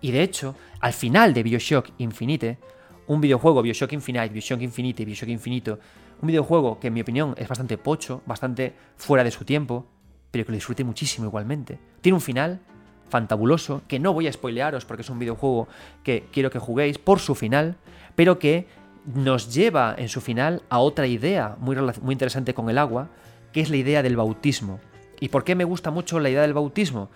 Y 0.00 0.12
de 0.12 0.22
hecho, 0.22 0.54
al 0.78 0.92
final 0.92 1.34
de 1.34 1.42
Bioshock 1.42 1.90
Infinite, 1.98 2.60
un 3.06 3.20
videojuego, 3.20 3.62
Bioshock 3.62 3.92
Infinite, 3.92 4.28
Bioshock 4.28 4.62
Infinite, 4.62 5.04
Bioshock 5.04 5.28
Infinito, 5.28 5.78
un 6.20 6.28
videojuego 6.28 6.78
que 6.80 6.88
en 6.88 6.94
mi 6.94 7.00
opinión 7.00 7.34
es 7.36 7.48
bastante 7.48 7.78
pocho, 7.78 8.22
bastante 8.26 8.74
fuera 8.96 9.24
de 9.24 9.30
su 9.30 9.44
tiempo, 9.44 9.86
pero 10.30 10.44
que 10.44 10.52
lo 10.52 10.56
disfrute 10.56 10.84
muchísimo 10.84 11.26
igualmente. 11.26 11.78
Tiene 12.00 12.14
un 12.14 12.20
final 12.20 12.60
fantabuloso, 13.08 13.82
que 13.86 13.98
no 13.98 14.12
voy 14.12 14.26
a 14.26 14.32
spoilearos 14.32 14.84
porque 14.84 15.02
es 15.02 15.10
un 15.10 15.18
videojuego 15.18 15.68
que 16.02 16.26
quiero 16.32 16.50
que 16.50 16.58
juguéis 16.58 16.98
por 16.98 17.20
su 17.20 17.34
final, 17.34 17.76
pero 18.14 18.38
que 18.38 18.66
nos 19.04 19.52
lleva 19.52 19.94
en 19.98 20.08
su 20.08 20.20
final 20.20 20.62
a 20.70 20.78
otra 20.78 21.06
idea 21.06 21.56
muy, 21.60 21.76
muy 22.00 22.12
interesante 22.12 22.54
con 22.54 22.70
el 22.70 22.78
agua, 22.78 23.10
que 23.52 23.60
es 23.60 23.70
la 23.70 23.76
idea 23.76 24.02
del 24.02 24.16
bautismo. 24.16 24.80
¿Y 25.20 25.28
por 25.28 25.44
qué 25.44 25.54
me 25.54 25.64
gusta 25.64 25.90
mucho 25.90 26.18
la 26.18 26.30
idea 26.30 26.42
del 26.42 26.54
bautismo? 26.54 27.10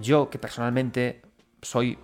Yo, 0.00 0.30
que 0.30 0.38
personalmente 0.38 1.20
soy 1.60 1.98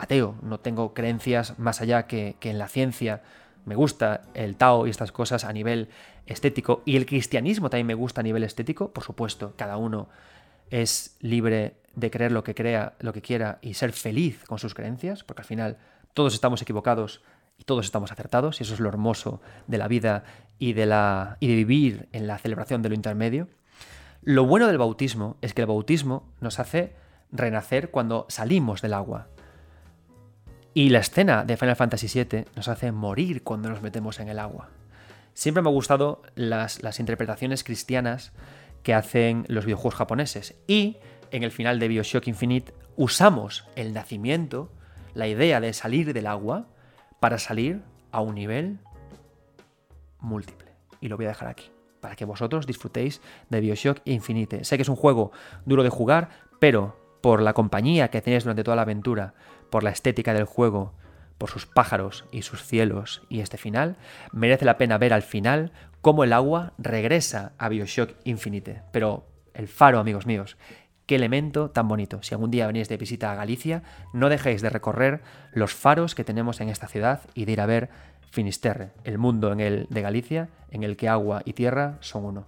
ateo, 0.00 0.36
no 0.42 0.60
tengo 0.60 0.94
creencias 0.94 1.58
más 1.58 1.80
allá 1.80 2.06
que, 2.06 2.36
que 2.40 2.50
en 2.50 2.58
la 2.58 2.68
ciencia, 2.68 3.22
me 3.64 3.74
gusta 3.74 4.22
el 4.34 4.56
Tao 4.56 4.86
y 4.86 4.90
estas 4.90 5.12
cosas 5.12 5.44
a 5.44 5.52
nivel 5.52 5.88
estético 6.26 6.82
y 6.84 6.96
el 6.96 7.06
cristianismo 7.06 7.70
también 7.70 7.86
me 7.86 7.94
gusta 7.94 8.20
a 8.20 8.24
nivel 8.24 8.44
estético, 8.44 8.92
por 8.92 9.04
supuesto, 9.04 9.54
cada 9.56 9.76
uno 9.76 10.08
es 10.70 11.16
libre 11.20 11.74
de 11.94 12.10
creer 12.10 12.32
lo 12.32 12.44
que 12.44 12.54
crea, 12.54 12.94
lo 13.00 13.12
que 13.12 13.22
quiera 13.22 13.58
y 13.60 13.74
ser 13.74 13.92
feliz 13.92 14.44
con 14.46 14.58
sus 14.58 14.74
creencias, 14.74 15.24
porque 15.24 15.42
al 15.42 15.46
final 15.46 15.78
todos 16.14 16.34
estamos 16.34 16.62
equivocados 16.62 17.22
y 17.58 17.64
todos 17.64 17.84
estamos 17.84 18.12
acertados 18.12 18.60
y 18.60 18.62
eso 18.62 18.74
es 18.74 18.80
lo 18.80 18.88
hermoso 18.88 19.40
de 19.66 19.78
la 19.78 19.88
vida 19.88 20.24
y 20.58 20.72
de 20.72 20.86
la 20.86 21.36
y 21.40 21.48
de 21.48 21.56
vivir 21.56 22.08
en 22.12 22.26
la 22.26 22.38
celebración 22.38 22.82
de 22.82 22.88
lo 22.88 22.94
intermedio. 22.94 23.48
Lo 24.22 24.44
bueno 24.46 24.66
del 24.66 24.78
bautismo 24.78 25.36
es 25.40 25.54
que 25.54 25.62
el 25.62 25.66
bautismo 25.66 26.28
nos 26.40 26.58
hace 26.58 26.94
renacer 27.32 27.90
cuando 27.90 28.26
salimos 28.28 28.82
del 28.82 28.94
agua. 28.94 29.28
Y 30.72 30.90
la 30.90 31.00
escena 31.00 31.44
de 31.44 31.56
Final 31.56 31.76
Fantasy 31.76 32.06
VII 32.06 32.44
nos 32.54 32.68
hace 32.68 32.92
morir 32.92 33.42
cuando 33.42 33.68
nos 33.68 33.82
metemos 33.82 34.20
en 34.20 34.28
el 34.28 34.38
agua. 34.38 34.68
Siempre 35.34 35.62
me 35.62 35.68
han 35.68 35.74
gustado 35.74 36.22
las, 36.36 36.82
las 36.82 37.00
interpretaciones 37.00 37.64
cristianas 37.64 38.32
que 38.82 38.94
hacen 38.94 39.44
los 39.48 39.64
videojuegos 39.64 39.96
japoneses. 39.96 40.54
Y 40.66 40.98
en 41.30 41.42
el 41.42 41.50
final 41.50 41.78
de 41.78 41.88
Bioshock 41.88 42.28
Infinite 42.28 42.72
usamos 42.96 43.66
el 43.74 43.92
nacimiento, 43.92 44.70
la 45.14 45.26
idea 45.26 45.60
de 45.60 45.72
salir 45.72 46.12
del 46.12 46.26
agua, 46.26 46.66
para 47.18 47.38
salir 47.38 47.82
a 48.12 48.20
un 48.20 48.34
nivel 48.34 48.78
múltiple. 50.20 50.70
Y 51.00 51.08
lo 51.08 51.16
voy 51.16 51.26
a 51.26 51.30
dejar 51.30 51.48
aquí, 51.48 51.70
para 52.00 52.16
que 52.16 52.24
vosotros 52.24 52.66
disfrutéis 52.66 53.20
de 53.48 53.60
Bioshock 53.60 54.00
Infinite. 54.04 54.64
Sé 54.64 54.76
que 54.76 54.82
es 54.82 54.88
un 54.88 54.96
juego 54.96 55.32
duro 55.66 55.82
de 55.82 55.88
jugar, 55.88 56.30
pero 56.58 56.96
por 57.20 57.42
la 57.42 57.52
compañía 57.52 58.08
que 58.08 58.22
tenéis 58.22 58.44
durante 58.44 58.64
toda 58.64 58.76
la 58.76 58.82
aventura, 58.82 59.34
por 59.70 59.82
la 59.82 59.90
estética 59.90 60.34
del 60.34 60.44
juego, 60.44 60.92
por 61.38 61.50
sus 61.50 61.66
pájaros 61.66 62.26
y 62.30 62.42
sus 62.42 62.62
cielos 62.64 63.22
y 63.28 63.40
este 63.40 63.56
final, 63.56 63.96
merece 64.32 64.64
la 64.64 64.76
pena 64.76 64.98
ver 64.98 65.12
al 65.12 65.22
final 65.22 65.72
cómo 66.00 66.24
el 66.24 66.32
agua 66.32 66.72
regresa 66.78 67.52
a 67.58 67.68
Bioshock 67.68 68.14
Infinite. 68.24 68.82
Pero 68.92 69.26
el 69.54 69.68
faro, 69.68 69.98
amigos 69.98 70.26
míos, 70.26 70.56
qué 71.06 71.16
elemento 71.16 71.70
tan 71.70 71.88
bonito. 71.88 72.22
Si 72.22 72.34
algún 72.34 72.50
día 72.50 72.66
venís 72.66 72.88
de 72.88 72.96
visita 72.96 73.32
a 73.32 73.34
Galicia, 73.34 73.82
no 74.12 74.28
dejéis 74.28 74.62
de 74.62 74.70
recorrer 74.70 75.22
los 75.52 75.74
faros 75.74 76.14
que 76.14 76.24
tenemos 76.24 76.60
en 76.60 76.68
esta 76.68 76.88
ciudad 76.88 77.22
y 77.34 77.46
de 77.46 77.52
ir 77.52 77.60
a 77.60 77.66
ver 77.66 77.90
Finisterre, 78.30 78.92
el 79.02 79.18
mundo 79.18 79.52
en 79.52 79.60
el 79.60 79.86
de 79.90 80.02
Galicia 80.02 80.48
en 80.70 80.84
el 80.84 80.96
que 80.96 81.08
agua 81.08 81.42
y 81.44 81.54
tierra 81.54 81.98
son 82.00 82.24
uno. 82.24 82.46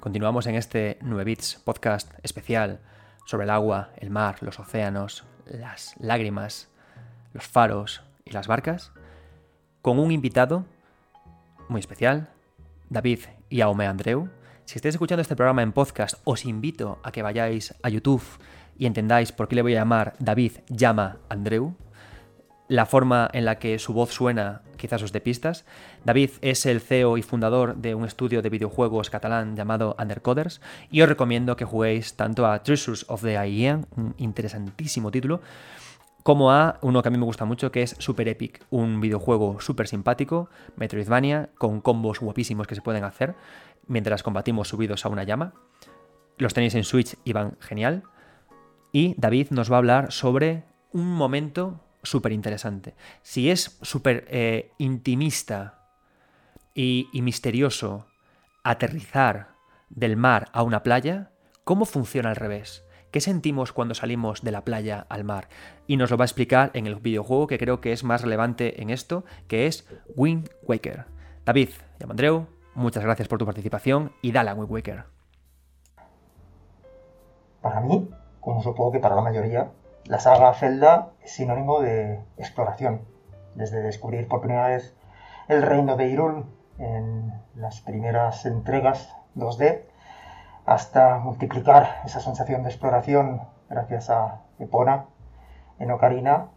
Continuamos 0.00 0.46
en 0.46 0.54
este 0.54 0.96
9 1.02 1.24
Bits 1.24 1.60
podcast 1.62 2.10
especial 2.22 2.80
sobre 3.26 3.44
el 3.44 3.50
agua, 3.50 3.90
el 3.98 4.08
mar, 4.08 4.36
los 4.40 4.58
océanos, 4.58 5.24
las 5.44 5.94
lágrimas, 6.00 6.70
los 7.34 7.46
faros 7.46 8.02
y 8.24 8.30
las 8.30 8.46
barcas, 8.46 8.92
con 9.82 9.98
un 9.98 10.10
invitado 10.10 10.64
muy 11.68 11.80
especial, 11.80 12.30
David 12.88 13.20
y 13.50 13.60
Aume 13.60 13.86
Andreu. 13.86 14.30
Si 14.64 14.76
estáis 14.78 14.94
escuchando 14.94 15.20
este 15.20 15.36
programa 15.36 15.62
en 15.62 15.72
podcast, 15.72 16.18
os 16.24 16.46
invito 16.46 16.98
a 17.02 17.12
que 17.12 17.20
vayáis 17.20 17.74
a 17.82 17.90
YouTube 17.90 18.22
y 18.78 18.86
entendáis 18.86 19.32
por 19.32 19.48
qué 19.48 19.56
le 19.56 19.62
voy 19.62 19.74
a 19.74 19.80
llamar 19.80 20.14
David 20.18 20.52
llama 20.70 21.18
Andreu. 21.28 21.76
La 22.70 22.86
forma 22.86 23.28
en 23.32 23.44
la 23.44 23.58
que 23.58 23.80
su 23.80 23.92
voz 23.92 24.12
suena 24.12 24.62
quizás 24.76 25.02
os 25.02 25.10
dé 25.10 25.20
pistas. 25.20 25.64
David 26.04 26.30
es 26.40 26.66
el 26.66 26.80
CEO 26.80 27.18
y 27.18 27.22
fundador 27.22 27.74
de 27.74 27.96
un 27.96 28.04
estudio 28.04 28.42
de 28.42 28.48
videojuegos 28.48 29.10
catalán 29.10 29.56
llamado 29.56 29.96
Undercoders 29.98 30.60
y 30.88 31.00
os 31.00 31.08
recomiendo 31.08 31.56
que 31.56 31.64
juguéis 31.64 32.14
tanto 32.14 32.46
a 32.46 32.62
Treasures 32.62 33.06
of 33.08 33.22
the 33.22 33.36
Aegean, 33.36 33.88
un 33.96 34.14
interesantísimo 34.18 35.10
título, 35.10 35.40
como 36.22 36.52
a 36.52 36.78
uno 36.80 37.02
que 37.02 37.08
a 37.08 37.10
mí 37.10 37.18
me 37.18 37.24
gusta 37.24 37.44
mucho, 37.44 37.72
que 37.72 37.82
es 37.82 37.96
Super 37.98 38.28
Epic, 38.28 38.64
un 38.70 39.00
videojuego 39.00 39.60
súper 39.60 39.88
simpático, 39.88 40.48
Metroidvania, 40.76 41.50
con 41.58 41.80
combos 41.80 42.20
guapísimos 42.20 42.68
que 42.68 42.76
se 42.76 42.82
pueden 42.82 43.02
hacer 43.02 43.34
mientras 43.88 44.22
combatimos 44.22 44.68
subidos 44.68 45.04
a 45.04 45.08
una 45.08 45.24
llama. 45.24 45.54
Los 46.38 46.54
tenéis 46.54 46.76
en 46.76 46.84
Switch 46.84 47.16
y 47.24 47.32
van 47.32 47.56
genial. 47.58 48.04
Y 48.92 49.16
David 49.18 49.48
nos 49.50 49.72
va 49.72 49.74
a 49.74 49.78
hablar 49.78 50.12
sobre 50.12 50.62
un 50.92 51.12
momento 51.12 51.80
súper 52.02 52.32
interesante. 52.32 52.94
Si 53.22 53.50
es 53.50 53.78
súper 53.82 54.26
eh, 54.28 54.72
intimista 54.78 55.80
y, 56.74 57.08
misterioso 57.12 58.06
aterrizar 58.62 59.54
del 59.88 60.16
mar 60.16 60.48
a 60.52 60.62
una 60.62 60.82
playa, 60.82 61.32
¿cómo 61.64 61.84
funciona 61.84 62.30
al 62.30 62.36
revés? 62.36 62.84
¿Qué 63.10 63.20
sentimos 63.20 63.72
cuando 63.72 63.94
salimos 63.94 64.42
de 64.42 64.52
la 64.52 64.64
playa 64.64 65.06
al 65.08 65.24
mar? 65.24 65.48
Y 65.86 65.96
nos 65.96 66.10
lo 66.10 66.16
va 66.16 66.24
a 66.24 66.26
explicar 66.26 66.70
en 66.74 66.86
el 66.86 66.96
videojuego 66.96 67.48
que 67.48 67.58
creo 67.58 67.80
que 67.80 67.92
es 67.92 68.04
más 68.04 68.22
relevante 68.22 68.80
en 68.82 68.90
esto, 68.90 69.24
que 69.48 69.66
es 69.66 69.86
Wind 70.14 70.48
Waker. 70.62 71.06
David, 71.44 71.70
llamo 71.98 72.12
Andreu, 72.12 72.46
muchas 72.74 73.02
gracias 73.02 73.26
por 73.26 73.38
tu 73.38 73.46
participación 73.46 74.12
y 74.22 74.30
dale 74.30 74.50
a 74.50 74.54
Wind 74.54 74.70
Waker. 74.70 75.04
Para 77.60 77.80
mí, 77.80 78.08
como 78.40 78.62
supongo 78.62 78.92
que 78.92 79.00
para 79.00 79.16
la 79.16 79.22
mayoría, 79.22 79.70
la 80.10 80.18
saga 80.18 80.52
Zelda 80.54 81.10
es 81.22 81.30
sinónimo 81.30 81.78
de 81.78 82.20
exploración, 82.36 83.02
desde 83.54 83.80
descubrir 83.80 84.26
por 84.26 84.40
primera 84.40 84.66
vez 84.66 84.96
el 85.46 85.62
reino 85.62 85.96
de 85.96 86.08
Hyrule 86.08 86.46
en 86.78 87.32
las 87.54 87.80
primeras 87.80 88.44
entregas 88.44 89.14
2D, 89.36 89.82
hasta 90.66 91.18
multiplicar 91.18 92.00
esa 92.04 92.18
sensación 92.18 92.64
de 92.64 92.70
exploración 92.70 93.42
gracias 93.68 94.10
a 94.10 94.40
Epona 94.58 95.04
en 95.78 95.92
Ocarina, 95.92 96.48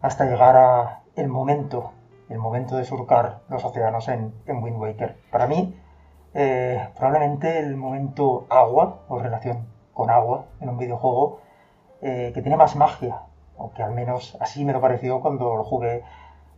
hasta 0.00 0.24
llegar 0.24 0.56
a 0.56 1.02
el 1.16 1.28
momento, 1.28 1.92
el 2.30 2.38
momento 2.38 2.76
de 2.76 2.84
surcar 2.86 3.40
los 3.50 3.62
océanos 3.62 4.08
en, 4.08 4.32
Wind 4.46 4.80
Waker. 4.80 5.18
Para 5.30 5.46
mí, 5.46 5.78
eh, 6.32 6.88
probablemente 6.96 7.58
el 7.58 7.76
momento 7.76 8.46
agua 8.48 9.02
o 9.08 9.18
relación 9.18 9.68
con 9.92 10.08
agua 10.08 10.46
en 10.60 10.70
un 10.70 10.78
videojuego 10.78 11.44
eh, 12.02 12.32
que 12.34 12.42
tiene 12.42 12.56
más 12.56 12.76
magia, 12.76 13.22
o 13.56 13.72
que 13.72 13.82
al 13.82 13.92
menos 13.92 14.36
así 14.40 14.64
me 14.64 14.72
lo 14.72 14.80
pareció 14.80 15.20
cuando 15.20 15.56
lo 15.56 15.64
jugué 15.64 16.02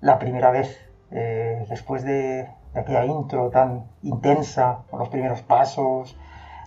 la 0.01 0.18
primera 0.18 0.51
vez, 0.51 0.78
eh, 1.11 1.64
después 1.68 2.03
de, 2.05 2.51
aquella 2.74 3.05
intro 3.05 3.51
tan 3.51 3.86
intensa, 4.03 4.84
con 4.91 4.99
los 4.99 5.09
primeros 5.09 5.43
pasos, 5.43 6.18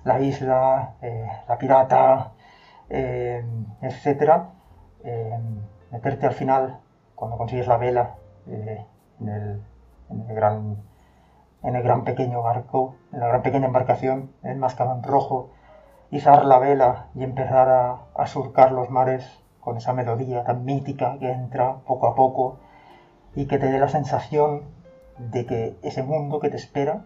la 0.04 0.20
isla, 0.20 0.96
eh, 1.02 1.30
la 1.48 1.58
pirata, 1.58 2.32
etc. 2.90 4.42
meterte 5.92 6.26
al 6.26 6.34
final, 6.34 6.80
cuando 7.16 7.38
consigues 7.38 7.68
la 7.68 7.78
vela 7.78 8.16
en 8.48 9.30
el, 9.30 9.64
gran 10.28 10.78
en 11.64 11.76
el 11.76 11.84
gran 11.84 12.04
pequeño 12.04 12.42
barco, 12.42 12.96
en 13.14 13.20
la 13.20 13.28
gran 13.28 13.42
pequeña 13.44 13.68
embarcación, 13.68 14.32
el 14.44 14.58
mascarón 14.58 15.04
rojo, 15.04 15.52
izar 16.12 16.43
la 16.45 16.59
vela 16.59 17.07
y 17.16 17.24
empezar 17.24 17.70
a, 17.70 18.28
surcar 18.28 18.74
los 18.74 18.89
mares 18.89 19.39
con 19.62 19.78
esa 19.78 19.93
melodía 19.93 20.43
tan 20.43 20.66
mítica 20.66 21.18
que 21.20 21.32
entra 21.32 21.78
poco 21.88 22.07
a 22.07 22.16
poco 22.16 22.59
y 23.34 23.47
que 23.47 23.57
te 23.57 23.72
dé 23.72 23.80
la 23.80 23.88
sensación 23.88 24.66
de 25.18 25.45
que 25.45 25.78
ese 25.82 26.03
mundo 26.03 26.39
que 26.39 26.49
te 26.49 26.57
espera 26.57 27.05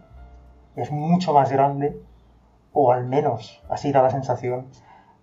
es 0.74 0.90
mucho 0.90 1.32
más 1.32 1.50
grande 1.52 2.02
o 2.72 2.92
al 2.92 3.06
menos 3.06 3.62
así 3.70 3.92
da 3.92 4.02
la 4.02 4.10
sensación 4.10 4.66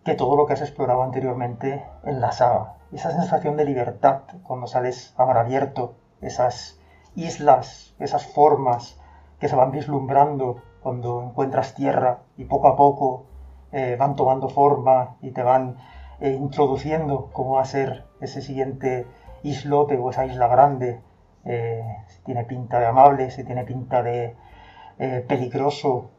que 0.05 0.15
todo 0.15 0.35
lo 0.37 0.45
que 0.45 0.53
has 0.53 0.61
explorado 0.61 1.03
anteriormente 1.03 1.85
en 2.03 2.21
la 2.21 2.31
saga. 2.31 2.75
Esa 2.91 3.11
sensación 3.11 3.57
de 3.57 3.65
libertad 3.65 4.21
cuando 4.43 4.67
sales 4.67 5.13
a 5.17 5.25
mar 5.25 5.37
abierto, 5.37 5.95
esas 6.21 6.79
islas, 7.15 7.95
esas 7.99 8.25
formas 8.25 8.99
que 9.39 9.49
se 9.49 9.55
van 9.55 9.71
vislumbrando 9.71 10.61
cuando 10.81 11.21
encuentras 11.21 11.75
tierra 11.75 12.19
y 12.37 12.45
poco 12.45 12.67
a 12.67 12.75
poco 12.75 13.25
eh, 13.75 13.95
van 13.97 14.15
tomando 14.15 14.49
forma 14.49 15.17
y 15.19 15.31
te 15.31 15.41
van 15.41 15.77
eh, 16.19 16.29
introduciendo 16.29 17.31
cómo 17.33 17.55
va 17.55 17.63
a 17.63 17.65
ser 17.65 18.05
ese 18.21 18.39
siguiente 18.39 19.07
islote 19.41 19.97
o 19.97 20.11
esa 20.11 20.27
isla 20.27 20.47
grande, 20.47 21.01
eh, 21.43 21.81
si 22.07 22.21
tiene 22.21 22.43
pinta 22.43 22.79
de 22.79 22.85
amable, 22.85 23.31
si 23.31 23.43
tiene 23.43 23.63
pinta 23.63 24.03
de 24.03 24.35
peligroso, 25.27 26.11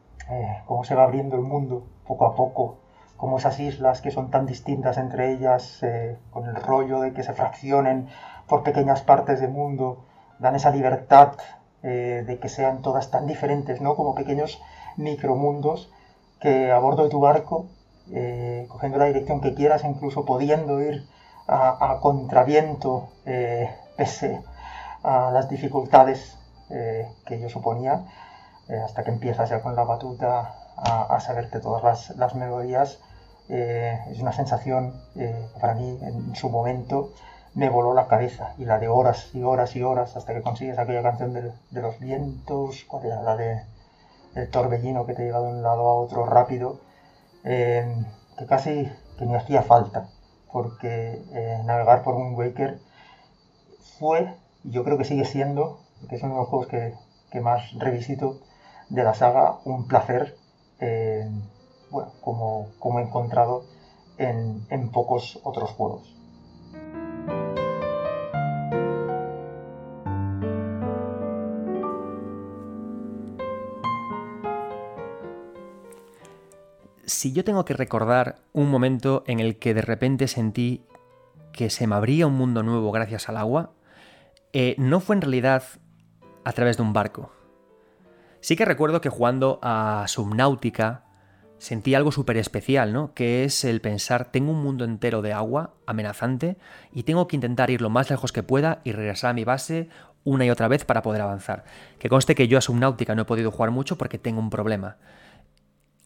cómo 0.65 0.83
se 0.83 0.95
va 0.95 1.03
abriendo 1.03 1.37
el 1.37 1.41
mundo 1.41 1.87
poco 2.05 2.25
a 2.25 2.35
poco, 2.35 2.79
como 3.15 3.37
esas 3.37 3.57
islas 3.59 4.01
que 4.01 4.11
son 4.11 4.29
tan 4.29 4.45
distintas 4.45 4.97
entre 4.97 5.31
ellas, 5.31 5.81
con 6.29 6.45
el 6.45 6.55
rollo 6.55 6.99
de 6.99 7.13
que 7.13 7.23
se 7.23 7.31
fraccionen 7.31 8.09
por 8.47 8.63
pequeñas 8.63 9.01
partes 9.01 9.39
del 9.39 9.49
mundo, 9.51 10.03
dan 10.39 10.55
esa 10.55 10.71
libertad 10.71 11.37
de 11.81 12.37
que 12.39 12.49
sean 12.49 12.81
todas 12.81 13.09
tan 13.09 13.25
diferentes, 13.25 13.79
¿no? 13.79 13.95
Como 13.95 14.13
pequeños 14.13 14.61
micromundos 14.97 15.89
que 16.39 16.71
a 16.71 16.79
bordo 16.79 17.03
de 17.03 17.09
tu 17.09 17.19
barco, 17.19 17.67
eh, 18.11 18.67
cogiendo 18.69 18.97
la 18.97 19.05
dirección 19.05 19.41
que 19.41 19.53
quieras, 19.53 19.83
incluso 19.83 20.25
pudiendo 20.25 20.81
ir 20.81 21.07
a, 21.47 21.99
contraviento, 22.01 23.09
eh, 23.25 23.69
pese 23.97 24.41
a 25.03 25.31
las 25.31 25.49
dificultades 25.49 26.37
eh, 26.69 27.07
que 27.25 27.39
yo 27.39 27.49
suponía, 27.49 28.05
hasta 28.83 29.03
que 29.03 29.11
empiezas 29.11 29.51
ya 29.51 29.61
con 29.61 29.75
la 29.75 29.83
batuta 29.83 30.55
a, 30.75 31.19
saberte 31.19 31.59
todas 31.59 32.15
las, 32.15 32.35
melodías, 32.35 32.99
es 33.47 34.19
una 34.19 34.33
sensación 34.33 34.99
que 35.13 35.35
para 35.61 35.75
mí 35.75 35.99
en 36.01 36.35
su 36.35 36.49
momento 36.49 37.11
me 37.53 37.69
voló 37.69 37.93
la 37.93 38.07
cabeza 38.07 38.53
y 38.57 38.65
la 38.65 38.79
de 38.79 38.87
horas 38.87 39.29
y 39.35 39.43
horas 39.43 39.75
y 39.75 39.83
horas 39.83 40.17
hasta 40.17 40.33
que 40.33 40.41
consigues 40.41 40.79
aquella 40.79 41.03
canción 41.03 41.31
de, 41.33 41.53
de 41.69 41.81
los 41.81 41.99
vientos, 41.99 42.85
¿cuál 42.87 43.05
era 43.05 43.21
la 43.21 43.37
de 43.37 43.61
el 44.35 44.49
torbellino 44.49 45.05
que 45.05 45.13
te 45.13 45.23
lleva 45.23 45.39
de 45.39 45.47
un 45.47 45.63
lado 45.63 45.87
a 45.87 45.95
otro 45.95 46.25
rápido, 46.25 46.79
eh, 47.43 48.05
que 48.37 48.45
casi 48.45 48.89
que 49.17 49.25
ni 49.25 49.33
hacía 49.33 49.61
falta, 49.61 50.09
porque 50.51 51.21
eh, 51.31 51.61
navegar 51.63 52.03
por 52.03 52.15
Wind 52.15 52.37
Waker 52.37 52.79
fue, 53.97 54.35
y 54.63 54.71
yo 54.71 54.83
creo 54.83 54.97
que 54.97 55.05
sigue 55.05 55.25
siendo, 55.25 55.79
porque 55.99 56.15
es 56.15 56.23
uno 56.23 56.33
de 56.33 56.39
los 56.39 56.47
juegos 56.47 56.67
que, 56.67 56.93
que 57.31 57.39
más 57.39 57.71
revisito 57.77 58.39
de 58.89 59.03
la 59.03 59.13
saga, 59.13 59.55
un 59.63 59.87
placer, 59.87 60.35
eh, 60.79 61.29
bueno, 61.89 62.11
como, 62.21 62.67
como 62.79 62.99
he 62.99 63.03
encontrado 63.03 63.63
en, 64.17 64.65
en 64.69 64.91
pocos 64.91 65.39
otros 65.43 65.71
juegos. 65.71 66.15
Si 77.15 77.31
yo 77.31 77.43
tengo 77.43 77.65
que 77.65 77.73
recordar 77.73 78.35
un 78.53 78.69
momento 78.69 79.23
en 79.25 79.39
el 79.39 79.57
que 79.57 79.73
de 79.73 79.81
repente 79.81 80.27
sentí 80.27 80.83
que 81.53 81.69
se 81.69 81.87
me 81.87 81.95
abría 81.95 82.27
un 82.27 82.33
mundo 82.33 82.61
nuevo 82.61 82.91
gracias 82.91 83.29
al 83.29 83.37
agua, 83.37 83.71
eh, 84.53 84.75
no 84.77 84.99
fue 84.99 85.15
en 85.15 85.21
realidad 85.21 85.63
a 86.43 86.51
través 86.51 86.77
de 86.77 86.83
un 86.83 86.93
barco. 86.93 87.31
Sí 88.41 88.55
que 88.55 88.65
recuerdo 88.65 89.01
que 89.01 89.09
jugando 89.09 89.59
a 89.63 90.05
Subnautica 90.07 91.05
sentí 91.57 91.95
algo 91.95 92.11
súper 92.11 92.37
especial, 92.37 92.91
¿no? 92.91 93.13
Que 93.13 93.45
es 93.45 93.63
el 93.63 93.79
pensar, 93.81 94.25
tengo 94.31 94.51
un 94.51 94.61
mundo 94.61 94.83
entero 94.83 95.21
de 95.21 95.33
agua 95.33 95.73
amenazante 95.87 96.57
y 96.91 97.03
tengo 97.03 97.27
que 97.27 97.37
intentar 97.37 97.69
ir 97.69 97.81
lo 97.81 97.89
más 97.89 98.09
lejos 98.09 98.33
que 98.33 98.43
pueda 98.43 98.81
y 98.83 98.91
regresar 98.91 99.31
a 99.31 99.33
mi 99.33 99.45
base 99.45 99.89
una 100.25 100.45
y 100.45 100.49
otra 100.49 100.67
vez 100.67 100.83
para 100.83 101.01
poder 101.01 101.21
avanzar. 101.21 101.63
Que 101.97 102.09
conste 102.09 102.35
que 102.35 102.47
yo 102.47 102.57
a 102.57 102.61
Subnautica 102.61 103.15
no 103.15 103.21
he 103.21 103.25
podido 103.25 103.51
jugar 103.51 103.71
mucho 103.71 103.97
porque 103.97 104.19
tengo 104.19 104.41
un 104.41 104.49
problema 104.49 104.97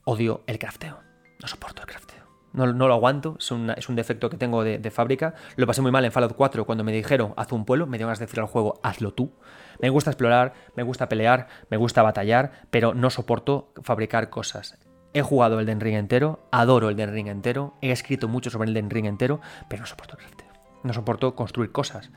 odio 0.09 0.41
el 0.47 0.57
crafteo. 0.57 0.97
No 1.39 1.47
soporto 1.47 1.83
el 1.83 1.87
crafteo. 1.87 2.23
No, 2.51 2.65
lo 2.65 2.91
aguanto, 2.91 3.37
es, 3.37 3.51
un 3.51 3.95
defecto 3.95 4.31
que 4.31 4.37
tengo 4.37 4.63
de, 4.63 4.89
fábrica. 4.89 5.35
Lo 5.55 5.67
pasé 5.67 5.83
muy 5.83 5.91
mal 5.91 6.03
en 6.03 6.11
Fallout 6.11 6.35
4 6.35 6.65
cuando 6.65 6.83
me 6.83 6.91
dijeron, 6.91 7.35
haz 7.37 7.51
un 7.51 7.63
pueblo, 7.63 7.85
me 7.85 7.99
dio 7.99 8.07
ganas 8.07 8.17
de 8.17 8.25
decir 8.25 8.39
al 8.39 8.47
juego, 8.47 8.79
hazlo 8.81 9.13
tú. 9.13 9.31
Me 9.79 9.89
gusta 9.89 10.09
explorar, 10.09 10.53
me 10.75 10.81
gusta 10.81 11.07
pelear, 11.09 11.47
me 11.69 11.77
gusta 11.77 12.01
batallar, 12.01 12.63
pero 12.71 12.95
no 12.95 13.11
soporto 13.11 13.71
fabricar 13.83 14.31
cosas. 14.31 14.79
He 15.13 15.21
jugado 15.21 15.59
el 15.59 15.67
Den 15.67 15.79
Ring 15.79 15.95
entero, 15.95 16.39
adoro 16.51 16.89
el 16.89 16.95
Den 16.95 17.13
Ring 17.13 17.27
entero, 17.27 17.75
he 17.81 17.91
escrito 17.91 18.27
mucho 18.27 18.49
sobre 18.49 18.67
el 18.67 18.73
Den 18.73 18.89
Ring 18.89 19.05
entero, 19.05 19.41
pero 19.69 19.81
no 19.81 19.85
soporto 19.85 20.17
el 20.17 20.25
crafteo. 20.25 20.47
No 20.81 20.93
soporto 20.93 21.35
construir 21.35 21.71
cosas. 21.71 22.09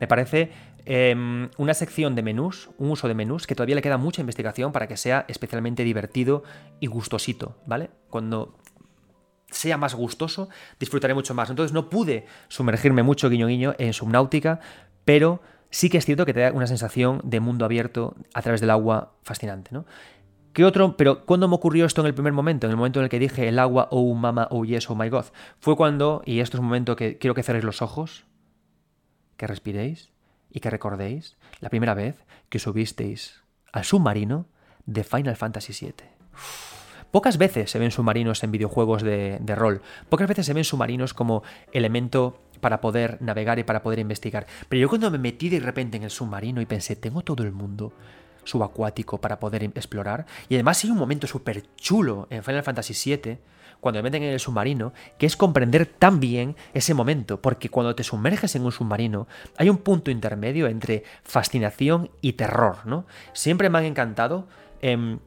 Me 0.00 0.06
parece 0.06 0.52
em, 0.90 1.50
una 1.58 1.74
sección 1.74 2.14
de 2.14 2.22
menús, 2.22 2.70
un 2.78 2.90
uso 2.90 3.08
de 3.08 3.14
menús, 3.14 3.46
que 3.46 3.54
todavía 3.54 3.74
le 3.74 3.82
queda 3.82 3.98
mucha 3.98 4.22
investigación 4.22 4.72
para 4.72 4.88
que 4.88 4.96
sea 4.96 5.26
especialmente 5.28 5.84
divertido 5.84 6.44
y 6.80 6.86
gustosito, 6.86 7.58
¿vale? 7.66 7.90
Cuando 8.08 8.56
sea 9.50 9.76
más 9.76 9.94
gustoso, 9.94 10.48
disfrutaré 10.80 11.12
mucho 11.12 11.34
más. 11.34 11.50
Entonces 11.50 11.74
no 11.74 11.90
pude 11.90 12.24
sumergirme 12.48 13.02
mucho 13.02 13.28
guiño 13.28 13.48
guiño 13.48 13.74
en 13.78 13.92
Subnautica, 13.92 14.60
pero 15.04 15.42
sí 15.68 15.90
que 15.90 15.98
es 15.98 16.06
cierto 16.06 16.24
que 16.24 16.32
te 16.32 16.40
da 16.40 16.52
una 16.52 16.66
sensación 16.66 17.20
de 17.22 17.40
mundo 17.40 17.66
abierto 17.66 18.16
a 18.32 18.40
través 18.40 18.62
del 18.62 18.70
agua 18.70 19.12
fascinante, 19.22 19.70
¿no? 19.72 19.84
¿Qué 20.54 20.64
otro? 20.64 20.96
Pero 20.96 21.26
¿cuándo 21.26 21.48
me 21.48 21.54
ocurrió 21.54 21.84
esto 21.84 22.00
en 22.00 22.06
el 22.06 22.14
primer 22.14 22.32
momento? 22.32 22.66
En 22.66 22.70
el 22.70 22.78
momento 22.78 22.98
en 23.00 23.04
el 23.04 23.10
que 23.10 23.18
dije 23.18 23.46
el 23.46 23.58
agua, 23.58 23.88
oh 23.90 24.14
mama, 24.14 24.48
oh 24.50 24.64
yes, 24.64 24.88
oh 24.88 24.94
my 24.94 25.10
god. 25.10 25.26
Fue 25.60 25.76
cuando, 25.76 26.22
y 26.24 26.40
esto 26.40 26.56
es 26.56 26.60
un 26.60 26.66
momento 26.66 26.96
que 26.96 27.18
quiero 27.18 27.34
que 27.34 27.42
cerréis 27.42 27.66
los 27.66 27.82
ojos, 27.82 28.24
que 29.36 29.46
respiréis 29.46 30.12
y 30.58 30.60
que 30.60 30.70
recordéis 30.70 31.36
la 31.60 31.70
primera 31.70 31.94
vez 31.94 32.16
que 32.48 32.58
subisteis 32.58 33.44
al 33.72 33.84
submarino 33.84 34.46
de 34.86 35.04
Final 35.04 35.36
Fantasy 35.36 35.72
VII. 35.72 36.08
Pocas 37.12 37.38
veces 37.38 37.70
se 37.70 37.78
ven 37.78 37.92
submarinos 37.92 38.42
en 38.42 38.50
videojuegos 38.50 39.04
de, 39.04 39.38
de, 39.40 39.54
rol. 39.54 39.82
Pocas 40.08 40.26
veces 40.26 40.46
se 40.46 40.54
ven 40.54 40.64
submarinos 40.64 41.14
como 41.14 41.44
elemento 41.72 42.42
para 42.60 42.80
poder 42.80 43.22
navegar 43.22 43.60
y 43.60 43.62
para 43.62 43.82
poder 43.82 44.00
investigar. 44.00 44.48
Pero 44.68 44.80
yo 44.80 44.88
cuando 44.88 45.12
me 45.12 45.18
metí 45.18 45.48
de 45.48 45.60
repente 45.60 45.96
en 45.96 46.02
el 46.02 46.10
submarino 46.10 46.60
y 46.60 46.66
pensé, 46.66 46.96
tengo 46.96 47.22
todo 47.22 47.44
el 47.44 47.52
mundo, 47.52 47.92
subacuático 48.42 49.20
para 49.20 49.38
poder 49.38 49.62
explorar. 49.62 50.26
Y 50.48 50.54
además 50.56 50.82
hay 50.82 50.90
un 50.90 50.98
momento 50.98 51.28
súper 51.28 51.72
chulo 51.76 52.26
en 52.30 52.42
Final 52.42 52.64
Fantasy 52.64 53.16
VII, 53.16 53.38
cuando 53.80 53.98
me 53.98 54.04
meten 54.04 54.22
en 54.22 54.32
el 54.32 54.40
submarino, 54.40 54.92
que 55.18 55.26
es 55.26 55.36
comprender 55.36 55.86
tan 55.86 56.20
bien 56.20 56.56
ese 56.74 56.94
momento, 56.94 57.40
porque 57.40 57.68
cuando 57.68 57.94
te 57.94 58.04
sumerges 58.04 58.54
en 58.56 58.64
un 58.64 58.72
submarino 58.72 59.28
hay 59.56 59.70
un 59.70 59.78
punto 59.78 60.10
intermedio 60.10 60.66
entre 60.66 61.04
fascinación 61.22 62.10
y 62.20 62.32
terror, 62.34 62.86
¿no? 62.86 63.06
Siempre 63.32 63.70
me 63.70 63.78
han 63.78 63.84
encantado 63.84 64.46
em, 64.80 65.18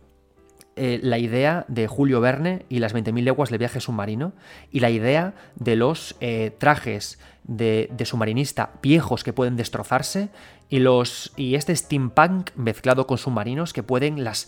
eh, 0.78 1.00
la 1.04 1.18
idea 1.18 1.66
de 1.68 1.88
Julio 1.88 2.22
Verne 2.22 2.66
y 2.70 2.80
las 2.80 2.96
20.000 2.96 3.24
leguas 3.24 3.50
de 3.50 3.58
viaje 3.58 3.82
submarino 3.82 4.32
y 4.72 4.80
la 4.80 4.90
idea 4.90 5.34
de 5.56 5.76
los 5.76 6.16
eh, 6.22 6.56
trajes 6.58 7.20
de, 7.44 7.90
submarinista 8.06 8.72
viejos 8.82 9.24
que 9.24 9.34
pueden 9.34 9.58
destrozarse 9.58 10.30
y 10.70 10.80
los 10.80 11.34
y 11.36 11.56
este 11.56 11.76
steampunk 11.76 12.52
mezclado 12.56 13.06
con 13.06 13.18
submarinos 13.18 13.74
que 13.74 13.84
pueden 13.84 14.24
las 14.24 14.48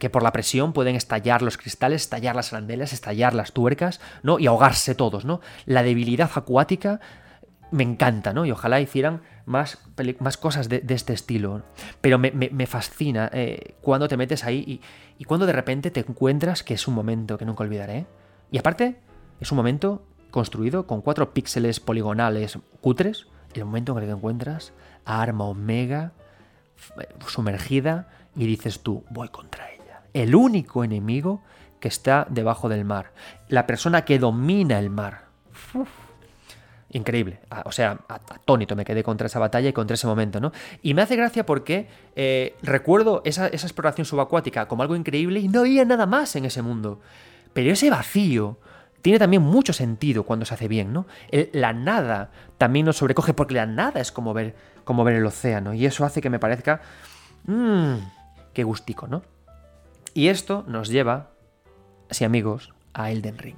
que 0.00 0.10
por 0.10 0.24
la 0.24 0.32
presión 0.32 0.72
pueden 0.72 0.96
estallar 0.96 1.42
los 1.42 1.56
cristales, 1.58 2.02
estallar 2.02 2.34
las 2.34 2.52
arandelas, 2.52 2.92
estallar 2.92 3.32
las 3.32 3.52
tuercas, 3.52 4.00
¿no? 4.24 4.40
y 4.40 4.46
ahogarse 4.48 4.96
todos, 4.96 5.24
¿no? 5.24 5.40
La 5.66 5.84
debilidad 5.84 6.30
acuática 6.34 7.00
me 7.72 7.82
encanta, 7.82 8.32
¿no? 8.32 8.46
Y 8.46 8.52
ojalá 8.52 8.80
hicieran 8.80 9.22
más, 9.44 9.78
más 10.20 10.36
cosas 10.36 10.68
de, 10.68 10.84
este 10.88 11.12
estilo. 11.12 11.62
Pero 12.00 12.18
me, 12.18 12.66
fascina 12.66 13.28
eh, 13.32 13.74
cuando 13.80 14.06
te 14.08 14.16
metes 14.16 14.44
ahí 14.44 14.62
y, 14.66 14.80
y, 15.18 15.24
cuando 15.24 15.46
de 15.46 15.52
repente 15.52 15.90
te 15.90 16.00
encuentras 16.00 16.62
que 16.62 16.74
es 16.74 16.86
un 16.86 16.94
momento 16.94 17.36
que 17.38 17.44
nunca 17.44 17.64
olvidaré. 17.64 18.06
Y 18.50 18.58
aparte, 18.58 19.00
es 19.40 19.50
un 19.50 19.56
momento 19.56 20.06
construido 20.30 20.86
con 20.86 21.00
cuatro 21.00 21.34
píxeles 21.34 21.80
poligonales 21.80 22.58
cutres, 22.80 23.26
el 23.54 23.64
momento 23.64 23.92
en 23.92 23.98
el 23.98 24.04
que 24.04 24.12
encuentras 24.12 24.72
a 25.04 25.22
Arma 25.22 25.44
Omega 25.44 26.12
sumergida 27.26 28.08
y 28.34 28.46
dices 28.46 28.80
tú, 28.80 29.04
voy 29.10 29.28
contra 29.28 29.70
ella. 29.70 30.02
El 30.12 30.34
único 30.34 30.84
enemigo 30.84 31.42
que 31.80 31.88
está 31.88 32.26
debajo 32.30 32.68
del 32.68 32.84
mar. 32.84 33.12
La 33.48 33.66
persona 33.66 34.04
que 34.04 34.18
domina 34.18 34.78
el 34.78 34.90
mar. 34.90 35.24
Increíble. 36.92 37.40
O 37.64 37.72
sea, 37.72 38.00
atónito 38.08 38.76
me 38.76 38.84
quedé 38.84 39.02
contra 39.02 39.26
esa 39.26 39.38
batalla 39.38 39.68
y 39.68 39.72
contra 39.72 39.94
ese 39.94 40.06
momento, 40.06 40.40
¿no? 40.40 40.52
Y 40.82 40.92
me 40.92 41.00
hace 41.02 41.16
gracia 41.16 41.46
porque 41.46 41.88
eh, 42.16 42.54
recuerdo 42.62 43.22
esa, 43.24 43.46
exploración 43.46 44.04
subacuática 44.04 44.68
como 44.68 44.82
algo 44.82 44.94
increíble 44.94 45.40
y 45.40 45.48
no 45.48 45.60
había 45.60 45.86
nada 45.86 46.04
más 46.04 46.36
en 46.36 46.44
ese 46.44 46.60
mundo. 46.60 47.00
Pero 47.54 47.72
ese 47.72 47.88
vacío, 47.88 48.58
tiene 49.00 49.18
también 49.18 49.42
mucho 49.42 49.72
sentido 49.72 50.24
cuando 50.24 50.44
se 50.44 50.54
hace 50.54 50.68
bien, 50.68 50.92
¿no? 50.92 51.06
la 51.52 51.72
nada 51.72 52.30
también 52.58 52.86
nos 52.86 52.98
sobrecoge 52.98 53.34
porque 53.34 53.54
la 53.54 53.66
nada 53.66 54.00
es 54.00 54.12
como 54.12 54.32
ver, 54.32 54.54
como 54.84 55.02
ver 55.02 55.16
el 55.16 55.26
océano 55.26 55.74
y 55.74 55.86
eso 55.86 56.04
hace 56.04 56.20
que 56.20 56.30
me 56.30 56.38
parezca... 56.38 56.82
Mmm, 57.46 57.94
qué 58.52 58.64
gustico, 58.64 59.08
¿no? 59.08 59.22
Y 60.14 60.28
esto 60.28 60.64
nos 60.68 60.88
lleva, 60.88 61.30
sí 62.10 62.24
amigos, 62.24 62.72
a 62.92 63.10
Elden 63.10 63.38
Ring. 63.38 63.56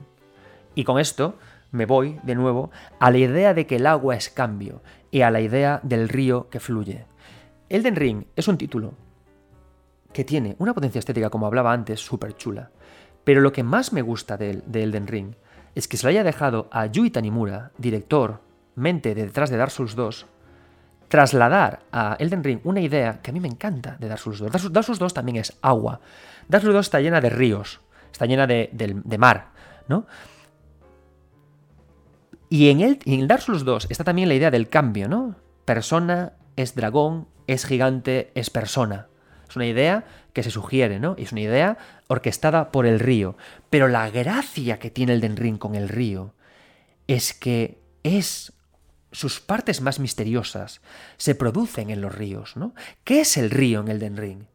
Y 0.74 0.84
con 0.84 0.98
esto 0.98 1.36
me 1.74 1.86
voy 1.86 2.18
de 2.22 2.34
nuevo 2.34 2.70
a 3.00 3.10
la 3.10 3.18
idea 3.18 3.52
de 3.52 3.66
que 3.66 3.76
el 3.76 3.86
agua 3.86 4.14
es 4.14 4.30
cambio 4.30 4.82
y 5.10 5.22
a 5.22 5.30
la 5.30 5.40
idea 5.40 5.80
del 5.82 6.08
río 6.08 6.48
que 6.48 6.60
fluye. 6.60 7.06
Elden 7.68 7.96
Ring 7.96 8.24
es 8.36 8.48
un 8.48 8.56
título 8.56 8.94
que 10.12 10.24
tiene 10.24 10.54
una 10.58 10.72
potencia 10.72 11.00
estética, 11.00 11.30
como 11.30 11.46
hablaba 11.46 11.72
antes, 11.72 12.00
súper 12.00 12.36
chula. 12.36 12.70
Pero 13.24 13.40
lo 13.40 13.52
que 13.52 13.64
más 13.64 13.92
me 13.92 14.02
gusta 14.02 14.36
de, 14.36 14.62
Elden 14.72 15.08
Ring 15.08 15.34
es 15.74 15.88
que 15.88 15.96
se 15.96 16.06
lo 16.06 16.10
haya 16.10 16.22
dejado 16.22 16.68
a 16.70 16.86
Yui 16.86 17.10
Tanimura, 17.10 17.72
director, 17.78 18.40
mente 18.76 19.14
detrás 19.14 19.50
de 19.50 19.56
Dark 19.56 19.72
Souls 19.72 19.96
2, 19.96 20.26
trasladar 21.08 21.80
a 21.90 22.16
Elden 22.20 22.44
Ring 22.44 22.60
una 22.62 22.80
idea 22.80 23.20
que 23.20 23.30
a 23.30 23.34
mí 23.34 23.40
me 23.40 23.48
encanta 23.48 23.96
de 23.98 24.06
Dark 24.06 24.20
Souls 24.20 24.38
2. 24.38 24.52
Dark 24.72 24.84
Souls 24.84 24.98
2 25.00 25.14
también 25.14 25.38
es 25.38 25.58
agua. 25.62 26.00
Dark 26.48 26.62
Souls 26.62 26.74
2 26.74 26.86
está 26.86 27.00
llena 27.00 27.20
de 27.20 27.30
ríos, 27.30 27.80
está 28.12 28.26
llena 28.26 28.46
de, 28.46 29.16
mar, 29.18 29.50
¿no? 29.88 30.06
Y 32.48 32.68
en, 32.68 32.80
el, 32.80 32.98
en 33.04 33.26
Dark 33.26 33.42
Souls 33.42 33.64
2 33.64 33.88
está 33.90 34.04
también 34.04 34.28
la 34.28 34.34
idea 34.34 34.50
del 34.50 34.68
cambio, 34.68 35.08
¿no? 35.08 35.36
Persona 35.64 36.34
es 36.56 36.74
dragón, 36.74 37.26
es 37.46 37.64
gigante, 37.64 38.30
es 38.34 38.50
persona. 38.50 39.08
Es 39.48 39.56
una 39.56 39.66
idea 39.66 40.04
que 40.32 40.42
se 40.42 40.50
sugiere, 40.50 40.98
¿no? 40.98 41.14
Es 41.18 41.32
una 41.32 41.42
idea 41.42 41.78
orquestada 42.08 42.70
por 42.70 42.86
el 42.86 43.00
río. 43.00 43.36
Pero 43.70 43.88
la 43.88 44.10
gracia 44.10 44.78
que 44.78 44.90
tiene 44.90 45.14
el 45.14 45.20
Den 45.20 45.36
Ring 45.36 45.58
con 45.58 45.74
el 45.74 45.88
río 45.88 46.34
es 47.06 47.34
que 47.34 47.78
es 48.02 48.52
sus 49.12 49.40
partes 49.40 49.80
más 49.80 50.00
misteriosas 50.00 50.80
se 51.18 51.34
producen 51.34 51.90
en 51.90 52.00
los 52.00 52.14
ríos, 52.14 52.56
¿no? 52.56 52.74
¿Qué 53.04 53.20
es 53.20 53.36
el 53.36 53.50
río 53.50 53.80
en 53.80 53.88
el 53.88 54.00
Den 54.00 54.16
Ring? 54.16 54.46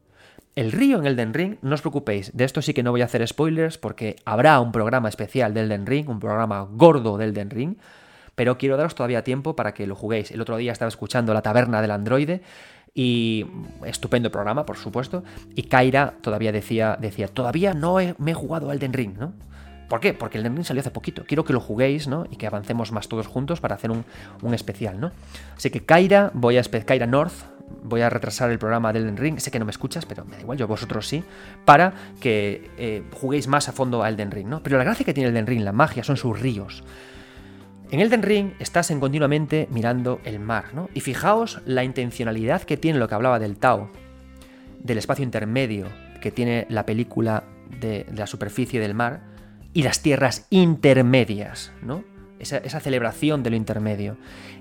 El 0.56 0.72
río 0.72 0.98
en 0.98 1.06
el 1.06 1.16
Den 1.16 1.34
Ring, 1.34 1.58
no 1.62 1.76
os 1.76 1.82
preocupéis, 1.82 2.36
de 2.36 2.44
esto 2.44 2.62
sí 2.62 2.74
que 2.74 2.84
no 2.84 2.92
voy 2.92 3.02
a 3.02 3.06
hacer 3.06 3.26
spoilers 3.28 3.78
porque 3.78 4.18
habrá 4.26 4.60
un 4.60 4.72
programa 4.72 5.08
especial 5.08 5.54
del 5.54 5.70
Den 5.70 5.86
Ring, 5.86 6.10
un 6.10 6.20
programa 6.20 6.68
gordo 6.72 7.18
del 7.18 7.34
Den 7.34 7.50
Ring, 7.50 7.76
pero 8.36 8.58
quiero 8.58 8.78
daros 8.78 8.96
todavía 8.96 9.24
tiempo 9.24 9.56
para 9.56 9.74
que 9.74 9.86
lo 9.86 9.96
juguéis. 9.96 10.32
El 10.32 10.42
otro 10.42 10.58
día 10.58 10.72
estaba 10.72 10.90
escuchando 10.90 11.34
La 11.34 11.42
Taberna 11.42 11.82
del 11.82 11.92
Androide 11.92 12.42
y 12.94 13.46
estupendo 13.86 14.32
programa, 14.32 14.66
por 14.66 14.78
supuesto. 14.78 15.24
Y 15.56 15.64
Kaira 15.64 16.16
todavía 16.22 16.52
decía, 16.52 16.98
decía 17.00 17.28
todavía 17.28 17.74
no 17.74 17.98
me 18.18 18.32
he 18.32 18.34
jugado 18.34 18.72
Elden 18.72 18.94
Ring, 18.94 19.18
¿no? 19.18 19.34
¿Por 19.90 20.00
qué? 20.00 20.14
Porque 20.14 20.38
Elden 20.38 20.56
Ring 20.56 20.66
salió 20.66 20.82
hace 20.82 20.92
poquito. 20.92 21.24
Quiero 21.26 21.44
que 21.44 21.52
lo 21.52 21.60
juguéis, 21.60 22.08
¿no? 22.08 22.26
Y 22.30 22.36
que 22.36 22.48
avancemos 22.48 22.92
más 22.92 23.08
todos 23.08 23.28
juntos 23.28 23.60
para 23.60 23.76
hacer 23.76 23.92
un, 23.92 24.06
especial, 24.54 25.00
¿no? 25.00 25.12
Así 25.58 25.70
que 25.70 25.82
Kaira, 25.82 26.32
voy 26.34 26.58
a 26.58 26.64
Kaira 26.64 27.08
North, 27.08 27.34
voy 27.84 28.02
a 28.02 28.10
retrasar 28.10 28.52
el 28.52 28.60
programa 28.60 28.94
del 28.94 29.16
Ring, 29.18 29.40
sé 29.40 29.52
que 29.52 29.60
no 29.60 29.66
me 29.66 29.72
escuchas, 29.72 30.06
pero 30.06 30.26
me 30.26 30.36
da 30.36 30.42
igual, 30.42 30.58
yo 30.58 30.68
vosotros 30.68 31.08
sí, 31.08 31.24
para 31.66 31.94
que 32.20 32.70
eh, 32.78 33.04
juguéis 33.14 33.48
más 33.48 33.70
a 33.70 33.72
fondo 33.72 34.04
a 34.04 34.10
Elden 34.10 34.32
Ring, 34.32 34.48
¿no? 34.48 34.62
Pero 34.64 34.78
la 34.78 34.84
gracia 34.84 35.06
que 35.06 35.14
tiene 35.14 35.30
Elden 35.30 35.48
Ring, 35.48 35.62
la 35.62 35.72
magia, 35.72 36.04
son 36.04 36.18
sus 36.18 36.40
ríos. 36.40 36.84
En 37.92 38.00
Elden 38.00 38.22
Ring 38.22 38.52
estás 38.60 38.92
en 38.92 39.00
continuamente 39.00 39.68
mirando 39.72 40.22
el 40.24 40.40
mar, 40.40 40.66
¿no? 40.74 40.90
Y 40.94 41.00
fijaos 41.00 41.62
la 41.66 41.84
intencionalidad 41.84 42.62
que 42.62 42.78
tiene 42.78 43.00
lo 43.00 43.08
que 43.08 43.16
hablaba 43.16 43.40
del 43.40 43.58
Tao, 43.58 43.90
del 44.84 44.98
espacio 44.98 45.24
intermedio 45.24 45.88
que 46.20 46.32
tiene 46.32 46.66
la 46.70 46.86
película 46.86 47.44
de, 47.80 48.06
la 48.14 48.28
superficie 48.28 48.80
del 48.80 48.94
mar 48.94 49.22
y 49.74 49.84
las 49.84 50.02
tierras 50.02 50.48
intermedias, 50.50 51.72
¿no? 51.82 52.04
Esa, 52.40 52.58
esa 52.58 52.80
celebración 52.80 53.44
de 53.44 53.50
lo 53.50 53.56
intermedio. 53.56 54.18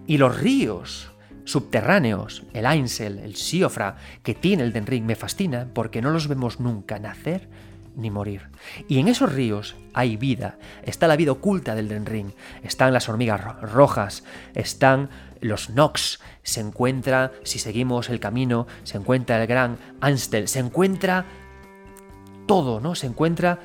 Y 0.06 0.18
los 0.18 0.38
ríos, 0.40 1.12
subterráneos, 1.48 2.42
el 2.52 2.66
Ainsel, 2.66 3.18
el 3.20 3.34
Siofra, 3.34 3.96
que 4.22 4.34
tiene 4.34 4.64
el 4.64 4.72
Ring 4.86 5.06
me 5.06 5.14
fascina 5.14 5.66
porque 5.72 6.02
no 6.02 6.10
los 6.10 6.28
vemos 6.28 6.60
nunca 6.60 6.98
nacer 6.98 7.48
ni 7.96 8.10
morir. 8.10 8.50
Y 8.86 8.98
en 8.98 9.08
esos 9.08 9.32
ríos 9.32 9.74
hay 9.94 10.18
vida, 10.18 10.58
está 10.82 11.08
la 11.08 11.16
vida 11.16 11.32
oculta 11.32 11.74
del 11.74 12.04
Ring, 12.04 12.32
están 12.62 12.92
las 12.92 13.08
hormigas 13.08 13.40
rojas, 13.62 14.24
están 14.54 15.08
los 15.40 15.70
Nox, 15.70 16.20
se 16.42 16.60
encuentra, 16.60 17.32
si 17.44 17.58
seguimos 17.58 18.10
el 18.10 18.20
camino, 18.20 18.66
se 18.84 18.98
encuentra 18.98 19.40
el 19.40 19.46
gran 19.46 19.78
Anstel, 20.02 20.48
se 20.48 20.58
encuentra 20.58 21.24
todo, 22.46 22.78
¿no? 22.78 22.94
Se, 22.94 23.06
encuentra 23.06 23.58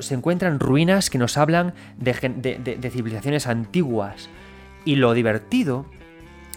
se 0.00 0.14
encuentran 0.14 0.58
ruinas 0.58 1.08
que 1.08 1.18
nos 1.18 1.38
hablan 1.38 1.72
de 1.98 2.90
civilizaciones 2.90 3.46
antiguas. 3.46 4.28
Y 4.84 4.96
lo 4.96 5.14
divertido 5.14 5.86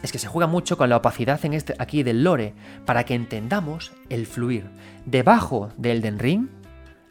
es 0.05 0.11
que 0.11 0.19
se 0.19 0.27
juega 0.27 0.47
mucho 0.47 0.77
con 0.77 0.89
la 0.89 0.97
opacidad 0.97 1.43
en 1.45 1.53
este, 1.53 1.75
aquí 1.79 2.03
del 2.03 2.23
lore, 2.23 2.53
para 2.85 3.03
que 3.03 3.15
entendamos 3.15 3.91
el 4.09 4.25
fluir. 4.25 4.69
Debajo 5.05 5.69
de 5.77 5.91
Elden 5.91 6.19
Ring 6.19 6.47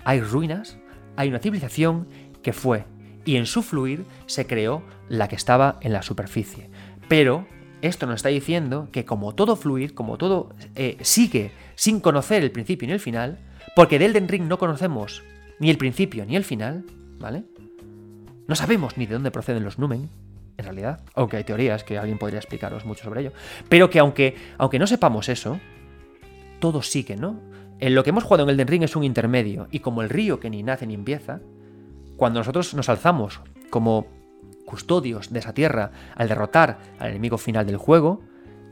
hay 0.05 0.21
ruinas, 0.21 0.79
hay 1.17 1.29
una 1.29 1.41
civilización 1.41 2.09
que 2.43 2.53
fue, 2.53 2.87
y 3.25 3.37
en 3.37 3.47
su 3.47 3.63
fluir 3.63 4.05
se 4.27 4.47
creó 4.47 4.83
la 5.09 5.29
que 5.29 5.37
estaba 5.37 5.79
en 5.81 5.93
la 5.93 6.03
superficie. 6.03 6.71
Pero 7.09 7.47
esto 7.83 8.07
nos 8.07 8.17
está 8.17 8.29
diciendo 8.29 8.89
que 8.93 9.05
como 9.05 9.35
todo 9.35 9.57
fluir, 9.57 9.95
como 9.95 10.17
todo 10.17 10.55
eh, 10.75 10.97
sigue 11.03 11.53
sin 11.75 12.01
conocer 12.01 12.43
el 12.43 12.53
principio 12.53 12.87
ni 12.87 12.95
el 12.95 13.01
final, 13.01 13.39
porque 13.75 13.99
de 13.99 14.07
Elden 14.07 14.29
Ring 14.29 14.45
no 14.45 14.59
conocemos 14.59 15.23
ni 15.59 15.69
el 15.69 15.79
principio 15.79 16.25
ni 16.27 16.37
el 16.37 16.45
final, 16.45 16.85
¿vale? 17.19 17.45
No 18.47 18.55
sabemos 18.55 18.97
ni 18.97 19.07
de 19.07 19.15
dónde 19.15 19.31
proceden 19.31 19.65
los 19.65 19.79
Numen, 19.79 20.11
en 20.57 20.65
realidad, 20.65 21.01
aunque 21.15 21.37
hay 21.37 21.45
teorías 21.45 21.85
que 21.85 21.99
alguien 21.99 22.19
podría 22.19 22.39
explicaros 22.39 22.85
mucho 22.85 23.05
sobre 23.05 23.23
ello, 23.23 23.33
pero 23.69 23.91
que 23.91 23.99
aunque, 23.99 24.37
aunque 24.59 24.79
no 24.79 24.87
sepamos 24.87 25.29
eso, 25.29 25.59
todo 26.61 26.83
sigue, 26.83 27.17
¿no? 27.17 27.41
En 27.81 27.95
lo 27.95 28.05
que 28.05 28.11
hemos 28.11 28.25
jugado 28.25 28.45
en 28.45 28.51
Elden 28.51 28.69
Ring 28.69 28.83
es 28.85 28.97
un 28.97 29.05
intermedio, 29.05 29.69
y 29.71 29.81
como 29.81 30.03
el 30.03 30.11
río 30.11 30.41
que 30.41 30.51
ni 30.51 30.63
nace 30.63 30.87
ni 30.87 30.95
empieza, 30.95 31.41
cuando 32.17 32.41
nosotros 32.41 32.75
nos 32.75 32.89
alzamos 32.89 33.41
como 33.71 34.07
custodios 34.65 35.33
de 35.33 35.41
esa 35.41 35.53
tierra 35.53 35.91
al 36.15 36.29
derrotar 36.29 36.79
al 36.99 37.11
enemigo 37.11 37.39
final 37.39 37.67
del 37.67 37.77
juego, 37.77 38.23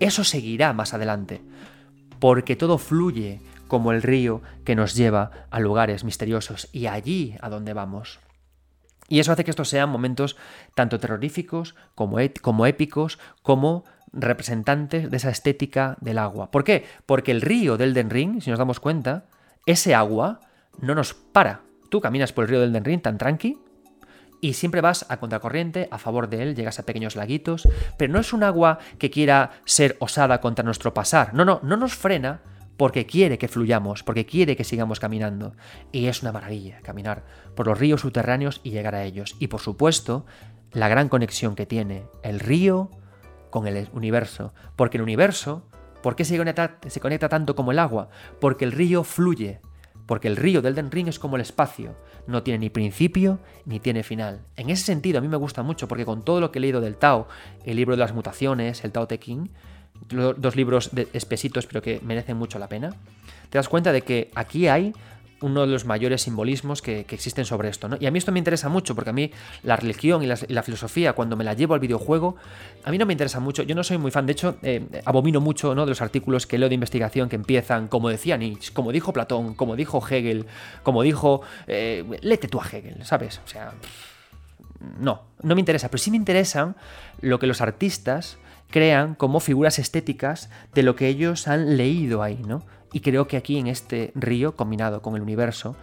eso 0.00 0.24
seguirá 0.24 0.72
más 0.72 0.94
adelante, 0.94 1.42
porque 2.18 2.56
todo 2.56 2.78
fluye 2.78 3.40
como 3.66 3.92
el 3.92 4.02
río 4.02 4.42
que 4.64 4.76
nos 4.76 4.94
lleva 4.94 5.46
a 5.50 5.60
lugares 5.60 6.04
misteriosos 6.04 6.68
y 6.72 6.86
allí 6.86 7.36
a 7.40 7.48
donde 7.48 7.72
vamos. 7.72 8.20
Y 9.08 9.20
eso 9.20 9.32
hace 9.32 9.44
que 9.44 9.50
estos 9.50 9.68
sean 9.68 9.90
momentos 9.90 10.36
tanto 10.74 10.98
terroríficos 10.98 11.74
como, 11.94 12.18
como 12.40 12.66
épicos, 12.66 13.18
como 13.42 13.84
representantes 14.12 15.10
de 15.10 15.16
esa 15.16 15.30
estética 15.30 15.96
del 16.00 16.18
agua. 16.18 16.50
¿Por 16.50 16.64
qué? 16.64 16.84
Porque 17.06 17.32
el 17.32 17.40
río 17.40 17.76
del 17.76 17.94
Den 17.94 18.10
Ring, 18.10 18.40
si 18.40 18.50
nos 18.50 18.58
damos 18.58 18.80
cuenta, 18.80 19.26
ese 19.66 19.94
agua 19.94 20.40
no 20.78 20.94
nos 20.94 21.14
para. 21.14 21.62
Tú 21.90 22.00
caminas 22.00 22.32
por 22.32 22.44
el 22.44 22.50
río 22.50 22.60
del 22.60 22.72
Den 22.72 22.84
Ring 22.84 23.02
tan 23.02 23.18
tranqui 23.18 23.58
y 24.40 24.54
siempre 24.54 24.80
vas 24.80 25.06
a 25.08 25.18
contracorriente, 25.18 25.88
a 25.90 25.98
favor 25.98 26.28
de 26.28 26.42
él, 26.42 26.56
llegas 26.56 26.78
a 26.78 26.82
pequeños 26.82 27.14
laguitos, 27.14 27.68
pero 27.96 28.12
no 28.12 28.18
es 28.18 28.32
un 28.32 28.42
agua 28.42 28.78
que 28.98 29.10
quiera 29.10 29.52
ser 29.64 29.96
osada 30.00 30.40
contra 30.40 30.64
nuestro 30.64 30.92
pasar. 30.92 31.32
No, 31.32 31.44
no, 31.44 31.60
no 31.62 31.76
nos 31.76 31.94
frena, 31.94 32.40
porque 32.76 33.06
quiere 33.06 33.38
que 33.38 33.48
fluyamos, 33.48 34.02
porque 34.02 34.26
quiere 34.26 34.56
que 34.56 34.64
sigamos 34.64 35.00
caminando. 35.00 35.54
Y 35.92 36.06
es 36.06 36.22
una 36.22 36.32
maravilla 36.32 36.80
caminar 36.82 37.24
por 37.54 37.66
los 37.66 37.78
ríos 37.78 38.00
subterráneos 38.00 38.60
y 38.62 38.70
llegar 38.70 38.94
a 38.94 39.04
ellos. 39.04 39.36
Y 39.38 39.48
por 39.48 39.60
supuesto, 39.60 40.26
la 40.72 40.88
gran 40.88 41.08
conexión 41.08 41.54
que 41.54 41.66
tiene 41.66 42.06
el 42.22 42.40
río 42.40 42.90
con 43.50 43.66
el 43.66 43.88
universo. 43.92 44.52
Porque 44.76 44.96
el 44.96 45.02
universo, 45.02 45.68
¿por 46.02 46.16
qué 46.16 46.24
se 46.24 46.36
conecta, 46.36 46.78
se 46.86 47.00
conecta 47.00 47.28
tanto 47.28 47.54
como 47.54 47.72
el 47.72 47.78
agua? 47.78 48.08
Porque 48.40 48.64
el 48.64 48.72
río 48.72 49.04
fluye. 49.04 49.60
Porque 50.06 50.28
el 50.28 50.36
río 50.36 50.62
del 50.62 50.74
Den 50.74 50.90
Ring 50.90 51.08
es 51.08 51.18
como 51.18 51.36
el 51.36 51.42
espacio, 51.42 51.94
no 52.26 52.42
tiene 52.42 52.58
ni 52.58 52.70
principio 52.70 53.38
ni 53.64 53.78
tiene 53.78 54.02
final. 54.02 54.44
En 54.56 54.68
ese 54.68 54.84
sentido 54.84 55.18
a 55.18 55.20
mí 55.20 55.28
me 55.28 55.36
gusta 55.36 55.62
mucho 55.62 55.86
porque 55.86 56.04
con 56.04 56.24
todo 56.24 56.40
lo 56.40 56.50
que 56.50 56.58
he 56.58 56.60
leído 56.60 56.80
del 56.80 56.96
Tao, 56.96 57.28
el 57.64 57.76
libro 57.76 57.94
de 57.94 58.00
las 58.00 58.12
mutaciones, 58.12 58.84
el 58.84 58.92
Tao 58.92 59.06
Te 59.06 59.18
King, 59.18 59.46
dos 60.08 60.56
libros 60.56 60.90
de 60.92 61.08
espesitos 61.12 61.66
pero 61.66 61.82
que 61.82 62.00
merecen 62.02 62.36
mucho 62.36 62.58
la 62.58 62.68
pena, 62.68 62.94
te 63.50 63.58
das 63.58 63.68
cuenta 63.68 63.92
de 63.92 64.02
que 64.02 64.30
aquí 64.34 64.68
hay 64.68 64.92
uno 65.42 65.62
de 65.62 65.66
los 65.66 65.84
mayores 65.84 66.22
simbolismos 66.22 66.80
que, 66.80 67.00
existen 67.00 67.44
sobre 67.44 67.68
esto. 67.68 67.88
¿no? 67.88 67.96
Y 68.00 68.06
a 68.06 68.10
mí 68.10 68.18
esto 68.18 68.32
me 68.32 68.38
interesa 68.38 68.68
mucho, 68.68 68.94
porque 68.94 69.10
a 69.10 69.12
mí 69.12 69.30
la 69.62 69.76
religión 69.76 70.22
y 70.22 70.26
la, 70.26 70.62
filosofía, 70.62 71.12
cuando 71.12 71.36
me 71.36 71.44
la 71.44 71.54
llevo 71.54 71.74
al 71.74 71.80
videojuego, 71.80 72.36
a 72.84 72.90
mí 72.90 72.98
no 72.98 73.06
me 73.06 73.12
interesa 73.12 73.40
mucho. 73.40 73.62
Yo 73.62 73.74
no 73.74 73.84
soy 73.84 73.98
muy 73.98 74.10
fan, 74.10 74.24
de 74.26 74.32
hecho, 74.32 74.56
eh, 74.62 75.02
abomino 75.04 75.40
mucho 75.40 75.74
¿no? 75.74 75.84
de 75.84 75.90
los 75.90 76.00
artículos 76.00 76.46
que 76.46 76.58
leo 76.58 76.68
de 76.68 76.74
investigación 76.74 77.28
que 77.28 77.36
empiezan, 77.36 77.88
como 77.88 78.08
decía 78.08 78.36
Nietzsche, 78.36 78.72
como 78.72 78.92
dijo 78.92 79.12
Platón, 79.12 79.54
como 79.54 79.76
dijo 79.76 80.02
Hegel, 80.06 80.46
como 80.82 81.02
dijo... 81.02 81.42
Eh, 81.66 82.04
léete 82.22 82.48
tú 82.48 82.60
a 82.60 82.66
Hegel, 82.66 83.04
¿sabes? 83.04 83.40
O 83.44 83.48
sea... 83.48 83.72
No, 84.98 85.22
no 85.42 85.54
me 85.54 85.60
interesa, 85.60 85.88
pero 85.88 86.02
sí 86.02 86.10
me 86.10 86.16
interesan 86.16 86.74
lo 87.20 87.38
que 87.38 87.46
los 87.46 87.60
artistas 87.60 88.36
crean 88.72 89.14
como 89.14 89.38
figuras 89.38 89.78
estéticas 89.78 90.50
de 90.74 90.82
lo 90.82 90.96
que 90.96 91.06
ellos 91.06 91.46
han 91.46 91.76
leído 91.76 92.24
ahí, 92.24 92.42
¿no? 92.44 92.64
Y 92.92 93.00
creo 93.00 93.28
que 93.28 93.36
aquí 93.36 93.58
en 93.58 93.68
este 93.68 94.10
río, 94.16 94.56
combinado 94.56 95.00
con 95.00 95.14
el 95.14 95.22
universo, 95.22 95.76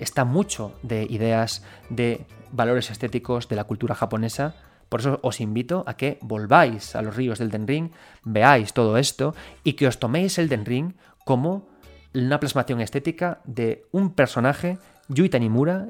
está 0.00 0.24
mucho 0.24 0.74
de 0.82 1.04
ideas 1.04 1.62
de 1.88 2.26
valores 2.50 2.90
estéticos 2.90 3.48
de 3.48 3.56
la 3.56 3.64
cultura 3.64 3.94
japonesa. 3.94 4.54
Por 4.88 5.00
eso 5.00 5.20
os 5.22 5.40
invito 5.40 5.84
a 5.86 5.96
que 5.96 6.18
volváis 6.20 6.96
a 6.96 7.02
los 7.02 7.14
ríos 7.14 7.38
del 7.38 7.50
Den 7.50 7.68
Ring, 7.68 7.90
veáis 8.24 8.72
todo 8.72 8.98
esto 8.98 9.34
y 9.62 9.74
que 9.74 9.86
os 9.86 9.98
toméis 9.98 10.38
el 10.38 10.48
Den 10.48 10.66
Ring 10.66 10.94
como 11.24 11.68
una 12.14 12.40
plasmación 12.40 12.80
estética 12.80 13.40
de 13.44 13.86
un 13.92 14.12
personaje, 14.12 14.78
Yui 15.08 15.30
Tanimura, 15.30 15.88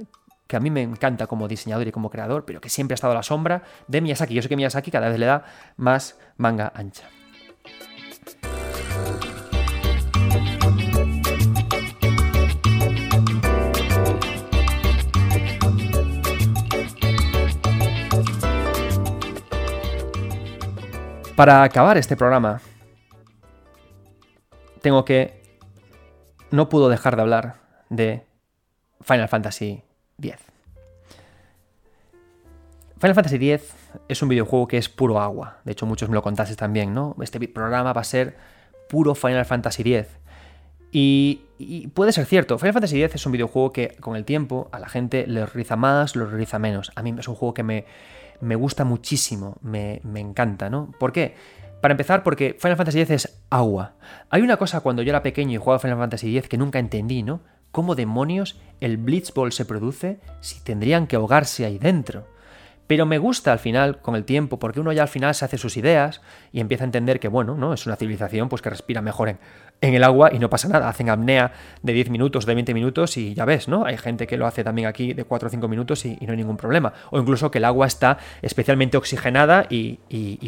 que 0.52 0.56
a 0.58 0.60
mí 0.60 0.70
me 0.70 0.82
encanta 0.82 1.26
como 1.26 1.48
diseñador 1.48 1.88
y 1.88 1.92
como 1.92 2.10
creador, 2.10 2.44
pero 2.44 2.60
que 2.60 2.68
siempre 2.68 2.92
ha 2.92 2.96
estado 2.96 3.14
a 3.14 3.16
la 3.16 3.22
sombra 3.22 3.62
de 3.88 4.02
Miyazaki. 4.02 4.34
Yo 4.34 4.42
sé 4.42 4.50
que 4.50 4.56
Miyazaki 4.56 4.90
cada 4.90 5.08
vez 5.08 5.18
le 5.18 5.24
da 5.24 5.44
más 5.78 6.18
manga 6.36 6.70
ancha. 6.74 7.08
Para 21.34 21.62
acabar 21.62 21.96
este 21.96 22.14
programa, 22.14 22.60
tengo 24.82 25.06
que... 25.06 25.40
No 26.50 26.68
puedo 26.68 26.90
dejar 26.90 27.16
de 27.16 27.22
hablar 27.22 27.54
de 27.88 28.26
Final 29.00 29.30
Fantasy 29.30 29.82
10. 30.22 30.38
Final 32.96 33.14
Fantasy 33.16 33.50
X 33.50 33.74
es 34.08 34.22
un 34.22 34.28
videojuego 34.28 34.68
que 34.68 34.78
es 34.78 34.88
puro 34.88 35.20
agua. 35.20 35.58
De 35.64 35.72
hecho, 35.72 35.86
muchos 35.86 36.08
me 36.08 36.14
lo 36.14 36.22
contaste 36.22 36.54
también, 36.56 36.94
¿no? 36.94 37.16
Este 37.20 37.40
programa 37.48 37.92
va 37.92 38.00
a 38.00 38.04
ser 38.04 38.36
puro 38.88 39.14
Final 39.14 39.44
Fantasy 39.44 39.82
X. 39.82 40.08
Y, 40.92 41.88
puede 41.94 42.12
ser 42.12 42.26
cierto, 42.26 42.58
Final 42.58 42.74
Fantasy 42.74 43.02
X 43.02 43.16
es 43.16 43.26
un 43.26 43.32
videojuego 43.32 43.72
que 43.72 43.96
con 44.00 44.14
el 44.14 44.24
tiempo 44.24 44.68
a 44.72 44.78
la 44.78 44.88
gente 44.88 45.26
le 45.26 45.46
riza 45.46 45.74
más, 45.74 46.14
lo 46.14 46.26
riza 46.26 46.60
menos. 46.60 46.92
A 46.94 47.02
mí 47.02 47.12
es 47.18 47.26
un 47.26 47.34
juego 47.34 47.54
que 47.54 47.64
me, 47.64 47.86
me 48.40 48.54
gusta 48.54 48.84
muchísimo, 48.84 49.56
me, 49.62 50.00
me, 50.04 50.20
encanta, 50.20 50.70
¿no? 50.70 50.92
¿Por 51.00 51.12
qué? 51.12 51.34
Para 51.80 51.92
empezar, 51.92 52.22
porque 52.22 52.56
Final 52.56 52.76
Fantasy 52.76 53.00
X 53.00 53.10
es 53.10 53.42
agua. 53.50 53.94
Hay 54.30 54.42
una 54.42 54.58
cosa 54.58 54.80
cuando 54.80 55.02
yo 55.02 55.10
era 55.10 55.22
pequeño 55.22 55.54
y 55.54 55.56
jugaba 55.56 55.80
Final 55.80 55.98
Fantasy 55.98 56.36
X 56.38 56.48
que 56.48 56.58
nunca 56.58 56.78
entendí, 56.78 57.24
¿no? 57.24 57.40
¿Cómo 57.72 57.94
demonios 57.94 58.60
el 58.80 58.98
Blitzball 58.98 59.50
se 59.50 59.64
produce 59.64 60.20
si 60.40 60.60
tendrían 60.60 61.06
que 61.06 61.16
ahogarse 61.16 61.64
ahí 61.64 61.78
dentro? 61.78 62.28
Pero 62.86 63.06
me 63.06 63.16
gusta 63.16 63.50
al 63.50 63.58
final, 63.58 64.02
con 64.02 64.14
el 64.14 64.24
tiempo, 64.24 64.58
porque 64.58 64.80
uno 64.80 64.92
ya 64.92 65.02
al 65.02 65.08
final 65.08 65.34
se 65.34 65.46
hace 65.46 65.56
sus 65.56 65.78
ideas 65.78 66.20
y 66.52 66.60
empieza 66.60 66.84
a 66.84 66.86
entender 66.86 67.18
que, 67.18 67.28
bueno, 67.28 67.54
¿no? 67.54 67.72
Es 67.72 67.86
una 67.86 67.96
civilización 67.96 68.50
pues 68.50 68.60
que 68.60 68.68
respira 68.68 69.00
mejor 69.00 69.30
en, 69.30 69.38
en 69.82 69.94
el 69.94 70.04
agua 70.04 70.30
y 70.32 70.38
no 70.38 70.48
pasa 70.48 70.68
nada. 70.68 70.88
Hacen 70.88 71.10
apnea 71.10 71.52
de 71.82 71.92
10 71.92 72.08
minutos, 72.10 72.46
de 72.46 72.54
20 72.54 72.72
minutos 72.72 73.16
y 73.16 73.34
ya 73.34 73.44
ves, 73.44 73.68
¿no? 73.68 73.84
Hay 73.84 73.98
gente 73.98 74.26
que 74.26 74.36
lo 74.36 74.46
hace 74.46 74.64
también 74.64 74.88
aquí 74.88 75.12
de 75.12 75.24
4 75.24 75.48
o 75.48 75.50
5 75.50 75.68
minutos 75.68 76.06
y, 76.06 76.16
no 76.22 76.30
hay 76.30 76.36
ningún 76.36 76.56
problema. 76.56 76.92
O 77.10 77.18
incluso 77.18 77.50
que 77.50 77.58
el 77.58 77.64
agua 77.64 77.86
está 77.88 78.16
especialmente 78.40 78.96
oxigenada 78.96 79.66
y, 79.68 79.98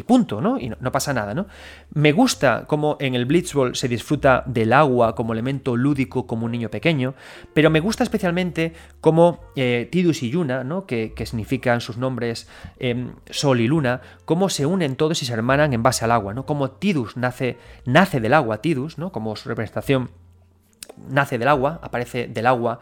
punto, 0.07 0.41
¿no? 0.41 0.59
Y 0.59 0.69
no, 0.69 0.93
pasa 0.93 1.13
nada, 1.13 1.35
¿no? 1.35 1.47
Me 1.93 2.13
gusta 2.13 2.65
cómo 2.69 2.97
en 3.01 3.17
el 3.17 3.27
Blitzball 3.27 3.75
se 3.75 3.89
disfruta 3.89 4.45
del 4.47 4.73
agua 4.73 5.17
como 5.17 5.33
elemento 5.33 5.77
lúdico, 5.77 6.27
como 6.27 6.47
un 6.47 6.53
niño 6.53 6.69
pequeño, 6.69 7.15
pero 7.53 7.71
me 7.71 7.81
gusta 7.81 8.05
especialmente 8.05 8.73
cómo 9.01 9.41
eh, 9.57 9.89
Tidus 9.91 10.23
y 10.23 10.31
Yuna, 10.31 10.63
¿no? 10.63 10.87
Que, 10.87 11.13
significan 11.25 11.81
sus 11.81 11.97
nombres 11.97 12.49
em, 12.79 13.15
Sol 13.31 13.61
y 13.61 13.67
Luna, 13.67 14.03
cómo 14.27 14.51
se 14.51 14.67
unen 14.67 14.95
todos 14.95 15.23
y 15.23 15.27
se 15.27 15.33
hermanan 15.33 15.73
en 15.73 15.83
base 15.83 16.05
al 16.05 16.13
agua, 16.13 16.35
¿no? 16.35 16.45
Como 16.45 16.71
Tidus 16.71 17.17
nace, 17.17 17.57
nace 17.87 18.21
del 18.21 18.35
agua, 18.35 18.61
Tidus, 18.61 18.99
¿no? 18.99 19.11
Como 19.11 19.24
su 19.37 19.49
representación 19.49 20.11
nace 21.09 21.39
del 21.39 21.49
agua, 21.49 21.81
aparece 21.83 22.29
del 22.29 22.47
agua 22.47 22.81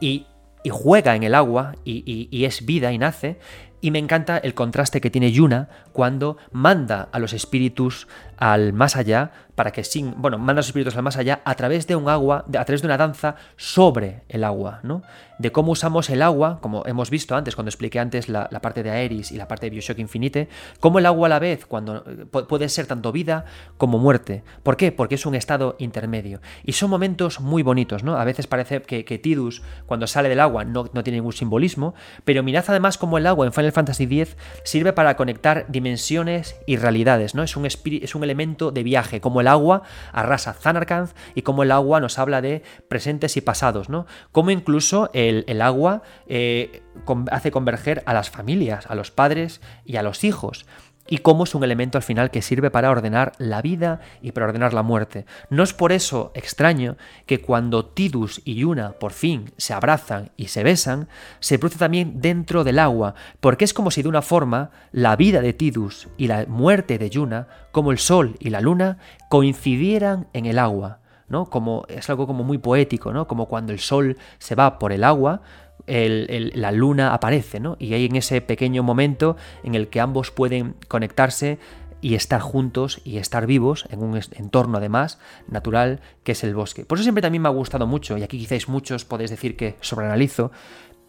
y, 0.00 0.26
juega 0.70 1.14
en 1.14 1.22
el 1.22 1.34
agua 1.34 1.74
y, 1.84 2.28
y, 2.30 2.44
es 2.44 2.64
vida 2.64 2.90
y 2.92 2.98
nace. 2.98 3.38
Y 3.82 3.90
me 3.90 3.98
encanta 3.98 4.38
el 4.38 4.54
contraste 4.54 5.02
que 5.02 5.10
tiene 5.10 5.30
Yuna 5.30 5.68
cuando 5.92 6.38
manda 6.52 7.08
a 7.12 7.18
los 7.18 7.34
espíritus 7.34 8.08
al 8.38 8.72
más 8.72 8.96
allá 8.96 9.32
para 9.54 9.70
que 9.72 9.84
sin, 9.84 10.14
bueno, 10.20 10.38
manda 10.38 10.52
a 10.52 10.56
los 10.56 10.66
espíritus 10.66 10.96
al 10.96 11.02
más 11.02 11.16
allá 11.16 11.40
a 11.44 11.54
través 11.54 11.86
de 11.86 11.96
un 11.96 12.08
agua, 12.08 12.44
a 12.58 12.64
través 12.64 12.82
de 12.82 12.86
una 12.86 12.96
danza 12.96 13.36
sobre 13.56 14.22
el 14.28 14.44
agua, 14.44 14.80
¿no? 14.82 15.02
De 15.38 15.52
cómo 15.52 15.72
usamos 15.72 16.10
el 16.10 16.22
agua, 16.22 16.58
como 16.60 16.84
hemos 16.86 17.10
visto 17.10 17.36
antes, 17.36 17.56
cuando 17.56 17.68
expliqué 17.68 17.98
antes 17.98 18.28
la, 18.28 18.48
parte 18.60 18.82
de 18.82 18.90
Aeris 18.90 19.32
y 19.32 19.36
la 19.36 19.48
parte 19.48 19.66
de 19.66 19.70
Bioshock 19.70 19.98
Infinite, 19.98 20.48
cómo 20.80 20.98
el 20.98 21.06
agua 21.06 21.26
a 21.26 21.28
la 21.28 21.38
vez 21.38 21.66
cuando 21.66 22.04
eh, 22.06 22.26
puede 22.26 22.68
ser 22.68 22.86
tanto 22.86 23.12
vida 23.12 23.44
como 23.76 23.98
muerte. 23.98 24.44
¿Por 24.62 24.76
qué? 24.76 24.92
Porque 24.92 25.16
es 25.16 25.26
un 25.26 25.34
estado 25.34 25.76
intermedio. 25.78 26.40
Y 26.64 26.72
son 26.72 26.90
momentos 26.90 27.40
muy 27.40 27.62
bonitos, 27.62 28.04
¿no? 28.04 28.16
A 28.16 28.24
veces 28.24 28.46
parece 28.46 28.82
que, 28.82 29.18
Tidus, 29.18 29.62
cuando 29.86 30.06
sale 30.06 30.28
del 30.28 30.40
agua, 30.40 30.64
no, 30.64 30.90
no, 30.92 31.02
tiene 31.02 31.18
ningún 31.18 31.32
simbolismo, 31.32 31.94
pero 32.24 32.42
mirad 32.42 32.64
además 32.68 32.98
cómo 32.98 33.18
el 33.18 33.26
agua 33.26 33.46
en 33.46 33.52
Final 33.52 33.72
Fantasy 33.72 34.04
X 34.04 34.36
sirve 34.64 34.92
para 34.92 35.16
conectar 35.16 35.66
dimensiones 35.68 36.56
y 36.66 36.76
realidades, 36.76 37.34
¿no? 37.34 37.42
Es 37.42 37.56
un, 37.56 37.66
es 37.66 38.14
un 38.14 38.23
elemento 38.24 38.72
de 38.72 38.82
viaje, 38.82 39.20
como 39.20 39.40
el 39.40 39.48
agua 39.48 39.82
arrasa 40.12 40.52
Zanarkand 40.52 41.10
y 41.34 41.42
cómo 41.42 41.62
el 41.62 41.70
agua 41.70 42.00
nos 42.00 42.18
habla 42.18 42.40
de 42.40 42.62
presentes 42.88 43.36
y 43.36 43.40
pasados, 43.40 43.88
¿no? 43.88 44.06
Cómo 44.32 44.50
incluso 44.50 45.10
el, 45.12 45.62
agua 45.62 46.02
eh, 46.26 46.82
hace 47.30 47.50
converger 47.50 48.02
a 48.06 48.14
las 48.14 48.30
familias, 48.30 48.86
a 48.88 48.94
los 48.94 49.10
padres 49.10 49.60
y 49.84 49.96
a 49.96 50.02
los 50.02 50.24
hijos 50.24 50.66
y 51.06 51.18
cómo 51.18 51.44
es 51.44 51.54
un 51.54 51.64
elemento 51.64 51.98
al 51.98 52.02
final 52.02 52.30
que 52.30 52.42
sirve 52.42 52.70
para 52.70 52.90
ordenar 52.90 53.32
la 53.38 53.62
vida 53.62 54.00
y 54.22 54.32
para 54.32 54.46
ordenar 54.46 54.72
la 54.72 54.82
muerte. 54.82 55.26
No 55.50 55.62
es 55.62 55.72
por 55.72 55.92
eso 55.92 56.32
extraño 56.34 56.96
que 57.26 57.40
cuando 57.40 57.84
Tidus 57.84 58.40
y 58.44 58.54
Yuna 58.54 58.92
por 58.92 59.12
fin 59.12 59.52
se 59.56 59.74
abrazan 59.74 60.30
y 60.36 60.48
se 60.48 60.62
besan, 60.62 61.08
se 61.40 61.58
produce 61.58 61.78
también 61.78 62.20
dentro 62.20 62.64
del 62.64 62.78
agua, 62.78 63.14
porque 63.40 63.64
es 63.64 63.74
como 63.74 63.90
si 63.90 64.02
de 64.02 64.08
una 64.08 64.22
forma 64.22 64.70
la 64.92 65.16
vida 65.16 65.40
de 65.40 65.52
Tidus 65.52 66.08
y 66.16 66.26
la 66.26 66.46
muerte 66.46 66.98
de 66.98 67.10
Yuna, 67.10 67.48
como 67.72 67.92
el 67.92 67.98
sol 67.98 68.36
y 68.38 68.50
la 68.50 68.60
luna, 68.60 68.98
coincidieran 69.28 70.28
en 70.32 70.46
el 70.46 70.58
agua. 70.58 71.00
¿no? 71.26 71.46
Como, 71.46 71.84
es 71.88 72.08
algo 72.10 72.26
como 72.26 72.44
muy 72.44 72.58
poético, 72.58 73.12
¿no? 73.12 73.26
Como 73.26 73.46
cuando 73.46 73.72
el 73.72 73.78
sol 73.78 74.18
se 74.38 74.54
va 74.54 74.78
por 74.78 74.92
el 74.92 75.02
agua, 75.02 75.40
la 75.86 76.72
luna 76.72 77.12
aparece, 77.12 77.60
¿no? 77.60 77.76
Y 77.78 77.94
hay 77.94 78.06
en 78.06 78.16
ese 78.16 78.40
pequeño 78.40 78.82
momento 78.82 79.36
en 79.62 79.74
el 79.74 79.88
que 79.88 80.00
ambos 80.00 80.30
pueden 80.30 80.76
conectarse 80.88 81.58
y 82.00 82.16
estar 82.16 82.40
juntos 82.40 83.00
y 83.04 83.16
estar 83.16 83.46
vivos 83.46 83.86
en 83.90 84.02
un 84.02 84.20
entorno 84.32 84.76
además 84.76 85.18
natural 85.48 86.00
que 86.22 86.32
es 86.32 86.44
el 86.44 86.54
bosque. 86.54 86.84
Por 86.84 86.98
eso 86.98 87.02
siempre 87.02 87.22
también 87.22 87.40
me 87.40 87.48
ha 87.48 87.52
gustado 87.52 87.86
mucho, 87.86 88.18
y 88.18 88.22
aquí 88.22 88.38
quizás 88.38 88.68
muchos 88.68 89.06
podéis 89.06 89.30
decir 89.30 89.56
que 89.56 89.76
sobreanalizo, 89.80 90.52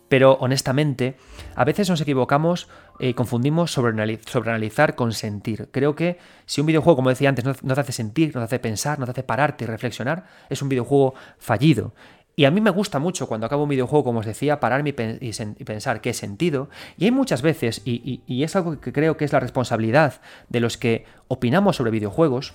pero 0.08 0.38
honestamente, 0.40 1.18
a 1.56 1.66
veces 1.66 1.90
nos 1.90 2.00
equivocamos 2.00 2.70
y 3.00 3.14
confundimos 3.14 3.72
sobreanalizar 3.72 4.96
con 4.96 5.12
sentir. 5.12 5.68
Creo 5.72 5.96
que 5.96 6.18
si 6.46 6.62
un 6.62 6.68
videojuego, 6.68 6.96
como 6.96 7.10
decía 7.10 7.28
antes, 7.28 7.44
no, 7.44 7.54
te 7.54 7.82
hace 7.82 7.92
sentir, 7.92 8.34
no 8.34 8.42
te 8.42 8.46
hace 8.46 8.60
pensar, 8.60 9.00
no 9.00 9.06
te 9.06 9.12
hace 9.12 9.24
pararte 9.24 9.66
y 9.66 9.68
reflexionar, 9.68 10.26
es 10.50 10.62
un 10.62 10.70
videojuego 10.70 11.16
fallido. 11.38 11.94
Y 12.36 12.46
a 12.46 12.52
mí 12.52 12.60
me 12.60 12.70
gusta 12.70 13.00
mucho 13.00 13.28
cuando 13.28 13.46
acabo 13.46 13.64
un 13.64 13.70
videojuego, 13.70 14.04
como 14.04 14.20
os 14.20 14.26
decía, 14.26 14.60
pararme 14.60 14.94
y, 15.22 15.64
pensar 15.64 16.02
qué 16.02 16.14
sentido. 16.14 16.70
Y 16.98 17.06
hay 17.06 17.12
muchas 17.12 17.42
veces, 17.42 17.82
y, 17.86 18.44
es 18.44 18.56
algo 18.56 18.80
que 18.80 18.92
creo 18.92 19.16
que 19.16 19.26
es 19.26 19.32
la 19.32 19.40
responsabilidad 19.40 20.22
de 20.50 20.60
los 20.60 20.78
que 20.78 21.06
opinamos 21.28 21.78
sobre 21.78 21.92
videojuegos, 21.92 22.54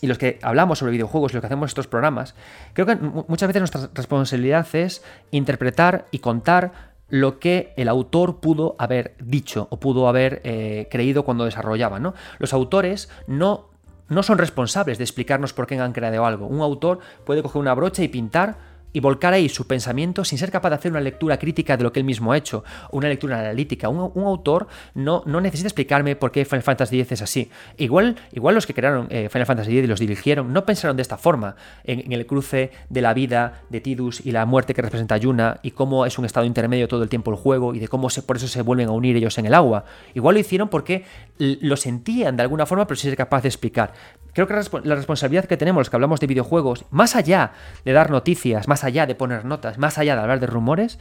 y 0.00 0.08
los 0.08 0.18
que 0.18 0.38
hablamos 0.42 0.78
sobre 0.78 0.92
videojuegos 0.92 1.32
y 1.32 1.34
los 1.36 1.40
que 1.40 1.46
hacemos 1.46 1.70
estos 1.70 1.86
programas, 1.86 2.34
creo 2.74 2.86
que 2.86 2.96
muchas 2.96 3.48
veces 3.48 3.60
nuestra 3.60 3.88
responsabilidad 3.94 4.66
es 4.74 5.02
interpretar 5.30 6.06
y 6.10 6.18
contar 6.18 6.94
lo 7.08 7.38
que 7.38 7.72
el 7.76 7.88
autor 7.88 8.40
pudo 8.40 8.76
haber 8.78 9.14
dicho 9.20 9.68
o 9.70 9.78
pudo 9.78 10.08
haber 10.08 10.40
eh, 10.44 10.88
creído 10.90 11.24
cuando 11.24 11.44
desarrollaba. 11.44 11.98
¿no? 11.98 12.14
Los 12.38 12.52
autores 12.52 13.08
no, 13.26 13.70
no 14.08 14.22
son 14.22 14.38
responsables 14.38 14.98
de 14.98 15.04
explicarnos 15.04 15.52
por 15.52 15.66
qué 15.66 15.78
han 15.78 15.92
creado 15.92 16.26
algo. 16.26 16.46
Un 16.46 16.60
autor 16.60 16.98
puede 17.24 17.42
coger 17.42 17.60
una 17.60 17.74
brocha 17.74 18.02
y 18.02 18.08
pintar 18.08 18.75
y 18.96 19.00
volcar 19.00 19.34
ahí 19.34 19.50
su 19.50 19.66
pensamiento 19.66 20.24
sin 20.24 20.38
ser 20.38 20.50
capaz 20.50 20.70
de 20.70 20.76
hacer 20.76 20.90
una 20.90 21.02
lectura 21.02 21.38
crítica 21.38 21.76
de 21.76 21.84
lo 21.84 21.92
que 21.92 22.00
él 22.00 22.06
mismo 22.06 22.32
ha 22.32 22.38
hecho, 22.38 22.64
una 22.92 23.08
lectura 23.08 23.38
analítica. 23.38 23.90
Un, 23.90 24.24
autor 24.24 24.68
no, 24.94 25.22
no, 25.26 25.42
necesita 25.42 25.68
explicarme 25.68 26.16
por 26.16 26.32
qué 26.32 26.46
Final 26.46 26.62
Fantasy 26.62 27.00
X 27.00 27.12
es 27.12 27.20
así. 27.20 27.50
Igual, 27.76 28.16
igual 28.32 28.54
los 28.54 28.66
que 28.66 28.72
crearon 28.72 29.06
eh, 29.10 29.28
Final 29.28 29.44
Fantasy 29.44 29.72
X 29.72 29.84
y 29.84 29.86
los 29.86 30.00
dirigieron 30.00 30.50
no 30.50 30.64
pensaron 30.64 30.96
de 30.96 31.02
esta 31.02 31.18
forma, 31.18 31.56
en, 31.84 32.10
el 32.10 32.24
cruce 32.24 32.70
de 32.88 33.02
la 33.02 33.12
vida 33.12 33.60
de 33.68 33.82
Tidus 33.82 34.24
y 34.24 34.30
la 34.30 34.46
muerte 34.46 34.72
que 34.72 34.80
representa 34.80 35.18
Yuna, 35.18 35.60
y 35.62 35.72
cómo 35.72 36.06
es 36.06 36.18
un 36.18 36.24
estado 36.24 36.46
intermedio 36.46 36.88
todo 36.88 37.02
el 37.02 37.10
tiempo 37.10 37.30
el 37.30 37.36
juego, 37.36 37.74
y 37.74 37.80
de 37.80 37.88
cómo 37.88 38.08
se, 38.08 38.22
por 38.22 38.38
eso 38.38 38.48
se 38.48 38.62
vuelven 38.62 38.88
a 38.88 38.92
unir 38.92 39.14
ellos 39.14 39.36
en 39.36 39.44
el 39.44 39.52
agua. 39.52 39.84
Igual 40.14 40.36
lo 40.36 40.40
hicieron 40.40 40.70
porque 40.70 41.04
lo 41.38 41.76
sentían 41.76 42.38
de 42.38 42.44
alguna 42.44 42.64
forma, 42.64 42.86
pero 42.86 42.96
sin 42.96 43.10
ser 43.10 43.18
capaz 43.18 43.42
de 43.42 43.48
explicar. 43.48 43.92
Creo 44.36 44.46
que 44.46 44.54
la 44.84 44.94
responsabilidad 44.94 45.46
que 45.46 45.56
tenemos 45.56 45.80
los 45.80 45.88
que 45.88 45.96
hablamos 45.96 46.20
de 46.20 46.26
videojuegos, 46.26 46.84
más 46.90 47.16
allá 47.16 47.52
de 47.86 47.92
dar 47.92 48.10
noticias, 48.10 48.68
más 48.68 48.84
allá 48.86 49.06
de 49.06 49.14
poner 49.14 49.44
notas, 49.44 49.76
más 49.76 49.98
allá 49.98 50.14
de 50.14 50.22
hablar 50.22 50.40
de 50.40 50.46
rumores, 50.46 50.98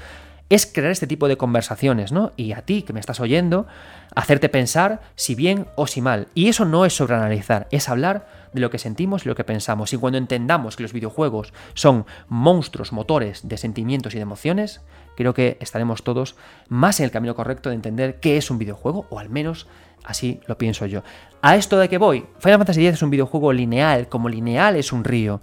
es 0.49 0.67
crear 0.67 0.91
este 0.91 1.07
tipo 1.07 1.27
de 1.27 1.37
conversaciones, 1.37 2.11
¿no? 2.11 2.31
Y 2.35 2.51
a 2.51 2.61
ti 2.61 2.83
que 2.83 2.93
me 2.93 2.99
estás 2.99 3.19
oyendo, 3.19 3.65
hacerte 4.13 4.49
pensar 4.49 5.01
si 5.15 5.33
bien 5.33 5.67
o 5.75 5.87
si 5.87 6.01
mal. 6.01 6.27
Y 6.35 6.49
eso 6.49 6.65
no 6.65 6.85
es 6.85 6.95
sobreanalizar, 6.95 7.67
es 7.71 7.89
hablar 7.89 8.27
de 8.53 8.61
lo 8.61 8.69
que 8.69 8.77
sentimos 8.77 9.25
y 9.25 9.29
lo 9.29 9.35
que 9.35 9.43
pensamos. 9.43 9.91
Y 9.93 9.97
cuando 9.97 10.17
entendamos 10.17 10.75
que 10.75 10.83
los 10.83 10.93
videojuegos 10.93 11.51
son 11.73 12.05
monstruos 12.27 12.91
motores 12.91 13.47
de 13.47 13.57
sentimientos 13.57 14.13
y 14.13 14.17
de 14.17 14.23
emociones, 14.23 14.81
creo 15.17 15.33
que 15.33 15.57
estaremos 15.61 16.03
todos 16.03 16.35
más 16.69 16.99
en 16.99 17.05
el 17.05 17.11
camino 17.11 17.35
correcto 17.35 17.69
de 17.69 17.75
entender 17.75 18.19
qué 18.19 18.37
es 18.37 18.51
un 18.51 18.59
videojuego, 18.59 19.07
o 19.09 19.19
al 19.19 19.29
menos 19.29 19.67
Así 20.05 20.39
lo 20.45 20.57
pienso 20.57 20.85
yo. 20.85 21.03
A 21.41 21.55
esto 21.55 21.77
de 21.77 21.89
que 21.89 21.97
voy, 21.97 22.25
Final 22.39 22.59
Fantasy 22.59 22.85
X 22.85 22.97
es 22.97 23.01
un 23.01 23.09
videojuego 23.09 23.51
lineal, 23.51 24.07
como 24.07 24.29
lineal 24.29 24.75
es 24.75 24.93
un 24.93 25.03
río. 25.03 25.41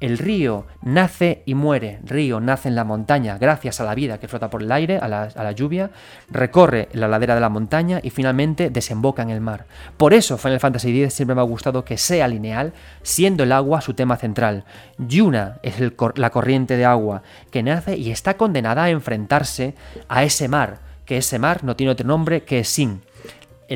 El 0.00 0.16
río 0.16 0.66
nace 0.80 1.42
y 1.44 1.54
muere, 1.54 2.00
río 2.02 2.40
nace 2.40 2.68
en 2.68 2.74
la 2.74 2.84
montaña 2.84 3.36
gracias 3.36 3.80
a 3.80 3.84
la 3.84 3.94
vida 3.94 4.18
que 4.18 4.28
flota 4.28 4.48
por 4.48 4.62
el 4.62 4.72
aire, 4.72 4.96
a 4.96 5.08
la, 5.08 5.52
lluvia, 5.52 5.90
recorre 6.30 6.88
la 6.92 7.06
ladera 7.06 7.34
de 7.34 7.42
la 7.42 7.50
montaña 7.50 8.00
y 8.02 8.08
finalmente 8.08 8.70
desemboca 8.70 9.22
en 9.22 9.28
el 9.28 9.42
mar. 9.42 9.66
Por 9.98 10.14
eso 10.14 10.38
Final 10.38 10.58
Fantasy 10.58 11.02
X 11.02 11.12
siempre 11.12 11.34
me 11.34 11.42
ha 11.42 11.44
gustado 11.44 11.84
que 11.84 11.98
sea 11.98 12.28
lineal, 12.28 12.72
siendo 13.02 13.42
el 13.42 13.52
agua 13.52 13.82
su 13.82 13.92
tema 13.92 14.16
central. 14.16 14.64
Yuna 14.96 15.58
es 15.62 15.74
la 16.14 16.30
corriente 16.30 16.78
de 16.78 16.86
agua 16.86 17.22
que 17.50 17.62
nace 17.62 17.98
y 17.98 18.10
está 18.10 18.38
condenada 18.38 18.84
a 18.84 18.90
enfrentarse 18.90 19.74
a 20.08 20.24
ese 20.24 20.48
mar, 20.48 20.78
que 21.04 21.18
ese 21.18 21.38
mar 21.38 21.62
no 21.62 21.76
tiene 21.76 21.92
otro 21.92 22.06
nombre 22.06 22.44
que 22.44 22.64
Sin 22.64 23.02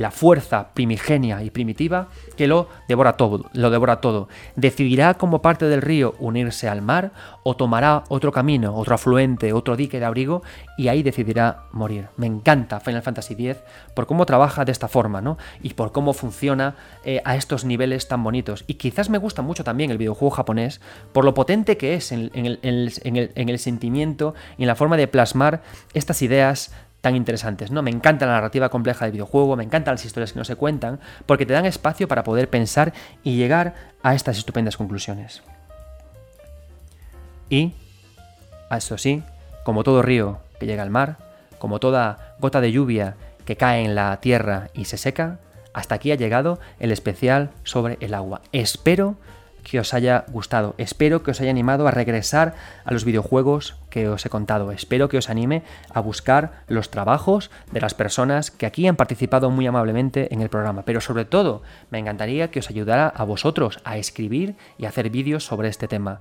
la 0.01 0.11
fuerza 0.11 0.69
primigenia 0.75 1.43
y 1.43 1.51
primitiva 1.51 2.09
que 2.37 2.47
lo 2.47 2.69
devora 2.89 3.17
todo, 3.17 3.51
lo 3.53 3.71
devora 3.71 4.01
todo. 4.01 4.29
Decidirá 4.57 5.15
como 5.15 5.43
parte 5.43 5.67
del 5.67 5.83
río 5.83 6.15
unirse 6.19 6.69
al 6.69 6.83
mar 6.83 7.13
o 7.43 7.57
tomará 7.57 8.05
otro 8.09 8.33
camino, 8.33 8.75
otro 8.75 8.95
afluente, 8.95 9.53
otro 9.53 9.77
dique 9.77 10.01
de 10.01 10.05
abrigo 10.05 10.43
y 10.77 10.89
ahí 10.89 11.03
decidirá 11.03 11.65
morir. 11.73 12.09
Me 12.17 12.27
encanta 12.27 12.81
Final 12.81 13.03
Fantasy 13.03 13.35
X 13.35 13.59
por 13.95 14.07
cómo 14.07 14.27
trabaja 14.27 14.65
de 14.65 14.73
esta 14.73 14.89
forma, 14.89 15.21
¿no? 15.21 15.39
Y 15.63 15.75
por 15.75 15.93
cómo 15.93 16.13
funciona 16.13 16.75
eh, 17.05 17.21
a 17.25 17.37
estos 17.37 17.65
niveles 17.65 18.09
tan 18.09 18.23
bonitos. 18.25 18.65
Y 18.67 18.75
quizás 18.75 19.11
me 19.11 19.19
gusta 19.19 19.43
mucho 19.43 19.65
también 19.65 19.91
el 19.91 19.99
videojuego 19.99 20.35
japonés 20.35 20.81
por 21.13 21.25
lo 21.25 21.35
potente 21.35 21.77
que 21.77 21.95
es 21.95 22.11
en 22.13 22.31
el 22.33 23.59
sentimiento 23.59 24.35
y 24.59 24.63
en 24.63 24.69
la 24.69 24.75
forma 24.75 24.97
de 24.97 25.09
plasmar 25.09 25.63
estas 25.93 26.23
ideas 26.23 26.73
tan 27.05 27.17
interesantes, 27.17 27.71
¿no? 27.71 27.83
Me 27.83 27.91
encanta 27.91 28.25
la 28.25 28.33
narrativa 28.33 28.71
compleja 28.71 29.05
del 29.05 29.13
videojuego, 29.13 29.57
me 29.57 29.63
encantan 29.63 29.93
las 29.93 30.07
historias 30.07 30.33
que 30.33 30.39
no 30.39 30.45
se 30.47 30.57
cuentan, 30.57 31.01
porque 31.27 31.45
te 31.45 31.53
dan 31.53 31.67
espacio 31.67 32.09
para 32.09 32.25
poder 32.25 32.49
pensar 32.49 32.95
y 33.23 33.37
llegar 33.37 33.75
a 34.03 34.15
estas 34.15 34.39
estupendas 34.39 34.79
conclusiones. 34.79 35.43
Y, 37.51 37.75
eso 38.71 38.97
sí, 38.97 39.23
como 39.65 39.85
todo 39.85 40.01
río 40.01 40.39
que 40.59 40.65
llega 40.65 40.83
al 40.83 40.89
mar, 40.89 41.19
como 41.59 41.79
toda 41.79 42.37
gota 42.41 42.63
de 42.63 42.73
lluvia 42.73 43.17
que 43.45 43.59
cae 43.59 43.85
en 43.85 43.95
la 43.95 44.17
tierra 44.23 44.71
y 44.73 44.87
se 44.87 44.97
seca, 44.97 45.41
hasta 45.75 45.97
aquí 45.97 46.11
ha 46.11 46.15
llegado 46.15 46.59
el 46.81 46.91
especial 46.91 47.51
sobre 47.65 47.99
el 48.01 48.15
agua. 48.15 48.41
Espero 48.53 49.17
que 49.65 49.81
os 49.81 49.95
haya 49.95 50.25
gustado. 50.29 50.75
Espero 50.79 51.23
que 51.23 51.33
os 51.33 51.41
haya 51.41 51.51
animado 51.51 51.89
a 51.89 51.91
regresar 51.91 52.55
a 52.85 52.93
los 52.93 53.05
videojuegos 53.05 53.77
que 53.91 54.09
os 54.09 54.25
he 54.25 54.31
contado. 54.31 54.71
Espero 54.71 55.09
que 55.09 55.19
os 55.19 55.31
anime 55.31 55.63
a 55.93 56.01
buscar 56.01 56.63
los 56.69 56.91
trabajos 56.91 57.51
de 57.73 57.81
las 57.81 57.95
personas 57.95 58.51
que 58.51 58.67
aquí 58.67 58.87
han 58.87 58.97
participado 58.97 59.51
muy 59.51 59.67
amablemente 59.67 60.33
en 60.33 60.43
el 60.43 60.51
programa. 60.51 60.83
Pero 60.85 61.01
sobre 61.01 61.25
todo, 61.25 61.63
me 61.91 61.99
encantaría 61.99 62.51
que 62.51 62.61
os 62.61 62.71
ayudara 62.71 63.09
a 63.09 63.25
vosotros 63.25 63.81
a 63.85 63.97
escribir 63.97 64.55
y 64.79 64.85
hacer 64.85 65.11
vídeos 65.11 65.45
sobre 65.45 65.69
este 65.69 65.89
tema. 65.89 66.21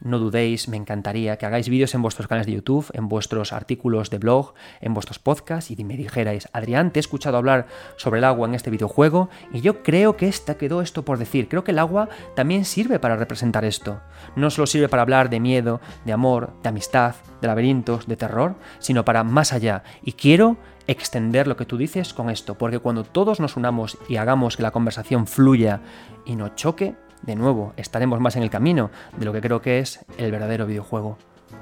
No 0.00 0.18
dudéis, 0.18 0.68
me 0.68 0.76
encantaría 0.76 1.36
que 1.38 1.46
hagáis 1.46 1.68
vídeos 1.68 1.94
en 1.94 2.02
vuestros 2.02 2.28
canales 2.28 2.46
de 2.46 2.52
YouTube, 2.52 2.90
en 2.92 3.08
vuestros 3.08 3.52
artículos 3.52 4.10
de 4.10 4.18
blog, 4.18 4.54
en 4.80 4.94
vuestros 4.94 5.18
podcasts 5.18 5.70
y 5.70 5.84
me 5.84 5.96
dijerais, 5.96 6.48
Adrián, 6.52 6.90
te 6.90 6.98
he 6.98 7.00
escuchado 7.00 7.36
hablar 7.36 7.66
sobre 7.96 8.18
el 8.18 8.24
agua 8.24 8.46
en 8.46 8.54
este 8.54 8.70
videojuego 8.70 9.30
y 9.52 9.62
yo 9.62 9.82
creo 9.82 10.16
que 10.16 10.28
esta 10.28 10.58
quedó 10.58 10.82
esto 10.82 11.04
por 11.04 11.18
decir. 11.18 11.48
Creo 11.48 11.64
que 11.64 11.72
el 11.72 11.78
agua 11.78 12.08
también 12.34 12.64
sirve 12.64 12.98
para 12.98 13.16
representar 13.16 13.64
esto. 13.64 14.00
No 14.36 14.50
solo 14.50 14.66
sirve 14.66 14.88
para 14.88 15.02
hablar 15.02 15.30
de 15.30 15.40
miedo, 15.40 15.80
de 16.04 16.12
amor, 16.12 16.52
de 16.62 16.68
amistad, 16.68 17.14
de 17.40 17.46
laberintos, 17.48 18.06
de 18.06 18.16
terror, 18.16 18.56
sino 18.78 19.04
para 19.04 19.24
más 19.24 19.52
allá. 19.52 19.82
Y 20.02 20.12
quiero 20.12 20.58
extender 20.86 21.48
lo 21.48 21.56
que 21.56 21.66
tú 21.66 21.76
dices 21.76 22.14
con 22.14 22.30
esto, 22.30 22.56
porque 22.56 22.78
cuando 22.78 23.04
todos 23.04 23.40
nos 23.40 23.56
unamos 23.56 23.98
y 24.08 24.16
hagamos 24.16 24.56
que 24.56 24.62
la 24.62 24.70
conversación 24.70 25.26
fluya 25.26 25.80
y 26.24 26.36
no 26.36 26.54
choque, 26.54 26.94
de 27.22 27.36
nuevo, 27.36 27.72
estaremos 27.76 28.20
más 28.20 28.36
en 28.36 28.42
el 28.42 28.50
camino 28.50 28.90
de 29.16 29.24
lo 29.24 29.32
que 29.32 29.40
creo 29.40 29.62
que 29.62 29.78
es 29.78 30.04
el 30.18 30.30
verdadero 30.30 30.66
videojuego. 30.66 31.18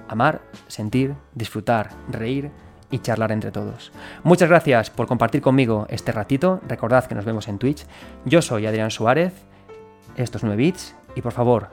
Amar, 0.09 0.43
sentir, 0.69 1.15
disfrutar, 1.35 1.91
reír 2.11 2.51
y 2.91 2.99
charlar 2.99 3.33
entre 3.33 3.51
todos. 3.51 3.93
Muchas 4.23 4.49
gracias 4.49 4.91
por 4.91 5.07
compartir 5.07 5.43
conmigo 5.43 5.87
este 5.89 6.13
ratito. 6.13 6.61
Recordad 6.69 7.07
que 7.07 7.15
nos 7.15 7.25
vemos 7.25 7.49
en 7.49 7.59
Twitch. 7.59 7.87
Yo 8.25 8.43
soy 8.43 8.67
Adrián 8.67 8.91
Suárez. 8.91 9.33
Estos 10.17 10.45
9 10.45 10.57
bits. 10.57 10.95
Y 11.17 11.23
por 11.23 11.33
favor, 11.33 11.71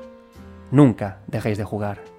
nunca 0.71 1.19
dejéis 1.27 1.57
de 1.57 1.63
jugar. 1.63 2.10